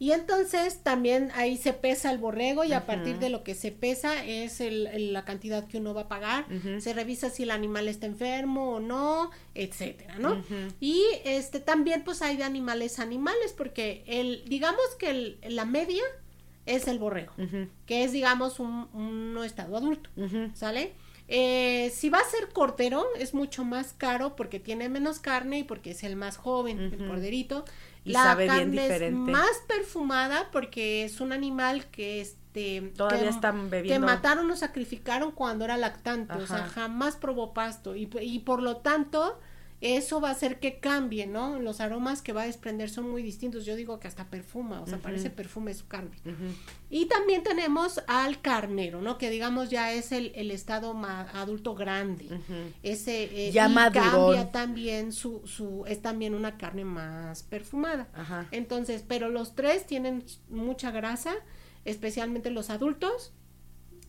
y 0.00 0.12
entonces 0.12 0.82
también 0.82 1.30
ahí 1.34 1.58
se 1.58 1.74
pesa 1.74 2.10
el 2.10 2.16
borrego 2.16 2.64
y 2.64 2.72
a 2.72 2.86
partir 2.86 3.18
de 3.18 3.28
lo 3.28 3.44
que 3.44 3.54
se 3.54 3.70
pesa 3.70 4.24
es 4.24 4.62
el, 4.62 5.12
la 5.12 5.26
cantidad 5.26 5.68
que 5.68 5.76
uno 5.76 5.92
va 5.92 6.00
a 6.00 6.08
pagar. 6.08 6.46
Se 6.80 6.94
revisa 6.94 7.28
si 7.28 7.42
el 7.42 7.50
animal 7.50 7.86
está 7.86 8.06
enfermo 8.06 8.76
o 8.76 8.80
no, 8.80 9.30
etcétera, 9.54 10.18
¿no? 10.18 10.42
Y 10.80 11.04
este 11.24 11.60
también 11.60 12.02
pues 12.02 12.22
hay 12.22 12.38
de 12.38 12.44
animales 12.44 12.98
animales 12.98 13.52
porque 13.54 14.02
el 14.06 14.42
digamos 14.46 14.80
que 14.98 15.10
el, 15.10 15.38
la 15.48 15.66
media 15.66 16.02
es 16.64 16.88
el 16.88 16.98
borrego, 16.98 17.34
que 17.84 18.02
es 18.02 18.12
digamos 18.12 18.58
un, 18.58 18.88
un 18.94 19.38
estado 19.44 19.76
adulto, 19.76 20.08
¿sale? 20.54 20.94
Eh, 21.32 21.92
si 21.94 22.08
va 22.08 22.18
a 22.18 22.24
ser 22.24 22.48
cordero, 22.52 23.06
es 23.16 23.34
mucho 23.34 23.64
más 23.64 23.92
caro 23.92 24.34
porque 24.34 24.58
tiene 24.58 24.88
menos 24.88 25.20
carne 25.20 25.60
y 25.60 25.62
porque 25.62 25.92
es 25.92 26.02
el 26.02 26.16
más 26.16 26.36
joven, 26.36 26.80
el 26.80 27.06
corderito 27.06 27.64
la 28.04 28.36
carne 28.36 29.06
es 29.06 29.12
más 29.12 29.62
perfumada 29.66 30.48
porque 30.52 31.04
es 31.04 31.20
un 31.20 31.32
animal 31.32 31.86
que 31.86 32.20
este 32.20 32.92
todavía 32.96 33.30
están 33.30 33.70
bebiendo. 33.70 34.06
que 34.06 34.12
mataron 34.12 34.50
o 34.50 34.56
sacrificaron 34.56 35.32
cuando 35.32 35.64
era 35.64 35.76
lactante, 35.76 36.34
o 36.34 36.46
sea, 36.46 36.66
jamás 36.68 37.16
probó 37.16 37.52
pasto. 37.52 37.94
Y, 37.94 38.08
y 38.20 38.40
por 38.40 38.62
lo 38.62 38.78
tanto 38.78 39.38
eso 39.80 40.20
va 40.20 40.28
a 40.28 40.32
hacer 40.32 40.60
que 40.60 40.78
cambie, 40.78 41.26
¿no? 41.26 41.58
Los 41.58 41.80
aromas 41.80 42.20
que 42.20 42.34
va 42.34 42.42
a 42.42 42.46
desprender 42.46 42.90
son 42.90 43.08
muy 43.10 43.22
distintos. 43.22 43.64
Yo 43.64 43.76
digo 43.76 43.98
que 43.98 44.08
hasta 44.08 44.28
perfuma, 44.28 44.82
o 44.82 44.86
sea, 44.86 44.98
parece 44.98 45.30
perfume 45.30 45.72
su 45.72 45.86
carne. 45.86 46.16
Y 46.90 47.06
también 47.06 47.42
tenemos 47.42 48.02
al 48.06 48.42
carnero, 48.42 49.00
¿no? 49.00 49.16
Que 49.16 49.30
digamos 49.30 49.70
ya 49.70 49.92
es 49.92 50.12
el, 50.12 50.32
el 50.34 50.50
estado 50.50 50.94
adulto 51.32 51.74
grande. 51.74 52.28
Ese 52.82 53.48
eh, 53.48 53.52
ya 53.52 53.70
y 53.70 53.74
cambia 53.74 54.52
también 54.52 55.12
su, 55.12 55.46
su, 55.46 55.84
es 55.86 56.02
también 56.02 56.34
una 56.34 56.58
carne 56.58 56.84
más 56.84 57.42
perfumada. 57.42 58.08
Entonces, 58.50 59.02
pero 59.06 59.30
los 59.30 59.54
tres 59.54 59.86
tienen 59.86 60.24
mucha 60.50 60.90
grasa, 60.90 61.34
especialmente 61.86 62.50
los 62.50 62.68
adultos. 62.68 63.32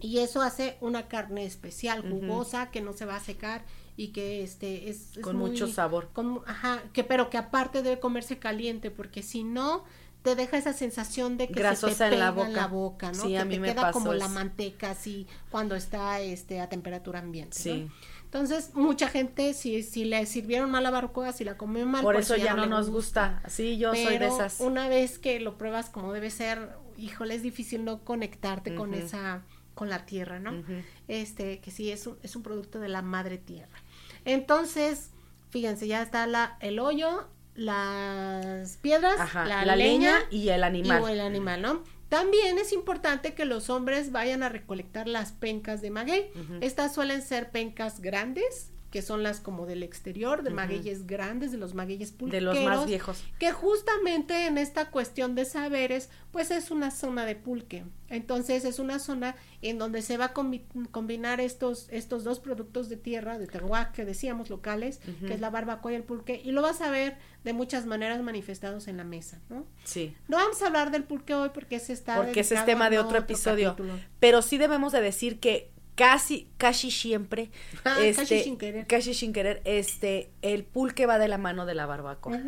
Y 0.01 0.17
eso 0.17 0.41
hace 0.41 0.77
una 0.81 1.07
carne 1.07 1.45
especial, 1.45 2.01
jugosa, 2.01 2.71
que 2.71 2.81
no 2.81 2.91
se 2.91 3.05
va 3.05 3.17
a 3.17 3.19
secar 3.19 3.63
y 3.97 4.09
que 4.09 4.43
este 4.43 4.89
es, 4.89 5.19
con 5.21 5.37
mucho 5.37 5.67
sabor. 5.67 6.09
ajá, 6.45 6.83
que 6.93 7.03
pero 7.03 7.29
que 7.29 7.37
aparte 7.37 7.81
debe 7.81 7.99
comerse 7.99 8.39
caliente 8.39 8.91
porque 8.91 9.23
si 9.23 9.43
no 9.43 9.83
te 10.23 10.35
deja 10.35 10.57
esa 10.57 10.73
sensación 10.73 11.37
de 11.37 11.47
que 11.47 11.75
se 11.75 11.87
te 11.87 11.93
pega 11.93 12.07
en 12.07 12.19
la 12.19 12.31
boca, 12.31 12.47
en 12.47 12.53
la 12.53 12.67
boca 12.67 13.11
¿no? 13.11 13.23
Sí, 13.23 13.29
que 13.29 13.39
a 13.39 13.45
mí 13.45 13.55
te 13.55 13.59
me 13.59 13.73
queda 13.73 13.91
como 13.91 14.13
la 14.13 14.27
manteca 14.27 14.91
así 14.91 15.27
cuando 15.49 15.75
está 15.75 16.19
este 16.19 16.61
a 16.61 16.69
temperatura 16.69 17.19
ambiente. 17.19 17.57
Sí. 17.57 17.87
Entonces, 18.31 18.73
mucha 18.75 19.09
gente, 19.09 19.53
si, 19.53 19.83
si 19.83 20.05
le 20.05 20.25
sirvieron 20.25 20.71
mal 20.71 20.83
la 20.83 20.89
barbacoa, 20.89 21.33
si 21.33 21.43
la 21.43 21.57
comió 21.57 21.85
mal, 21.85 22.01
por 22.01 22.15
pues 22.15 22.27
eso 22.27 22.37
ya, 22.37 22.53
no, 22.53 22.65
nos 22.65 22.89
gusta. 22.89 23.43
Sí, 23.49 23.77
yo 23.77 23.93
soy 23.93 24.19
de 24.19 24.27
esas. 24.27 24.61
Una 24.61 24.87
vez 24.87 25.19
que 25.19 25.41
lo 25.41 25.57
pruebas 25.57 25.89
como 25.89 26.13
debe 26.13 26.29
ser, 26.29 26.69
híjole, 26.97 27.35
es 27.35 27.43
difícil 27.43 27.83
no 27.83 28.05
conectarte 28.05 28.73
con 28.73 28.93
esa, 28.93 29.43
con 29.81 29.89
la 29.89 30.05
tierra, 30.05 30.37
¿no? 30.37 30.63
Este, 31.07 31.59
que 31.59 31.71
sí 31.71 31.91
es 31.91 32.05
un, 32.05 32.15
es 32.21 32.35
un 32.35 32.43
producto 32.43 32.79
de 32.79 32.87
la 32.87 33.01
madre 33.01 33.39
tierra. 33.39 33.81
Entonces, 34.25 35.09
fíjense, 35.49 35.87
ya 35.87 36.03
está 36.03 36.27
la, 36.27 36.55
el 36.59 36.77
hoyo, 36.77 37.27
las 37.55 38.77
piedras, 38.77 39.33
la, 39.33 39.75
leña, 39.75 40.19
y 40.29 40.49
el 40.49 40.63
animal. 40.63 41.01
Y 41.09 41.13
el 41.13 41.21
animal, 41.21 41.63
¿no? 41.63 41.83
También 42.09 42.59
es 42.59 42.73
importante 42.73 43.33
que 43.33 43.45
los 43.45 43.71
hombres 43.71 44.11
vayan 44.11 44.43
a 44.43 44.49
recolectar 44.49 45.07
las 45.07 45.31
pencas 45.31 45.81
de 45.81 45.89
maguey. 45.89 46.29
Estas 46.61 46.93
suelen 46.93 47.23
ser 47.23 47.49
pencas 47.49 48.01
grandes, 48.01 48.69
que 48.91 49.01
son 49.01 49.23
las 49.23 49.39
como 49.39 49.65
del 49.65 49.83
exterior, 49.83 50.43
de 50.43 50.49
magueyes 50.49 51.07
grandes, 51.07 51.51
de 51.53 51.57
los 51.57 51.73
magueyes 51.73 52.11
pulqueros. 52.11 52.53
De 52.53 52.61
los 52.61 52.77
más 52.77 52.85
viejos. 52.85 53.23
Que 53.39 53.53
justamente 53.53 54.47
en 54.47 54.57
esta 54.57 54.91
cuestión 54.91 55.33
de 55.33 55.45
saberes, 55.45 56.09
pues 56.31 56.51
es 56.51 56.71
una 56.71 56.91
zona 56.91 57.25
de 57.25 57.35
pulque. 57.35 57.85
Entonces 58.09 58.65
es 58.65 58.79
una 58.79 58.99
zona 58.99 59.37
en 59.61 59.77
donde 59.77 60.01
se 60.01 60.17
va 60.17 60.25
a 60.25 60.33
combinar 60.33 61.39
estos, 61.39 61.87
estos 61.89 62.25
dos 62.25 62.41
productos 62.41 62.89
de 62.89 62.97
tierra, 62.97 63.39
de 63.39 63.47
terroir, 63.47 63.87
que 63.93 64.03
decíamos 64.03 64.49
locales, 64.49 64.99
que 65.25 65.33
es 65.33 65.39
la 65.39 65.49
barbacoa 65.49 65.93
y 65.93 65.95
el 65.95 66.03
pulque, 66.03 66.41
y 66.43 66.51
lo 66.51 66.61
vas 66.61 66.81
a 66.81 66.91
ver 66.91 67.17
de 67.45 67.53
muchas 67.53 67.85
maneras 67.85 68.21
manifestados 68.21 68.89
en 68.89 68.97
la 68.97 69.05
mesa, 69.05 69.39
¿no? 69.49 69.65
Sí. 69.85 70.13
No 70.27 70.35
vamos 70.35 70.61
a 70.61 70.67
hablar 70.67 70.91
del 70.91 71.05
pulque 71.05 71.33
hoy 71.33 71.49
porque 71.53 71.77
ese 71.77 71.93
está... 71.93 72.17
Porque 72.17 72.41
ese 72.41 72.55
es 72.55 72.65
tema 72.65 72.89
de 72.89 72.99
otro, 72.99 73.17
episodio. 73.17 73.77
Pero 74.19 74.41
sí 74.41 74.57
debemos 74.57 74.91
de 74.91 75.01
decir 75.01 75.39
que 75.39 75.71
casi, 76.01 76.47
casi 76.57 76.91
siempre, 76.91 77.51
ah, 77.85 77.97
este, 78.01 78.21
casi 78.21 78.43
sin 78.43 78.57
querer. 78.57 78.87
Casi 78.87 79.13
sin 79.13 79.33
querer, 79.33 79.61
este, 79.65 80.31
el 80.41 80.63
pulque 80.63 81.05
va 81.05 81.19
de 81.19 81.27
la 81.27 81.37
mano 81.37 81.65
de 81.65 81.75
la 81.75 81.85
barbacoa. 81.85 82.39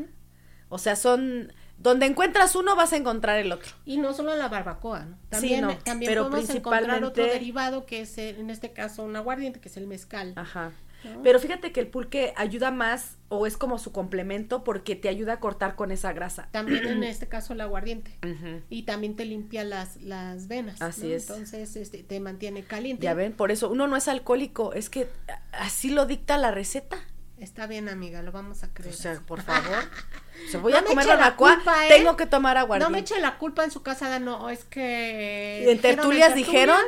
O 0.70 0.80
sea, 0.80 0.96
son, 0.96 1.54
donde 1.78 2.08
encuentras 2.08 2.56
uno 2.56 2.76
vas 2.76 2.94
a 2.94 2.98
encontrar 2.98 3.38
el 3.40 3.52
otro. 3.52 3.72
Y 3.86 3.98
no 3.98 4.14
solo 4.14 4.36
la 4.36 4.48
barbacoa, 4.48 5.06
¿no? 5.06 5.18
También, 5.30 5.68
también 5.84 6.10
pero 6.10 6.30
podemos 6.30 6.50
encontrar 6.50 7.04
otro 7.04 7.26
derivado 7.26 7.86
que 7.86 8.02
es, 8.02 8.18
en 8.18 8.50
este 8.50 8.72
caso, 8.72 9.04
un 9.04 9.16
aguardiente, 9.16 9.60
que 9.60 9.70
es 9.70 9.78
el 9.78 9.86
mezcal. 9.86 10.34
Ajá. 10.36 10.72
Pero 11.24 11.40
fíjate 11.40 11.72
que 11.72 11.80
el 11.80 11.88
pulque 11.88 12.34
ayuda 12.36 12.72
más 12.72 13.18
o 13.30 13.48
es 13.48 13.58
como 13.58 13.80
su 13.80 13.92
complemento 13.92 14.64
porque 14.64 14.96
te 14.96 15.10
ayuda 15.10 15.34
a 15.34 15.40
cortar 15.40 15.76
con 15.76 15.92
esa 15.92 16.14
grasa. 16.14 16.50
También 16.52 16.86
en 16.88 17.04
este 17.04 17.28
caso 17.28 17.54
el 17.54 17.62
aguardiente. 17.62 18.18
Y 18.70 18.84
también 18.84 19.16
te 19.16 19.26
limpia 19.26 19.64
las, 19.64 20.02
las 20.02 20.48
venas. 20.48 20.82
Así 20.82 21.12
es. 21.12 21.30
Entonces 21.30 21.76
este, 21.76 22.04
te 22.04 22.20
mantiene 22.20 22.64
caliente. 22.64 23.04
Ya 23.04 23.14
ven, 23.14 23.34
por 23.34 23.52
eso 23.52 23.70
uno 23.70 23.88
no 23.88 23.96
es 23.96 24.08
alcohólico, 24.08 24.74
es 24.74 24.90
que 24.90 25.08
así 25.52 25.90
lo 25.90 26.06
dicta 26.06 26.38
la 26.38 26.52
receta. 26.52 26.98
Está 27.40 27.68
bien, 27.68 27.90
amiga, 27.90 28.22
lo 28.22 28.32
vamos 28.32 28.64
a 28.64 28.74
creer. 28.74 28.94
O 28.94 28.98
sea, 28.98 29.20
por 29.20 29.42
favor. 29.42 29.84
Se 30.50 30.58
voy 30.58 30.74
a 30.74 30.84
comer 30.84 31.08
barbacoa, 31.08 31.54
¿eh? 31.86 31.90
tengo 31.90 32.18
que 32.18 32.26
tomar 32.26 32.58
aguardiente. 32.58 32.90
No 32.90 32.92
me 32.92 33.00
eche 33.00 33.20
la 33.20 33.38
culpa 33.38 33.64
en 33.64 33.72
su 33.72 33.82
casa, 33.82 34.20
no, 34.20 34.50
es 34.50 34.64
que... 34.66 35.72
En 35.72 35.80
tertulias 35.80 36.36
dijeron, 36.36 36.80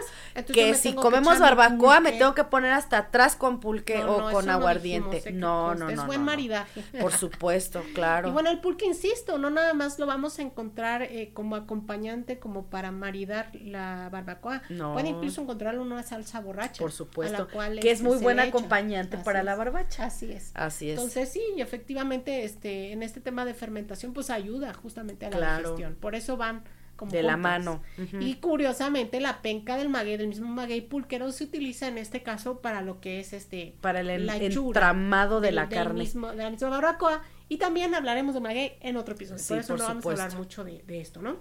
que 0.44 0.74
si 0.76 0.94
comemos 0.94 1.40
barbacoa 1.40 2.00
me 2.00 2.12
tengo 2.12 2.36
que 2.36 2.44
poner 2.44 2.74
hasta 2.74 2.98
atrás 2.98 3.36
con 3.36 3.60
pulque 3.60 4.04
o 4.04 4.32
con 4.32 4.50
aguardiente. 4.50 5.32
No, 5.32 5.76
no, 5.76 5.86
no, 5.86 5.90
Es 5.90 6.06
buen 6.06 6.24
maridaje. 6.24 6.84
Por 7.00 7.12
supuesto, 7.12 7.84
claro. 7.94 8.28
Y 8.28 8.32
bueno, 8.32 8.50
el 8.50 8.60
pulque, 8.60 8.86
insisto, 8.86 9.38
no 9.38 9.50
nada 9.50 9.74
más 9.74 10.00
lo 10.00 10.06
vamos 10.06 10.40
a 10.40 10.42
encontrar 10.42 11.04
eh, 11.04 11.32
como 11.34 11.56
acompañante, 11.56 12.40
como 12.40 12.66
para 12.66 12.92
maridar 12.92 13.50
la 13.54 14.10
barbacoa. 14.12 14.62
No. 14.70 14.94
Puede 14.94 15.10
incluso 15.10 15.42
encontrarlo 15.42 15.82
en 15.84 15.92
una 15.92 16.04
salsa 16.04 16.40
borracha. 16.40 16.80
Por 16.80 16.92
supuesto. 16.92 17.48
que 17.82 17.92
es 17.92 18.02
muy 18.02 18.18
buen 18.18 18.40
acompañante 18.40 19.18
para 19.18 19.44
la 19.44 19.56
barbacha. 19.56 20.06
Así 20.06 20.32
es. 20.32 20.52
Así 20.54 20.90
es. 20.90 20.98
Entonces 20.98 21.30
sí, 21.30 21.42
efectivamente, 21.58 22.44
este, 22.44 22.92
en 22.92 23.04
este 23.04 23.22
tema 23.22 23.35
de 23.44 23.54
fermentación, 23.54 24.14
pues 24.14 24.30
ayuda 24.30 24.74
justamente 24.74 25.26
a 25.26 25.32
la 25.32 25.58
digestión. 25.58 25.96
Por 25.96 26.16
eso 26.16 26.38
van 26.38 26.64
como 26.96 27.12
de 27.12 27.24
la 27.24 27.38
mano. 27.38 27.82
Y 28.20 28.36
curiosamente 28.36 29.20
la 29.20 29.42
penca 29.42 29.78
del 29.78 29.90
maguey, 29.90 30.18
del 30.18 30.28
mismo 30.28 30.48
maguey 30.48 30.82
pulquero, 30.82 31.32
se 31.32 31.44
utiliza 31.44 31.88
en 31.88 31.98
este 31.98 32.24
caso 32.24 32.62
para 32.62 32.82
lo 32.82 33.02
que 33.02 33.20
es 33.20 33.34
este 33.34 33.76
para 33.82 34.00
el 34.00 34.10
entramado 34.10 35.42
de 35.42 35.52
la 35.52 35.68
carne. 35.70 36.00
Mismo, 36.00 36.32
de 36.32 36.44
la 36.44 36.50
misma 36.50 36.70
barbacoa. 36.70 37.24
Y 37.48 37.58
también 37.58 37.94
hablaremos 37.94 38.34
de 38.34 38.40
maguey 38.40 38.78
en 38.82 38.98
otro 38.98 39.16
episodio. 39.16 39.44
por 39.48 39.58
eso 39.58 39.78
no 39.78 39.84
vamos 39.84 40.06
a 40.06 40.10
hablar 40.10 40.36
mucho 40.36 40.64
de, 40.64 40.84
esto, 40.88 41.22
¿no? 41.22 41.38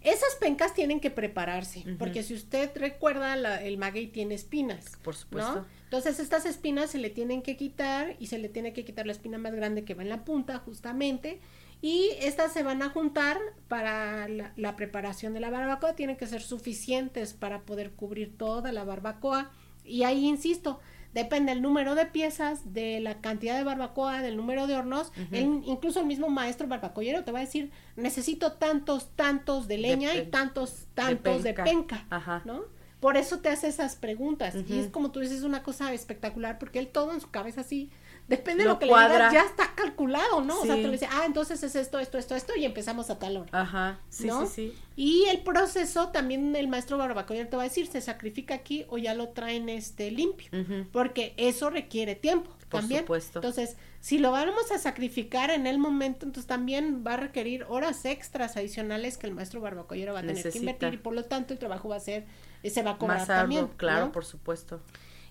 Esas 0.00 0.34
pencas 0.36 0.72
tienen 0.72 0.98
que 0.98 1.10
prepararse, 1.10 1.84
porque 1.98 2.22
si 2.22 2.32
usted 2.32 2.70
recuerda, 2.74 3.34
el 3.62 3.76
maguey 3.76 4.06
tiene 4.06 4.34
espinas. 4.34 4.96
Por 5.02 5.14
supuesto. 5.14 5.66
Entonces 5.90 6.20
estas 6.20 6.46
espinas 6.46 6.88
se 6.90 6.98
le 6.98 7.10
tienen 7.10 7.42
que 7.42 7.56
quitar 7.56 8.14
y 8.20 8.28
se 8.28 8.38
le 8.38 8.48
tiene 8.48 8.72
que 8.72 8.84
quitar 8.84 9.06
la 9.06 9.12
espina 9.12 9.38
más 9.38 9.52
grande 9.52 9.82
que 9.82 9.94
va 9.94 10.04
en 10.04 10.08
la 10.08 10.24
punta, 10.24 10.58
justamente. 10.58 11.40
Y 11.82 12.10
estas 12.20 12.52
se 12.52 12.62
van 12.62 12.80
a 12.80 12.90
juntar 12.90 13.38
para 13.66 14.28
la, 14.28 14.76
preparación 14.76 15.34
de 15.34 15.40
la 15.40 15.50
barbacoa. 15.50 15.96
Tienen 15.96 16.16
que 16.16 16.28
ser 16.28 16.42
suficientes 16.42 17.34
para 17.34 17.62
poder 17.62 17.90
cubrir 17.90 18.38
toda 18.38 18.70
la 18.70 18.84
barbacoa. 18.84 19.50
Y 19.82 20.04
ahí 20.04 20.28
insisto, 20.28 20.78
depende 21.12 21.50
el 21.50 21.60
número 21.60 21.96
de 21.96 22.06
piezas, 22.06 22.72
de 22.72 23.00
la 23.00 23.20
cantidad 23.20 23.56
de 23.56 23.64
barbacoa, 23.64 24.22
del 24.22 24.36
número 24.36 24.68
de 24.68 24.76
hornos. 24.76 25.10
incluso 25.32 25.98
el 25.98 26.06
mismo 26.06 26.28
maestro 26.28 26.68
barbacoyero 26.68 27.24
te 27.24 27.32
va 27.32 27.40
a 27.40 27.46
decir, 27.46 27.72
necesito 27.96 28.52
tantos, 28.52 29.10
tantos 29.16 29.66
de 29.66 29.78
leña 29.78 30.14
y 30.14 30.26
tantos, 30.26 30.86
tantos 30.94 31.42
de 31.42 31.52
penca, 31.52 32.06
¿no? 32.44 32.78
Por 33.00 33.16
eso 33.16 33.38
te 33.38 33.48
hace 33.48 33.68
esas 33.68 33.96
preguntas. 33.96 34.54
Y 34.68 34.78
es 34.78 34.88
como 34.88 35.10
tú 35.10 35.20
dices, 35.20 35.42
una 35.42 35.62
cosa 35.62 35.92
espectacular, 35.92 36.58
porque 36.58 36.78
él 36.78 36.88
todo 36.88 37.12
en 37.12 37.20
su 37.20 37.30
cabeza 37.30 37.62
así 37.62 37.90
Depende 38.30 38.62
de 38.62 38.68
lo 38.68 38.78
que 38.78 38.86
le 38.86 38.92
digas, 38.92 39.32
ya 39.32 39.42
está 39.42 39.74
calculado, 39.74 40.40
¿no? 40.42 40.60
O 40.60 40.64
sea, 40.64 40.76
te 40.76 40.82
le 40.82 40.92
dice, 40.92 41.08
ah, 41.10 41.24
entonces 41.26 41.60
es 41.64 41.74
esto, 41.74 41.98
esto, 41.98 42.16
esto, 42.16 42.36
esto, 42.36 42.52
y 42.56 42.64
empezamos 42.64 43.10
a 43.10 43.18
tal 43.18 43.36
hora. 43.36 43.50
Ajá, 43.50 43.98
sí, 44.08 44.28
sí, 44.30 44.46
sí. 44.46 44.74
Y 44.94 45.24
el 45.24 45.40
proceso 45.40 46.10
también 46.10 46.54
el 46.54 46.68
maestro 46.68 46.96
barbacoa 46.96 47.44
te 47.46 47.56
va 47.56 47.62
a 47.62 47.64
decir, 47.64 47.88
se 47.88 48.00
sacrifica 48.00 48.54
aquí 48.54 48.86
o 48.88 48.98
ya 48.98 49.14
lo 49.14 49.30
traen 49.30 49.68
este 49.68 50.12
limpio, 50.12 50.48
porque 50.92 51.34
eso 51.38 51.70
requiere 51.70 52.14
tiempo 52.14 52.50
Por 52.68 52.82
también. 52.82 53.00
Supuesto. 53.00 53.40
Entonces, 53.40 53.76
si 54.00 54.18
lo 54.18 54.30
vamos 54.30 54.70
a 54.70 54.78
sacrificar 54.78 55.50
en 55.50 55.66
el 55.66 55.78
momento, 55.78 56.24
entonces 56.24 56.46
también 56.46 57.02
va 57.04 57.14
a 57.14 57.16
requerir 57.16 57.64
horas 57.68 58.04
extras 58.04 58.56
adicionales 58.56 59.18
que 59.18 59.26
el 59.26 59.34
maestro 59.34 59.60
barbacoyero 59.60 60.12
va 60.12 60.20
a 60.20 60.22
tener 60.22 60.48
que 60.48 60.58
invertir 60.58 60.94
y 60.94 60.98
por 60.98 61.14
lo 61.14 61.24
tanto 61.24 61.52
el 61.52 61.58
trabajo 61.58 61.88
va 61.88 61.96
a 61.96 62.00
ser, 62.00 62.26
se 62.68 62.82
va 62.82 62.92
a 62.92 62.98
cobrar 62.98 63.18
Más 63.18 63.26
también. 63.26 63.68
Claro, 63.76 64.12
por 64.12 64.24
supuesto. 64.24 64.80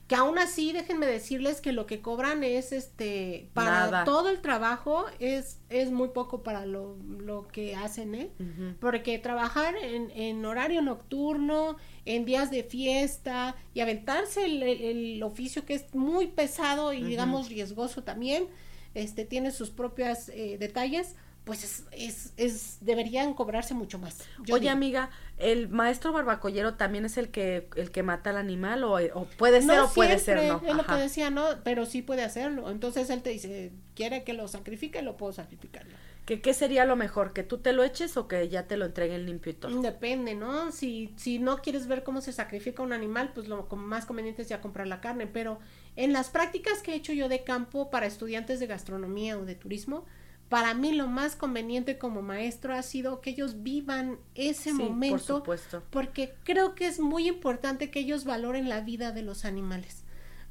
Que 0.07 0.15
aún 0.15 0.39
así 0.39 0.71
déjenme 0.71 1.05
decirles 1.05 1.61
que 1.61 1.71
lo 1.71 1.85
que 1.85 2.01
cobran 2.01 2.43
es 2.43 2.71
este 2.71 3.47
para 3.53 4.05
todo 4.05 4.29
el 4.29 4.41
trabajo 4.41 5.05
es 5.19 5.59
es 5.69 5.91
muy 5.91 6.07
poco 6.07 6.41
para 6.41 6.65
lo, 6.65 6.97
lo 7.19 7.47
que 7.47 7.75
hacen 7.75 8.15
eh 8.15 8.31
porque 8.79 9.19
trabajar 9.19 9.75
en, 9.75 10.09
en, 10.09 10.43
horario 10.45 10.81
nocturno 10.81 11.77
en 12.05 12.25
días 12.25 12.49
de 12.49 12.63
fiesta 12.63 13.55
y 13.75 13.81
aventarse 13.81 14.45
el, 14.45 14.63
el, 14.63 15.21
oficio 15.21 15.63
que 15.63 15.75
es 15.75 15.93
muy 15.93 16.25
pesado 16.25 16.91
y 16.91 17.03
digamos 17.03 17.47
riesgoso 17.47 18.03
también 18.03 18.47
este 18.95 19.25
tiene 19.25 19.51
sus 19.51 19.69
propios 19.69 20.29
eh, 20.29 20.57
detalles 20.59 21.17
pues 21.49 21.63
es, 21.63 21.83
es, 21.91 22.33
es, 22.37 22.77
deberían 22.81 23.33
cobrarse 23.33 23.73
mucho 23.73 23.97
más. 23.97 24.19
Oye, 24.51 24.69
amiga, 24.69 25.09
¿el 25.39 25.67
maestro 25.67 26.11
barbacollero 26.11 26.75
también 26.75 27.05
es 27.05 27.17
el 27.17 27.29
que, 27.29 27.67
el 27.75 27.89
que 27.89 28.03
mata 28.03 28.29
al 28.29 28.37
animal 28.37 28.83
o, 28.83 28.99
puede 29.35 29.63
ser 29.63 29.79
o 29.79 29.89
puede 29.89 30.19
ser 30.19 30.43
no? 30.43 30.61
Es 30.63 30.75
lo 30.75 30.85
que 30.85 30.93
decía, 30.93 31.31
no, 31.31 31.47
pero 31.63 31.87
sí 31.87 32.03
puede 32.03 32.21
hacerlo. 32.21 32.69
Entonces 32.69 33.09
él 33.09 33.23
te 33.23 33.31
dice, 33.31 33.71
quiere 33.95 34.23
que 34.23 34.33
lo 34.33 34.47
sacrifique, 34.47 35.01
lo 35.01 35.17
puedo 35.17 35.33
sacrificar. 35.33 35.87
¿Qué, 36.27 36.39
¿Qué 36.39 36.53
sería 36.53 36.85
lo 36.85 36.95
mejor? 36.95 37.33
¿Que 37.33 37.41
tú 37.41 37.57
te 37.57 37.73
lo 37.73 37.83
eches 37.83 38.15
o 38.15 38.27
que 38.27 38.47
ya 38.47 38.67
te 38.67 38.77
lo 38.77 38.85
entreguen 38.85 39.25
limpio 39.25 39.53
y 39.53 39.55
todo? 39.55 39.81
Depende, 39.81 40.35
¿no? 40.35 40.71
Si, 40.71 41.15
si 41.17 41.39
no 41.39 41.63
quieres 41.63 41.87
ver 41.87 42.03
cómo 42.03 42.21
se 42.21 42.31
sacrifica 42.31 42.83
un 42.83 42.93
animal, 42.93 43.31
pues 43.33 43.47
lo 43.47 43.65
más 43.75 44.05
conveniente 44.05 44.43
es 44.43 44.49
ya 44.49 44.61
comprar 44.61 44.85
la 44.85 45.01
carne. 45.01 45.25
Pero 45.25 45.57
en 45.95 46.13
las 46.13 46.29
prácticas 46.29 46.83
que 46.83 46.91
he 46.91 46.95
hecho 46.95 47.11
yo 47.11 47.27
de 47.27 47.43
campo 47.43 47.89
para 47.89 48.05
estudiantes 48.05 48.59
de 48.59 48.67
gastronomía 48.67 49.35
o 49.39 49.45
de 49.45 49.55
turismo, 49.55 50.05
para 50.49 50.73
mí 50.73 50.93
lo 50.93 51.07
más 51.07 51.35
conveniente 51.35 51.99
como 51.99 52.23
maestro 52.23 52.73
ha 52.73 52.81
sido 52.81 53.21
que 53.21 53.29
ellos 53.29 53.61
vivan 53.61 54.17
ese 54.33 54.73
momento, 54.73 55.15
por 55.15 55.21
supuesto. 55.21 55.83
porque 55.91 56.33
creo 56.43 56.73
que 56.73 56.87
es 56.87 56.99
muy 56.99 57.27
importante 57.27 57.91
que 57.91 57.99
ellos 57.99 58.25
valoren 58.25 58.67
la 58.67 58.81
vida 58.81 59.11
de 59.11 59.21
los 59.21 59.45
animales. 59.45 60.03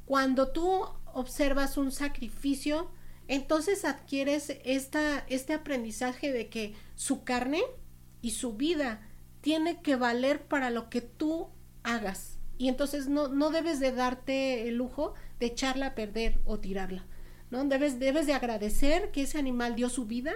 Cuando 0.05 0.47
tú 0.47 0.85
observas 1.13 1.77
un 1.77 1.91
sacrificio, 1.91 2.89
entonces 3.27 3.83
adquieres 3.83 4.57
esta, 4.63 5.25
este 5.27 5.53
aprendizaje 5.53 6.31
de 6.31 6.47
que 6.47 6.73
su 6.95 7.25
carne 7.25 7.61
y 8.21 8.31
su 8.31 8.53
vida 8.53 9.05
tiene 9.41 9.81
que 9.81 9.97
valer 9.97 10.41
para 10.45 10.69
lo 10.69 10.89
que 10.89 11.01
tú 11.01 11.49
hagas. 11.83 12.37
Y 12.57 12.69
entonces 12.69 13.07
no, 13.07 13.27
no 13.27 13.51
debes 13.51 13.79
de 13.79 13.91
darte 13.91 14.67
el 14.67 14.75
lujo 14.75 15.13
de 15.39 15.47
echarla 15.47 15.87
a 15.87 15.95
perder 15.95 16.39
o 16.45 16.57
tirarla. 16.59 17.05
¿No? 17.51 17.63
Debes, 17.65 17.99
debes 17.99 18.27
de 18.27 18.33
agradecer 18.33 19.11
que 19.11 19.23
ese 19.23 19.37
animal 19.37 19.75
dio 19.75 19.89
su 19.89 20.05
vida 20.05 20.33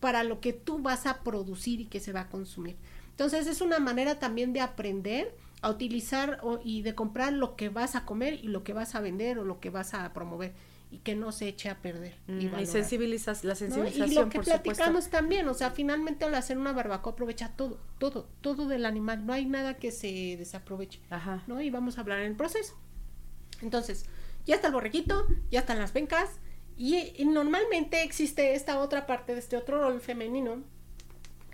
para 0.00 0.24
lo 0.24 0.40
que 0.40 0.52
tú 0.52 0.78
vas 0.78 1.06
a 1.06 1.22
producir 1.22 1.80
y 1.80 1.86
que 1.86 2.00
se 2.00 2.12
va 2.12 2.22
a 2.22 2.28
consumir. 2.28 2.76
Entonces 3.10 3.46
es 3.46 3.60
una 3.60 3.78
manera 3.78 4.18
también 4.18 4.52
de 4.52 4.60
aprender 4.60 5.34
a 5.60 5.70
utilizar 5.70 6.40
y 6.64 6.82
de 6.82 6.94
comprar 6.94 7.32
lo 7.32 7.54
que 7.56 7.68
vas 7.68 7.94
a 7.94 8.04
comer 8.04 8.34
y 8.34 8.48
lo 8.48 8.64
que 8.64 8.72
vas 8.72 8.94
a 8.94 9.00
vender 9.00 9.38
o 9.38 9.44
lo 9.44 9.60
que 9.60 9.70
vas 9.70 9.94
a 9.94 10.12
promover 10.12 10.52
y 10.90 10.98
que 10.98 11.14
no 11.14 11.32
se 11.32 11.48
eche 11.48 11.70
a 11.70 11.78
perder. 11.80 12.16
y, 12.28 12.46
mm, 12.48 12.66
sensibilizas, 12.66 13.44
la 13.44 13.54
sensibilización. 13.54 14.10
Y 14.10 14.14
lo 14.14 14.28
que 14.28 14.40
platicamos 14.40 15.08
también, 15.08 15.48
o 15.48 15.54
sea, 15.54 15.70
finalmente 15.70 16.26
al 16.26 16.34
hacer 16.34 16.58
una 16.58 16.72
barbacoa 16.72 17.12
aprovecha 17.12 17.52
todo, 17.56 17.80
todo, 17.98 18.28
todo 18.42 18.68
del 18.68 18.84
animal, 18.84 19.24
no 19.24 19.32
hay 19.32 19.46
nada 19.46 19.78
que 19.78 19.90
se 19.90 20.36
desaproveche, 20.36 21.00
Ajá. 21.08 21.44
¿no? 21.46 21.62
Y 21.62 21.70
vamos 21.70 21.96
a 21.96 22.02
hablar 22.02 22.18
en 22.20 22.26
el 22.26 22.36
proceso. 22.36 22.76
Entonces, 23.62 24.04
ya 24.44 24.56
está 24.56 24.66
el 24.66 24.74
borrequito, 24.74 25.26
ya 25.50 25.60
están 25.60 25.78
las 25.78 25.92
pencas, 25.92 26.40
y, 26.76 27.24
normalmente 27.24 28.02
existe 28.02 28.54
esta 28.54 28.78
otra 28.78 29.06
parte 29.06 29.34
de 29.34 29.40
este 29.40 29.56
otro 29.56 29.80
rol 29.80 30.00
femenino 30.00 30.62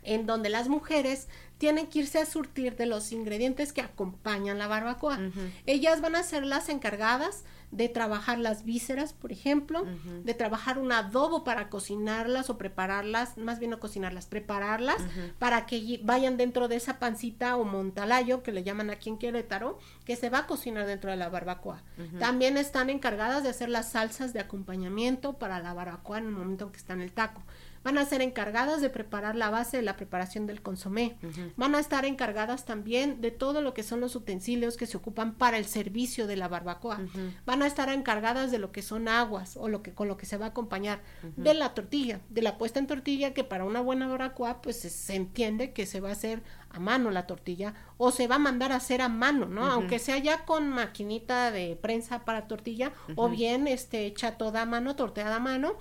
en 0.08 0.26
donde 0.26 0.48
las 0.48 0.68
mujeres 0.68 1.28
tienen 1.58 1.88
que 1.88 2.00
irse 2.00 2.18
a 2.18 2.26
surtir 2.26 2.76
de 2.76 2.86
los 2.86 3.12
ingredientes 3.12 3.72
que 3.72 3.80
acompañan 3.80 4.58
la 4.58 4.68
barbacoa. 4.68 5.18
Ellas 5.66 6.00
van 6.00 6.14
a 6.14 6.22
ser 6.22 6.46
las 6.46 6.68
encargadas 6.68 7.44
de 7.70 7.90
trabajar 7.90 8.38
las 8.38 8.64
vísceras, 8.64 9.12
por 9.12 9.30
ejemplo, 9.30 9.84
de 10.24 10.34
trabajar 10.34 10.78
un 10.78 10.92
adobo 10.92 11.44
para 11.44 11.68
cocinarlas 11.68 12.48
o 12.48 12.56
prepararlas, 12.56 13.36
más 13.36 13.58
bien 13.58 13.72
no 13.72 13.80
cocinarlas, 13.80 14.26
prepararlas 14.26 15.02
para 15.38 15.66
que 15.66 16.00
vayan 16.04 16.36
dentro 16.36 16.68
de 16.68 16.76
esa 16.76 16.98
pancita 16.98 17.56
o 17.56 17.64
montalayo 17.64 18.42
que 18.42 18.52
le 18.52 18.62
llaman 18.62 18.90
aquí 18.90 19.10
en 19.10 19.18
Querétaro, 19.18 19.78
que 20.04 20.16
se 20.16 20.30
va 20.30 20.40
a 20.40 20.46
cocinar 20.46 20.86
dentro 20.86 21.10
de 21.10 21.16
la 21.16 21.28
barbacoa. 21.28 21.82
También 22.20 22.56
están 22.56 22.88
encargadas 22.88 23.42
de 23.42 23.50
hacer 23.50 23.68
las 23.68 23.90
salsas 23.90 24.32
de 24.32 24.40
acompañamiento 24.40 25.34
para 25.34 25.58
la 25.58 25.74
barbacoa 25.74 26.18
en 26.18 26.26
el 26.26 26.30
momento 26.30 26.66
en 26.66 26.70
que 26.70 26.78
está 26.78 26.92
en 26.92 27.02
el 27.02 27.12
taco 27.12 27.42
van 27.84 27.98
a 27.98 28.04
ser 28.04 28.22
encargadas 28.22 28.80
de 28.80 28.90
preparar 28.90 29.36
la 29.36 29.50
base 29.50 29.76
de 29.76 29.82
la 29.82 29.96
preparación 29.96 30.46
del 30.46 30.62
consomé. 30.62 31.16
Van 31.56 31.74
a 31.74 31.80
estar 31.80 32.04
encargadas 32.04 32.64
también 32.64 33.20
de 33.20 33.30
todo 33.30 33.60
lo 33.60 33.74
que 33.74 33.82
son 33.82 34.00
los 34.00 34.16
utensilios 34.16 34.76
que 34.76 34.86
se 34.86 34.96
ocupan 34.96 35.34
para 35.34 35.58
el 35.58 35.64
servicio 35.64 36.26
de 36.26 36.36
la 36.36 36.48
barbacoa. 36.48 37.00
Van 37.46 37.62
a 37.62 37.66
estar 37.66 37.88
encargadas 37.88 38.50
de 38.50 38.58
lo 38.58 38.72
que 38.72 38.82
son 38.82 39.08
aguas 39.08 39.56
o 39.56 39.68
lo 39.68 39.82
que 39.82 39.92
con 39.92 40.08
lo 40.08 40.16
que 40.16 40.26
se 40.26 40.36
va 40.36 40.46
a 40.46 40.48
acompañar 40.50 41.00
de 41.36 41.54
la 41.54 41.74
tortilla, 41.74 42.20
de 42.28 42.42
la 42.42 42.58
puesta 42.58 42.78
en 42.78 42.86
tortilla 42.86 43.34
que 43.34 43.44
para 43.44 43.64
una 43.64 43.80
buena 43.80 44.08
barbacoa 44.08 44.60
pues 44.62 44.76
se, 44.76 45.14
entiende 45.14 45.72
que 45.72 45.86
se 45.86 46.00
va 46.00 46.10
a 46.10 46.12
hacer 46.12 46.42
a 46.70 46.78
mano 46.78 47.10
la 47.10 47.26
tortilla 47.26 47.74
o 47.96 48.10
se 48.10 48.26
va 48.28 48.36
a 48.36 48.38
mandar 48.38 48.72
a 48.72 48.76
hacer 48.76 49.00
a 49.00 49.08
mano, 49.08 49.46
¿no? 49.46 49.64
Aunque 49.66 49.98
sea 49.98 50.18
ya 50.18 50.44
con 50.44 50.68
maquinita 50.68 51.50
de 51.50 51.76
prensa 51.76 52.24
para 52.24 52.46
tortilla 52.46 52.92
o 53.16 53.28
bien 53.28 53.66
este 53.66 54.06
hecha 54.06 54.36
toda 54.36 54.62
a 54.62 54.66
mano, 54.66 54.96
torteada 54.96 55.36
a 55.36 55.40
mano 55.40 55.76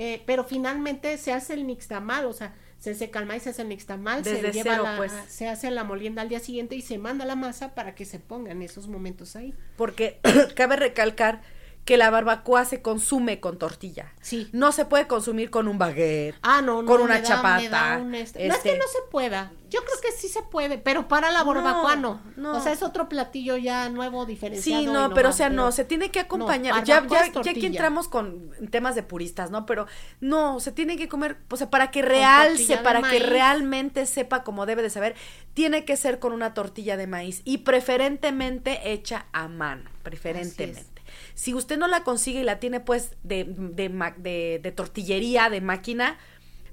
eh, 0.00 0.22
pero 0.26 0.44
finalmente 0.44 1.18
se 1.18 1.32
hace 1.32 1.54
el 1.54 1.66
nixtamal, 1.66 2.26
o 2.26 2.32
sea, 2.32 2.54
se 2.78 2.94
seca 2.94 3.18
el 3.18 3.26
maíz, 3.26 3.42
se 3.42 3.50
hace 3.50 3.62
el 3.62 3.68
nixtamal, 3.68 4.22
se 4.22 4.52
lleva 4.52 4.94
pues. 4.96 5.10
se 5.26 5.48
hace 5.48 5.72
la 5.72 5.82
molienda 5.82 6.22
al 6.22 6.28
día 6.28 6.38
siguiente 6.38 6.76
y 6.76 6.82
se 6.82 6.98
manda 6.98 7.24
la 7.24 7.34
masa 7.34 7.74
para 7.74 7.96
que 7.96 8.04
se 8.04 8.20
ponga 8.20 8.52
en 8.52 8.62
esos 8.62 8.86
momentos 8.86 9.34
ahí. 9.34 9.54
Porque 9.76 10.20
cabe 10.54 10.76
recalcar 10.76 11.42
que 11.88 11.96
la 11.96 12.10
barbacoa 12.10 12.66
se 12.66 12.82
consume 12.82 13.40
con 13.40 13.56
tortilla. 13.56 14.12
Sí. 14.20 14.50
No 14.52 14.72
se 14.72 14.84
puede 14.84 15.06
consumir 15.06 15.48
con 15.48 15.68
un 15.68 15.78
baguette. 15.78 16.34
Ah, 16.42 16.60
no, 16.60 16.82
no. 16.82 16.86
Con 16.86 17.00
una 17.00 17.14
da- 17.20 17.22
chapata. 17.22 17.98
un 18.02 18.14
este- 18.14 18.46
No 18.46 18.52
es 18.52 18.60
que 18.60 18.68
este- 18.72 18.78
no 18.78 18.86
se 18.88 18.98
pueda. 19.10 19.52
Yo 19.70 19.80
creo 19.80 19.96
que 20.02 20.12
sí 20.12 20.28
se 20.28 20.42
puede, 20.42 20.76
pero 20.76 21.08
para 21.08 21.30
la 21.30 21.44
barbacoa 21.44 21.96
no. 21.96 22.20
No. 22.36 22.58
O 22.58 22.60
sea, 22.60 22.72
es 22.72 22.82
otro 22.82 23.08
platillo 23.08 23.56
ya 23.56 23.88
nuevo, 23.88 24.26
diferenciado. 24.26 24.82
Sí, 24.82 24.86
no, 24.86 25.14
pero 25.14 25.30
o 25.30 25.32
sea, 25.32 25.48
no, 25.48 25.72
se 25.72 25.86
tiene 25.86 26.10
que 26.10 26.20
acompañar. 26.20 26.74
No, 26.74 26.84
ya, 26.84 27.06
ya, 27.06 27.32
ya 27.32 27.50
aquí 27.52 27.64
entramos 27.64 28.06
con 28.08 28.50
temas 28.70 28.94
de 28.94 29.02
puristas, 29.02 29.50
¿no? 29.50 29.64
Pero 29.64 29.86
no, 30.20 30.60
se 30.60 30.72
tiene 30.72 30.98
que 30.98 31.08
comer, 31.08 31.38
o 31.50 31.56
sea, 31.56 31.70
para 31.70 31.90
que 31.90 32.02
realce, 32.02 32.76
para 32.78 33.00
que 33.08 33.18
realmente 33.18 34.04
sepa 34.04 34.42
como 34.44 34.66
debe 34.66 34.82
de 34.82 34.90
saber, 34.90 35.14
tiene 35.54 35.86
que 35.86 35.96
ser 35.96 36.18
con 36.18 36.34
una 36.34 36.52
tortilla 36.52 36.98
de 36.98 37.06
maíz 37.06 37.40
y 37.46 37.58
preferentemente 37.58 38.92
hecha 38.92 39.24
a 39.32 39.48
mano, 39.48 39.88
preferentemente. 40.02 40.97
Si 41.38 41.54
usted 41.54 41.78
no 41.78 41.86
la 41.86 42.02
consigue 42.02 42.40
y 42.40 42.42
la 42.42 42.58
tiene 42.58 42.80
pues 42.80 43.12
de, 43.22 43.44
de, 43.44 43.88
de, 44.16 44.58
de 44.60 44.72
tortillería, 44.72 45.48
de 45.50 45.60
máquina, 45.60 46.18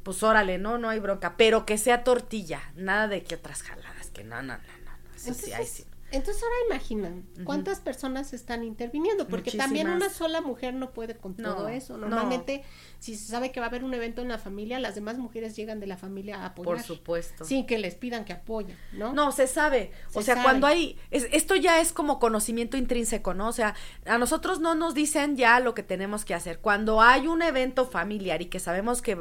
pues 0.02 0.24
órale, 0.24 0.58
no, 0.58 0.80
no 0.80 0.90
hay 0.90 1.00
bronca, 1.00 1.38
pero 1.38 1.68
que 1.68 1.78
sea 1.78 2.04
tortilla, 2.04 2.64
nada 2.76 3.08
de 3.08 3.22
que 3.22 3.36
otras 3.36 3.62
jaladas, 3.62 4.10
que 4.10 4.24
no, 4.24 4.42
no, 4.42 4.58
no, 4.58 4.64
no, 4.84 4.92
no, 5.04 5.16
eso 5.16 5.36
sí, 5.36 5.54
ahí 5.54 5.68
sí. 5.68 5.86
Entonces 6.12 6.42
ahora 6.44 6.56
imaginan 6.70 7.26
cuántas 7.44 7.80
personas 7.80 8.34
están 8.34 8.64
interviniendo, 8.64 9.28
porque 9.28 9.52
también 9.52 9.90
una 9.90 10.10
sola 10.10 10.40
mujer 10.42 10.74
no 10.74 10.92
puede 10.94 11.16
con 11.16 11.36
No, 11.38 11.56
todo 11.56 11.68
eso. 11.68 11.98
no. 11.98 12.08
Normalmente, 12.08 12.64
si 13.00 13.16
se 13.16 13.28
sabe 13.28 13.52
que 13.52 13.60
va 13.60 13.66
a 13.66 13.70
haber 13.70 13.84
un 13.84 13.94
evento 13.94 14.22
en 14.22 14.28
la 14.30 14.38
familia, 14.38 14.80
las 14.80 14.96
demás 14.96 15.18
mujeres 15.18 15.56
llegan 15.56 15.80
de 15.80 15.88
la 15.88 15.98
familia 15.98 16.42
a 16.42 16.46
apoyar. 16.48 16.76
Por 16.76 16.84
supuesto. 16.84 17.44
Sin 17.46 17.66
que 17.66 17.78
les 17.78 17.96
pidan 17.96 18.24
que 18.26 18.34
apoyen, 18.34 18.78
¿no? 18.94 19.14
No, 19.14 19.32
se 19.32 19.48
sabe. 19.48 19.92
o 20.14 20.20
Se 20.20 20.24
sea, 20.24 20.36
sabe. 20.36 20.44
cuando 20.46 20.68
hay. 20.68 20.98
es- 21.12 21.28
esto 21.32 21.56
ya 21.56 21.82
es 21.82 21.92
como 21.92 22.20
conocimiento 22.20 22.78
intrínseco, 22.78 23.34
¿no? 23.34 23.48
O 23.50 23.54
sea, 23.54 23.76
a 24.06 24.18
nosotros 24.18 24.60
no 24.60 24.76
nos 24.76 24.94
dicen 24.94 25.36
ya 25.36 25.60
lo 25.60 25.74
que 25.74 25.84
tenemos 25.84 26.24
que 26.26 26.34
hacer. 26.34 26.60
Cuando 26.60 27.02
hay 27.02 27.28
un 27.28 27.42
evento 27.42 27.86
familiar 27.86 28.42
y 28.42 28.46
que 28.46 28.60
sabemos 28.60 29.02
que. 29.02 29.18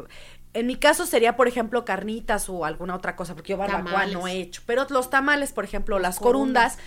En 0.55 0.67
mi 0.67 0.77
caso 0.77 1.05
sería, 1.05 1.37
por 1.37 1.49
ejemplo, 1.49 1.85
carnitas 1.85 2.49
o 2.49 2.65
alguna 2.65 2.95
otra 2.95 3.17
cosa, 3.17 3.35
porque 3.35 3.53
yo 3.53 3.57
barbacoa 3.59 3.91
Tamales. 3.91 4.15
no 4.15 4.27
he 4.29 4.35
hecho. 4.41 4.63
Pero 4.67 4.87
los 4.89 5.11
tamales, 5.11 5.53
por 5.53 5.65
ejemplo, 5.65 5.99
las 5.99 6.19
corundas. 6.19 6.79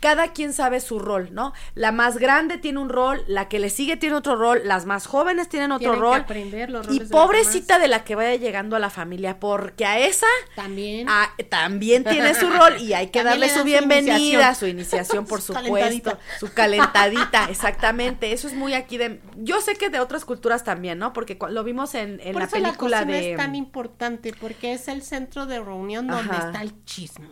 Cada 0.00 0.32
quien 0.32 0.52
sabe 0.52 0.80
su 0.80 0.98
rol, 0.98 1.28
¿no? 1.32 1.52
La 1.74 1.92
más 1.92 2.18
grande 2.18 2.58
tiene 2.58 2.78
un 2.78 2.88
rol, 2.88 3.22
la 3.26 3.48
que 3.48 3.58
le 3.58 3.70
sigue 3.70 3.96
tiene 3.96 4.16
otro 4.16 4.36
rol, 4.36 4.60
las 4.64 4.86
más 4.86 5.06
jóvenes 5.06 5.48
tienen 5.48 5.72
otro 5.72 5.92
Tienen 5.92 5.98
que 5.98 6.00
rol. 6.06 6.20
aprender 6.20 6.70
los 6.70 6.86
y 6.86 6.88
roles 6.90 6.98
de 7.08 7.14
las 7.14 7.22
pobrecita 7.24 7.78
de 7.78 7.88
la 7.88 8.04
que 8.04 8.14
vaya 8.14 8.34
llegando 8.36 8.76
a 8.76 8.78
la 8.78 8.90
familia, 8.90 9.38
porque 9.40 9.84
a 9.86 9.98
esa 9.98 10.26
También. 10.54 11.06
También 11.48 12.04
tiene 12.04 12.34
su 12.34 12.48
rol 12.50 12.76
y 12.80 12.92
hay 12.92 13.08
que 13.08 13.20
También 13.22 13.40
darle 13.40 13.46
le 13.46 13.52
su 13.52 13.58
dan 13.58 13.62
su 13.62 13.64
bienvenida, 13.66 14.16
iniciación. 14.18 14.54
su 14.54 14.66
iniciación, 14.66 15.26
por 15.28 15.40
Su 15.40 15.52
supuesto, 15.54 15.70
calentadita. 15.70 16.18
su 16.40 16.52
calentadita, 16.52 17.44
exactamente. 17.50 18.32
Eso 18.32 18.48
es 18.48 18.54
muy 18.54 18.74
aquí 18.74 18.98
de. 18.98 19.20
Yo 19.36 19.60
sé 19.60 19.74
que 19.76 19.88
de 19.90 20.00
otras 20.00 20.24
culturas 20.24 20.64
también, 20.64 20.98
¿no? 20.98 21.12
Porque 21.12 21.38
lo 21.50 21.64
vimos 21.64 21.94
en, 21.94 22.20
en 22.20 22.32
Por 22.32 22.42
la 22.42 22.46
eso 22.46 22.56
película 22.56 23.00
la 23.00 23.04
cocina 23.06 23.16
de. 23.20 23.30
es 23.32 23.36
tan 23.36 23.54
importante 23.54 24.32
porque 24.38 24.72
es 24.72 24.88
el 24.88 25.02
centro 25.02 25.46
de 25.46 25.58
reunión 25.60 26.06
donde 26.08 26.34
Ajá. 26.34 26.46
está 26.48 26.62
el 26.62 26.84
chisme, 26.84 27.28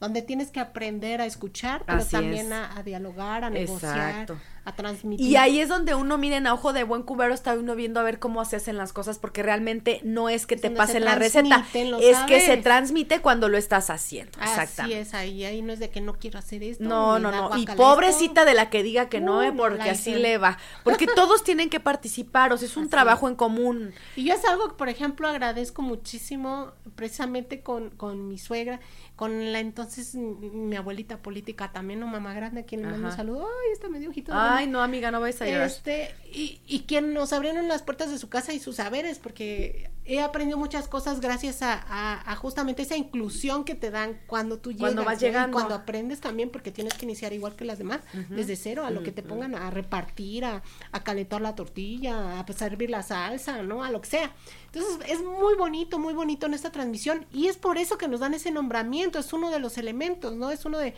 donde 0.00 0.22
tienes 0.22 0.50
que 0.50 0.60
aprender 0.60 1.20
a 1.20 1.26
escuchar, 1.26 1.82
pero 1.86 1.98
Así 1.98 2.12
también 2.12 2.52
a, 2.52 2.76
a 2.76 2.82
dialogar, 2.82 3.44
a 3.44 3.50
negociar, 3.50 4.10
Exacto. 4.10 4.38
A 4.68 4.74
transmitir. 4.74 5.26
Y 5.26 5.36
ahí 5.36 5.60
es 5.60 5.68
donde 5.68 5.94
uno, 5.94 6.18
miren, 6.18 6.46
a 6.46 6.54
ojo 6.54 6.72
de 6.72 6.84
buen 6.84 7.02
cubero 7.02 7.32
está 7.32 7.54
uno 7.54 7.74
viendo 7.74 8.00
a 8.00 8.02
ver 8.02 8.18
cómo 8.18 8.44
se 8.44 8.56
hacen 8.56 8.76
las 8.76 8.92
cosas, 8.92 9.18
porque 9.18 9.42
realmente 9.42 10.00
no 10.04 10.28
es 10.28 10.46
que 10.46 10.56
te 10.56 10.70
pasen 10.70 11.04
la 11.04 11.14
receta, 11.14 11.66
es 11.72 12.18
que 12.26 12.40
se 12.40 12.56
transmite 12.58 13.20
cuando 13.20 13.48
lo 13.48 13.56
estás 13.56 13.90
haciendo. 13.90 14.32
Así 14.40 14.92
es, 14.92 15.14
ahí, 15.14 15.44
ahí 15.44 15.62
no 15.62 15.72
es 15.72 15.78
de 15.78 15.90
que 15.90 16.00
no 16.00 16.14
quiero 16.14 16.38
hacer 16.38 16.62
esto. 16.62 16.84
No, 16.84 17.18
no, 17.18 17.30
no. 17.30 17.56
Y 17.56 17.66
pobrecita 17.66 18.42
esto. 18.42 18.50
de 18.50 18.54
la 18.54 18.70
que 18.70 18.82
diga 18.82 19.08
que 19.08 19.20
no, 19.20 19.38
Uh, 19.38 19.42
eh, 19.42 19.52
no, 19.52 19.56
porque 19.56 19.90
así 19.90 20.14
le 20.14 20.38
va. 20.38 20.58
Porque 20.84 21.06
todos 21.14 21.44
tienen 21.44 21.70
que 21.70 21.80
participar, 21.80 22.52
o 22.52 22.58
sea, 22.58 22.68
es 22.68 22.76
un 22.76 22.88
trabajo 22.88 23.28
en 23.28 23.34
común. 23.34 23.92
Y 24.16 24.24
yo 24.24 24.34
es 24.34 24.44
algo 24.44 24.68
que, 24.68 24.74
por 24.74 24.88
ejemplo, 24.88 25.28
agradezco 25.28 25.82
muchísimo 25.82 26.72
precisamente 26.94 27.60
con, 27.60 27.90
con 27.90 28.28
mi 28.28 28.38
suegra, 28.38 28.80
con 29.16 29.52
la 29.52 29.60
entonces 29.60 30.14
mi, 30.14 30.76
abuelita 30.76 31.18
política 31.18 31.72
también, 31.72 32.00
no 32.00 32.06
mamá 32.06 32.34
grande, 32.34 32.60
a 32.60 32.64
quien 32.64 32.82
le 32.82 32.88
mando 32.88 33.08
un 33.08 33.14
saludo. 33.14 33.46
Ay, 33.46 33.72
está 33.72 33.88
medio 33.88 34.10
ojito. 34.10 34.32
de 34.32 34.38
Ay, 34.58 34.66
no, 34.66 34.82
amiga, 34.82 35.10
no 35.10 35.20
vais 35.20 35.40
a 35.40 35.46
llorar. 35.46 35.66
Este, 35.66 36.14
y, 36.32 36.60
y 36.66 36.80
quien 36.80 37.14
nos 37.14 37.32
abrieron 37.32 37.68
las 37.68 37.82
puertas 37.82 38.10
de 38.10 38.18
su 38.18 38.28
casa 38.28 38.52
y 38.52 38.58
sus 38.60 38.76
saberes, 38.76 39.18
porque 39.18 39.90
he 40.04 40.20
aprendido 40.20 40.56
muchas 40.58 40.88
cosas 40.88 41.20
gracias 41.20 41.62
a, 41.62 41.74
a- 41.74 42.32
a 42.32 42.36
justamente 42.36 42.82
esa 42.82 42.96
inclusión 42.96 43.64
que 43.64 43.74
te 43.74 43.90
dan 43.90 44.18
cuando 44.26 44.58
tú 44.58 44.70
llegas. 44.72 44.80
Cuando 44.94 45.04
vas 45.04 45.20
¿no? 45.20 45.26
Y 45.26 45.30
llegando. 45.30 45.54
cuando 45.54 45.74
aprendes 45.74 46.20
también, 46.20 46.50
porque 46.50 46.70
tienes 46.70 46.94
que 46.94 47.04
iniciar 47.04 47.32
igual 47.32 47.56
que 47.56 47.64
las 47.64 47.78
demás, 47.78 48.00
desde 48.30 48.56
cero, 48.56 48.84
a 48.84 48.90
lo 48.90 49.02
que 49.02 49.12
te 49.12 49.22
pongan 49.22 49.54
a 49.54 49.70
repartir, 49.70 50.44
a, 50.44 50.62
a 50.92 51.04
calentar 51.04 51.40
la 51.40 51.54
tortilla, 51.54 52.40
a 52.40 52.52
servir 52.52 52.90
la 52.90 53.02
salsa, 53.02 53.62
¿no? 53.62 53.84
A 53.84 53.90
lo 53.90 54.00
que 54.00 54.08
sea. 54.08 54.32
Entonces, 54.72 54.98
es 55.08 55.22
muy 55.22 55.54
bonito, 55.56 55.98
muy 55.98 56.14
bonito 56.14 56.46
en 56.46 56.54
esta 56.54 56.72
transmisión, 56.72 57.26
y 57.32 57.46
es 57.48 57.56
por 57.56 57.78
eso 57.78 57.96
que 57.96 58.08
nos 58.08 58.20
dan 58.20 58.34
ese 58.34 58.50
nombramiento, 58.50 59.18
es 59.18 59.32
uno 59.32 59.50
de 59.50 59.60
los 59.60 59.78
elementos, 59.78 60.34
¿no? 60.34 60.50
Es 60.50 60.64
uno 60.64 60.78
de 60.78 60.94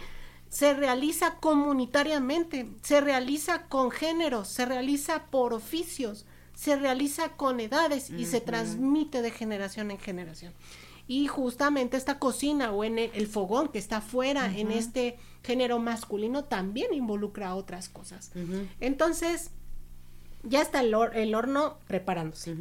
se 0.50 0.74
realiza 0.74 1.36
comunitariamente, 1.36 2.68
se 2.82 3.00
realiza 3.00 3.62
con 3.68 3.90
géneros, 3.90 4.48
se 4.48 4.66
realiza 4.66 5.24
por 5.30 5.54
oficios, 5.54 6.26
se 6.54 6.76
realiza 6.76 7.30
con 7.36 7.58
edades 7.60 8.10
y 8.10 8.26
se 8.26 8.40
transmite 8.42 9.22
de 9.22 9.30
generación 9.30 9.90
en 9.90 9.98
generación. 9.98 10.52
Y 11.08 11.26
justamente 11.26 11.96
esta 11.96 12.18
cocina 12.18 12.70
o 12.72 12.84
en 12.84 12.98
el, 12.98 13.10
el 13.14 13.26
fogón 13.26 13.68
que 13.68 13.78
está 13.78 13.96
afuera 13.98 14.46
en 14.54 14.70
este 14.70 15.16
género 15.42 15.78
masculino 15.78 16.44
también 16.44 16.92
involucra 16.94 17.54
otras 17.54 17.88
cosas. 17.88 18.30
Entonces, 18.80 19.50
ya 20.42 20.60
está 20.62 20.80
el, 20.80 20.92
hor- 20.94 21.14
el 21.16 21.34
horno 21.34 21.78
preparándose. 21.88 22.54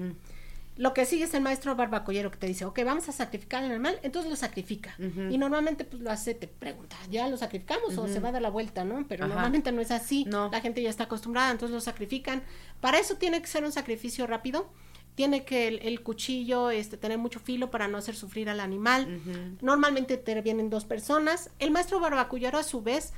Lo 0.80 0.93
que 0.93 1.05
sigue 1.05 1.25
es 1.25 1.34
el 1.34 1.41
maestro 1.41 1.75
barbacollero 1.75 2.32
que 2.32 2.38
te 2.38 2.47
dice, 2.47 2.63
ok, 2.63 2.80
vamos 2.86 3.09
a 3.09 3.11
sacrificar 3.11 3.61
al 3.61 3.69
animal, 3.69 3.99
entonces 4.01 4.30
lo 4.32 4.38
sacrifica. 4.38 4.95
Y 5.30 5.38
normalmente 5.38 5.84
pues 5.84 6.01
lo 6.01 6.09
hace, 6.09 6.34
te 6.34 6.47
pregunta, 6.47 6.95
¿ya 7.11 7.27
lo 7.27 7.36
sacrificamos 7.36 7.97
o 7.97 8.07
se 8.07 8.21
va 8.21 8.30
a 8.30 8.32
dar 8.32 8.41
la 8.41 8.49
vuelta, 8.49 8.86
no? 8.86 9.05
Pero 9.09 9.25
Ajá. 9.25 9.34
normalmente 9.34 9.73
no 9.73 9.82
es 9.82 9.91
así. 9.91 10.23
No. 10.23 10.49
La 10.49 10.61
gente 10.61 10.82
ya 10.82 10.89
está 10.89 11.03
acostumbrada, 11.03 11.51
entonces 11.51 11.75
lo 11.75 11.82
sacrifican. 11.82 12.43
Para 12.80 12.97
eso 12.97 13.15
tiene 13.15 13.41
que 13.41 13.47
ser 13.47 13.65
un 13.65 13.73
sacrificio 13.73 14.25
rápido. 14.25 14.69
Tiene 15.15 15.43
que 15.43 15.67
el, 15.67 15.80
el 15.80 16.01
cuchillo 16.01 16.69
este, 16.69 16.95
tener 16.95 17.17
mucho 17.17 17.41
filo 17.41 17.69
para 17.71 17.89
no 17.89 17.97
hacer 17.97 18.15
sufrir 18.15 18.49
al 18.49 18.61
animal. 18.61 19.19
Normalmente 19.61 20.15
te 20.15 20.39
vienen 20.39 20.69
dos 20.69 20.86
personas. 20.86 21.49
El 21.59 21.71
maestro 21.71 21.99
barbacollero 21.99 22.57
a 22.57 22.63
su 22.63 22.82
vez 22.82 23.11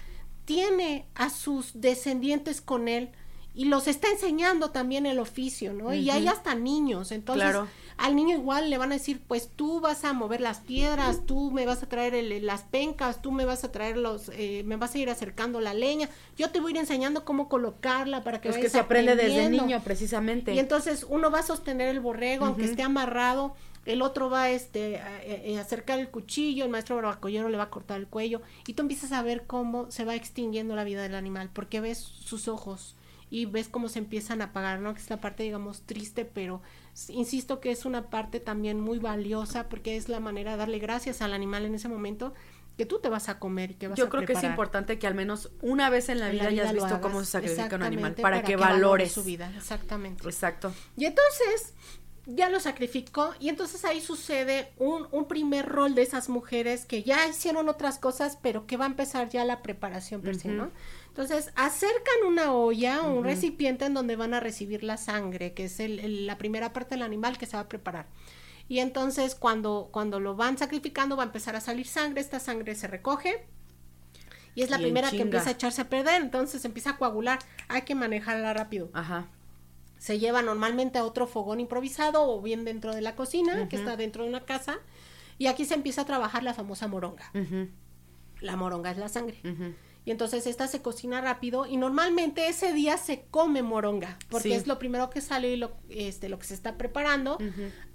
tiene 0.45 1.05
a 1.13 1.29
sus 1.29 1.79
descendientes 1.79 2.59
con 2.59 2.87
él 2.87 3.11
y 3.53 3.65
los 3.65 3.87
está 3.87 4.07
enseñando 4.09 4.71
también 4.71 5.05
el 5.05 5.19
oficio, 5.19 5.73
¿no? 5.73 5.93
Y 5.93 6.09
hay 6.09 6.27
hasta 6.27 6.55
niños, 6.55 7.11
entonces 7.11 7.43
Claro. 7.43 7.67
al 7.97 8.15
niño 8.15 8.37
igual 8.37 8.69
le 8.69 8.77
van 8.77 8.91
a 8.91 8.95
decir, 8.95 9.21
pues 9.27 9.49
tú 9.55 9.81
vas 9.81 10.05
a 10.05 10.13
mover 10.13 10.39
las 10.39 10.59
piedras, 10.59 11.25
tú 11.25 11.51
me 11.51 11.65
vas 11.65 11.83
a 11.83 11.89
traer 11.89 12.15
el- 12.15 12.45
las 12.45 12.61
pencas, 12.61 13.21
tú 13.21 13.31
me 13.33 13.43
vas 13.43 13.65
a 13.65 13.71
traer 13.71 13.97
los, 13.97 14.29
eh, 14.33 14.63
me 14.65 14.77
vas 14.77 14.95
a 14.95 14.99
ir 14.99 15.09
acercando 15.09 15.59
la 15.59 15.73
leña, 15.73 16.09
yo 16.37 16.49
te 16.49 16.61
voy 16.61 16.71
a 16.71 16.75
ir 16.75 16.79
enseñando 16.81 17.25
cómo 17.25 17.49
colocarla 17.49 18.23
para 18.23 18.39
que 18.39 18.47
Es 18.49 18.57
que 18.57 18.69
se 18.69 18.79
aprende 18.79 19.15
desde 19.17 19.31
aprendiendo". 19.33 19.65
niño, 19.65 19.81
precisamente. 19.83 20.53
Y 20.55 20.59
entonces 20.59 21.05
uno 21.09 21.29
va 21.29 21.39
a 21.39 21.43
sostener 21.43 21.89
el 21.89 21.99
borrego, 21.99 22.45
aunque 22.45 22.63
esté 22.65 22.83
amarrado, 22.83 23.53
el 23.85 24.01
otro 24.03 24.29
va 24.29 24.49
este, 24.49 24.99
a, 24.99 25.07
a- 25.07 25.57
a 25.57 25.61
acercar 25.61 25.99
el 25.99 26.07
cuchillo, 26.09 26.63
el 26.63 26.69
maestro 26.71 26.95
barbacollero 26.95 27.49
le 27.49 27.57
va 27.57 27.63
a 27.63 27.69
cortar 27.69 27.99
el 27.99 28.07
cuello, 28.07 28.41
y 28.65 28.73
tú 28.73 28.83
empiezas 28.83 29.11
a 29.11 29.21
ver 29.23 29.43
cómo 29.45 29.91
se 29.91 30.05
va 30.05 30.15
extinguiendo 30.15 30.75
la 30.75 30.83
vida 30.85 31.01
del 31.01 31.15
animal, 31.15 31.49
porque 31.51 31.81
ves 31.81 31.97
sus 31.97 32.47
ojos 32.47 32.95
y 33.31 33.45
ves 33.45 33.69
cómo 33.69 33.87
se 33.87 33.97
empiezan 33.97 34.41
a 34.41 34.45
apagar, 34.45 34.81
¿no? 34.81 34.93
Que 34.93 34.99
es 34.99 35.09
la 35.09 35.21
parte, 35.21 35.43
digamos, 35.43 35.83
triste, 35.83 36.25
pero 36.25 36.61
insisto 37.07 37.61
que 37.61 37.71
es 37.71 37.85
una 37.85 38.09
parte 38.09 38.41
también 38.41 38.79
muy 38.79 38.99
valiosa, 38.99 39.69
porque 39.69 39.95
es 39.95 40.09
la 40.09 40.19
manera 40.19 40.51
de 40.51 40.57
darle 40.57 40.79
gracias 40.79 41.21
al 41.21 41.33
animal 41.33 41.65
en 41.65 41.73
ese 41.73 41.87
momento 41.87 42.33
que 42.77 42.85
tú 42.85 42.99
te 42.99 43.07
vas 43.07 43.29
a 43.29 43.39
comer 43.39 43.71
y 43.71 43.73
que 43.75 43.87
vas 43.87 43.97
Yo 43.97 44.05
a 44.05 44.09
creo 44.09 44.25
que 44.25 44.33
es 44.33 44.43
importante 44.43 44.99
que 44.99 45.07
al 45.07 45.15
menos 45.15 45.49
una 45.61 45.89
vez 45.89 46.09
en 46.09 46.19
la 46.19 46.29
vida, 46.29 46.47
hayas 46.47 46.73
visto 46.73 46.87
hagas, 46.87 46.99
cómo 46.99 47.21
se 47.21 47.27
sacrifica 47.27 47.75
un 47.77 47.83
animal 47.83 48.11
exactamente, 48.11 48.21
para, 48.21 48.43
que, 48.43 48.55
valore 48.57 48.75
valores 48.81 49.11
su 49.13 49.23
vida, 49.23 49.51
exactamente. 49.55 50.25
Exacto. 50.25 50.73
Y 50.97 51.05
entonces 51.05 51.73
ya 52.25 52.49
lo 52.49 52.59
sacrificó 52.59 53.33
y 53.39 53.47
entonces 53.47 53.85
ahí 53.85 54.01
sucede 54.01 54.71
un, 54.77 55.07
un 55.11 55.27
primer 55.27 55.67
rol 55.67 55.95
de 55.95 56.01
esas 56.01 56.27
mujeres 56.27 56.85
que 56.85 57.03
ya 57.03 57.27
hicieron 57.27 57.69
otras 57.69 57.97
cosas, 57.97 58.37
pero 58.41 58.67
que 58.67 58.75
va 58.75 58.85
a 58.85 58.89
empezar 58.89 59.29
ya 59.29 59.45
la 59.45 59.61
preparación 59.61 60.21
per 60.21 60.35
se, 60.35 60.49
¿no? 60.49 60.71
Entonces 61.11 61.51
acercan 61.55 62.23
una 62.25 62.53
olla, 62.53 63.01
un 63.01 63.25
recipiente 63.25 63.83
en 63.85 63.93
donde 63.93 64.15
van 64.15 64.33
a 64.33 64.39
recibir 64.39 64.81
la 64.81 64.95
sangre, 64.95 65.53
que 65.53 65.65
es 65.65 65.81
el- 65.81 65.99
el- 65.99 66.25
la 66.25 66.37
primera 66.37 66.71
parte 66.71 66.95
del 66.95 67.01
animal 67.01 67.37
que 67.37 67.45
se 67.45 67.57
va 67.57 67.63
a 67.63 67.67
preparar. 67.67 68.07
Y 68.69 68.79
entonces 68.79 69.35
cuando, 69.35 69.89
cuando 69.91 70.21
lo 70.21 70.37
van 70.37 70.57
sacrificando 70.57 71.17
va 71.17 71.23
a 71.23 71.25
empezar 71.25 71.57
a 71.57 71.59
salir 71.59 71.85
sangre, 71.85 72.21
esta 72.21 72.39
sangre 72.39 72.75
se 72.75 72.87
recoge 72.87 73.45
y 74.55 74.61
es 74.61 74.69
la 74.69 74.77
Y 74.79 74.83
primera 74.83 75.11
que 75.11 75.21
empieza 75.21 75.49
a 75.49 75.51
echarse 75.51 75.81
a 75.81 75.89
perder, 75.89 76.21
entonces 76.21 76.63
empieza 76.63 76.91
a 76.91 76.97
coagular, 76.97 77.39
hay 77.67 77.81
que 77.81 77.93
manejarla 77.93 78.53
rápido 78.53 78.89
Ajá. 78.93 79.27
se 79.97 80.17
lleva 80.17 80.41
normalmente 80.41 80.97
a 80.97 81.03
otro 81.03 81.27
fogón 81.27 81.59
improvisado 81.59 82.23
o 82.25 82.41
bien 82.41 82.63
dentro 82.63 82.95
de 82.95 83.01
la 83.01 83.17
cocina, 83.17 83.67
que 83.67 83.75
está 83.75 83.97
dentro 83.97 84.23
de 84.23 84.29
una 84.29 84.45
casa, 84.45 84.79
y 85.37 85.47
aquí 85.47 85.65
se 85.65 85.73
empieza 85.73 86.03
a 86.03 86.05
trabajar 86.05 86.41
la 86.43 86.53
famosa 86.53 86.87
moronga. 86.87 87.29
Ujú, 87.33 87.67
La 88.39 88.55
moronga 88.55 88.91
es 88.91 88.97
la 88.97 89.09
sangre. 89.09 89.37
ujú. 89.43 89.73
Y 90.03 90.11
entonces 90.11 90.47
esta 90.47 90.67
se 90.67 90.81
cocina 90.81 91.21
rápido 91.21 91.65
y 91.67 91.77
normalmente 91.77 92.47
ese 92.47 92.73
día 92.73 92.97
se 92.97 93.25
come 93.29 93.61
moronga 93.61 94.17
porque 94.29 94.49
Sí. 94.49 94.53
es 94.55 94.65
lo 94.67 94.79
primero 94.79 95.09
que 95.11 95.21
sale 95.21 95.51
y 95.51 95.57
lo, 95.57 95.73
este, 95.89 96.27
lo 96.29 96.39
que 96.39 96.45
se 96.47 96.55
está 96.55 96.77
preparando 96.77 97.37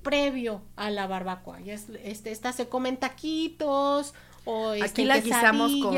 previo 0.03 0.63
a 0.77 0.91
la 0.91 1.07
barbacoa. 1.07 1.61
Y 1.61 1.71
es, 1.71 1.87
este, 2.05 2.31
esta 2.31 2.53
se 2.53 2.69
comen 2.69 2.97
taquitos 2.97 4.15
o 4.47 4.73
este, 4.73 4.87
Aquí 4.87 5.05
la 5.05 5.19
guisamos 5.19 5.73
con- 5.83 5.97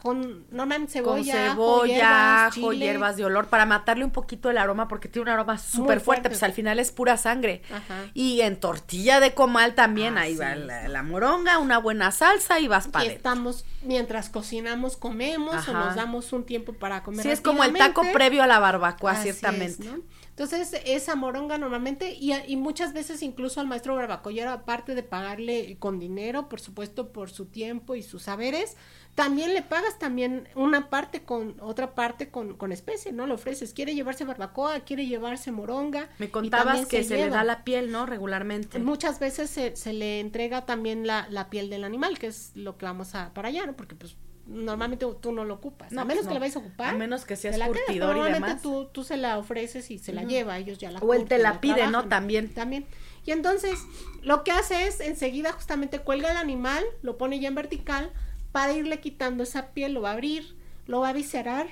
con, 0.00 0.46
normalmente 0.50 1.02
con 1.02 1.22
cebolla, 1.22 1.50
cebolla, 1.50 2.46
ajo, 2.46 2.54
chile. 2.72 2.76
hierbas 2.86 3.16
de 3.18 3.24
olor, 3.26 3.48
para 3.48 3.66
matarle 3.66 4.04
un 4.04 4.10
poquito 4.10 4.48
el 4.50 4.56
aroma, 4.58 4.88
porque 4.88 5.08
tiene 5.08 5.24
un 5.24 5.28
aroma 5.28 5.58
súper 5.58 6.00
fuerte, 6.00 6.04
fuerte. 6.04 6.28
pues 6.30 6.42
al 6.42 6.52
final 6.54 6.78
es 6.78 6.90
pura 6.92 7.16
sangre. 7.18 7.62
Ajá. 7.70 8.06
Y 8.14 8.40
en 8.40 8.58
tortilla 8.58 9.20
de 9.20 9.34
comal 9.34 9.74
también, 9.74 10.16
ahí 10.18 10.30
Así 10.32 10.40
va 10.40 10.52
es. 10.54 10.58
la, 10.60 10.88
la 10.88 11.02
moronga, 11.02 11.58
una 11.58 11.78
buena 11.78 12.10
salsa 12.10 12.58
y 12.58 12.68
vas 12.68 12.88
para 12.88 13.04
estamos, 13.04 13.64
mientras 13.82 14.30
cocinamos, 14.30 14.96
comemos 14.96 15.54
Ajá. 15.54 15.70
o 15.70 15.74
nos 15.74 15.94
damos 15.94 16.32
un 16.32 16.44
tiempo 16.44 16.72
para 16.72 17.02
comer. 17.02 17.22
Sí, 17.22 17.30
es 17.30 17.40
como 17.42 17.62
el 17.64 17.74
taco 17.74 18.02
previo 18.12 18.42
a 18.42 18.46
la 18.46 18.58
barbacoa, 18.58 19.12
Así 19.12 19.28
es, 19.28 19.38
ciertamente. 19.38 19.84
¿no? 19.84 19.98
Entonces, 20.40 20.80
esa 20.86 21.16
moronga 21.16 21.58
normalmente, 21.58 22.14
y, 22.14 22.32
y 22.32 22.56
muchas 22.56 22.94
veces 22.94 23.22
incluso 23.22 23.60
al 23.60 23.66
maestro 23.66 23.94
barbacollero, 23.94 24.50
aparte 24.50 24.94
de 24.94 25.02
pagarle 25.02 25.76
con 25.78 25.98
dinero, 25.98 26.48
por 26.48 26.60
supuesto, 26.60 27.12
por 27.12 27.28
su 27.28 27.44
tiempo 27.44 27.94
y 27.94 28.02
sus 28.02 28.22
saberes, 28.22 28.78
también 29.14 29.52
le 29.52 29.60
pagas 29.60 29.98
también 29.98 30.48
una 30.54 30.88
parte 30.88 31.24
con, 31.24 31.56
otra 31.60 31.94
parte 31.94 32.30
con, 32.30 32.56
con 32.56 32.72
especie, 32.72 33.12
¿no? 33.12 33.26
Le 33.26 33.34
ofreces, 33.34 33.74
quiere 33.74 33.94
llevarse 33.94 34.24
barbacoa, 34.24 34.80
quiere 34.80 35.06
llevarse 35.06 35.52
moronga. 35.52 36.08
Me 36.18 36.30
contabas 36.30 36.86
que 36.86 37.04
se, 37.04 37.16
le 37.16 37.24
lleva. 37.24 37.36
da 37.36 37.44
la 37.44 37.62
piel, 37.62 37.92
¿no? 37.92 38.06
Regularmente. 38.06 38.78
Muchas 38.78 39.20
veces 39.20 39.50
se, 39.50 39.76
se 39.76 39.92
le 39.92 40.20
entrega 40.20 40.64
también 40.64 41.06
la, 41.06 41.26
la 41.28 41.50
piel 41.50 41.68
del 41.68 41.84
animal, 41.84 42.18
que 42.18 42.28
es 42.28 42.52
lo 42.54 42.78
que 42.78 42.86
vamos 42.86 43.14
a 43.14 43.34
para 43.34 43.48
allá, 43.48 43.66
¿no? 43.66 43.76
Porque 43.76 43.94
pues 43.94 44.16
normalmente 44.50 45.06
tú 45.20 45.32
no 45.32 45.44
lo 45.44 45.54
ocupas, 45.54 45.92
No, 45.92 46.02
a 46.02 46.04
menos 46.04 46.24
pues 46.24 46.28
que 46.28 46.34
la 46.34 46.40
vayas 46.40 46.56
a 46.56 46.58
ocupar. 46.58 46.94
A 46.94 46.98
menos 46.98 47.24
que 47.24 47.36
seas 47.36 47.54
quedas, 47.54 47.68
curtidor 47.68 48.16
y 48.16 48.20
normalmente 48.20 48.48
demás. 48.48 48.62
Tú, 48.62 48.88
tú 48.92 49.04
se 49.04 49.16
la 49.16 49.38
ofreces 49.38 49.90
y 49.90 49.98
se 49.98 50.12
la 50.12 50.24
lleva, 50.24 50.58
ellos 50.58 50.78
ya 50.78 50.90
la 50.90 50.98
O 50.98 51.14
él 51.14 51.24
te 51.26 51.38
la 51.38 51.60
pide, 51.60 51.86
¿no? 51.86 52.08
También. 52.08 52.52
También. 52.52 52.86
Y 53.24 53.30
entonces, 53.30 53.78
lo 54.22 54.44
que 54.44 54.50
hace 54.50 54.86
es, 54.86 55.00
enseguida 55.00 55.52
justamente 55.52 56.00
cuelga 56.00 56.30
el 56.30 56.36
animal, 56.36 56.84
lo 57.02 57.16
pone 57.16 57.38
ya 57.38 57.48
en 57.48 57.54
vertical, 57.54 58.10
para 58.50 58.72
irle 58.72 59.00
quitando 59.00 59.44
esa 59.44 59.68
piel, 59.68 59.92
lo 59.92 60.02
va 60.02 60.10
a 60.10 60.14
abrir, 60.14 60.56
lo 60.86 61.00
va 61.00 61.10
a 61.10 61.12
viscerar. 61.12 61.68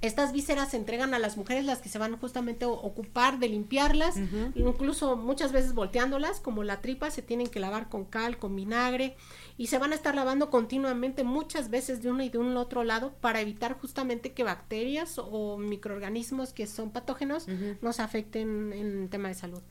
Estas 0.00 0.32
vísceras 0.32 0.72
se 0.72 0.76
entregan 0.76 1.14
a 1.14 1.20
las 1.20 1.36
mujeres, 1.36 1.64
las 1.64 1.78
que 1.78 1.88
se 1.88 1.98
van 1.98 2.16
justamente 2.16 2.64
a 2.64 2.68
ocupar 2.68 3.38
de 3.38 3.48
limpiarlas, 3.48 4.16
incluso 4.54 5.16
muchas 5.16 5.52
veces 5.52 5.74
volteándolas, 5.74 6.40
como 6.40 6.64
la 6.64 6.80
tripa, 6.80 7.10
se 7.12 7.22
tienen 7.22 7.46
que 7.46 7.60
lavar 7.60 7.88
con 7.88 8.04
cal, 8.04 8.38
con 8.38 8.56
vinagre, 8.56 9.16
y 9.56 9.68
se 9.68 9.78
van 9.78 9.92
a 9.92 9.94
estar 9.94 10.14
lavando 10.14 10.50
continuamente, 10.50 11.22
muchas 11.22 11.70
veces 11.70 12.02
de 12.02 12.10
uno 12.10 12.22
y 12.24 12.28
de 12.28 12.38
un 12.38 12.56
otro 12.56 12.82
lado, 12.82 13.14
para 13.20 13.40
evitar 13.40 13.78
justamente 13.78 14.32
que 14.32 14.42
bacterias 14.42 15.18
o 15.18 15.58
microorganismos 15.58 16.52
que 16.52 16.66
son 16.66 16.90
patógenos 16.90 17.46
nos 17.80 18.00
afecten 18.00 18.72
en 18.72 19.08
tema 19.08 19.28
de 19.28 19.34
salud. 19.34 19.62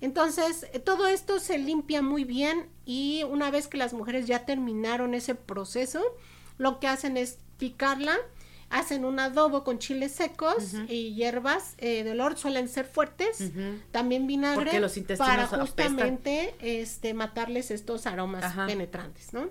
Entonces, 0.00 0.66
eh, 0.72 0.78
todo 0.78 1.06
esto 1.06 1.38
se 1.38 1.58
limpia 1.58 2.00
muy 2.02 2.24
bien 2.24 2.68
y 2.84 3.24
una 3.30 3.50
vez 3.50 3.68
que 3.68 3.76
las 3.76 3.92
mujeres 3.92 4.26
ya 4.26 4.46
terminaron 4.46 5.14
ese 5.14 5.34
proceso, 5.34 6.02
lo 6.58 6.80
que 6.80 6.88
hacen 6.88 7.16
es 7.16 7.38
picarla, 7.58 8.16
hacen 8.70 9.04
un 9.04 9.18
adobo 9.20 9.64
con 9.64 9.78
chiles 9.78 10.12
secos 10.12 10.74
y 10.88 11.14
hierbas 11.14 11.74
eh, 11.78 12.02
de 12.04 12.12
olor, 12.12 12.36
suelen 12.36 12.68
ser 12.68 12.84
fuertes, 12.86 13.52
también 13.90 14.26
vinagre, 14.26 14.78
los 14.80 14.96
intestinos 14.96 15.28
para 15.28 15.42
apestan. 15.44 15.60
justamente 15.60 16.54
este, 16.60 17.14
matarles 17.14 17.70
estos 17.70 18.06
aromas 18.06 18.44
Ajá. 18.44 18.66
penetrantes, 18.66 19.32
¿no? 19.32 19.48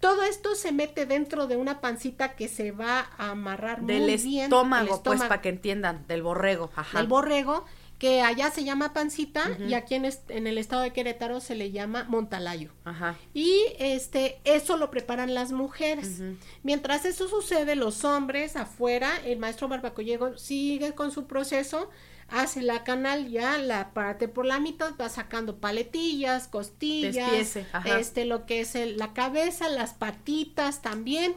Todo 0.00 0.22
esto 0.22 0.54
se 0.54 0.70
mete 0.72 1.06
dentro 1.06 1.46
de 1.46 1.56
una 1.56 1.80
pancita 1.80 2.34
que 2.36 2.48
se 2.48 2.72
va 2.72 3.10
a 3.16 3.30
amarrar 3.30 3.80
Del 3.82 4.02
muy 4.02 4.16
bien. 4.16 4.44
estómago, 4.44 4.82
el 4.82 4.88
pues, 4.88 4.98
estómago 4.98 5.28
para 5.28 5.40
que 5.40 5.48
entiendan, 5.48 6.06
del 6.06 6.22
borrego. 6.22 6.70
Ajá. 6.76 6.98
del 6.98 7.06
borrego, 7.06 7.64
que 7.98 8.20
allá 8.22 8.50
se 8.50 8.64
llama 8.64 8.92
pancita 8.92 9.56
y 9.68 9.74
aquí 9.74 9.94
en, 9.94 10.04
en 10.28 10.46
el 10.46 10.58
estado 10.58 10.82
de 10.82 10.92
Querétaro 10.92 11.40
se 11.40 11.54
le 11.54 11.70
llama 11.70 12.04
montalayo. 12.04 12.70
Ajá. 12.84 13.16
Y 13.32 13.62
este, 13.78 14.40
eso 14.44 14.76
lo 14.76 14.90
preparan 14.90 15.32
las 15.32 15.52
mujeres. 15.52 16.20
Mientras 16.62 17.04
eso 17.04 17.28
sucede, 17.28 17.76
los 17.76 18.04
hombres 18.04 18.56
afuera, 18.56 19.10
el 19.24 19.38
maestro 19.38 19.68
barbacollego 19.68 20.36
sigue 20.36 20.92
con 20.94 21.12
su 21.12 21.26
proceso, 21.26 21.88
hace 22.28 22.62
la 22.62 22.84
canal 22.84 23.28
ya, 23.30 23.58
la 23.58 23.92
parte 23.94 24.28
por 24.28 24.44
la 24.44 24.58
mitad, 24.58 24.92
va 25.00 25.08
sacando 25.08 25.58
paletillas, 25.58 26.48
costillas, 26.48 27.14
Despiece, 27.30 27.66
este, 27.98 28.24
lo 28.24 28.44
que 28.46 28.60
es 28.60 28.74
el- 28.74 28.96
la 28.96 29.12
cabeza, 29.12 29.68
las 29.68 29.94
patitas 29.94 30.82
también. 30.82 31.34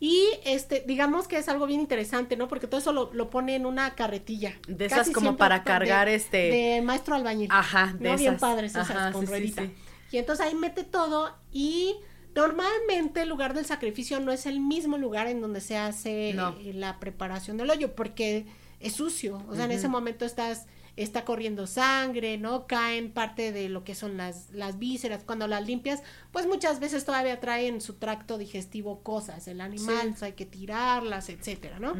Y 0.00 0.28
este, 0.44 0.84
digamos 0.86 1.26
que 1.26 1.38
es 1.38 1.48
algo 1.48 1.66
bien 1.66 1.80
interesante, 1.80 2.36
¿no? 2.36 2.46
Porque 2.46 2.66
todo 2.68 2.78
eso 2.80 2.92
lo, 2.92 3.12
lo 3.12 3.30
pone 3.30 3.56
en 3.56 3.66
una 3.66 3.94
carretilla. 3.96 4.54
De 4.68 4.84
esas 4.86 5.10
como 5.10 5.36
para 5.36 5.58
de- 5.58 5.64
cargar, 5.64 6.08
este- 6.08 6.50
De 6.50 6.82
maestro 6.82 7.14
albañil. 7.16 7.48
Ajá, 7.50 7.94
de 7.98 8.10
¿no? 8.10 8.16
Bien 8.16 8.36
padres 8.38 8.72
esas 8.72 8.90
Ajá, 8.90 9.10
con 9.12 9.22
sí, 9.26 9.30
ruedita. 9.30 9.62
sí. 9.62 9.74
Y 10.12 10.18
entonces 10.18 10.46
ahí 10.46 10.54
mete 10.54 10.84
todo 10.84 11.34
y 11.52 11.96
normalmente 12.42 13.22
el 13.22 13.28
lugar 13.28 13.54
del 13.54 13.66
sacrificio 13.66 14.20
no 14.20 14.32
es 14.32 14.46
el 14.46 14.60
mismo 14.60 14.96
lugar 14.96 15.26
en 15.26 15.40
donde 15.40 15.60
se 15.60 15.76
hace 15.76 16.32
No. 16.34 16.56
eh, 16.60 16.72
la 16.74 16.98
preparación 17.00 17.56
del 17.56 17.68
hoyo 17.70 17.94
porque 17.94 18.46
es 18.80 18.92
sucio. 18.94 19.42
O 19.48 19.54
sea, 19.56 19.64
en 19.64 19.72
ese 19.72 19.88
momento 19.88 20.24
estás 20.24 20.66
está 21.02 21.24
corriendo 21.24 21.66
sangre, 21.66 22.38
¿no? 22.38 22.66
Caen 22.66 23.12
parte 23.12 23.52
de 23.52 23.68
lo 23.68 23.84
que 23.84 23.94
son 23.94 24.16
las, 24.16 24.50
las 24.50 24.78
vísceras. 24.78 25.24
Cuando 25.24 25.46
las 25.46 25.66
limpias, 25.66 26.02
pues 26.32 26.46
muchas 26.46 26.80
veces 26.80 27.04
todavía 27.04 27.40
traen 27.40 27.74
en 27.76 27.80
su 27.80 27.94
tracto 27.94 28.36
digestivo 28.38 29.02
cosas, 29.02 29.46
el 29.48 29.60
animal, 29.60 29.94
Sí. 29.94 30.00
entonces 30.02 30.22
hay 30.24 30.32
que 30.32 30.46
tirarlas, 30.46 31.28
etcétera, 31.28 31.78
¿no? 31.78 31.94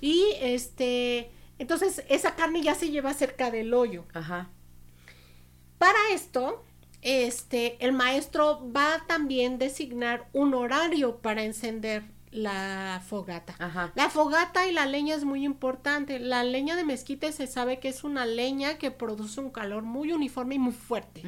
Y 0.00 0.22
este, 0.40 1.30
entonces 1.58 2.04
esa 2.08 2.34
carne 2.36 2.62
ya 2.62 2.74
se 2.74 2.90
lleva 2.90 3.12
cerca 3.14 3.50
del 3.50 3.74
hoyo. 3.74 4.04
Ajá. 4.14 4.50
Para 5.78 5.98
esto, 6.12 6.64
este, 7.02 7.76
el 7.84 7.92
maestro 7.92 8.68
va 8.74 8.94
a 8.94 9.06
también 9.06 9.58
designar 9.58 10.28
un 10.32 10.54
horario 10.54 11.18
para 11.18 11.44
encender 11.44 12.02
la 12.30 13.02
fogata. 13.06 13.54
Ajá. 13.58 13.92
La 13.94 14.10
fogata 14.10 14.66
y 14.66 14.72
la 14.72 14.86
leña 14.86 15.14
es 15.14 15.24
muy 15.24 15.44
importante. 15.44 16.18
La 16.18 16.44
leña 16.44 16.76
de 16.76 16.84
mezquite 16.84 17.32
se 17.32 17.46
sabe 17.46 17.78
que 17.78 17.88
es 17.88 18.04
una 18.04 18.26
leña 18.26 18.78
que 18.78 18.90
produce 18.90 19.40
un 19.40 19.50
calor 19.50 19.82
muy 19.82 20.12
uniforme 20.12 20.56
y 20.56 20.58
muy 20.58 20.72
fuerte 20.72 21.22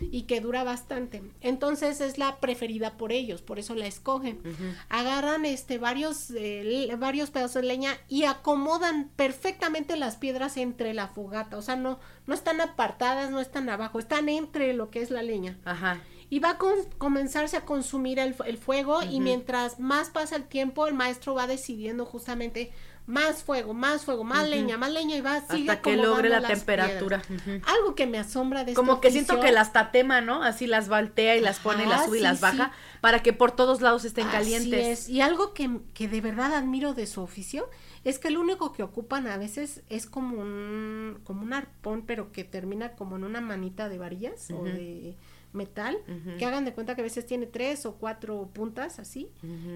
y 0.00 0.22
que 0.22 0.40
dura 0.40 0.64
bastante. 0.64 1.22
Entonces 1.40 2.00
es 2.00 2.18
la 2.18 2.36
preferida 2.36 2.96
por 2.96 3.12
ellos, 3.12 3.42
por 3.42 3.58
eso 3.58 3.74
la 3.74 3.86
escogen. 3.86 4.40
Agarran 4.88 5.44
este 5.44 5.78
varios 5.78 6.30
eh, 6.36 6.94
varios 6.98 7.30
pedazos 7.30 7.62
de 7.62 7.68
leña 7.68 7.96
y 8.08 8.24
acomodan 8.24 9.10
perfectamente 9.16 9.96
las 9.96 10.16
piedras 10.16 10.56
entre 10.56 10.94
la 10.94 11.08
fogata, 11.08 11.56
o 11.56 11.62
sea, 11.62 11.76
no 11.76 11.98
no 12.26 12.34
están 12.34 12.60
apartadas, 12.60 13.30
no 13.30 13.40
están 13.40 13.68
abajo, 13.68 13.98
están 13.98 14.28
entre 14.28 14.72
lo 14.72 14.90
que 14.90 15.02
es 15.02 15.10
la 15.10 15.22
leña. 15.22 15.58
Ajá. 15.64 16.00
Y 16.34 16.40
va 16.40 16.50
a 16.50 16.58
con- 16.58 16.84
comenzarse 16.98 17.56
a 17.56 17.64
consumir 17.64 18.18
el, 18.18 18.34
el 18.44 18.58
fuego 18.58 19.02
y 19.04 19.20
mientras 19.20 19.78
más 19.78 20.10
pasa 20.10 20.34
el 20.34 20.48
tiempo, 20.48 20.88
el 20.88 20.94
maestro 20.94 21.32
va 21.34 21.46
decidiendo 21.46 22.04
justamente 22.06 22.72
más 23.06 23.44
fuego, 23.44 23.72
más 23.72 24.04
fuego, 24.04 24.24
más 24.24 24.48
leña, 24.48 24.76
más 24.76 24.90
leña 24.90 25.14
y 25.16 25.20
va 25.20 25.42
sigue 25.42 25.70
Hasta 25.70 25.80
que 25.82 25.96
logre 25.96 26.30
la 26.30 26.42
temperatura. 26.42 27.22
Algo 27.66 27.94
que 27.94 28.06
me 28.06 28.18
asombra 28.18 28.64
de 28.64 28.72
este 28.72 28.74
Como 28.74 29.00
que 29.00 29.12
siento 29.12 29.38
que 29.38 29.52
las 29.52 29.72
tatema, 29.72 30.22
¿no? 30.22 30.42
Así 30.42 30.66
las 30.66 30.88
voltea 30.88 31.36
y 31.36 31.40
las 31.40 31.60
pone 31.60 31.84
y 31.84 31.86
las 31.86 32.06
sube 32.06 32.18
y 32.18 32.22
las 32.22 32.38
sí. 32.38 32.42
baja 32.42 32.72
para 33.00 33.22
que 33.22 33.32
por 33.32 33.52
todos 33.52 33.80
lados 33.80 34.04
estén 34.04 34.26
Así 34.26 34.36
calientes. 34.36 35.00
es. 35.00 35.08
Y 35.08 35.20
algo 35.20 35.54
que, 35.54 35.70
que 35.92 36.08
de 36.08 36.20
verdad 36.20 36.52
admiro 36.54 36.94
de 36.94 37.06
su 37.06 37.20
oficio 37.20 37.68
es 38.02 38.18
que 38.18 38.30
lo 38.30 38.40
único 38.40 38.72
que 38.72 38.82
ocupan 38.82 39.28
a 39.28 39.36
veces 39.36 39.82
es 39.88 40.06
como 40.06 40.40
un, 40.40 41.20
como 41.22 41.42
un 41.42 41.52
arpón, 41.52 42.02
pero 42.06 42.32
que 42.32 42.42
termina 42.42 42.92
como 42.96 43.14
en 43.16 43.22
una 43.24 43.40
manita 43.40 43.88
de 43.88 43.98
varillas 43.98 44.50
o 44.50 44.64
de 44.64 45.16
metal, 45.54 45.96
que 46.38 46.44
hagan 46.44 46.64
de 46.64 46.72
cuenta 46.74 46.94
que 46.94 47.00
a 47.00 47.04
veces 47.04 47.24
tiene 47.26 47.46
tres 47.46 47.86
o 47.86 47.94
cuatro 47.94 48.50
puntas 48.52 48.98
así, 48.98 49.30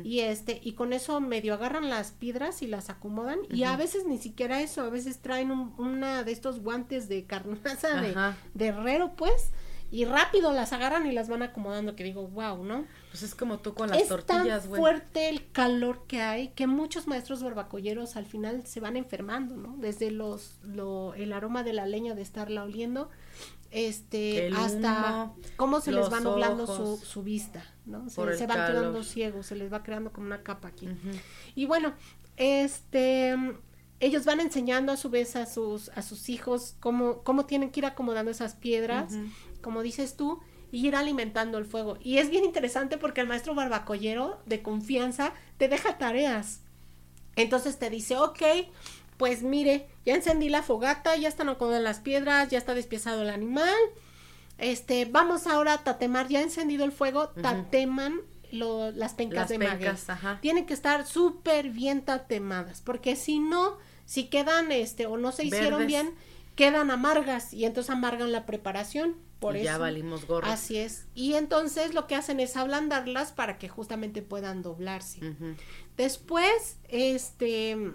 y 0.04 0.20
este, 0.20 0.60
y 0.62 0.72
con 0.72 0.92
eso 0.92 1.20
medio 1.20 1.54
agarran 1.54 1.88
las 1.88 2.10
piedras 2.10 2.60
y 2.62 2.66
las 2.66 2.90
acomodan, 2.90 3.38
y 3.50 3.62
a 3.64 3.76
veces 3.76 4.04
ni 4.06 4.18
siquiera 4.18 4.60
eso, 4.60 4.82
a 4.82 4.90
veces 4.90 5.20
traen 5.20 5.50
un- 5.50 5.74
una 5.78 6.22
de 6.24 6.32
estos 6.32 6.60
guantes 6.60 7.08
de 7.08 7.24
carnaza 7.24 8.00
de, 8.00 8.12
de 8.54 8.66
herrero, 8.66 9.12
pues, 9.16 9.52
y 9.90 10.04
rápido 10.04 10.52
las 10.52 10.74
agarran 10.74 11.06
y 11.06 11.12
las 11.12 11.30
van 11.30 11.42
acomodando, 11.42 11.96
que 11.96 12.04
digo, 12.04 12.28
wow, 12.28 12.62
¿no? 12.62 12.84
Pues 13.10 13.22
es 13.22 13.34
como 13.34 13.58
tú 13.60 13.72
con 13.72 13.88
las 13.88 14.02
es 14.02 14.08
tortillas, 14.08 14.62
tan 14.64 14.70
fuerte 14.78 15.30
el 15.30 15.50
calor 15.50 16.04
que 16.06 16.20
hay 16.20 16.48
que 16.48 16.66
muchos 16.66 17.06
maestros 17.06 17.42
barbacolleros 17.42 18.16
al 18.16 18.26
final 18.26 18.66
se 18.66 18.80
van 18.80 18.98
enfermando, 18.98 19.56
¿no? 19.56 19.76
Desde 19.78 20.10
los 20.10 20.58
lo, 20.62 21.14
el 21.14 21.32
aroma 21.32 21.62
de 21.62 21.72
la 21.72 21.86
leña 21.86 22.14
de 22.14 22.20
estarla 22.20 22.64
oliendo, 22.64 23.08
este, 23.70 24.50
hasta 24.56 25.24
humo, 25.24 25.36
cómo 25.56 25.80
se 25.80 25.92
les 25.92 26.10
va 26.12 26.20
nublando 26.20 26.66
su, 26.66 26.72
ojos. 26.72 27.00
su 27.00 27.22
vista, 27.22 27.64
¿no? 27.86 28.08
Se, 28.08 28.36
se 28.36 28.46
van 28.46 28.66
quedando 28.66 29.02
ciegos, 29.02 29.46
se 29.46 29.56
les 29.56 29.72
va 29.72 29.82
creando 29.82 30.12
como 30.12 30.26
una 30.26 30.42
capa 30.42 30.68
aquí. 30.68 30.88
Y 31.54 31.66
bueno, 31.66 31.94
este 32.36 33.36
ellos 34.00 34.24
van 34.24 34.40
enseñando 34.40 34.92
a 34.92 34.96
su 34.96 35.10
vez 35.10 35.34
a 35.36 35.44
sus 35.44 35.88
a 35.90 36.02
sus 36.02 36.28
hijos 36.28 36.76
cómo 36.80 37.22
cómo 37.24 37.46
tienen 37.46 37.70
que 37.70 37.80
ir 37.80 37.86
acomodando 37.86 38.30
esas 38.30 38.54
piedras, 38.54 39.14
como 39.60 39.82
dices 39.82 40.16
tú, 40.16 40.40
y 40.70 40.86
ir 40.86 40.96
alimentando 40.96 41.58
el 41.58 41.64
fuego. 41.64 41.98
Y 42.00 42.18
es 42.18 42.30
bien 42.30 42.44
interesante 42.44 42.98
porque 42.98 43.20
el 43.20 43.26
maestro 43.26 43.54
barbacollero 43.54 44.40
de 44.46 44.62
confianza 44.62 45.32
te 45.56 45.68
deja 45.68 45.98
tareas. 45.98 46.62
Entonces 47.36 47.78
te 47.78 47.88
dice, 47.88 48.16
ok, 48.16 48.42
pues 49.18 49.42
mire, 49.42 49.88
ya 50.06 50.14
encendí 50.14 50.48
la 50.48 50.62
fogata, 50.62 51.16
ya 51.16 51.28
están 51.28 51.48
acomodadas 51.48 51.82
las 51.82 52.00
piedras, 52.00 52.48
ya 52.48 52.56
está 52.56 52.72
despiezado 52.74 53.22
el 53.22 53.30
animal. 53.30 53.74
Este, 54.56 55.04
vamos 55.04 55.46
ahora 55.46 55.74
a 55.74 55.84
tatemar, 55.84 56.28
ya 56.28 56.40
encendido 56.40 56.84
el 56.84 56.92
fuego, 56.92 57.28
tateman 57.28 58.20
lo, 58.50 58.90
las 58.92 59.14
pencas 59.14 59.48
de 59.48 59.58
maguey. 59.58 59.90
Tienen 60.40 60.66
que 60.66 60.74
estar 60.74 61.06
súper 61.06 61.70
bien 61.70 62.02
tatemadas, 62.02 62.80
porque 62.80 63.16
si 63.16 63.40
no, 63.40 63.76
si 64.04 64.28
quedan, 64.28 64.72
este, 64.72 65.06
o 65.06 65.16
no 65.16 65.32
se 65.32 65.44
hicieron 65.44 65.86
bien, 65.86 66.14
quedan 66.54 66.90
amargas 66.90 67.52
y 67.52 67.64
entonces 67.64 67.90
amargan 67.90 68.32
la 68.32 68.46
preparación. 68.46 69.16
Por 69.38 69.54
eso. 69.54 69.64
Ya 69.64 69.78
valimos 69.78 70.26
gorro. 70.26 70.48
Así 70.48 70.78
es. 70.78 71.06
Y 71.14 71.34
entonces 71.34 71.94
lo 71.94 72.08
que 72.08 72.16
hacen 72.16 72.40
es 72.40 72.56
ablandarlas 72.56 73.30
para 73.30 73.56
que 73.56 73.68
justamente 73.68 74.20
puedan 74.20 74.62
doblarse. 74.62 75.20
Después, 75.96 76.78
este, 76.88 77.92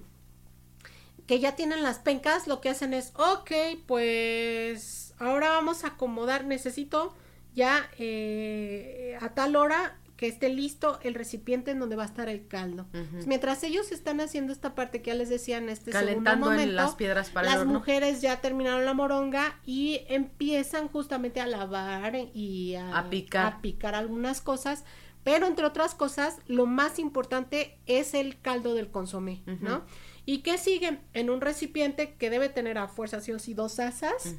que 1.27 1.39
ya 1.39 1.55
tienen 1.55 1.83
las 1.83 1.99
pencas, 1.99 2.47
lo 2.47 2.61
que 2.61 2.69
hacen 2.69 2.93
es, 2.93 3.13
ok, 3.15 3.51
pues 3.85 5.13
ahora 5.19 5.49
vamos 5.49 5.83
a 5.83 5.89
acomodar, 5.89 6.45
necesito 6.45 7.13
ya 7.53 7.89
eh, 7.97 9.17
a 9.21 9.29
tal 9.29 9.55
hora 9.55 9.97
que 10.17 10.27
esté 10.27 10.49
listo 10.49 10.99
el 11.01 11.15
recipiente 11.15 11.71
en 11.71 11.79
donde 11.79 11.95
va 11.95 12.03
a 12.03 12.05
estar 12.05 12.29
el 12.29 12.47
caldo. 12.47 12.85
Mientras 13.25 13.63
ellos 13.63 13.91
están 13.91 14.21
haciendo 14.21 14.53
esta 14.53 14.75
parte 14.75 15.01
que 15.01 15.09
ya 15.09 15.15
les 15.15 15.27
decía 15.27 15.57
en 15.57 15.69
este 15.69 15.91
segundo 15.91 16.37
momento, 16.37 16.73
las 16.73 16.95
piedras 16.95 17.29
para 17.29 17.49
las 17.49 17.65
mujeres 17.65 18.21
ya 18.21 18.39
terminaron 18.39 18.85
la 18.85 18.93
moronga 18.93 19.59
y 19.65 20.01
empiezan 20.07 20.87
justamente 20.87 21.41
a 21.41 21.47
lavar 21.47 22.15
y 22.33 22.75
a, 22.75 23.07
picar. 23.09 23.45
a 23.45 23.61
picar 23.61 23.95
algunas 23.95 24.39
cosas, 24.39 24.85
pero 25.23 25.47
entre 25.47 25.65
otras 25.65 25.95
cosas, 25.95 26.37
lo 26.47 26.67
más 26.67 26.99
importante 26.99 27.77
es 27.85 28.13
el 28.13 28.39
caldo 28.39 28.75
del 28.75 28.91
consomé, 28.91 29.41
¿no? 29.61 29.83
¿Y 30.25 30.39
qué 30.39 30.57
sigue? 30.57 30.99
En 31.13 31.29
un 31.29 31.41
recipiente 31.41 32.13
que 32.13 32.29
debe 32.29 32.49
tener 32.49 32.77
a 32.77 32.87
fuerza 32.87 33.19
sí 33.21 33.31
o 33.31 33.39
sí 33.39 33.53
dos 33.53 33.79
asas, 33.79 34.35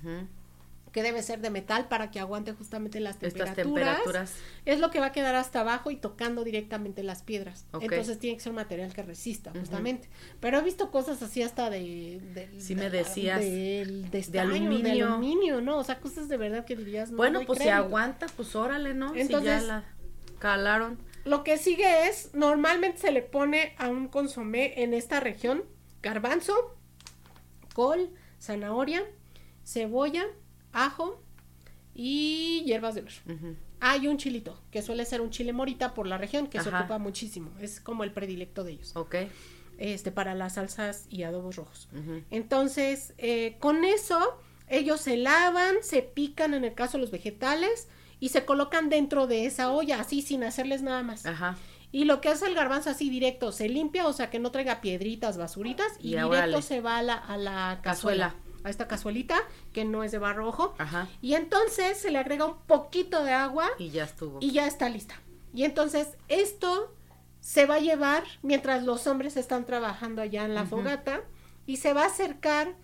que 0.92 1.02
debe 1.02 1.22
ser 1.22 1.40
de 1.40 1.50
metal 1.50 1.88
para 1.88 2.10
que 2.10 2.20
aguante 2.20 2.52
justamente 2.52 3.00
las 3.00 3.18
temperaturas. 3.18 3.56
temperaturas. 3.56 4.34
Es 4.64 4.78
lo 4.78 4.90
que 4.90 5.00
va 5.00 5.06
a 5.06 5.12
quedar 5.12 5.34
hasta 5.34 5.60
abajo 5.60 5.90
y 5.90 5.96
tocando 5.96 6.44
directamente 6.44 7.02
las 7.02 7.22
piedras. 7.22 7.66
Entonces 7.80 8.18
tiene 8.18 8.36
que 8.36 8.44
ser 8.44 8.50
un 8.50 8.56
material 8.56 8.94
que 8.94 9.02
resista, 9.02 9.50
justamente. 9.50 10.08
Pero 10.40 10.58
he 10.58 10.62
visto 10.62 10.90
cosas 10.90 11.20
así 11.20 11.42
hasta 11.42 11.68
de... 11.68 12.20
de 12.32 12.60
sí 12.60 12.76
me 12.76 12.90
decías. 12.90 13.40
De, 13.40 14.06
de, 14.30 14.40
aluminio. 14.40 14.82
De 14.82 15.02
aluminio, 15.02 15.60
¿no? 15.60 15.78
O 15.78 15.84
sea, 15.84 16.00
cosas 16.00 16.28
de 16.28 16.36
verdad 16.36 16.64
que 16.64 16.76
dirías... 16.76 17.10
No, 17.10 17.16
bueno, 17.16 17.42
pues 17.44 17.58
si 17.58 17.68
aguanta, 17.68 18.26
pues 18.36 18.54
órale, 18.54 18.94
¿no? 18.94 19.14
Entonces, 19.16 19.62
si 19.62 19.66
ya 19.66 19.74
la 19.74 19.84
calaron. 20.38 20.98
Lo 21.24 21.42
que 21.42 21.58
sigue 21.58 22.06
es, 22.06 22.34
normalmente 22.34 22.98
se 22.98 23.10
le 23.10 23.22
pone 23.22 23.74
a 23.78 23.88
un 23.88 24.08
consomé 24.08 24.82
en 24.82 24.94
esta 24.94 25.18
región 25.18 25.64
garbanzo, 26.04 26.76
col, 27.74 28.10
zanahoria, 28.40 29.02
cebolla, 29.64 30.26
ajo 30.72 31.20
y 31.94 32.62
hierbas 32.66 32.94
de 32.94 33.00
olor. 33.00 33.12
Hay 33.80 34.06
un 34.06 34.18
chilito, 34.18 34.60
que 34.70 34.82
suele 34.82 35.04
ser 35.04 35.20
un 35.20 35.30
chile 35.30 35.52
morita 35.52 35.94
por 35.94 36.06
la 36.06 36.18
región, 36.18 36.46
que 36.46 36.60
se 36.60 36.68
ocupa 36.68 36.98
muchísimo. 36.98 37.50
Es 37.58 37.80
como 37.80 38.04
el 38.04 38.12
predilecto 38.12 38.64
de 38.64 38.72
ellos. 38.72 38.94
Ok. 38.94 39.16
Este, 39.78 40.12
para 40.12 40.34
las 40.34 40.54
salsas 40.54 41.06
y 41.08 41.24
adobos 41.24 41.56
rojos. 41.56 41.88
Entonces, 42.30 43.14
eh, 43.18 43.56
con 43.58 43.84
eso, 43.84 44.38
ellos 44.68 45.00
se 45.00 45.16
lavan, 45.16 45.76
se 45.82 46.02
pican 46.02 46.54
en 46.54 46.64
el 46.64 46.74
caso 46.74 46.98
de 46.98 47.02
los 47.02 47.10
vegetales 47.10 47.88
y 48.20 48.28
se 48.28 48.44
colocan 48.44 48.88
dentro 48.88 49.26
de 49.26 49.46
esa 49.46 49.72
olla, 49.72 50.00
así 50.00 50.22
sin 50.22 50.44
hacerles 50.44 50.82
nada 50.82 51.02
más. 51.02 51.26
Ajá. 51.26 51.56
Y 51.94 52.06
lo 52.06 52.20
que 52.20 52.28
hace 52.28 52.46
el 52.46 52.56
garbanzo 52.56 52.90
así 52.90 53.08
directo, 53.08 53.52
se 53.52 53.68
limpia, 53.68 54.08
o 54.08 54.12
sea 54.12 54.28
que 54.28 54.40
no 54.40 54.50
traiga 54.50 54.80
piedritas, 54.80 55.38
basuritas, 55.38 55.86
y, 56.00 56.16
directo 56.16 56.60
se 56.60 56.80
va 56.80 56.98
a 56.98 57.02
la, 57.02 57.14
a 57.14 57.36
la 57.36 57.78
cazuela, 57.82 58.34
a 58.64 58.70
esta 58.70 58.88
cazuelita, 58.88 59.36
que 59.72 59.84
no 59.84 60.02
es 60.02 60.10
de 60.10 60.18
barro 60.18 60.46
rojo. 60.46 60.74
Ajá. 60.78 61.06
Y 61.22 61.34
entonces 61.34 61.96
se 61.96 62.10
le 62.10 62.18
agrega 62.18 62.46
un 62.46 62.56
poquito 62.66 63.22
de 63.22 63.32
agua. 63.32 63.68
Y 63.78 63.90
ya 63.90 64.02
estuvo. 64.02 64.40
Y 64.40 64.50
ya 64.50 64.66
está 64.66 64.88
lista. 64.88 65.14
Y 65.54 65.62
entonces 65.62 66.08
esto 66.26 66.92
se 67.38 67.64
va 67.64 67.76
a 67.76 67.78
llevar 67.80 68.24
mientras 68.42 68.82
los 68.82 69.06
hombres 69.06 69.36
están 69.36 69.64
trabajando 69.64 70.20
allá 70.20 70.44
en 70.46 70.56
la 70.56 70.66
fogata 70.66 71.20
y 71.64 71.76
se 71.76 71.92
va 71.92 72.02
a 72.02 72.06
acercar 72.06 72.74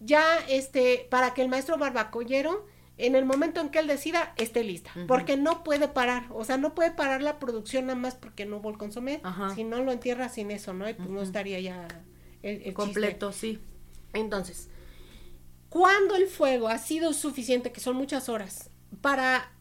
ya 0.00 0.24
este 0.48 1.06
para 1.08 1.34
que 1.34 1.42
el 1.42 1.48
maestro 1.48 1.78
barbacollero 1.78 2.66
en 2.98 3.14
el 3.14 3.24
momento 3.24 3.60
en 3.60 3.68
que 3.68 3.78
él 3.78 3.86
decida, 3.86 4.32
esté 4.36 4.64
lista. 4.64 4.90
Porque 5.06 5.36
no 5.36 5.62
puede 5.64 5.88
parar. 5.88 6.26
O 6.30 6.44
sea, 6.44 6.56
no 6.56 6.74
puede 6.74 6.90
parar 6.90 7.22
la 7.22 7.38
producción 7.38 7.86
nada 7.86 7.98
más 7.98 8.14
porque 8.14 8.46
no 8.46 8.58
hubo 8.58 8.70
el 8.70 8.78
consomé. 8.78 9.20
Si 9.54 9.64
no 9.64 9.82
lo 9.82 9.92
entierra 9.92 10.28
sin 10.28 10.50
eso, 10.50 10.72
¿no? 10.72 10.84
pues 10.84 11.08
no 11.08 11.22
estaría 11.22 11.60
ya 11.60 11.88
el, 12.42 12.72
completo, 12.72 13.32
sí. 13.32 13.58
Entonces, 14.12 14.70
cuando 15.68 16.16
el 16.16 16.26
fuego 16.26 16.68
ha 16.68 16.78
sido 16.78 17.12
suficiente, 17.12 17.70
que 17.70 17.80
son 17.80 17.96
muchas 17.96 18.28
horas, 18.30 18.70
para 19.02 19.52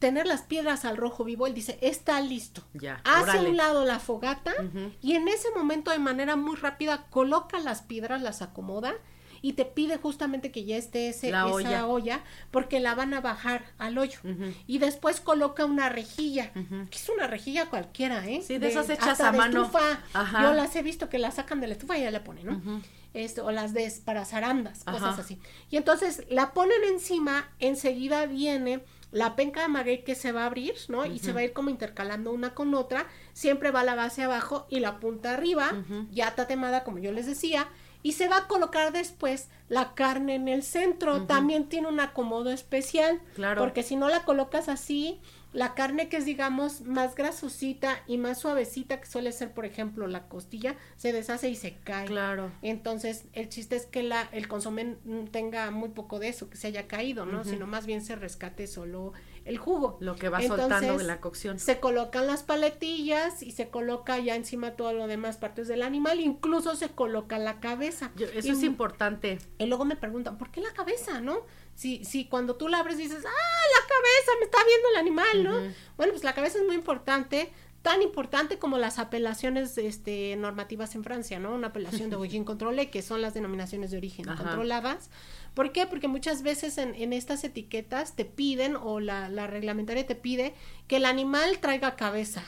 tener 0.00 0.26
las 0.26 0.42
piedras 0.42 0.84
al 0.84 0.96
rojo 0.96 1.22
vivo, 1.22 1.46
él 1.46 1.54
dice, 1.54 1.78
está 1.80 2.20
listo. 2.20 2.64
Ya. 2.74 3.00
Hace 3.04 3.38
a 3.38 3.40
un 3.42 3.56
lado 3.56 3.84
la 3.84 4.00
fogata 4.00 4.52
y 5.00 5.14
en 5.14 5.28
ese 5.28 5.48
momento 5.54 5.92
de 5.92 5.98
manera 5.98 6.34
muy 6.34 6.56
rápida 6.56 7.06
coloca 7.08 7.60
las 7.60 7.82
piedras, 7.82 8.20
las 8.20 8.42
acomoda 8.42 8.96
y 9.44 9.52
te 9.52 9.66
pide 9.66 9.98
justamente 9.98 10.50
que 10.50 10.64
ya 10.64 10.78
esté 10.78 11.10
ese, 11.10 11.28
esa 11.28 11.86
olla. 11.86 12.22
porque 12.50 12.80
la 12.80 12.94
van 12.94 13.12
a 13.12 13.20
bajar 13.20 13.62
al 13.76 13.98
hoyo. 13.98 14.18
Y 14.66 14.78
después 14.78 15.20
coloca 15.20 15.66
una 15.66 15.90
rejilla, 15.90 16.50
que 16.54 16.96
es 16.96 17.10
una 17.10 17.26
rejilla 17.26 17.66
cualquiera, 17.66 18.26
¿eh? 18.26 18.40
Sí, 18.42 18.56
de, 18.56 18.68
esas 18.68 18.88
hechas 18.88 19.20
a 19.20 19.32
mano. 19.32 19.64
Estufa. 19.64 20.00
Yo 20.40 20.54
las 20.54 20.74
he 20.76 20.82
visto 20.82 21.10
que 21.10 21.18
las 21.18 21.34
sacan 21.34 21.60
de 21.60 21.66
la 21.66 21.74
estufa 21.74 21.98
y 21.98 22.04
ya 22.04 22.10
la 22.10 22.24
ponen, 22.24 22.46
¿no? 22.46 22.82
Esto, 23.12 23.44
o 23.44 23.52
las 23.52 23.74
de 23.74 23.92
para 24.02 24.24
zarandas, 24.24 24.82
cosas 24.84 25.18
así. 25.18 25.38
Y 25.70 25.76
entonces 25.76 26.24
la 26.30 26.54
ponen 26.54 26.82
encima, 26.88 27.50
enseguida 27.58 28.24
viene 28.24 28.80
la 29.12 29.36
penca 29.36 29.60
de 29.60 29.68
maguey 29.68 30.04
que 30.04 30.14
se 30.14 30.32
va 30.32 30.44
a 30.44 30.46
abrir, 30.46 30.74
¿no? 30.88 31.04
Y 31.04 31.18
se 31.18 31.34
va 31.34 31.40
a 31.40 31.44
ir 31.44 31.52
como 31.52 31.68
intercalando 31.68 32.32
una 32.32 32.54
con 32.54 32.74
otra, 32.74 33.06
siempre 33.34 33.70
va 33.72 33.84
la 33.84 33.94
base 33.94 34.22
abajo 34.22 34.66
y 34.70 34.80
la 34.80 35.00
punta 35.00 35.34
arriba, 35.34 35.70
ya 36.10 36.34
tatemada, 36.34 36.82
como 36.82 36.98
yo 36.98 37.12
les 37.12 37.26
decía, 37.26 37.68
y 38.04 38.12
se 38.12 38.28
va 38.28 38.36
a 38.36 38.46
colocar 38.46 38.92
después 38.92 39.48
la 39.68 39.94
carne 39.94 40.34
en 40.34 40.46
el 40.46 40.62
centro. 40.62 41.24
También 41.24 41.70
tiene 41.70 41.88
un 41.88 42.00
acomodo 42.00 42.50
especial. 42.50 43.18
Claro. 43.34 43.62
Porque 43.62 43.82
si 43.82 43.96
no 43.96 44.10
la 44.10 44.24
colocas 44.24 44.68
así, 44.68 45.22
la 45.54 45.74
carne 45.74 46.10
que 46.10 46.18
es, 46.18 46.26
digamos, 46.26 46.82
más 46.82 47.14
grasosita 47.14 48.02
y 48.06 48.18
más 48.18 48.40
suavecita, 48.40 49.00
que 49.00 49.06
suele 49.06 49.32
ser, 49.32 49.52
por 49.52 49.64
ejemplo, 49.64 50.06
la 50.06 50.28
costilla, 50.28 50.76
se 50.96 51.14
deshace 51.14 51.48
y 51.48 51.56
se 51.56 51.78
cae. 51.78 52.06
Claro. 52.06 52.52
Entonces, 52.60 53.24
el 53.32 53.48
chiste 53.48 53.76
es 53.76 53.86
que 53.86 54.02
la, 54.02 54.28
el 54.32 54.48
consomé 54.48 54.96
tenga 55.30 55.70
muy 55.70 55.88
poco 55.88 56.18
de 56.18 56.28
eso, 56.28 56.50
que 56.50 56.58
se 56.58 56.66
haya 56.66 56.86
caído, 56.86 57.24
¿no? 57.24 57.42
Sino 57.42 57.66
más 57.66 57.86
bien 57.86 58.04
se 58.04 58.16
rescate 58.16 58.66
solo 58.66 59.14
el 59.44 59.58
jugo. 59.58 59.98
Lo 60.00 60.16
que 60.16 60.28
va 60.28 60.40
soltando 60.40 60.96
de 60.96 61.04
la 61.04 61.20
cocción. 61.20 61.58
Se 61.58 61.80
colocan 61.80 62.26
las 62.26 62.42
paletillas 62.42 63.42
y 63.42 63.52
se 63.52 63.68
coloca 63.68 64.18
ya 64.18 64.36
encima 64.36 64.72
todo 64.72 64.92
lo 64.92 65.06
demás 65.06 65.36
partes 65.36 65.68
del 65.68 65.82
animal, 65.82 66.20
incluso 66.20 66.76
se 66.76 66.88
coloca 66.90 67.38
la 67.38 67.60
cabeza. 67.60 68.10
eso 68.16 68.52
es 68.52 68.62
importante. 68.62 69.38
Y 69.58 69.66
luego 69.66 69.84
me 69.84 69.96
preguntan, 69.96 70.38
¿por 70.38 70.50
qué 70.50 70.60
la 70.60 70.72
cabeza, 70.72 71.20
no? 71.20 71.40
Si, 71.74 72.04
si 72.04 72.26
cuando 72.26 72.56
tú 72.56 72.68
la 72.68 72.78
abres 72.78 72.98
dices, 72.98 73.24
ah, 73.26 73.80
la 73.80 73.86
cabeza, 73.86 74.32
me 74.38 74.44
está 74.44 74.58
viendo 74.64 74.88
el 74.90 74.96
animal, 74.96 75.44
¿no? 75.44 75.74
Bueno, 75.96 76.12
pues 76.12 76.24
la 76.24 76.34
cabeza 76.34 76.58
es 76.58 76.64
muy 76.64 76.76
importante 76.76 77.52
tan 77.84 78.00
importante 78.00 78.58
como 78.58 78.78
las 78.78 78.98
apelaciones 78.98 79.76
este, 79.76 80.36
normativas 80.36 80.94
en 80.94 81.04
Francia, 81.04 81.38
¿no? 81.38 81.54
Una 81.54 81.66
apelación 81.66 82.08
de 82.08 82.16
origine 82.16 82.46
controlé, 82.46 82.88
que 82.88 83.02
son 83.02 83.20
las 83.20 83.34
denominaciones 83.34 83.90
de 83.90 83.98
origen 83.98 84.24
controladas. 84.24 85.10
¿Por 85.54 85.72
qué? 85.72 85.86
Porque 85.86 86.08
muchas 86.08 86.42
veces 86.42 86.78
en, 86.78 86.94
en 86.94 87.12
estas 87.12 87.44
etiquetas 87.44 88.14
te 88.16 88.24
piden, 88.24 88.76
o 88.76 89.00
la, 89.00 89.28
la, 89.28 89.46
reglamentaria 89.46 90.06
te 90.06 90.16
pide, 90.16 90.54
que 90.88 90.96
el 90.96 91.06
animal 91.06 91.58
traiga 91.60 91.94
cabeza, 91.94 92.42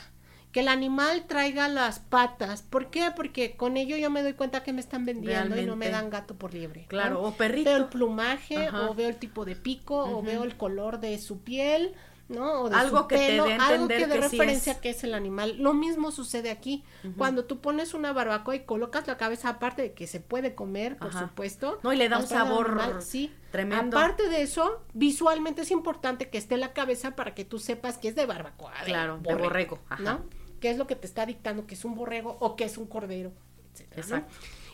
que 0.51 0.61
el 0.61 0.69
animal 0.69 1.27
traiga 1.27 1.69
las 1.69 2.01
patas. 2.01 2.63
¿Por 2.63 2.91
qué? 2.91 3.13
Porque 3.15 3.57
con 3.57 3.77
ello 3.77 3.97
yo 3.97 4.11
me 4.11 4.23
doy 4.23 4.33
cuenta 4.33 4.65
que 4.65 4.73
me 4.73 4.81
están 4.81 5.05
vendiendo 5.05 5.61
y 5.61 5.67
no 5.67 5.77
me 5.77 5.89
dan 5.89 6.11
gato 6.11 6.35
por 6.35 6.53
liebre. 6.53 6.87
Claro, 6.89 7.23
o 7.23 7.33
perrito. 7.33 7.71
Veo 7.71 7.79
el 7.79 7.87
plumaje, 7.87 8.69
o 8.71 8.95
veo 8.95 9.09
el 9.09 9.17
tipo 9.17 9.45
de 9.45 9.55
pico, 9.55 9.99
o 9.99 10.23
veo 10.23 10.43
el 10.43 10.57
color 10.57 10.99
de 10.99 11.19
su 11.19 11.41
piel 11.41 11.95
¿no? 12.29 12.63
O 12.63 12.69
de 12.69 12.77
algo 12.77 13.07
que 13.07 13.17
te 13.17 13.33
dé 13.43 13.55
algo 13.55 13.89
que 13.89 14.07
de 14.07 14.21
referencia 14.21 14.81
que 14.81 14.91
es 14.91 15.05
el 15.05 15.15
animal. 15.15 15.57
Lo 15.59 15.75
mismo 15.75 16.11
sucede 16.11 16.51
aquí. 16.51 16.85
Cuando 17.17 17.45
tú 17.45 17.61
pones 17.61 17.95
una 17.95 18.13
barbacoa 18.13 18.57
y 18.57 18.61
colocas 18.61 19.07
la 19.07 19.17
cabeza, 19.17 19.51
aparte 19.51 19.83
de 19.83 19.93
que 19.93 20.07
se 20.07 20.21
puede 20.21 20.55
comer, 20.55 20.97
por 20.97 21.13
supuesto. 21.13 21.79
No, 21.83 21.93
y 21.93 21.97
le 21.97 22.09
da 22.09 22.19
un 22.19 22.27
sabor 22.27 23.01
sí. 23.01 23.33
tremendo. 23.51 23.97
Aparte 23.97 24.29
de 24.29 24.43
eso, 24.43 24.85
visualmente 24.93 25.63
es 25.63 25.71
importante 25.71 26.29
que 26.29 26.39
esté 26.39 26.57
la 26.57 26.73
cabeza 26.73 27.17
para 27.17 27.35
que 27.35 27.45
tú 27.45 27.59
sepas 27.59 27.99
que 27.99 28.09
es 28.09 28.15
de 28.15 28.27
barbacoa. 28.27 28.73
claro, 28.85 29.19
de 29.23 29.35
borrego, 29.35 29.79
¿no? 29.99 30.25
¿Qué 30.61 30.71
es 30.71 30.79
lo 30.79 30.87
que 30.87 30.97
te 30.97 31.07
está 31.07 31.27
dictando 31.27 31.67
que 31.67 31.75
es 31.75 31.85
un 31.85 31.95
borrego 31.95 32.39
o 32.41 32.57
que 32.57 32.65
es 32.65 32.79
un 32.79 32.87
cordero? 32.87 33.33
etcétera, 33.75 34.21
¿no? 34.21 34.27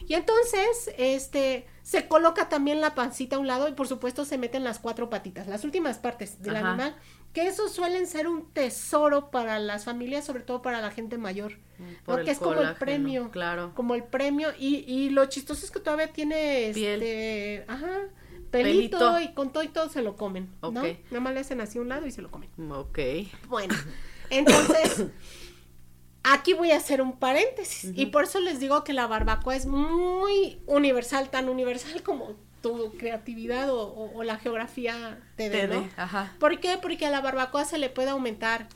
Y 0.09 0.15
entonces, 0.15 0.91
este, 0.99 1.67
se 1.83 2.09
coloca 2.09 2.49
también 2.49 2.81
la 2.81 2.95
pancita 2.95 3.37
a 3.37 3.39
un 3.39 3.47
lado 3.47 3.69
y 3.69 3.73
por 3.73 3.87
supuesto 3.89 4.25
se 4.25 4.39
meten 4.39 4.65
las 4.65 4.79
cuatro 4.79 5.11
patitas, 5.11 5.47
las 5.47 5.65
últimas 5.65 5.99
partes 5.99 6.43
del 6.43 6.57
Ajá. 6.57 6.69
animal, 6.69 6.97
que 7.33 7.47
esos 7.47 7.73
suelen 7.73 8.07
ser 8.07 8.29
un 8.29 8.51
tesoro 8.53 9.31
para 9.31 9.59
las 9.59 9.85
familias, 9.85 10.25
sobre 10.25 10.43
todo 10.43 10.61
para 10.63 10.81
la 10.81 10.91
gente 10.91 11.17
mayor, 11.19 11.59
Por 12.05 12.17
porque 12.17 12.31
es 12.33 12.39
como 12.39 12.61
el 12.61 12.75
premio, 12.75 13.31
claro. 13.31 13.73
como 13.75 13.95
el 13.95 14.05
premio 14.05 14.51
y, 14.59 14.85
y 14.87 15.11
lo 15.11 15.25
chistoso 15.27 15.65
es 15.65 15.71
que 15.71 15.81
todavía 15.81 16.13
tiene 16.13 16.71
Piel. 16.75 17.03
este, 17.03 17.65
ajá, 17.69 18.01
pelito, 18.51 18.99
Pelito. 18.99 19.21
y 19.21 19.33
con 19.35 19.51
todo 19.53 19.63
y 19.63 19.69
todo 19.69 19.89
se 19.89 20.03
lo 20.03 20.17
comen, 20.17 20.51
¿no? 20.61 20.69
Ok. 20.69 20.87
Nada 21.11 21.21
más 21.21 21.33
le 21.35 21.41
hacen 21.41 21.61
así 21.63 21.79
a 21.79 21.81
un 21.81 21.89
lado 21.89 22.07
y 22.07 22.11
se 22.11 22.21
lo 22.21 22.31
comen. 22.31 22.51
Ok. 22.71 22.99
Bueno, 23.49 23.75
entonces, 24.29 25.07
aquí 26.23 26.53
voy 26.53 26.71
a 26.71 26.77
hacer 26.77 27.01
un 27.03 27.19
paréntesis. 27.19 27.93
Y 27.97 28.07
por 28.07 28.25
eso 28.25 28.41
les 28.41 28.61
digo 28.61 28.85
que 28.85 28.93
la 28.93 29.07
barbacoa 29.07 29.57
es 29.57 29.67
muy 29.67 30.61
universal, 30.67 31.31
tan 31.31 31.49
universal 31.49 32.03
como 32.03 32.37
tu 32.63 32.93
creatividad 32.97 33.71
o, 33.71 33.83
o- 33.83 34.17
o 34.19 34.23
la 34.25 34.39
geografía 34.39 35.21
te 35.37 35.51
dé, 35.51 35.91
ajá. 35.97 36.35
¿Por 36.39 36.59
qué? 36.61 36.79
Porque 36.81 37.05
a 37.07 37.11
la 37.11 37.21
barbacoa 37.21 37.65
se 37.65 37.77
le 37.79 37.91
puede 37.91 38.11
aumentar 38.11 38.69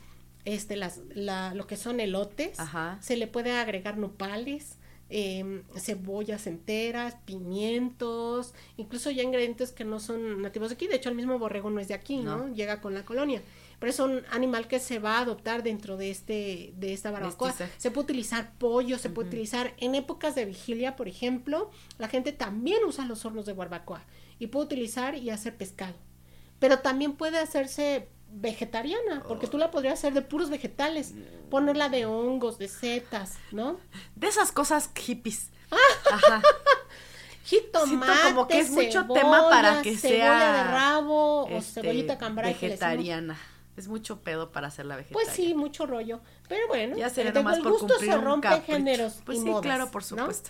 este, 0.45 0.75
las, 0.75 0.99
la, 1.15 1.53
lo 1.55 1.65
que 1.67 1.75
son 1.77 1.99
elotes, 1.99 2.59
Ajá. 2.59 2.97
se 3.01 3.17
le 3.17 3.27
puede 3.27 3.51
agregar 3.53 3.97
nopales, 3.97 4.77
em, 5.09 5.63
cebollas 5.77 6.47
enteras, 6.47 7.15
pimientos, 7.25 8.53
incluso 8.77 9.11
ya 9.11 9.23
ingredientes 9.23 9.71
que 9.71 9.83
no 9.83 9.99
son 9.99 10.41
nativos 10.41 10.69
de 10.69 10.75
aquí. 10.75 10.87
De 10.87 10.95
hecho, 10.95 11.09
el 11.09 11.15
mismo 11.15 11.39
borrego 11.39 11.69
no 11.69 11.79
es 11.79 11.87
de 11.87 11.93
aquí, 11.93 12.17
¿no? 12.17 12.37
No. 12.47 12.53
Llega 12.53 12.81
con 12.81 12.93
la 12.93 13.03
colonia. 13.03 13.41
Pero 13.79 13.89
es 13.91 13.99
un 13.99 14.23
animal 14.31 14.67
que 14.67 14.79
se 14.79 14.99
va 14.99 15.17
a 15.17 15.21
adoptar 15.21 15.61
dentro 15.61 15.97
de 15.97 16.09
este 16.09 16.73
de 16.77 16.93
esta 16.93 17.11
barbacoa. 17.11 17.49
Mestizaje. 17.49 17.73
Se 17.77 17.91
puede 17.91 18.05
utilizar 18.05 18.53
pollo, 18.57 18.97
se 18.97 19.09
puede 19.09 19.27
utilizar 19.27 19.73
en 19.77 19.93
épocas 19.93 20.33
de 20.35 20.45
vigilia, 20.45 20.95
por 20.95 21.07
ejemplo, 21.07 21.69
la 21.97 22.07
gente 22.07 22.31
también 22.31 22.83
usa 22.85 23.05
los 23.05 23.23
hornos 23.25 23.45
de 23.45 23.53
barbacoa 23.53 24.03
y 24.39 24.47
puede 24.47 24.65
utilizar 24.65 25.15
y 25.15 25.29
hacer 25.29 25.55
pescado. 25.55 25.95
Pero 26.59 26.79
también 26.79 27.13
puede 27.13 27.37
hacerse 27.37 28.09
vegetariana, 28.31 29.23
porque 29.27 29.47
tú 29.47 29.57
la 29.57 29.71
podrías 29.71 29.99
hacer 29.99 30.13
de 30.13 30.21
puros 30.21 30.49
vegetales, 30.49 31.13
ponerla 31.49 31.89
de 31.89 32.05
hongos, 32.05 32.57
de 32.57 32.67
setas, 32.67 33.37
¿no? 33.51 33.79
De 34.15 34.27
esas 34.27 34.51
cosas 34.51 34.89
hippies. 34.95 35.51
Ajá. 36.11 36.41
Jitomate, 37.45 37.87
Siento 37.87 38.13
como 38.23 38.47
que 38.47 38.59
es 38.59 38.69
mucho 38.71 39.07
tema 39.07 39.49
para 39.49 39.81
que 39.81 39.95
cebolla 39.95 40.39
sea, 40.39 40.51
de 40.51 40.63
rabo 40.65 41.43
o 41.43 41.57
este, 41.57 41.81
cebollita 41.81 42.17
cambray 42.17 42.53
vegetariana. 42.53 43.39
Es 43.77 43.87
mucho 43.87 44.21
pedo 44.21 44.51
para 44.51 44.67
hacerla 44.67 44.95
vegetariana. 44.97 45.23
Pues 45.25 45.35
sí, 45.35 45.53
mucho 45.53 45.85
rollo. 45.85 46.19
Pero 46.49 46.67
bueno, 46.67 46.97
Ya 46.97 47.07
el, 47.07 47.33
nomás 47.33 47.57
el 47.57 47.63
por 47.63 47.71
gusto 47.73 47.87
cumplir 47.87 48.11
se 48.11 48.17
rompe 48.17 48.61
géneros. 48.61 49.21
Pues 49.23 49.37
y 49.37 49.41
sí, 49.41 49.47
modas, 49.47 49.61
claro, 49.61 49.91
por 49.91 50.01
¿no? 50.01 50.07
supuesto. 50.07 50.49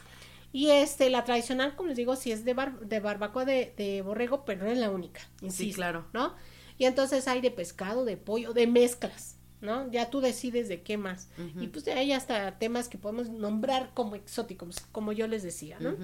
Y 0.53 0.69
este, 0.69 1.09
la 1.09 1.25
tradicional, 1.25 1.75
como 1.75 1.89
les 1.89 1.97
digo, 1.97 2.15
sí 2.15 2.31
es 2.31 2.45
de, 2.45 2.53
bar- 2.53 2.79
de 2.79 2.99
barbacoa 3.01 3.43
de, 3.45 3.73
de 3.77 4.01
borrego, 4.01 4.45
pero 4.45 4.63
no 4.63 4.71
es 4.71 4.77
la 4.77 4.89
única. 4.89 5.21
Insisto, 5.41 5.75
claro. 5.75 6.05
¿No? 6.13 6.35
Y 6.77 6.85
entonces 6.85 7.27
hay 7.27 7.41
de 7.41 7.51
pescado, 7.51 8.05
de 8.05 8.15
pollo, 8.17 8.53
de 8.53 8.65
mezclas, 8.65 9.35
¿no? 9.61 9.91
Ya 9.91 10.09
tú 10.09 10.21
decides 10.21 10.69
de 10.69 10.81
qué 10.83 10.95
más. 10.97 11.27
Y 11.59 11.67
pues 11.67 11.83
de 11.85 11.91
ahí 11.93 12.13
hasta 12.13 12.57
temas 12.59 12.87
que 12.87 12.97
podemos 12.97 13.29
nombrar 13.29 13.91
como 13.93 14.15
exóticos, 14.15 14.77
como 14.93 15.11
yo 15.11 15.27
les 15.27 15.43
decía, 15.43 15.77
¿no? 15.81 15.95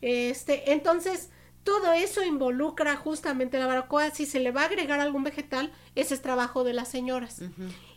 Este, 0.00 0.72
entonces, 0.72 1.30
todo 1.64 1.92
eso 1.94 2.22
involucra 2.22 2.94
justamente 2.96 3.58
la 3.58 3.66
barbacoa. 3.66 4.10
Si 4.10 4.26
se 4.26 4.38
le 4.38 4.52
va 4.52 4.62
a 4.62 4.66
agregar 4.66 5.00
algún 5.00 5.24
vegetal, 5.24 5.72
ese 5.94 6.14
es 6.14 6.22
trabajo 6.22 6.62
de 6.62 6.74
las 6.74 6.88
señoras. 6.88 7.40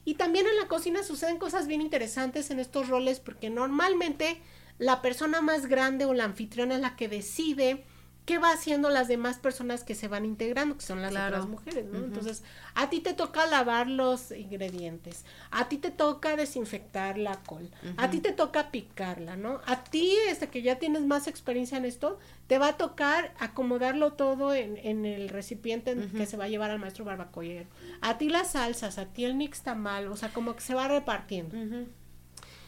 Y 0.06 0.16
también 0.16 0.48
en 0.48 0.58
la 0.58 0.68
cocina 0.68 1.04
suceden 1.04 1.38
cosas 1.38 1.68
bien 1.68 1.82
interesantes 1.82 2.50
en 2.50 2.60
estos 2.60 2.88
roles, 2.88 3.20
porque 3.20 3.50
normalmente 3.50 4.42
la 4.80 5.02
persona 5.02 5.42
más 5.42 5.66
grande 5.68 6.06
o 6.06 6.14
la 6.14 6.24
anfitriona 6.24 6.76
es 6.76 6.82
la 6.82 6.96
que 6.96 7.10
decide 7.10 7.84
qué 8.28 8.40
va 8.40 8.52
haciendo 8.52 8.90
las 8.90 9.08
demás 9.08 9.38
personas 9.38 9.86
que 9.86 9.96
se 9.96 10.10
van 10.10 10.26
integrando, 10.26 10.76
que 10.78 10.84
son 10.86 11.02
las 11.02 11.12
Claro. 11.12 11.38
otras 11.38 11.50
mujeres, 11.50 11.86
¿no? 11.86 12.00
Entonces, 12.00 12.44
a 12.76 12.90
ti 12.90 13.00
te 13.00 13.14
toca 13.14 13.46
lavar 13.48 13.88
los 13.88 14.32
ingredientes, 14.32 15.24
a 15.50 15.70
ti 15.70 15.78
te 15.78 15.92
toca 15.92 16.36
desinfectar 16.36 17.18
la 17.18 17.38
col, 17.44 17.72
a 17.96 18.10
ti 18.10 18.20
te 18.20 18.34
toca 18.34 18.70
picarla, 18.70 19.38
¿no? 19.38 19.62
A 19.66 19.82
ti, 19.86 20.14
este 20.28 20.50
que 20.50 20.62
ya 20.62 20.78
tienes 20.78 21.04
más 21.04 21.28
experiencia 21.28 21.78
en 21.78 21.86
esto, 21.86 22.20
te 22.48 22.58
va 22.60 22.68
a 22.68 22.78
tocar 22.78 23.34
acomodarlo 23.40 24.12
todo 24.14 24.54
en, 24.54 24.76
en 24.76 25.06
el 25.06 25.30
recipiente 25.30 25.92
en 25.92 26.10
que 26.12 26.26
se 26.26 26.36
va 26.36 26.44
a 26.44 26.50
llevar 26.50 26.70
al 26.70 26.80
maestro 26.80 27.06
barbacoyero. 27.06 27.70
A 28.02 28.18
ti 28.18 28.28
las 28.30 28.52
salsas, 28.52 28.98
a 28.98 29.06
ti 29.06 29.24
el 29.24 29.38
nixtamal, 29.38 30.08
o 30.10 30.18
sea, 30.18 30.34
como 30.34 30.54
que 30.54 30.62
se 30.62 30.74
va 30.76 30.90
repartiendo. 30.90 31.56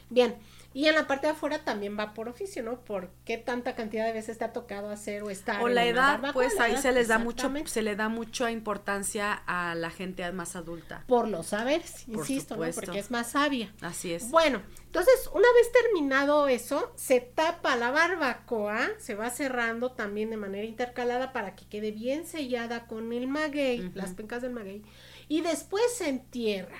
Bien, 0.09 0.35
y 0.73 0.87
en 0.87 0.95
la 0.95 1.07
parte 1.07 1.27
de 1.27 1.33
afuera 1.33 1.63
también 1.63 1.97
va 1.97 2.13
por 2.13 2.29
oficio, 2.29 2.61
¿no? 2.61 2.79
Por 2.81 3.09
qué 3.25 3.37
tanta 3.37 3.75
cantidad 3.75 4.05
de 4.05 4.13
veces 4.13 4.37
te 4.37 4.45
ha 4.45 4.53
tocado 4.53 4.89
hacer 4.89 5.23
o 5.23 5.29
estar 5.29 5.61
O 5.63 5.67
en 5.67 5.75
la 5.75 5.85
edad, 5.85 6.13
barbacoa, 6.13 6.33
pues 6.33 6.55
la 6.55 6.65
ahí 6.65 6.73
edad, 6.73 6.81
se 6.81 6.91
les 6.91 7.07
da 7.07 7.17
mucho, 7.17 7.51
se 7.65 7.81
le 7.81 7.95
da 7.95 8.07
mucha 8.07 8.51
importancia 8.51 9.33
a 9.33 9.73
la 9.73 9.89
gente 9.89 10.29
más 10.31 10.55
adulta. 10.55 11.03
Por 11.07 11.27
los 11.27 11.47
saberes, 11.47 12.05
Por 12.05 12.17
insisto, 12.17 12.55
¿no? 12.55 12.71
Porque 12.71 12.99
es 12.99 13.09
más 13.09 13.31
sabia. 13.31 13.73
Así 13.81 14.13
es. 14.13 14.29
Bueno, 14.29 14.61
entonces 14.85 15.29
una 15.33 15.47
vez 15.53 15.71
terminado 15.71 16.47
eso, 16.47 16.91
se 16.95 17.19
tapa 17.19 17.75
la 17.75 17.89
barbacoa, 17.91 18.89
se 18.99 19.15
va 19.15 19.29
cerrando 19.31 19.91
también 19.91 20.29
de 20.29 20.37
manera 20.37 20.65
intercalada 20.65 21.33
para 21.33 21.55
que 21.55 21.65
quede 21.67 21.91
bien 21.91 22.25
sellada 22.25 22.85
con 22.85 23.11
el 23.11 23.27
maguey, 23.27 23.91
las 23.95 24.11
pencas 24.11 24.41
del 24.43 24.51
maguey, 24.51 24.83
y 25.27 25.41
después 25.41 25.83
se 25.95 26.09
entierra. 26.09 26.77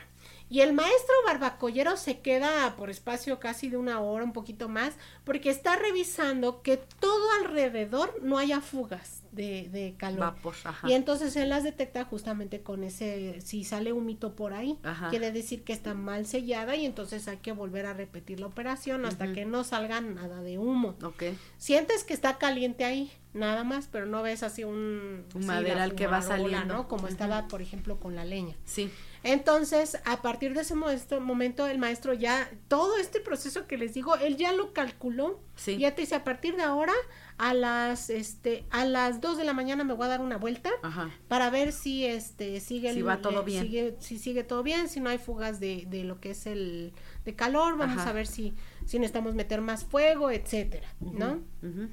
Y 0.50 0.62
el 0.62 0.74
maestro 0.74 1.14
barbacollero 1.26 1.96
se 1.96 2.20
queda 2.20 2.76
por 2.76 2.90
espacio 2.90 3.40
casi 3.40 3.70
de 3.70 3.78
una 3.78 4.00
hora, 4.00 4.24
un 4.24 4.34
poquito 4.34 4.68
más, 4.68 4.94
porque 5.24 5.50
está 5.50 5.76
revisando 5.76 6.62
que 6.62 6.78
todo 6.78 7.32
alrededor 7.40 8.16
no 8.24 8.38
haya 8.38 8.60
fugas 8.60 9.22
de, 9.32 9.70
de 9.70 9.94
calor. 9.96 10.20
Vapor, 10.20 10.56
ajá. 10.64 10.90
Y 10.90 10.94
entonces 10.94 11.36
él 11.36 11.50
las 11.50 11.64
detecta 11.64 12.04
justamente 12.06 12.62
con 12.62 12.84
ese, 12.84 13.42
si 13.42 13.64
sale 13.64 13.94
un 13.94 14.06
mito 14.08 14.36
por 14.36 14.54
ahí, 14.54 14.80
Ajá. 14.84 15.10
quiere 15.10 15.32
decir 15.32 15.64
que 15.64 15.72
está 15.72 15.94
mal 15.94 16.26
sellada 16.26 16.76
y 16.76 16.86
entonces 16.86 17.28
hay 17.28 17.38
que 17.38 17.52
volver 17.52 17.86
a 17.86 17.94
repetir 17.94 18.40
la 18.40 18.48
operación 18.48 19.06
hasta 19.06 19.32
que 19.34 19.46
no 19.46 19.64
salga 19.64 20.02
nada 20.02 20.42
de 20.42 20.58
humo. 20.58 20.96
Ok. 21.04 21.24
Sientes 21.58 22.04
que 22.04 22.14
está 22.14 22.40
caliente 22.40 22.86
ahí, 22.86 23.12
nada 23.34 23.64
más, 23.64 23.88
pero 23.92 24.08
no 24.08 24.24
ves 24.24 24.42
así 24.42 24.64
un, 24.64 25.26
Un 25.36 25.42
sí, 25.42 25.48
maderal 25.48 25.94
que 25.94 26.08
va 26.08 26.22
saliendo. 26.24 26.74
¿no? 26.74 26.88
Como 26.88 27.08
estaba, 27.08 27.48
por 27.48 27.62
ejemplo, 27.62 28.00
con 28.00 28.16
la 28.16 28.26
leña. 28.26 28.56
Sí. 28.66 28.92
Entonces, 29.24 29.98
a 30.06 30.22
partir 30.22 30.54
de 30.54 30.62
ese 30.62 30.76
momento, 31.20 31.68
el 31.68 31.78
maestro 31.78 32.14
ya, 32.14 32.50
todo 32.68 32.98
este 32.98 33.20
proceso 33.20 33.68
que 33.68 33.78
les 33.78 33.94
digo, 33.94 34.16
él 34.16 34.38
ya 34.38 34.52
lo 34.54 34.74
calculó. 34.74 35.40
Sí. 35.56 35.78
Ya 35.78 35.94
te 35.94 36.02
dice, 36.02 36.16
a 36.16 36.24
partir 36.24 36.56
de 36.56 36.64
ahora, 36.64 36.94
a 37.38 37.54
las, 37.54 38.10
este, 38.10 38.66
a 38.70 38.86
las 38.86 39.22
2 39.22 39.38
de 39.38 39.44
la 39.46 39.54
mañana 39.54 39.84
me 39.84 39.94
voy 39.94 40.06
a 40.06 40.10
dar 40.10 40.22
una 40.22 40.38
vuelta 40.38 40.70
Ajá. 40.84 41.10
para 41.28 41.50
ver 41.50 41.72
si 41.72 42.06
este 42.06 42.60
sigue 42.60 42.92
Si 42.94 43.00
el- 43.00 43.08
va 43.08 43.22
todo 43.22 43.42
eh, 43.42 43.46
bien. 43.46 43.64
sigue- 43.64 43.96
si 44.00 44.18
sigue 44.20 44.44
todo 44.44 44.62
bien 44.64 44.90
si 44.90 45.00
no 45.00 45.10
hay 45.10 45.18
fugas 45.20 45.60
de, 45.62 45.86
de 45.90 46.04
lo 46.04 46.20
que 46.20 46.32
es 46.32 46.46
el 46.48 46.92
de 47.24 47.36
calor 47.36 47.78
vamos 47.78 48.00
Ajá. 48.02 48.10
a 48.10 48.14
ver 48.14 48.28
si 48.28 48.54
si 48.86 49.00
necesitamos 49.00 49.36
meter 49.36 49.62
más 49.62 49.86
fuego 49.86 50.32
etcétera 50.32 50.88
no 51.00 51.40
Ujú. 51.64 51.88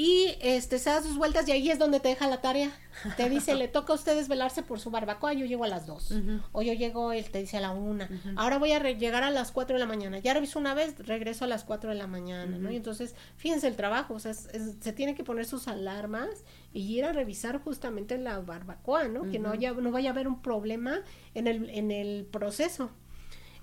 Y 0.00 0.36
este 0.40 0.78
se 0.78 0.90
da 0.90 1.02
sus 1.02 1.16
vueltas 1.16 1.48
y 1.48 1.52
ahí 1.52 1.70
es 1.72 1.78
donde 1.80 1.98
te 1.98 2.08
deja 2.08 2.28
la 2.28 2.40
tarea. 2.40 2.70
Te 3.16 3.28
dice 3.28 3.54
le 3.56 3.66
toca 3.68 3.92
a 3.92 3.96
usted 3.96 4.16
desvelarse 4.16 4.62
por 4.62 4.78
su 4.80 4.90
barbacoa 4.90 5.32
yo 5.32 5.44
llego 5.44 5.64
a 5.64 5.68
las 5.68 5.86
dos 5.86 6.12
o 6.52 6.62
yo 6.62 6.72
llego 6.72 7.12
él 7.12 7.24
te 7.30 7.40
dice 7.40 7.56
a 7.56 7.60
la 7.60 7.72
una. 7.72 8.08
Ahora 8.36 8.58
voy 8.58 8.70
a 8.72 8.78
llegar 8.92 9.24
a 9.24 9.30
las 9.30 9.50
cuatro 9.50 9.74
de 9.74 9.80
la 9.80 9.86
mañana. 9.86 10.18
Ya 10.20 10.34
reviso 10.34 10.58
una 10.60 10.72
vez 10.74 10.96
regreso 11.06 11.44
a 11.44 11.48
las 11.48 11.64
cuatro 11.64 11.90
de 11.90 11.96
la 11.96 12.06
mañana 12.06 12.56
no 12.58 12.70
y 12.70 12.76
entonces 12.76 13.14
fíjense 13.36 13.66
el 13.66 13.74
trabajo 13.76 14.14
o 14.14 14.18
sea 14.20 14.30
es- 14.30 14.46
es- 14.54 14.76
se 14.80 14.92
tiene 14.92 15.14
que 15.16 15.24
poner 15.24 15.46
sus 15.46 15.66
alarmas 15.68 16.28
y 16.72 16.80
ir 16.96 17.04
a 17.04 17.12
revisar 17.12 17.60
justamente 17.60 18.18
la 18.18 18.38
barbacoa 18.38 19.08
no 19.08 19.28
que 19.30 19.38
no 19.40 19.50
haya 19.50 19.72
no 19.72 19.90
vaya 19.90 20.10
a 20.10 20.12
haber 20.12 20.28
un 20.28 20.40
problema 20.42 21.00
en 21.34 21.48
el 21.48 21.68
en 21.70 21.90
el 21.90 22.24
proceso 22.24 22.90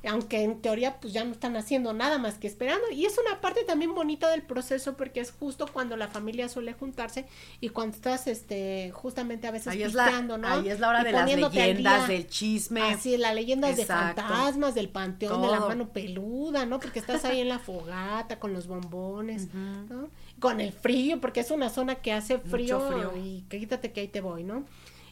aunque 0.08 0.43
en 0.43 0.62
teoría 0.62 0.99
pues 0.99 1.14
ya 1.14 1.24
no 1.24 1.32
están 1.32 1.56
haciendo 1.56 1.93
nada 1.93 2.18
más 2.18 2.36
que 2.36 2.47
esperando 2.47 2.89
y 2.91 3.06
es 3.06 3.18
una 3.18 3.41
parte 3.41 3.64
también 3.64 3.95
bonita 3.95 4.30
del 4.30 4.43
proceso 4.43 4.95
porque 4.95 5.20
es 5.20 5.32
justo 5.32 5.68
cuando 5.72 5.97
la 5.97 6.08
familia 6.08 6.49
suele 6.49 6.74
juntarse 6.74 7.26
y 7.60 7.70
cuando 7.70 7.95
estás 7.95 8.28
este 8.28 8.91
justamente 8.93 9.47
a 9.47 9.51
veces 9.51 9.68
Ahí 9.68 9.84
la, 9.95 10.22
¿no? 10.22 10.47
ahí 10.47 10.70
es 10.70 10.80
la 10.80 10.89
hora 10.89 11.01
Y 11.01 11.06
de 11.06 11.12
las 11.12 11.26
leyendas, 11.30 12.08
del 12.08 12.28
chisme. 12.28 12.82
Así, 12.82 13.18
las 13.18 13.34
leyendas 13.34 13.78
Exacto. 13.80 14.22
de 14.22 14.28
fantasmas, 14.28 14.76
del 14.76 14.89
panteón, 14.89 15.41
de 15.41 15.47
la 15.47 15.60
mano 15.60 15.89
peluda, 15.89 16.66
¿no? 16.66 16.80
Porque 16.80 16.99
estás 16.99 17.26
ahí 17.26 17.41
en 17.41 17.49
la 17.49 17.60
fogata 17.60 18.39
con 18.39 18.53
los 18.53 18.68
bombones, 18.68 19.53
¿no? 19.53 20.10
Con 20.39 20.60
el 20.60 20.72
frío, 20.72 21.20
porque 21.22 21.39
es 21.39 21.51
una 21.51 21.70
zona 21.70 21.95
que 21.95 22.12
hace 22.12 22.39
frío, 22.39 22.80
frío. 22.80 23.14
y 23.18 23.41
que 23.49 23.60
quítate 23.60 23.91
que 23.91 24.01
ahí 24.01 24.08
te 24.08 24.22
voy, 24.22 24.43
¿no? 24.43 24.66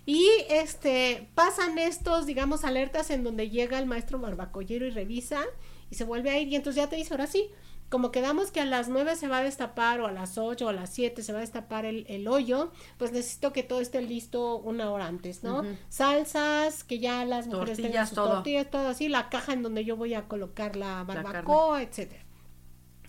Y 0.06 0.28
este 0.49 1.30
pasan 1.36 1.78
estos, 1.78 2.26
digamos, 2.26 2.64
alertas 2.66 3.10
en 3.10 3.24
donde 3.24 3.49
llega 3.49 3.80
el 3.80 3.86
maestro 3.86 4.20
barbacollero 4.20 4.86
y 4.86 4.89
revisa 4.89 5.41
y 5.89 5.95
se 5.95 6.04
vuelve 6.04 6.30
a 6.30 6.39
ir 6.39 6.47
y 6.49 6.56
entonces 6.56 6.82
ya 6.84 6.89
te 6.89 6.95
dice, 6.97 7.14
ahora 7.14 7.28
sí, 7.28 7.47
como 7.89 8.12
quedamos 8.12 8.49
que 8.51 8.60
a 8.60 8.66
las 8.66 8.89
nueve 8.89 9.16
se 9.16 9.28
va 9.28 9.38
a 9.38 9.43
destapar 9.43 10.01
o 10.01 10.08
a 10.08 10.12
las 10.12 10.38
ocho 10.38 10.66
o 10.66 10.70
a 10.70 10.74
las 10.74 10.89
siete 10.89 11.22
se 11.22 11.32
va 11.32 11.38
a 11.38 11.41
destapar 11.41 11.86
el, 11.86 12.06
el 12.10 12.28
hoyo, 12.28 12.72
pues 12.97 13.12
necesito 13.12 13.54
que 13.54 13.62
todo 13.64 13.80
esté 13.82 14.01
listo 14.01 14.58
una 14.58 14.91
hora 14.91 15.06
antes, 15.08 15.43
¿no? 15.43 15.64
Salsas, 15.89 16.84
que 16.84 16.99
ya 16.99 17.24
las 17.24 17.47
mujeres 17.47 17.78
tengan 17.78 17.91
Tortillas, 17.91 18.10
sus 18.10 18.16
todo. 18.16 18.30
tortillas, 18.34 18.70
todo 18.72 18.88
así, 18.88 19.10
la 19.10 19.30
caja 19.30 19.54
en 19.54 19.62
donde 19.64 19.86
yo 19.86 19.95
voy 19.95 20.16
a 20.16 20.28
colocar 20.28 20.76
la 20.76 21.04
barbacoa, 21.04 21.82
etcétera. 21.84 22.26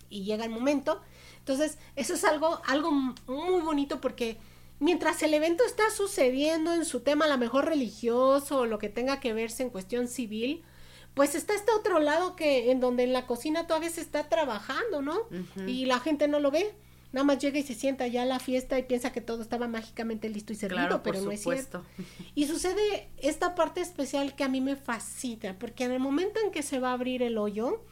y 0.09 0.23
llega 0.23 0.45
el 0.45 0.51
momento. 0.51 1.01
Entonces, 1.39 1.77
eso 1.95 2.13
es 2.13 2.23
algo, 2.23 2.61
algo 2.65 2.91
muy 2.91 3.61
bonito 3.61 3.99
porque 4.01 4.37
mientras 4.79 5.23
el 5.23 5.33
evento 5.33 5.63
está 5.65 5.89
sucediendo 5.89 6.73
en 6.73 6.85
su 6.85 6.99
tema, 7.01 7.25
a 7.25 7.29
lo 7.29 7.37
mejor 7.37 7.65
religioso 7.65 8.59
o 8.59 8.65
lo 8.65 8.79
que 8.79 8.89
tenga 8.89 9.19
que 9.19 9.33
verse 9.33 9.63
en 9.63 9.69
cuestión 9.69 10.07
civil, 10.07 10.63
pues 11.13 11.33
está 11.33 11.55
este 11.55 11.71
otro 11.71 11.99
lado 11.99 12.35
que 12.35 12.71
en 12.71 12.79
donde 12.79 13.03
en 13.03 13.13
la 13.13 13.25
cocina 13.25 13.67
todavía 13.67 13.89
se 13.89 14.01
está 14.01 14.27
trabajando, 14.27 15.01
¿no? 15.01 15.17
Y 15.65 15.85
la 15.85 15.99
gente 15.99 16.27
no 16.27 16.39
lo 16.39 16.51
ve. 16.51 16.75
Nada 17.13 17.23
más 17.23 17.39
llega 17.39 17.57
y 17.57 17.63
se 17.63 17.75
sienta 17.75 18.07
ya 18.07 18.23
a 18.23 18.25
la 18.25 18.39
fiesta 18.39 18.77
y 18.77 18.83
piensa 18.83 19.13
que 19.13 19.21
todo 19.21 19.41
estaba 19.41 19.69
mágicamente 19.69 20.27
listo 20.27 20.51
y 20.51 20.57
servido, 20.57 21.01
pero 21.01 21.21
no 21.21 21.31
es 21.31 21.41
cierto. 21.41 21.85
Y 22.35 22.47
sucede 22.47 23.09
esta 23.17 23.55
parte 23.55 23.79
especial 23.79 24.35
que 24.35 24.43
a 24.43 24.49
mí 24.49 24.59
me 24.59 24.75
fascina, 24.75 25.55
porque 25.57 25.85
en 25.85 25.91
el 25.91 26.01
momento 26.01 26.41
en 26.43 26.51
que 26.51 26.61
se 26.61 26.79
va 26.79 26.89
a 26.89 26.93
abrir 26.93 27.23
el 27.23 27.37
hoyo, 27.37 27.85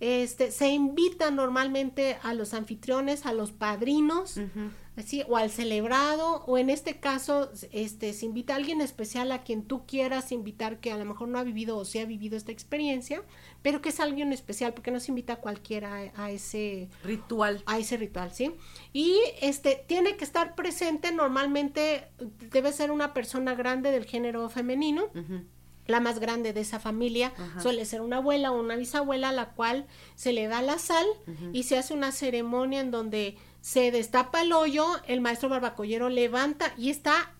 este, 0.00 0.50
se 0.50 0.70
invita 0.70 1.30
normalmente 1.30 2.18
a 2.24 2.34
los 2.34 2.54
anfitriones, 2.54 3.24
a 3.24 3.32
los 3.32 3.52
padrinos, 3.52 4.40
o 5.28 5.36
al 5.36 5.50
celebrado, 5.50 6.44
o 6.46 6.56
en 6.56 6.70
este 6.70 6.98
caso, 6.98 7.50
este, 7.72 8.12
se 8.12 8.24
invita 8.24 8.54
a 8.54 8.56
alguien 8.56 8.80
especial 8.80 9.30
a 9.30 9.42
quien 9.42 9.62
tú 9.62 9.84
quieras 9.86 10.32
invitar, 10.32 10.80
que 10.80 10.90
a 10.90 10.96
lo 10.96 11.04
mejor 11.04 11.28
no 11.28 11.38
ha 11.38 11.44
vivido 11.44 11.76
o 11.76 11.84
sí 11.84 11.98
ha 11.98 12.06
vivido 12.06 12.36
esta 12.36 12.52
experiencia, 12.52 13.22
pero 13.62 13.82
que 13.82 13.90
es 13.90 14.00
alguien 14.00 14.32
especial, 14.32 14.72
porque 14.72 14.90
no 14.90 15.00
se 15.00 15.10
invita 15.10 15.34
a 15.34 15.36
cualquiera 15.36 16.12
a, 16.16 16.30
ese 16.30 16.88
ritual. 17.04 17.62
A 17.66 17.78
ese 17.78 17.96
ritual, 17.96 18.32
¿sí? 18.32 18.52
Y 18.92 19.18
este, 19.42 19.84
tiene 19.86 20.16
que 20.16 20.24
estar 20.24 20.54
presente, 20.54 21.12
normalmente 21.12 22.08
debe 22.50 22.72
ser 22.72 22.90
una 22.90 23.12
persona 23.12 23.54
grande 23.54 23.90
del 23.90 24.06
género 24.06 24.48
femenino 24.48 25.10
la 25.86 26.00
más 26.00 26.18
grande 26.18 26.52
de 26.52 26.60
esa 26.60 26.80
familia 26.80 27.32
suele 27.60 27.84
ser 27.84 28.00
una 28.00 28.16
abuela 28.16 28.50
o 28.50 28.60
una 28.60 28.76
bisabuela 28.76 29.28
a 29.28 29.32
la 29.32 29.50
cual 29.50 29.86
se 30.14 30.32
le 30.32 30.48
da 30.48 30.62
la 30.62 30.78
sal 30.78 31.06
y 31.52 31.62
se 31.62 31.78
hace 31.78 31.94
una 31.94 32.12
ceremonia 32.12 32.80
en 32.80 32.90
donde 32.90 33.36
se 33.66 33.90
destapa 33.90 34.42
el 34.42 34.52
hoyo, 34.52 34.86
el 35.08 35.20
maestro 35.20 35.48
barbacollero 35.48 36.08
levanta 36.08 36.72
y 36.78 36.88
está 36.88 37.32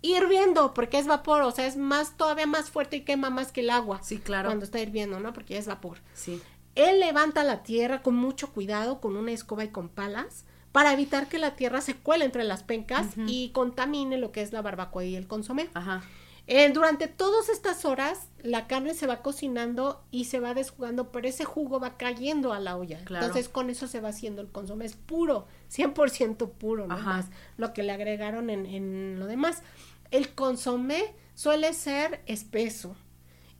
hirviendo 0.00 0.74
porque 0.74 0.96
es 0.96 1.08
vapor, 1.08 1.42
o 1.42 1.50
sea, 1.50 1.66
es 1.66 1.76
más 1.76 2.16
todavía 2.16 2.46
más 2.46 2.70
fuerte 2.70 2.98
y 2.98 3.00
quema 3.00 3.30
más 3.30 3.50
que 3.50 3.62
el 3.62 3.70
agua. 3.70 3.98
Sí, 4.00 4.18
claro. 4.18 4.48
Cuando 4.48 4.64
está 4.64 4.78
hirviendo, 4.78 5.18
¿no? 5.18 5.32
Porque 5.32 5.58
es 5.58 5.66
vapor. 5.66 5.98
Sí. 6.14 6.40
Él 6.76 7.00
levanta 7.00 7.42
la 7.42 7.64
tierra 7.64 8.00
con 8.00 8.14
mucho 8.14 8.52
cuidado, 8.52 9.00
con 9.00 9.16
una 9.16 9.32
escoba 9.32 9.64
y 9.64 9.70
con 9.70 9.88
palas, 9.88 10.44
para 10.70 10.92
evitar 10.92 11.28
que 11.28 11.38
la 11.38 11.56
tierra 11.56 11.80
se 11.80 11.96
cuele 11.96 12.26
entre 12.26 12.44
las 12.44 12.62
pencas 12.62 13.08
y 13.26 13.48
contamine 13.48 14.18
lo 14.18 14.30
que 14.30 14.42
es 14.42 14.52
la 14.52 14.62
barbacoa 14.62 15.04
y 15.04 15.16
el 15.16 15.26
consomé. 15.26 15.68
Ajá. 15.74 16.04
Eh, 16.48 16.70
durante 16.72 17.06
todas 17.06 17.48
estas 17.48 17.84
horas, 17.84 18.28
la 18.42 18.66
carne 18.66 18.94
se 18.94 19.06
va 19.06 19.22
cocinando 19.22 20.04
y 20.10 20.24
se 20.24 20.40
va 20.40 20.54
desjugando, 20.54 21.12
pero 21.12 21.28
ese 21.28 21.44
jugo 21.44 21.78
va 21.78 21.96
cayendo 21.96 22.52
a 22.52 22.60
la 22.60 22.76
olla. 22.76 22.98
Entonces, 22.98 23.48
con 23.48 23.70
eso 23.70 23.86
se 23.86 24.00
va 24.00 24.08
haciendo 24.08 24.42
el 24.42 24.48
consomé. 24.48 24.84
Es 24.84 24.96
puro, 24.96 25.46
100% 25.70 26.50
puro, 26.50 26.86
no 26.88 26.98
más 26.98 27.26
lo 27.56 27.72
que 27.72 27.82
le 27.82 27.92
agregaron 27.92 28.50
en, 28.50 28.66
en 28.66 29.20
lo 29.20 29.26
demás. 29.26 29.62
El 30.10 30.34
consomé 30.34 31.14
suele 31.34 31.72
ser 31.72 32.22
espeso 32.26 32.96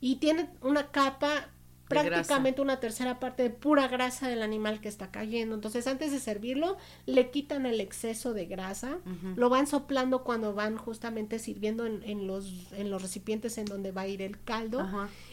y 0.01 0.17
tiene 0.17 0.49
una 0.61 0.91
capa 0.91 1.49
prácticamente 1.87 2.61
una 2.61 2.79
tercera 2.79 3.19
parte 3.19 3.43
de 3.43 3.49
pura 3.49 3.87
grasa 3.87 4.27
del 4.27 4.41
animal 4.41 4.79
que 4.79 4.87
está 4.87 5.11
cayendo. 5.11 5.55
Entonces, 5.55 5.87
antes 5.87 6.11
de 6.11 6.19
servirlo, 6.19 6.77
le 7.05 7.29
quitan 7.29 7.65
el 7.65 7.79
exceso 7.81 8.33
de 8.33 8.45
grasa, 8.45 8.99
lo 9.35 9.49
van 9.49 9.67
soplando 9.67 10.23
cuando 10.23 10.53
van 10.53 10.77
justamente 10.77 11.39
sirviendo 11.39 11.85
en, 11.85 12.27
los, 12.27 12.71
en 12.73 12.89
los 12.89 13.01
recipientes 13.01 13.57
en 13.57 13.65
donde 13.65 13.91
va 13.91 14.01
a 14.01 14.07
ir 14.07 14.21
el 14.21 14.41
caldo. 14.41 14.87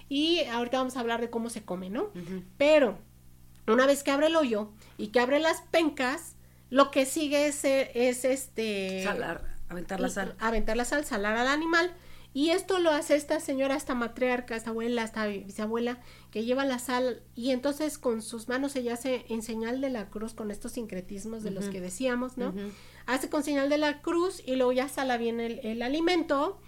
Y 0.09 0.45
ahorita 0.45 0.79
vamos 0.79 0.97
a 0.97 1.01
hablar 1.01 1.21
de 1.21 1.31
cómo 1.31 1.51
se 1.51 1.63
come, 1.65 1.91
¿no? 1.91 2.11
Pero, 2.59 2.99
una 3.67 3.87
vez 3.87 4.03
que 4.03 4.11
abre 4.11 4.27
el 4.27 4.37
hoyo 4.37 4.71
y 4.99 5.09
que 5.09 5.21
abre 5.21 5.39
las 5.39 5.63
pencas, 5.63 6.37
lo 6.71 6.91
que 6.91 7.07
sigue 7.07 7.47
es, 7.47 7.65
es 7.65 8.25
este... 8.25 9.05
Salar, 9.05 9.43
aventar 9.69 10.01
la 10.01 10.09
sal. 10.09 10.35
Aventar 10.39 10.77
la 10.77 10.85
sal, 10.85 11.05
salar 11.05 11.37
al 11.37 11.49
animal 11.49 11.93
y 12.33 12.51
esto 12.51 12.79
lo 12.79 12.91
hace 12.91 13.17
esta 13.17 13.41
señora, 13.41 13.75
esta 13.75 13.95
matriarca, 13.95 14.55
esta 14.55 14.71
abuela, 14.71 15.03
esta 15.03 15.27
bisabuela, 15.27 15.99
que 16.31 16.45
lleva 16.45 16.65
la 16.65 16.79
sal 16.79 17.23
y 17.35 17.51
entonces 17.51 17.99
con 17.99 18.23
sus 18.23 18.49
manos 18.49 18.77
ella 18.77 18.95
hace 18.95 19.25
en 19.29 19.43
señal 19.43 19.81
de 19.81 19.91
la 19.91 20.11
cruz 20.11 20.35
con 20.35 20.51
estos 20.53 20.73
sincretismos 20.73 21.43
de 21.43 21.51
los 21.51 21.67
que 21.67 21.81
decíamos, 21.81 22.37
¿no? 22.37 22.55
Hace 23.07 23.29
con 23.29 23.43
señal 23.43 23.69
de 23.69 23.79
la 23.79 24.01
cruz 24.01 24.43
y 24.47 24.55
luego 24.55 24.71
ya 24.71 24.89
sala 24.89 25.17
bien 25.17 25.41
el, 25.41 25.83
alimento 25.83 26.61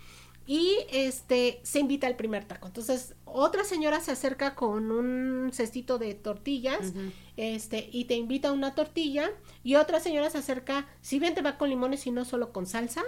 y 0.49 0.79
este 0.91 1.61
se 1.63 1.79
invita 1.79 2.09
al 2.09 2.17
primer 2.17 2.45
taco. 2.45 2.67
Entonces, 2.67 3.15
otra 3.25 3.63
señora 3.63 4.01
se 4.01 4.11
acerca 4.11 4.57
con 4.57 4.91
un 4.91 5.51
cestito 5.53 5.99
de 5.99 6.15
tortillas, 6.15 6.93
este, 7.37 7.89
y 7.93 8.07
te 8.07 8.17
invita 8.17 8.49
a 8.49 8.53
una 8.53 8.75
tortilla, 8.75 9.31
y 9.63 9.77
otra 9.77 10.01
señora 10.01 10.31
se 10.31 10.39
acerca, 10.39 10.89
si 11.01 11.21
bien 11.21 11.37
te 11.37 11.43
va 11.43 11.57
con 11.57 11.69
limones 11.69 12.05
y 12.09 12.11
no 12.11 12.25
solo 12.25 12.53
con 12.53 12.67
salsa, 12.67 13.05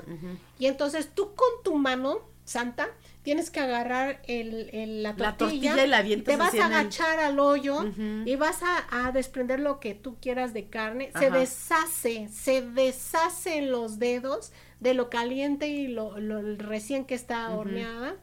y 0.61 0.67
entonces 0.67 1.13
tú 1.13 1.35
con 1.35 1.49
tu 1.65 1.75
mano 1.75 2.34
santa, 2.45 2.89
tienes 3.23 3.51
que 3.51 3.61
agarrar 3.61 4.21
el, 4.27 5.03
la, 5.03 5.15
tortilla, 5.37 5.85
y, 5.85 5.89
la 5.89 6.05
te 6.23 6.37
vas 6.37 6.55
a 6.55 6.67
agachar 6.67 7.19
al 7.19 7.39
hoyo 7.39 7.85
y 8.25 8.37
vas 8.37 8.61
a, 8.63 9.11
desprender 9.13 9.61
lo 9.61 9.81
que 9.81 9.95
tú 9.95 10.17
quieras 10.21 10.53
de 10.53 10.67
carne. 10.69 11.11
Se 11.19 11.31
deshace, 11.31 12.29
se 12.29 12.63
deshace 12.63 13.59
en 13.59 13.71
los 13.71 13.99
dedos 13.99 14.53
de 14.81 14.95
lo 14.95 15.09
caliente 15.09 15.69
y 15.69 15.89
lo, 15.89 16.15
recién 16.59 17.05
que 17.05 17.15
está 17.15 17.51
horneada. 17.51 18.17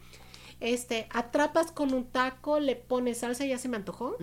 Este, 0.59 1.07
atrapas 1.09 1.71
con 1.71 1.91
un 1.91 2.05
taco, 2.05 2.59
le 2.59 2.75
pones 2.75 3.17
salsa, 3.17 3.43
ya 3.45 3.57
se 3.57 3.67
me 3.67 3.77
antojó, 3.77 4.15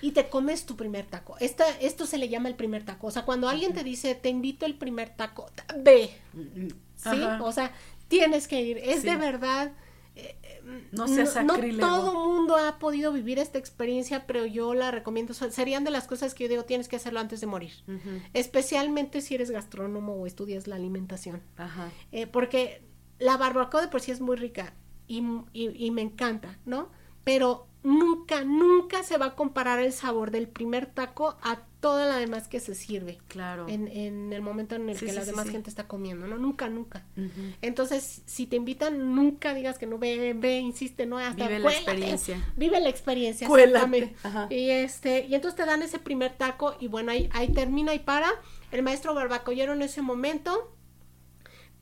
y 0.00 0.12
te 0.12 0.30
comes 0.30 0.64
tu 0.64 0.76
primer 0.76 1.04
taco. 1.04 1.36
Esta, 1.40 1.68
esto 1.80 2.06
se 2.06 2.16
le 2.16 2.30
llama 2.30 2.48
el 2.48 2.54
primer 2.54 2.86
taco. 2.86 3.08
O 3.08 3.10
sea, 3.10 3.26
cuando 3.26 3.50
alguien 3.50 3.74
te 3.74 3.84
dice, 3.84 4.14
te 4.14 4.30
invito 4.30 4.64
el 4.64 4.76
primer 4.76 5.10
taco, 5.10 5.50
ve. 5.76 6.10
Mm, 6.32 6.64
mm. 6.64 6.68
¿Sí? 6.96 7.22
O 7.40 7.52
sea, 7.52 7.72
tienes 8.08 8.48
que 8.48 8.60
ir. 8.62 8.78
Es 8.78 9.02
de 9.02 9.16
verdad. 9.16 9.72
Eh, 10.16 10.36
no 10.92 11.08
seas 11.08 11.34
no, 11.44 11.56
no 11.56 11.78
todo 11.78 12.14
mundo 12.14 12.56
ha 12.56 12.78
podido 12.78 13.12
vivir 13.12 13.38
esta 13.38 13.58
experiencia, 13.58 14.26
pero 14.26 14.46
yo 14.46 14.74
la 14.74 14.90
recomiendo. 14.90 15.34
Serían 15.34 15.84
de 15.84 15.90
las 15.90 16.06
cosas 16.06 16.34
que 16.34 16.44
yo 16.44 16.50
digo, 16.50 16.64
tienes 16.64 16.88
que 16.88 16.96
hacerlo 16.96 17.20
antes 17.20 17.40
de 17.40 17.46
morir. 17.46 17.72
Especialmente 18.32 19.20
si 19.20 19.34
eres 19.34 19.50
gastrónomo 19.50 20.14
o 20.14 20.26
estudias 20.26 20.66
la 20.66 20.76
alimentación. 20.76 21.42
Ajá. 21.56 21.90
Eh, 22.12 22.26
porque 22.26 22.82
la 23.18 23.36
barbacoa 23.36 23.82
de 23.82 23.88
por 23.88 24.00
sí 24.00 24.12
es 24.12 24.20
muy 24.20 24.36
rica 24.36 24.74
y, 25.06 25.22
y, 25.52 25.86
y 25.86 25.90
me 25.90 26.02
encanta, 26.02 26.58
¿no? 26.64 26.90
Pero 27.24 27.66
nunca, 27.82 28.44
nunca 28.44 29.02
se 29.02 29.18
va 29.18 29.26
a 29.26 29.34
comparar 29.36 29.78
el 29.80 29.92
sabor 29.92 30.30
del 30.30 30.48
primer 30.48 30.86
taco 30.86 31.36
a 31.42 31.62
toda 31.84 32.06
la 32.06 32.16
demás 32.16 32.48
que 32.48 32.60
se 32.60 32.74
sirve. 32.74 33.18
Claro. 33.28 33.68
En, 33.68 33.88
en 33.88 34.32
el 34.32 34.40
momento 34.40 34.74
en 34.74 34.88
el 34.88 34.98
que 34.98 35.12
la 35.12 35.22
demás 35.22 35.50
gente 35.50 35.68
está 35.68 35.86
comiendo, 35.86 36.26
¿no? 36.26 36.38
Nunca, 36.38 36.70
nunca. 36.70 37.04
Entonces, 37.60 38.22
si 38.24 38.46
te 38.46 38.56
invitan, 38.56 39.14
nunca 39.14 39.52
digas 39.52 39.76
que 39.76 39.86
no 39.86 39.98
ve, 39.98 40.32
ve, 40.34 40.60
insiste, 40.60 41.04
¿no? 41.04 41.18
Hasta 41.18 41.46
vive 41.46 41.58
la 41.58 41.70
experiencia. 41.70 42.42
Vive 42.56 42.80
la 42.80 42.88
experiencia. 42.88 43.46
Cuélate. 43.46 44.14
Y 44.48 44.70
este, 44.70 45.26
y 45.26 45.34
entonces 45.34 45.56
te 45.56 45.66
dan 45.66 45.82
ese 45.82 45.98
primer 45.98 46.32
taco 46.38 46.74
y 46.80 46.88
bueno, 46.88 47.12
ahí, 47.12 47.28
ahí 47.34 47.48
termina 47.48 47.92
y 47.92 47.98
para. 47.98 48.30
El 48.72 48.82
maestro 48.82 49.12
barbacollero 49.12 49.74
en 49.74 49.82
ese 49.82 50.00
momento 50.00 50.74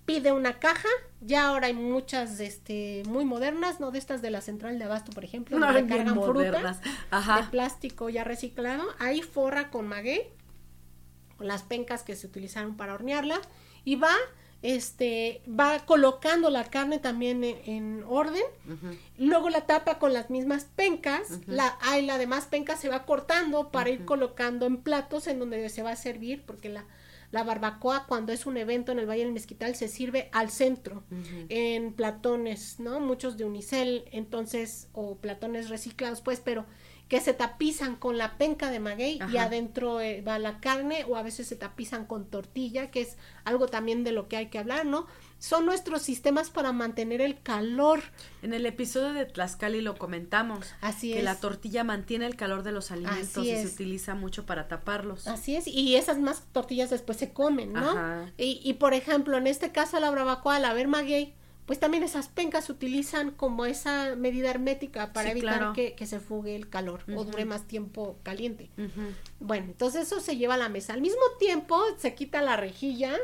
pide 0.04 0.32
una 0.32 0.58
caja, 0.58 0.88
ya 1.20 1.46
ahora 1.46 1.68
hay 1.68 1.74
muchas 1.74 2.40
este 2.40 3.02
muy 3.06 3.24
modernas, 3.24 3.80
no 3.80 3.90
de 3.90 3.98
estas 3.98 4.22
de 4.22 4.30
la 4.30 4.40
central 4.40 4.78
de 4.78 4.84
abasto, 4.84 5.12
por 5.12 5.24
ejemplo, 5.24 5.58
no, 5.58 5.66
donde 5.66 5.86
cargan 5.86 6.22
fruta 6.22 6.80
de 7.10 7.42
plástico 7.50 8.08
ya 8.08 8.24
reciclado, 8.24 8.84
ahí 8.98 9.22
forra 9.22 9.70
con 9.70 9.86
maguey, 9.86 10.22
con 11.36 11.46
las 11.46 11.62
pencas 11.62 12.02
que 12.02 12.16
se 12.16 12.26
utilizaron 12.26 12.76
para 12.76 12.94
hornearla 12.94 13.40
y 13.84 13.96
va 13.96 14.14
este 14.62 15.42
va 15.48 15.80
colocando 15.80 16.48
la 16.48 16.64
carne 16.64 17.00
también 17.00 17.42
en, 17.42 18.04
orden, 18.08 18.42
luego 19.18 19.50
la 19.50 19.66
tapa 19.66 19.98
con 19.98 20.12
las 20.12 20.30
mismas 20.30 20.66
pencas, 20.76 21.40
la 21.46 21.76
hay 21.80 22.06
la 22.06 22.16
demás 22.16 22.46
penca 22.46 22.76
se 22.76 22.88
va 22.88 23.04
cortando 23.04 23.70
para 23.70 23.90
ir 23.90 24.04
colocando 24.04 24.66
en 24.66 24.76
platos 24.76 25.26
en 25.26 25.40
donde 25.40 25.68
se 25.68 25.82
va 25.82 25.90
a 25.90 25.96
servir 25.96 26.44
porque 26.46 26.68
la 26.68 26.84
la 27.32 27.42
barbacoa, 27.42 28.06
cuando 28.06 28.32
es 28.32 28.46
un 28.46 28.56
evento 28.58 28.92
en 28.92 28.98
el 28.98 29.08
Valle 29.08 29.24
del 29.24 29.32
Mezquital, 29.32 29.74
se 29.74 29.88
sirve 29.88 30.28
al 30.32 30.50
centro, 30.50 31.02
en 31.48 31.94
platones, 31.94 32.78
¿no? 32.78 33.00
Muchos 33.00 33.36
de 33.36 33.44
unicel, 33.44 34.04
entonces, 34.12 34.88
o 34.92 35.16
platones 35.16 35.70
reciclados, 35.70 36.20
pues, 36.20 36.40
pero 36.40 36.66
que 37.12 37.20
se 37.20 37.34
tapizan 37.34 37.96
con 37.96 38.16
la 38.16 38.38
penca 38.38 38.70
de 38.70 38.80
maguey 38.80 39.18
y 39.30 39.36
adentro 39.36 40.00
eh, 40.00 40.22
va 40.26 40.38
la 40.38 40.60
carne 40.60 41.04
o 41.06 41.16
a 41.16 41.22
veces 41.22 41.46
se 41.46 41.56
tapizan 41.56 42.06
con 42.06 42.24
tortilla, 42.24 42.90
que 42.90 43.02
es 43.02 43.18
algo 43.44 43.66
también 43.66 44.02
de 44.02 44.12
lo 44.12 44.28
que 44.28 44.38
hay 44.38 44.46
que 44.46 44.58
hablar, 44.58 44.86
¿no? 44.86 45.06
son 45.38 45.66
nuestros 45.66 46.00
sistemas 46.00 46.48
para 46.48 46.72
mantener 46.72 47.20
el 47.20 47.38
calor. 47.42 48.00
En 48.40 48.54
el 48.54 48.64
episodio 48.64 49.12
de 49.12 49.26
Tlaxcali 49.26 49.82
lo 49.82 49.96
comentamos. 49.98 50.72
Así 50.80 51.12
que 51.12 51.22
la 51.22 51.38
tortilla 51.38 51.84
mantiene 51.84 52.24
el 52.24 52.34
calor 52.34 52.62
de 52.62 52.72
los 52.72 52.90
alimentos 52.92 53.44
y 53.44 53.50
se 53.50 53.66
utiliza 53.66 54.14
mucho 54.14 54.46
para 54.46 54.66
taparlos. 54.66 55.28
Así 55.28 55.54
es, 55.54 55.66
y 55.66 55.96
esas 55.96 56.18
más 56.18 56.44
tortillas 56.52 56.88
después 56.88 57.18
se 57.18 57.34
comen, 57.34 57.74
¿no? 57.74 58.24
Y, 58.38 58.62
y 58.64 58.74
por 58.74 58.94
ejemplo, 58.94 59.36
en 59.36 59.46
este 59.46 59.70
caso 59.70 60.00
la 60.00 60.10
bravacoa, 60.10 60.56
al 60.56 60.64
haber 60.64 60.88
maguey, 60.88 61.34
pues 61.66 61.78
también 61.78 62.02
esas 62.02 62.28
pencas 62.28 62.64
se 62.66 62.72
utilizan 62.72 63.30
como 63.30 63.66
esa 63.66 64.16
medida 64.16 64.50
hermética 64.50 65.12
para 65.12 65.30
Sí, 65.30 65.38
evitar 65.38 65.58
claro. 65.58 65.72
que, 65.72 65.94
que 65.94 66.06
se 66.06 66.18
fugue 66.20 66.56
el 66.56 66.68
calor 66.68 67.04
o 67.16 67.24
dure 67.24 67.44
más 67.44 67.66
tiempo 67.68 68.18
caliente. 68.22 68.70
Bueno, 69.40 69.66
entonces 69.66 70.02
eso 70.08 70.20
se 70.20 70.36
lleva 70.36 70.54
a 70.54 70.58
la 70.58 70.68
mesa. 70.68 70.92
Al 70.92 71.00
mismo 71.00 71.22
tiempo 71.38 71.80
se 71.98 72.14
quita 72.14 72.42
la 72.42 72.56
rejilla 72.56 73.16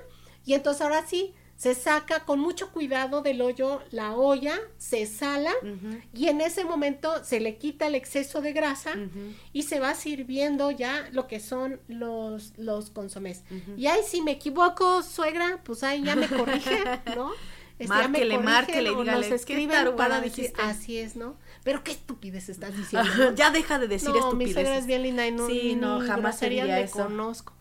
y 0.45 0.55
entonces 0.55 0.83
ahora 0.83 1.05
sí 1.07 1.35
se 1.57 1.75
saca 1.75 2.25
con 2.25 2.39
mucho 2.39 2.71
cuidado 2.71 3.21
del 3.21 3.43
hoyo 3.43 3.83
la 3.91 4.15
olla, 4.15 4.57
se 4.77 5.07
sala 5.07 5.51
y 6.15 6.29
en 6.29 6.41
ese 6.41 6.65
momento 6.65 7.25
se 7.25 7.41
le 7.41 7.57
quita 7.59 7.89
el 7.89 7.97
exceso 7.97 8.41
de 8.41 8.53
grasa 8.53 8.93
y 9.53 9.65
se 9.65 9.81
va 9.81 9.95
sirviendo 9.95 10.71
ya 10.71 11.09
lo 11.11 11.27
que 11.27 11.41
son 11.41 11.81
los, 11.89 12.53
los 12.57 12.91
consomés. 12.91 13.43
Y 13.77 13.89
ahí 13.89 14.03
si 14.07 14.23
me 14.23 14.31
equivoco, 14.31 15.03
suegra, 15.03 15.61
pues 15.65 15.83
ahí 15.83 16.05
ya 16.05 16.15
me 16.15 16.29
corrige, 16.29 16.79
¿no? 17.17 17.33
Este, 17.79 17.89
Márquele, 17.95 18.39
márquele, 18.39 18.91
dígale, 18.91 19.31
nos 19.31 19.45
¿qué 19.45 19.55
tarugada 19.69 19.97
para 19.97 20.21
decir, 20.21 20.53
así 20.59 20.99
es, 20.99 21.15
¿no? 21.15 21.37
Pero 21.63 21.85
qué 21.85 21.93
estupidez 21.93 22.49
estás 22.49 22.77
diciendo. 22.77 23.35
Ya 23.37 23.51
deja 23.51 23.79
de 23.79 23.87
decir 23.87 24.09
no, 24.09 24.33
mi 24.33 24.47
suegra 24.47 24.63
estupideces. 24.63 24.79
es 24.81 24.87
bien 24.87 25.03
linda 25.05 25.27
y 25.27 25.31
no, 25.33 25.47
Sí, 25.47 25.77
no, 25.77 26.01
jamás 26.01 26.41
le 26.43 26.83
eso. 26.83 27.05
conozco. 27.05 27.53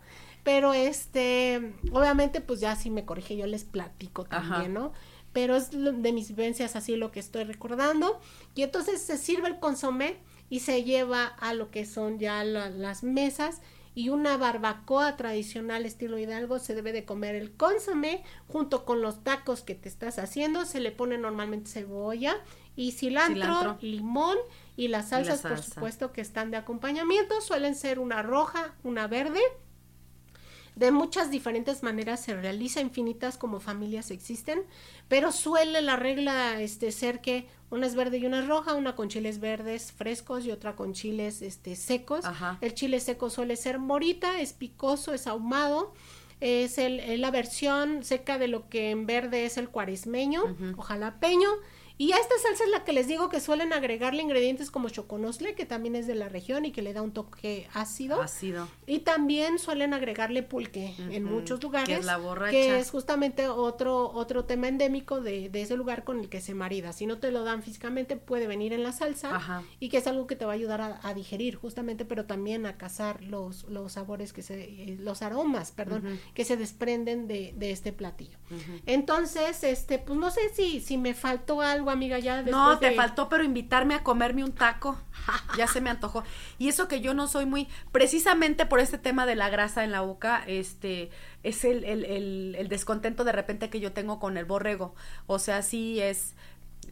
Pero 0.44 0.74
este, 0.74 1.74
obviamente, 1.92 2.42
pues 2.42 2.60
ya 2.60 2.76
si 2.76 2.90
me 2.90 3.06
corrige, 3.06 3.36
yo 3.38 3.46
les 3.46 3.64
platico 3.64 4.26
Ajá. 4.30 4.50
también, 4.50 4.74
¿no? 4.74 4.94
Pero 5.34 5.56
es 5.56 5.70
de 5.72 6.14
mis 6.14 6.30
vivencias 6.30 6.76
así 6.76 6.96
lo 6.96 7.12
que 7.12 7.20
estoy 7.20 7.44
recordando. 7.44 8.20
Y 8.56 8.64
entonces 8.64 9.02
se 9.02 9.18
sirve 9.18 9.50
el 9.50 9.60
consomé 9.60 10.18
y 10.50 10.62
se 10.62 10.84
lleva 10.84 11.26
a 11.28 11.54
lo 11.54 11.70
que 11.70 11.86
son 11.86 12.18
ya 12.18 12.44
la- 12.44 12.70
las 12.70 13.04
mesas. 13.04 13.62
Y 13.98 14.10
una 14.10 14.38
barbacoa 14.38 15.18
tradicional 15.18 15.84
estilo 15.84 16.20
Hidalgo 16.20 16.60
se 16.60 16.76
debe 16.76 16.94
de 16.94 17.04
comer 17.04 17.34
el 17.34 17.54
consomé 17.54 18.24
junto 18.48 18.86
con 18.86 19.02
los 19.02 19.24
tacos 19.24 19.64
que 19.64 19.74
te 19.74 19.90
estás 19.90 20.20
haciendo. 20.20 20.66
Se 20.66 20.80
le 20.80 20.92
pone 20.92 21.18
normalmente 21.18 21.72
cebolla 21.72 22.36
y 22.76 22.92
cilantro, 22.92 23.42
Cilantro. 23.42 23.78
limón 23.82 24.38
y 24.76 24.90
las 24.90 25.10
salsas, 25.10 25.42
por 25.42 25.58
salsa. 25.58 25.74
supuesto, 25.74 26.14
que 26.14 26.22
están 26.22 26.52
de 26.52 26.58
acompañamiento. 26.58 27.42
Suelen 27.42 27.74
ser 27.74 27.98
una 27.98 28.22
roja, 28.22 28.76
una 28.84 29.08
verde. 29.08 29.42
De 30.78 30.92
muchas 30.92 31.32
diferentes 31.32 31.82
maneras 31.82 32.20
se 32.20 32.36
realiza, 32.36 32.82
infinitas 32.82 33.36
como 33.40 33.60
familias 33.60 34.12
existen, 34.12 34.62
pero 35.08 35.32
suele 35.32 35.82
la 35.82 35.96
regla 35.96 36.62
este, 36.62 36.92
ser 36.92 37.20
que 37.20 37.48
una 37.72 37.88
es 37.88 37.96
verde 37.96 38.20
y 38.20 38.28
una 38.28 38.42
es 38.42 38.48
roja, 38.48 38.76
una 38.76 38.96
con 38.96 39.10
chiles 39.10 39.40
verdes 39.40 39.92
frescos 39.92 40.46
y 40.46 40.52
otra 40.52 40.76
con 40.76 40.94
chiles 40.94 41.42
este, 41.42 41.76
secos. 41.76 42.26
Ajá. 42.26 42.60
El 42.62 42.76
chile 42.76 43.00
seco 43.00 43.32
suele 43.32 43.56
ser 43.56 43.80
morita, 43.80 44.40
es 44.40 44.54
picoso, 44.54 45.16
es 45.16 45.26
ahumado, 45.26 45.96
es 46.42 46.78
el, 46.78 47.00
es 47.00 47.18
la 47.18 47.32
versión 47.32 48.04
seca 48.04 48.38
de 48.38 48.48
lo 48.48 48.70
que 48.70 48.92
en 48.92 49.08
verde 49.08 49.46
es 49.46 49.58
el 49.58 49.70
cuaresmeño 49.70 50.44
o 50.78 50.82
jalapeño. 50.84 51.50
Y 51.98 52.12
a 52.12 52.18
esta 52.18 52.36
salsa 52.42 52.64
es 52.64 52.70
la 52.70 52.84
que 52.84 52.94
les 52.94 53.08
digo 53.08 53.30
que 53.30 53.40
suelen 53.40 53.74
agregarle 53.74 54.22
ingredientes 54.22 54.70
como 54.70 54.90
choconosle, 54.90 55.56
que 55.56 55.66
también 55.66 55.96
es 55.96 56.06
de 56.06 56.16
la 56.16 56.30
región 56.30 56.66
y 56.66 56.72
que 56.72 56.82
le 56.82 56.94
da 56.94 57.02
un 57.02 57.12
toque 57.12 57.68
ácido. 57.74 58.22
Ácido. 58.22 58.68
Y 58.86 59.00
también 59.00 59.58
suelen 59.60 59.94
agregarle 59.94 60.44
pulque 60.44 60.94
en 61.10 61.24
muchos 61.24 61.62
lugares. 61.64 61.88
que 61.88 61.96
es 61.96 62.06
la 62.06 62.18
borracha. 62.18 62.52
que 62.52 62.80
es 62.80 62.92
justamente 62.92 63.48
otro, 63.48 64.12
otro 64.12 64.46
tema 64.46 64.68
endémico 64.68 65.22
de, 65.22 65.50
de 65.50 65.62
ese 65.62 65.76
lugar 65.76 66.04
con 66.04 66.20
el 66.20 66.30
que 66.30 66.40
se 66.42 66.54
marida. 66.54 66.94
Si 66.94 67.06
no 67.06 67.18
te 67.18 67.32
lo 67.32 67.44
dan 67.44 67.64
físicamente, 67.64 68.16
puede 68.16 68.48
venir 68.48 68.74
en 68.74 68.84
la 68.84 68.92
salsa. 68.92 69.36
Ajá. 69.36 69.64
Y 69.80 69.90
que 69.90 69.98
es 69.98 70.08
algo 70.08 70.28
que 70.28 70.36
te 70.36 70.46
va 70.46 70.52
a 70.52 70.56
ayudar 70.56 70.82
a, 70.82 71.00
a 71.02 71.14
digerir, 71.14 71.56
justamente, 71.56 72.06
pero 72.06 72.26
también 72.26 72.66
a 72.66 72.78
cazar 72.78 73.24
los, 73.24 73.64
los 73.66 73.94
sabores 73.94 74.34
que 74.34 74.42
se, 74.44 74.64
eh, 74.64 74.98
los 75.00 75.22
aromas, 75.22 75.72
perdón, 75.72 76.20
que 76.34 76.46
se 76.46 76.58
desprenden 76.58 77.28
de, 77.28 77.54
de 77.58 77.72
este 77.72 77.92
platillo. 77.92 78.38
Entonces, 78.86 79.64
este, 79.64 80.00
pues 80.00 80.18
no 80.20 80.32
sé 80.32 80.42
si, 80.54 80.80
si 80.80 80.98
me 80.98 81.14
faltó 81.14 81.62
algo, 81.62 81.87
amiga, 81.90 82.20
ya 82.20 82.36
después 82.38 82.52
No, 82.56 82.78
te 82.80 82.90
de- 82.92 82.96
faltó, 82.96 83.30
pero 83.30 83.44
invitarme 83.44 83.96
a 83.96 84.04
comerme 84.04 84.44
un 84.44 84.52
taco. 84.54 84.98
Ya 85.58 85.68
se 85.68 85.82
me 85.82 85.90
antojó. 85.90 86.24
Y 86.58 86.68
eso 86.70 86.88
que 86.88 87.02
yo 87.02 87.14
no 87.14 87.28
soy 87.28 87.46
muy, 87.46 87.68
precisamente 87.92 88.66
por 88.66 88.80
este 88.80 88.98
tema 88.98 89.26
de 89.26 89.36
la 89.36 89.50
grasa 89.50 89.84
en 89.84 89.92
la 89.92 90.02
boca, 90.02 90.44
este, 90.48 91.10
es 91.44 91.66
el, 91.66 91.84
el, 91.84 92.06
el, 92.06 92.56
el 92.58 92.68
descontento 92.70 93.24
de 93.24 93.32
repente 93.32 93.70
que 93.70 93.80
yo 93.80 93.92
tengo 93.92 94.20
con 94.20 94.38
el 94.38 94.46
borrego. 94.46 94.96
O 95.26 95.40
sea, 95.40 95.62
sí 95.64 96.00
es. 96.02 96.36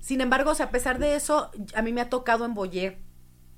Sin 0.02 0.20
embargo, 0.22 0.52
o 0.52 0.56
sea, 0.56 0.68
a 0.68 0.72
pesar 0.72 1.00
de 1.00 1.16
eso, 1.16 1.52
a 1.76 1.82
mí 1.82 1.94
me 1.94 2.02
ha 2.02 2.10
tocado 2.10 2.44
en 2.46 2.54
Boyé. 2.54 2.98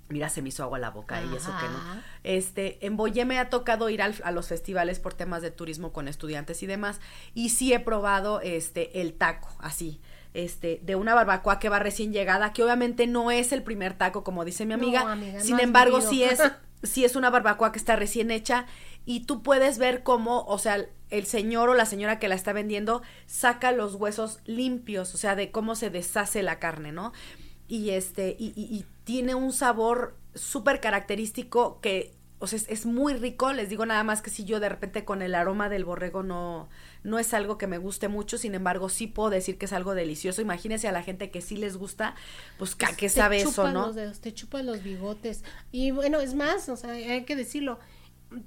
Mira, 0.09 0.30
se 0.30 0.41
me 0.41 0.49
hizo 0.49 0.64
agua 0.64 0.80
la 0.80 0.89
boca 0.89 1.22
y 1.22 1.35
eso 1.35 1.51
que 1.59 1.68
no. 1.68 2.01
Este, 2.23 2.85
en 2.85 2.95
Boyé 2.95 3.26
me 3.26 3.39
ha 3.39 3.49
tocado 3.49 3.89
ir 3.89 4.01
al- 4.01 4.15
a 4.23 4.31
los 4.31 4.47
festivales 4.47 4.99
por 4.99 5.14
temas 5.14 5.41
de 5.41 5.51
turismo 5.51 5.91
con 5.91 6.07
estudiantes 6.07 6.64
y 6.64 6.65
demás. 6.65 7.01
Y 7.34 7.49
sí 7.49 7.73
he 7.73 7.80
probado 7.81 8.39
este 8.41 9.01
el 9.01 9.14
taco, 9.14 9.49
así, 9.59 9.99
este, 10.38 10.80
de 10.84 10.95
una 10.95 11.14
barbacoa 11.15 11.59
que 11.59 11.69
va 11.69 11.80
recién 11.80 12.14
llegada, 12.14 12.53
que 12.53 12.64
obviamente 12.64 13.07
no 13.07 13.31
es 13.31 13.51
el 13.51 13.64
primer 13.64 13.93
taco, 13.97 14.23
como 14.23 14.45
dice 14.45 14.65
mi 14.65 14.76
No, 14.76 14.84
amiga. 14.84 15.15
no 15.15 15.39
Sin 15.41 15.59
embargo, 15.59 16.01
sí 16.01 16.23
es, 16.23 16.39
sí 16.84 17.03
es 17.05 17.15
una 17.15 17.30
barbacoa 17.30 17.72
que 17.72 17.80
está 17.80 17.95
recién 17.95 18.31
hecha. 18.31 18.65
Y 19.05 19.22
tú 19.22 19.41
puedes 19.41 19.77
ver 19.77 20.03
cómo, 20.03 20.43
o 20.45 20.57
sea, 20.59 20.85
el 21.09 21.26
señor 21.26 21.69
o 21.69 21.73
la 21.73 21.85
señora 21.85 22.19
que 22.19 22.27
la 22.27 22.35
está 22.35 22.53
vendiendo 22.53 23.01
saca 23.26 23.72
los 23.72 23.95
huesos 23.95 24.39
limpios, 24.45 25.14
o 25.15 25.18
sea, 25.18 25.35
de 25.35 25.51
cómo 25.51 25.76
se 25.76 25.89
deshace 25.89 26.43
la 26.43 26.59
carne, 26.59 26.91
¿no? 26.91 27.14
y 27.68 27.91
este 27.91 28.35
y, 28.39 28.53
y- 28.55 28.73
y 28.76 28.85
tiene 29.03 29.35
un 29.35 29.51
sabor 29.53 30.15
súper 30.35 30.80
característico 30.80 31.80
que 31.81 32.14
o 32.39 32.47
sea 32.47 32.57
es, 32.57 32.65
es 32.69 32.85
muy 32.85 33.14
rico 33.14 33.51
les 33.53 33.69
digo 33.69 33.85
nada 33.85 34.03
más 34.03 34.22
que 34.22 34.30
si 34.30 34.45
yo 34.45 34.59
de 34.59 34.69
repente 34.69 35.05
con 35.05 35.22
el 35.22 35.35
aroma 35.35 35.69
del 35.69 35.85
borrego 35.85 36.23
no 36.23 36.69
no 37.03 37.19
es 37.19 37.34
algo 37.34 37.57
que 37.57 37.68
me 37.68 37.77
guste 37.77 38.07
mucho 38.09 38.38
sin 38.38 38.53
embargo 38.53 38.89
sí 38.89 39.07
puedo 39.07 39.30
decir 39.30 39.57
que 39.57 39.65
es 39.65 39.73
algo 39.73 39.95
delicioso 39.95 40.41
imagínense 40.41 40.88
a 40.88 40.91
la 40.91 41.03
gente 41.03 41.31
que 41.31 41.41
sí 41.41 41.57
les 41.57 41.77
gusta 41.77 42.15
pues 42.57 42.76
¿a 42.85 42.95
qué 42.95 43.07
te 43.07 43.09
sabe 43.09 43.41
eso 43.41 43.68
no 43.72 43.88
los 43.88 43.95
dedos, 43.95 44.19
te 44.19 44.34
chupas 44.34 44.64
los 44.64 44.84
bigotes. 44.84 45.43
Y 45.72 45.91
bueno, 45.91 46.19
es 46.19 46.34
más, 46.34 46.69
o 46.69 46.76
sea, 46.76 46.91
hay 46.91 47.26
que 47.26 47.35
decirlo, 47.35 47.80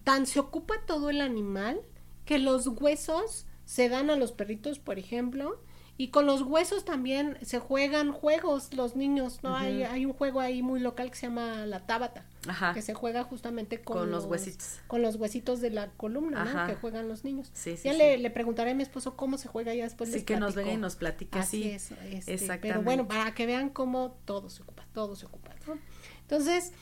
tan 0.04 0.26
se 0.26 0.40
ocupa 0.40 0.74
todo 0.86 1.10
el 1.10 1.20
animal 1.20 1.80
que 2.24 2.38
los 2.38 2.66
huesos 2.66 3.46
se 3.64 3.88
dan 3.88 4.10
a 4.10 4.16
los 4.16 4.32
perritos, 4.32 4.78
por 4.78 4.98
ejemplo, 4.98 5.60
y 6.00 6.08
con 6.08 6.24
los 6.24 6.40
huesos 6.40 6.86
también 6.86 7.36
se 7.42 7.58
juegan 7.58 8.10
juegos 8.10 8.72
los 8.72 8.96
niños, 8.96 9.40
¿no? 9.42 9.54
hay, 9.54 9.82
hay 9.82 10.06
un 10.06 10.14
juego 10.14 10.40
ahí 10.40 10.62
muy 10.62 10.80
local 10.80 11.10
que 11.10 11.16
se 11.18 11.26
llama 11.26 11.66
la 11.66 11.80
tábata, 11.80 12.24
Ajá. 12.48 12.72
que 12.72 12.80
se 12.80 12.94
juega 12.94 13.22
justamente 13.22 13.82
con, 13.82 13.98
Con 13.98 14.10
los 14.10 14.24
huesitos. 14.24 14.78
Con 14.86 15.02
los 15.02 15.16
huesitos 15.16 15.60
de 15.60 15.68
la 15.68 15.90
columna, 15.98 16.42
¿no? 16.42 16.66
Que 16.66 16.74
juegan 16.74 17.06
los 17.06 17.22
niños. 17.22 17.50
Sí, 17.52 17.76
sí, 17.76 17.82
ya 17.84 17.92
sí. 17.92 17.98
Le, 17.98 18.16
le 18.16 18.30
preguntaré 18.30 18.70
a 18.70 18.74
mi 18.74 18.82
esposo 18.82 19.14
cómo 19.14 19.36
se 19.36 19.48
juega 19.48 19.74
ya 19.74 19.84
después 19.84 20.10
sí 20.10 20.22
que 20.22 20.38
nos 20.38 20.54
venga 20.54 20.72
y 20.72 20.78
nos 20.78 20.96
platique 20.96 21.38
Así 21.38 21.64
sí 21.64 21.70
es, 21.70 21.90
este, 21.90 22.32
exactamente 22.32 22.68
pero 22.68 22.82
bueno, 22.82 23.06
para 23.06 23.34
que 23.34 23.44
vean 23.44 23.68
cómo 23.68 24.16
todo 24.24 24.48
se 24.48 24.62
ocupa, 24.62 24.86
todo 24.94 25.16
se 25.16 25.26
ocupa, 25.26 25.54
¿no? 25.66 25.78
Entonces, 26.22 26.72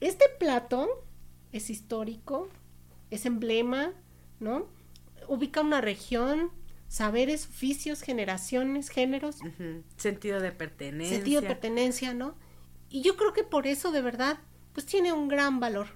este 0.00 0.24
plato 0.40 0.88
es 1.52 1.70
histórico, 1.70 2.48
es 3.12 3.26
emblema, 3.26 3.92
¿no? 4.40 4.66
Ubica 5.28 5.60
una 5.60 5.80
región, 5.80 6.50
saberes, 6.88 7.46
oficios, 7.46 8.02
generaciones, 8.02 8.88
géneros, 8.88 9.38
sentido 9.96 10.40
de 10.40 10.52
pertenencia 10.52 11.16
sentido 11.16 11.40
de 11.40 11.48
pertenencia, 11.48 12.14
¿no? 12.14 12.34
Y 12.88 13.02
yo 13.02 13.16
creo 13.16 13.32
que 13.32 13.42
por 13.42 13.66
eso, 13.66 13.90
de 13.90 14.00
verdad, 14.00 14.38
pues 14.72 14.86
tiene 14.86 15.12
un 15.12 15.28
gran 15.28 15.60
valor. 15.60 15.88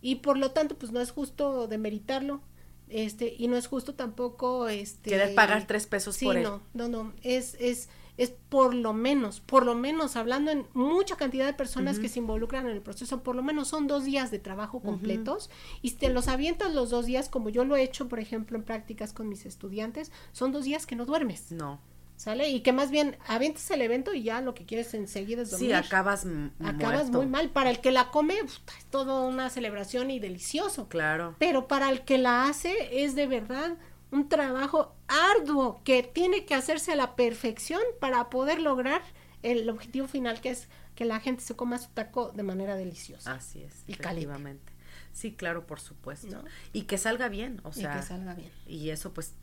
Y 0.00 0.16
por 0.16 0.36
lo 0.36 0.50
tanto, 0.50 0.76
pues 0.76 0.92
no 0.92 1.00
es 1.00 1.10
justo 1.10 1.68
demeritarlo. 1.68 2.42
Este, 2.88 3.34
y 3.38 3.48
no 3.48 3.56
es 3.56 3.66
justo 3.66 3.94
tampoco 3.94 4.68
este 4.68 5.08
querer 5.08 5.34
pagar 5.34 5.66
tres 5.66 5.86
pesos 5.86 6.16
Sí, 6.16 6.26
por 6.26 6.36
él 6.36 6.42
no, 6.42 6.62
no, 6.74 6.86
no, 6.86 7.14
es, 7.22 7.56
es, 7.58 7.88
es 8.16 8.32
por 8.48 8.74
lo 8.74 8.92
menos, 8.92 9.40
por 9.40 9.64
lo 9.66 9.74
menos, 9.74 10.16
hablando 10.16 10.50
en 10.50 10.66
mucha 10.72 11.16
cantidad 11.16 11.46
de 11.46 11.52
personas 11.52 11.98
que 11.98 12.08
se 12.08 12.20
involucran 12.20 12.66
en 12.66 12.72
el 12.72 12.82
proceso, 12.82 13.22
por 13.22 13.34
lo 13.34 13.42
menos 13.42 13.68
son 13.68 13.86
dos 13.86 14.04
días 14.04 14.30
de 14.30 14.38
trabajo 14.38 14.80
completos, 14.80 15.50
y 15.82 15.92
te 15.92 16.10
los 16.10 16.28
avientas 16.28 16.72
los 16.74 16.90
dos 16.90 17.06
días, 17.06 17.28
como 17.28 17.48
yo 17.48 17.64
lo 17.64 17.76
he 17.76 17.82
hecho, 17.82 18.08
por 18.08 18.20
ejemplo, 18.20 18.56
en 18.56 18.64
prácticas 18.64 19.12
con 19.12 19.28
mis 19.28 19.46
estudiantes, 19.46 20.12
son 20.32 20.52
dos 20.52 20.64
días 20.64 20.86
que 20.86 20.96
no 20.96 21.04
duermes, 21.06 21.50
no 21.50 21.80
¿sale? 22.16 22.48
Y 22.48 22.60
que 22.60 22.72
más 22.72 22.90
bien 22.90 23.16
avientas 23.26 23.70
el 23.70 23.82
evento 23.82 24.14
y 24.14 24.22
ya 24.22 24.40
lo 24.40 24.54
que 24.54 24.64
quieres 24.64 24.94
enseguida 24.94 25.42
es 25.42 25.50
dormir. 25.50 25.70
sí 25.70 25.72
acabas 25.74 26.26
Acabas 26.60 27.10
muerto. 27.10 27.18
muy 27.18 27.26
mal. 27.26 27.50
Para 27.50 27.70
el 27.70 27.80
que 27.80 27.90
la 27.90 28.10
come, 28.10 28.34
es 28.38 28.60
toda 28.90 29.26
una 29.26 29.50
celebración 29.50 30.10
y 30.10 30.20
delicioso. 30.20 30.88
claro 30.88 31.34
Pero 31.38 31.66
para 31.66 31.90
el 31.90 32.02
que 32.02 32.18
la 32.18 32.46
hace 32.46 33.04
es 33.04 33.14
de 33.14 33.26
verdad 33.26 33.76
un 34.14 34.28
trabajo 34.28 34.94
arduo 35.08 35.80
que 35.84 36.02
tiene 36.02 36.44
que 36.46 36.54
hacerse 36.54 36.92
a 36.92 36.96
la 36.96 37.16
perfección 37.16 37.80
para 38.00 38.30
poder 38.30 38.60
lograr 38.60 39.02
el 39.42 39.68
objetivo 39.68 40.06
final 40.08 40.40
que 40.40 40.50
es 40.50 40.68
que 40.94 41.04
la 41.04 41.20
gente 41.20 41.42
se 41.42 41.56
coma 41.56 41.78
su 41.78 41.88
taco 41.90 42.30
de 42.34 42.44
manera 42.44 42.76
deliciosa. 42.76 43.34
Así 43.34 43.62
es, 43.62 43.82
Y 43.86 43.92
efectivamente. 43.94 44.72
Sí, 45.12 45.32
claro, 45.32 45.66
por 45.66 45.80
supuesto. 45.80 46.28
¿No? 46.28 46.44
Y 46.72 46.82
que 46.82 46.98
salga 46.98 47.28
bien, 47.28 47.60
o 47.64 47.70
y 47.70 47.72
sea, 47.74 47.96
que 47.96 48.02
salga 48.02 48.34
bien. 48.34 48.50
y 48.66 48.90
eso 48.90 49.12
pues 49.12 49.34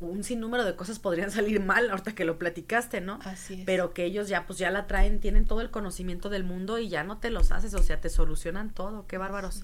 un 0.00 0.24
sinnúmero 0.24 0.64
de 0.64 0.74
cosas 0.76 0.98
podrían 0.98 1.30
salir 1.30 1.60
mal 1.60 1.90
ahorita 1.90 2.14
que 2.14 2.24
lo 2.24 2.38
platicaste, 2.38 3.00
¿no? 3.00 3.18
Así 3.22 3.54
es. 3.60 3.64
Pero 3.64 3.94
que 3.94 4.04
ellos 4.04 4.28
ya 4.28 4.46
pues 4.46 4.58
ya 4.58 4.70
la 4.70 4.86
traen, 4.86 5.20
tienen 5.20 5.46
todo 5.46 5.60
el 5.60 5.70
conocimiento 5.70 6.28
del 6.28 6.44
mundo 6.44 6.78
y 6.78 6.88
ya 6.88 7.04
no 7.04 7.18
te 7.18 7.30
los 7.30 7.52
haces, 7.52 7.72
o 7.74 7.82
sea, 7.82 8.00
te 8.00 8.08
solucionan 8.10 8.70
todo, 8.74 9.06
qué 9.06 9.16
bárbaros. 9.18 9.62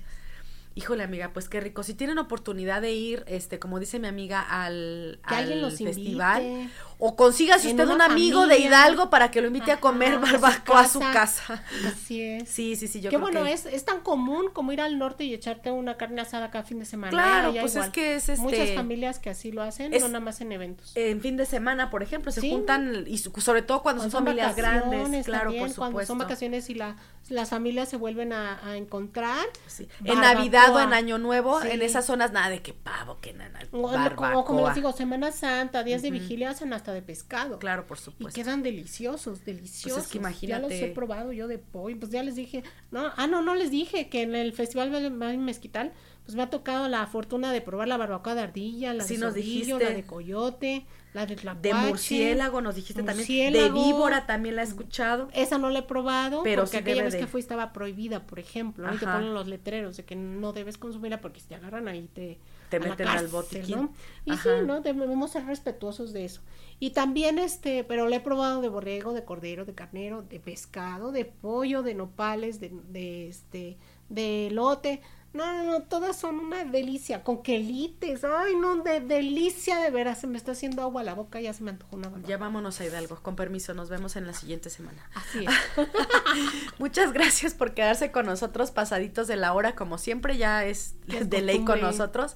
Híjole, 0.79 1.05
amiga, 1.05 1.31
pues 1.33 1.49
qué 1.49 1.59
rico. 1.59 1.83
Si 1.83 1.95
tienen 1.95 2.19
oportunidad 2.19 2.83
de 2.83 2.93
ir, 2.93 3.25
este, 3.29 3.59
como 3.59 3.81
dice 3.81 3.99
mi 3.99 4.09
amiga, 4.09 4.43
al, 4.43 5.19
Que 5.27 5.35
alguien 5.35 5.59
al 5.59 5.63
los 5.63 5.79
festival, 5.79 6.43
invite. 6.43 6.71
O 6.99 7.15
consígase 7.15 7.69
usted 7.69 7.89
un 7.89 8.01
amigo 8.01 8.47
de. 8.47 8.59
Hidalgo 8.59 9.11
para 9.11 9.31
que 9.31 9.41
lo 9.43 9.49
invite 9.49 9.71
a 9.71 9.81
comer 9.81 10.19
barbacoa 10.19 10.81
a 10.81 10.89
su 10.89 10.99
casa. 11.01 11.63
Así 11.87 12.23
es. 12.23 12.49
Sí, 12.49 12.75
sí, 12.75 12.89
sí, 12.89 13.01
yo 13.03 13.11
que 13.11 13.17
creo 13.17 13.21
bueno, 13.21 13.45
que... 13.45 13.53
es, 13.53 13.67
es 13.67 13.85
tan 13.85 14.01
común 14.01 14.47
como 14.53 14.73
ir 14.73 14.81
al 14.81 14.99
norte 14.99 15.25
y 15.25 15.35
echarte 15.35 15.71
una 15.71 15.97
carne 15.99 16.23
asada 16.23 16.51
cada 16.51 16.65
fin 16.65 16.79
de 16.79 16.87
semana. 16.87 17.11
Claro, 17.11 17.49
Allá 17.51 17.61
pues 17.61 17.77
es 17.77 17.89
que 17.91 18.15
es 18.17 18.29
este- 18.31 18.43
Muchas 18.43 18.71
familias 18.75 19.19
que 19.19 19.29
así 19.31 19.53
lo 19.53 19.63
hacen, 19.63 19.93
es- 19.93 20.01
no 20.01 20.09
nada 20.09 20.21
más 20.21 20.41
en 20.41 20.53
eventos. 20.53 20.93
En 20.95 21.21
fin 21.21 21.37
de 21.37 21.45
semana, 21.45 21.91
por 21.91 22.03
ejemplo, 22.03 22.33
se 22.33 22.41
Sí. 22.41 22.51
juntan, 22.51 23.05
y 23.07 23.19
su- 23.19 23.31
sobre 23.41 23.61
todo 23.63 23.83
cuando, 23.83 24.03
son 24.03 24.11
familias 24.11 24.57
grandes, 24.57 25.27
claro, 25.27 25.45
también, 25.51 25.67
por 25.67 25.75
Cuando 25.75 25.93
supuesto. 25.93 26.11
son 26.13 26.19
vacaciones 26.19 26.71
y 26.71 26.75
la, 26.75 26.97
las 27.29 27.51
familias 27.51 27.89
se 27.91 27.97
vuelven 27.99 28.33
a, 28.33 28.59
a 28.67 28.77
encontrar. 28.77 29.45
Sí. 29.67 29.87
En. 30.05 30.19
Navidad 30.21 30.75
o 30.75 30.81
en 30.81 30.93
Año 30.95 31.19
Nuevo, 31.19 31.61
Sí. 31.61 31.69
en 31.71 31.83
esas 31.83 32.07
zonas 32.07 32.33
nada 32.33 32.49
de 32.49 32.63
que 32.63 32.73
pavo, 32.73 33.19
que 33.21 33.33
nada, 33.35 33.61
O, 33.73 33.81
o 33.81 33.83
barbacoa. 33.93 34.45
como 34.47 34.65
les 34.67 34.75
digo, 34.77 34.93
Semana 34.93 35.31
Santa, 35.31 35.83
días 35.85 36.01
de 36.03 36.11
vigilia 36.11 36.51
hacen 36.51 36.73
hasta 36.73 36.86
de 36.93 37.03
pescado. 37.03 37.59
Claro, 37.59 37.87
por 37.87 37.99
Y 37.99 38.01
supuesto. 38.01 38.35
quedan 38.41 38.63
deliciosos, 38.63 39.45
deliciosos. 39.45 39.99
Pues 39.99 40.09
que 40.09 40.19
Ya 40.47 40.59
los 40.59 40.71
imagínate. 40.71 40.85
he 40.85 40.95
probado 40.95 41.33
yo 41.33 41.49
de 41.49 41.59
pollo. 41.59 41.99
Pues 41.99 42.11
ya 42.13 42.23
les 42.23 42.35
dije. 42.37 42.63
No, 42.91 43.13
ah, 43.17 43.27
no, 43.27 43.43
no 43.43 43.55
les 43.55 43.71
dije 43.71 44.09
que 44.09 44.23
en 44.23 44.35
el 44.35 44.53
Festival 44.53 44.91
de 44.93 45.11
Mezquital, 45.39 45.93
pues 46.25 46.35
me 46.37 46.43
ha 46.43 46.51
tocado 46.51 46.89
la 46.89 47.07
fortuna 47.07 47.53
de 47.53 47.61
probar 47.61 47.87
la 47.89 47.97
barbacoa 47.97 48.35
de 48.35 48.41
ardilla, 48.43 48.93
la 48.95 49.05
Sí 49.05 49.15
de 49.15 49.21
nos 49.21 49.31
zorrillo, 49.35 49.77
dijiste. 49.77 49.85
la 49.85 49.91
de 49.97 50.03
coyote, 50.05 50.87
la 51.15 51.25
de 51.25 51.37
tlacuache. 51.37 51.69
De 51.69 51.75
murciélago 51.89 52.61
nos 52.61 52.75
dijiste 52.75 53.03
también. 53.05 53.53
De 53.53 53.71
víbora 53.71 54.27
también 54.27 54.57
la 54.57 54.63
he 54.63 54.65
escuchado. 54.65 55.29
Esa 55.33 55.57
no 55.59 55.71
la 55.71 55.79
he 55.81 55.83
probado, 55.85 56.43
Pero 56.43 56.63
porque 56.63 56.79
sí 56.79 56.83
aquella 56.83 57.05
vez 57.05 57.13
de- 57.13 57.21
que 57.21 57.27
fui 57.29 57.41
estaba 57.41 57.73
prohibida, 57.73 58.27
por 58.27 58.39
ejemplo, 58.41 58.93
y 58.93 58.99
te 58.99 59.07
ponen 59.07 59.35
los 59.35 59.47
letreros 59.47 59.97
de 59.97 60.05
que 60.05 60.17
no 60.17 60.53
debes 60.53 60.79
consumirla 60.79 61.21
porque 61.21 61.39
si 61.41 61.47
te 61.47 61.55
agarran 61.55 61.87
ahí 61.89 62.09
te, 62.13 62.39
Te 62.71 62.81
meten 62.81 63.07
al 63.07 63.13
cárcel, 63.15 63.29
botiquín. 63.29 63.77
¿no? 63.77 63.95
Y 64.25 64.33
Ajá. 64.33 64.43
sí, 64.61 64.67
¿no? 64.67 64.81
Debemos 64.81 65.31
ser 65.31 65.47
respetuosos 65.47 66.13
de 66.13 66.25
eso. 66.25 66.41
Y 66.79 66.91
también 66.91 67.39
este, 67.39 67.85
pero 67.85 68.09
le 68.09 68.17
he 68.17 68.21
probado 68.21 68.61
de 68.61 68.69
borrego, 68.69 69.15
de 69.15 69.25
cordero, 69.25 69.65
de 69.65 69.75
carnero, 69.75 70.23
de 70.23 70.41
pescado, 70.41 71.11
de 71.11 71.25
pollo, 71.25 71.83
de 71.83 71.95
nopales, 71.95 72.61
de, 72.61 72.71
de 72.89 73.29
este, 73.29 73.79
de 74.09 74.49
elote. 74.49 75.01
No, 75.33 75.53
no, 75.53 75.65
no, 75.65 75.83
todas 75.83 76.17
son 76.17 76.39
una 76.39 76.65
delicia, 76.65 77.23
con 77.23 77.43
quelites, 77.43 78.25
ay, 78.25 78.55
no, 78.57 78.77
de 78.77 79.01
delicia 79.01 79.79
de 79.79 79.91
veras, 79.91 80.21
se 80.21 80.27
me 80.27 80.39
está 80.39 80.53
haciendo 80.53 80.81
agua 80.81 81.03
a 81.03 81.05
la 81.05 81.13
boca, 81.13 81.41
ya 81.43 81.53
se 81.53 81.63
me 81.63 81.71
antojó 81.71 81.97
una 81.97 82.09
barbacoa. 82.09 82.29
Ya 82.29 82.39
vámonos 82.39 82.81
a 82.81 82.87
Hidalgo. 82.87 83.17
Con 83.23 83.37
permiso, 83.37 83.75
nos 83.75 83.91
vemos 83.91 84.17
en 84.17 84.27
la 84.27 84.33
siguiente 84.33 84.71
semana. 84.71 85.11
Así 85.15 85.45
es. 85.45 85.53
Muchas 86.79 87.13
gracias 87.13 87.53
por 87.53 87.75
quedarse 87.75 88.11
con 88.11 88.25
nosotros 88.25 88.71
pasaditos 88.71 89.27
de 89.29 89.37
la 89.37 89.53
hora, 89.53 89.75
como 89.75 89.99
siempre, 89.99 90.39
ya 90.39 90.65
es 90.65 90.95
de 91.07 91.43
ley 91.43 91.65
con 91.65 91.83
nosotros. 91.83 92.35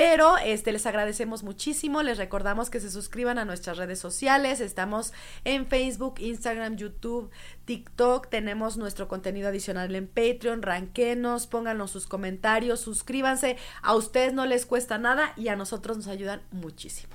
Pero 0.00 0.36
este 0.38 0.72
les 0.72 0.86
agradecemos 0.86 1.42
muchísimo, 1.42 2.02
les 2.02 2.18
recordamos 2.18 2.70
que 2.70 2.80
se 2.80 2.90
suscriban 2.90 3.38
a 3.38 3.44
nuestras 3.44 3.76
redes 3.76 3.98
sociales, 3.98 4.60
estamos 4.60 5.12
en 5.44 5.66
Facebook, 5.66 6.14
Instagram, 6.18 6.76
YouTube, 6.76 7.30
TikTok, 7.64 8.28
tenemos 8.28 8.76
nuestro 8.76 9.08
contenido 9.08 9.48
adicional 9.48 9.94
en 9.94 10.06
Patreon, 10.06 10.62
ranquenos, 10.62 11.46
pónganos 11.46 11.90
sus 11.90 12.06
comentarios, 12.06 12.80
suscríbanse, 12.80 13.56
a 13.82 13.94
ustedes 13.94 14.32
no 14.32 14.46
les 14.46 14.66
cuesta 14.66 14.98
nada 14.98 15.32
y 15.36 15.48
a 15.48 15.56
nosotros 15.56 15.96
nos 15.96 16.06
ayudan 16.08 16.42
muchísimo. 16.50 17.14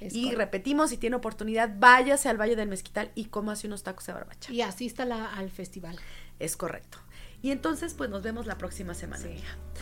Es 0.00 0.14
y 0.14 0.22
correcto. 0.22 0.38
repetimos, 0.38 0.90
si 0.90 0.96
tiene 0.96 1.16
oportunidad, 1.16 1.70
váyase 1.78 2.28
al 2.28 2.40
Valle 2.40 2.56
del 2.56 2.68
Mezquital 2.68 3.10
y 3.14 3.26
cómase 3.26 3.66
unos 3.66 3.82
tacos 3.82 4.06
de 4.06 4.12
barbacha. 4.12 4.52
Y 4.52 4.62
asista 4.62 5.04
la- 5.04 5.32
al 5.34 5.50
festival. 5.50 5.98
Es 6.38 6.56
correcto. 6.56 6.98
Y 7.42 7.50
entonces, 7.50 7.94
pues 7.94 8.08
nos 8.10 8.22
vemos 8.22 8.46
la 8.46 8.56
próxima 8.58 8.94
semana. 8.94 9.24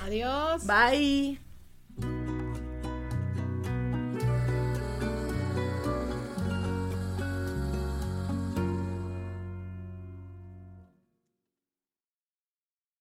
Adiós. 0.02 0.66
Bye. 0.66 1.53
Música 1.96 2.73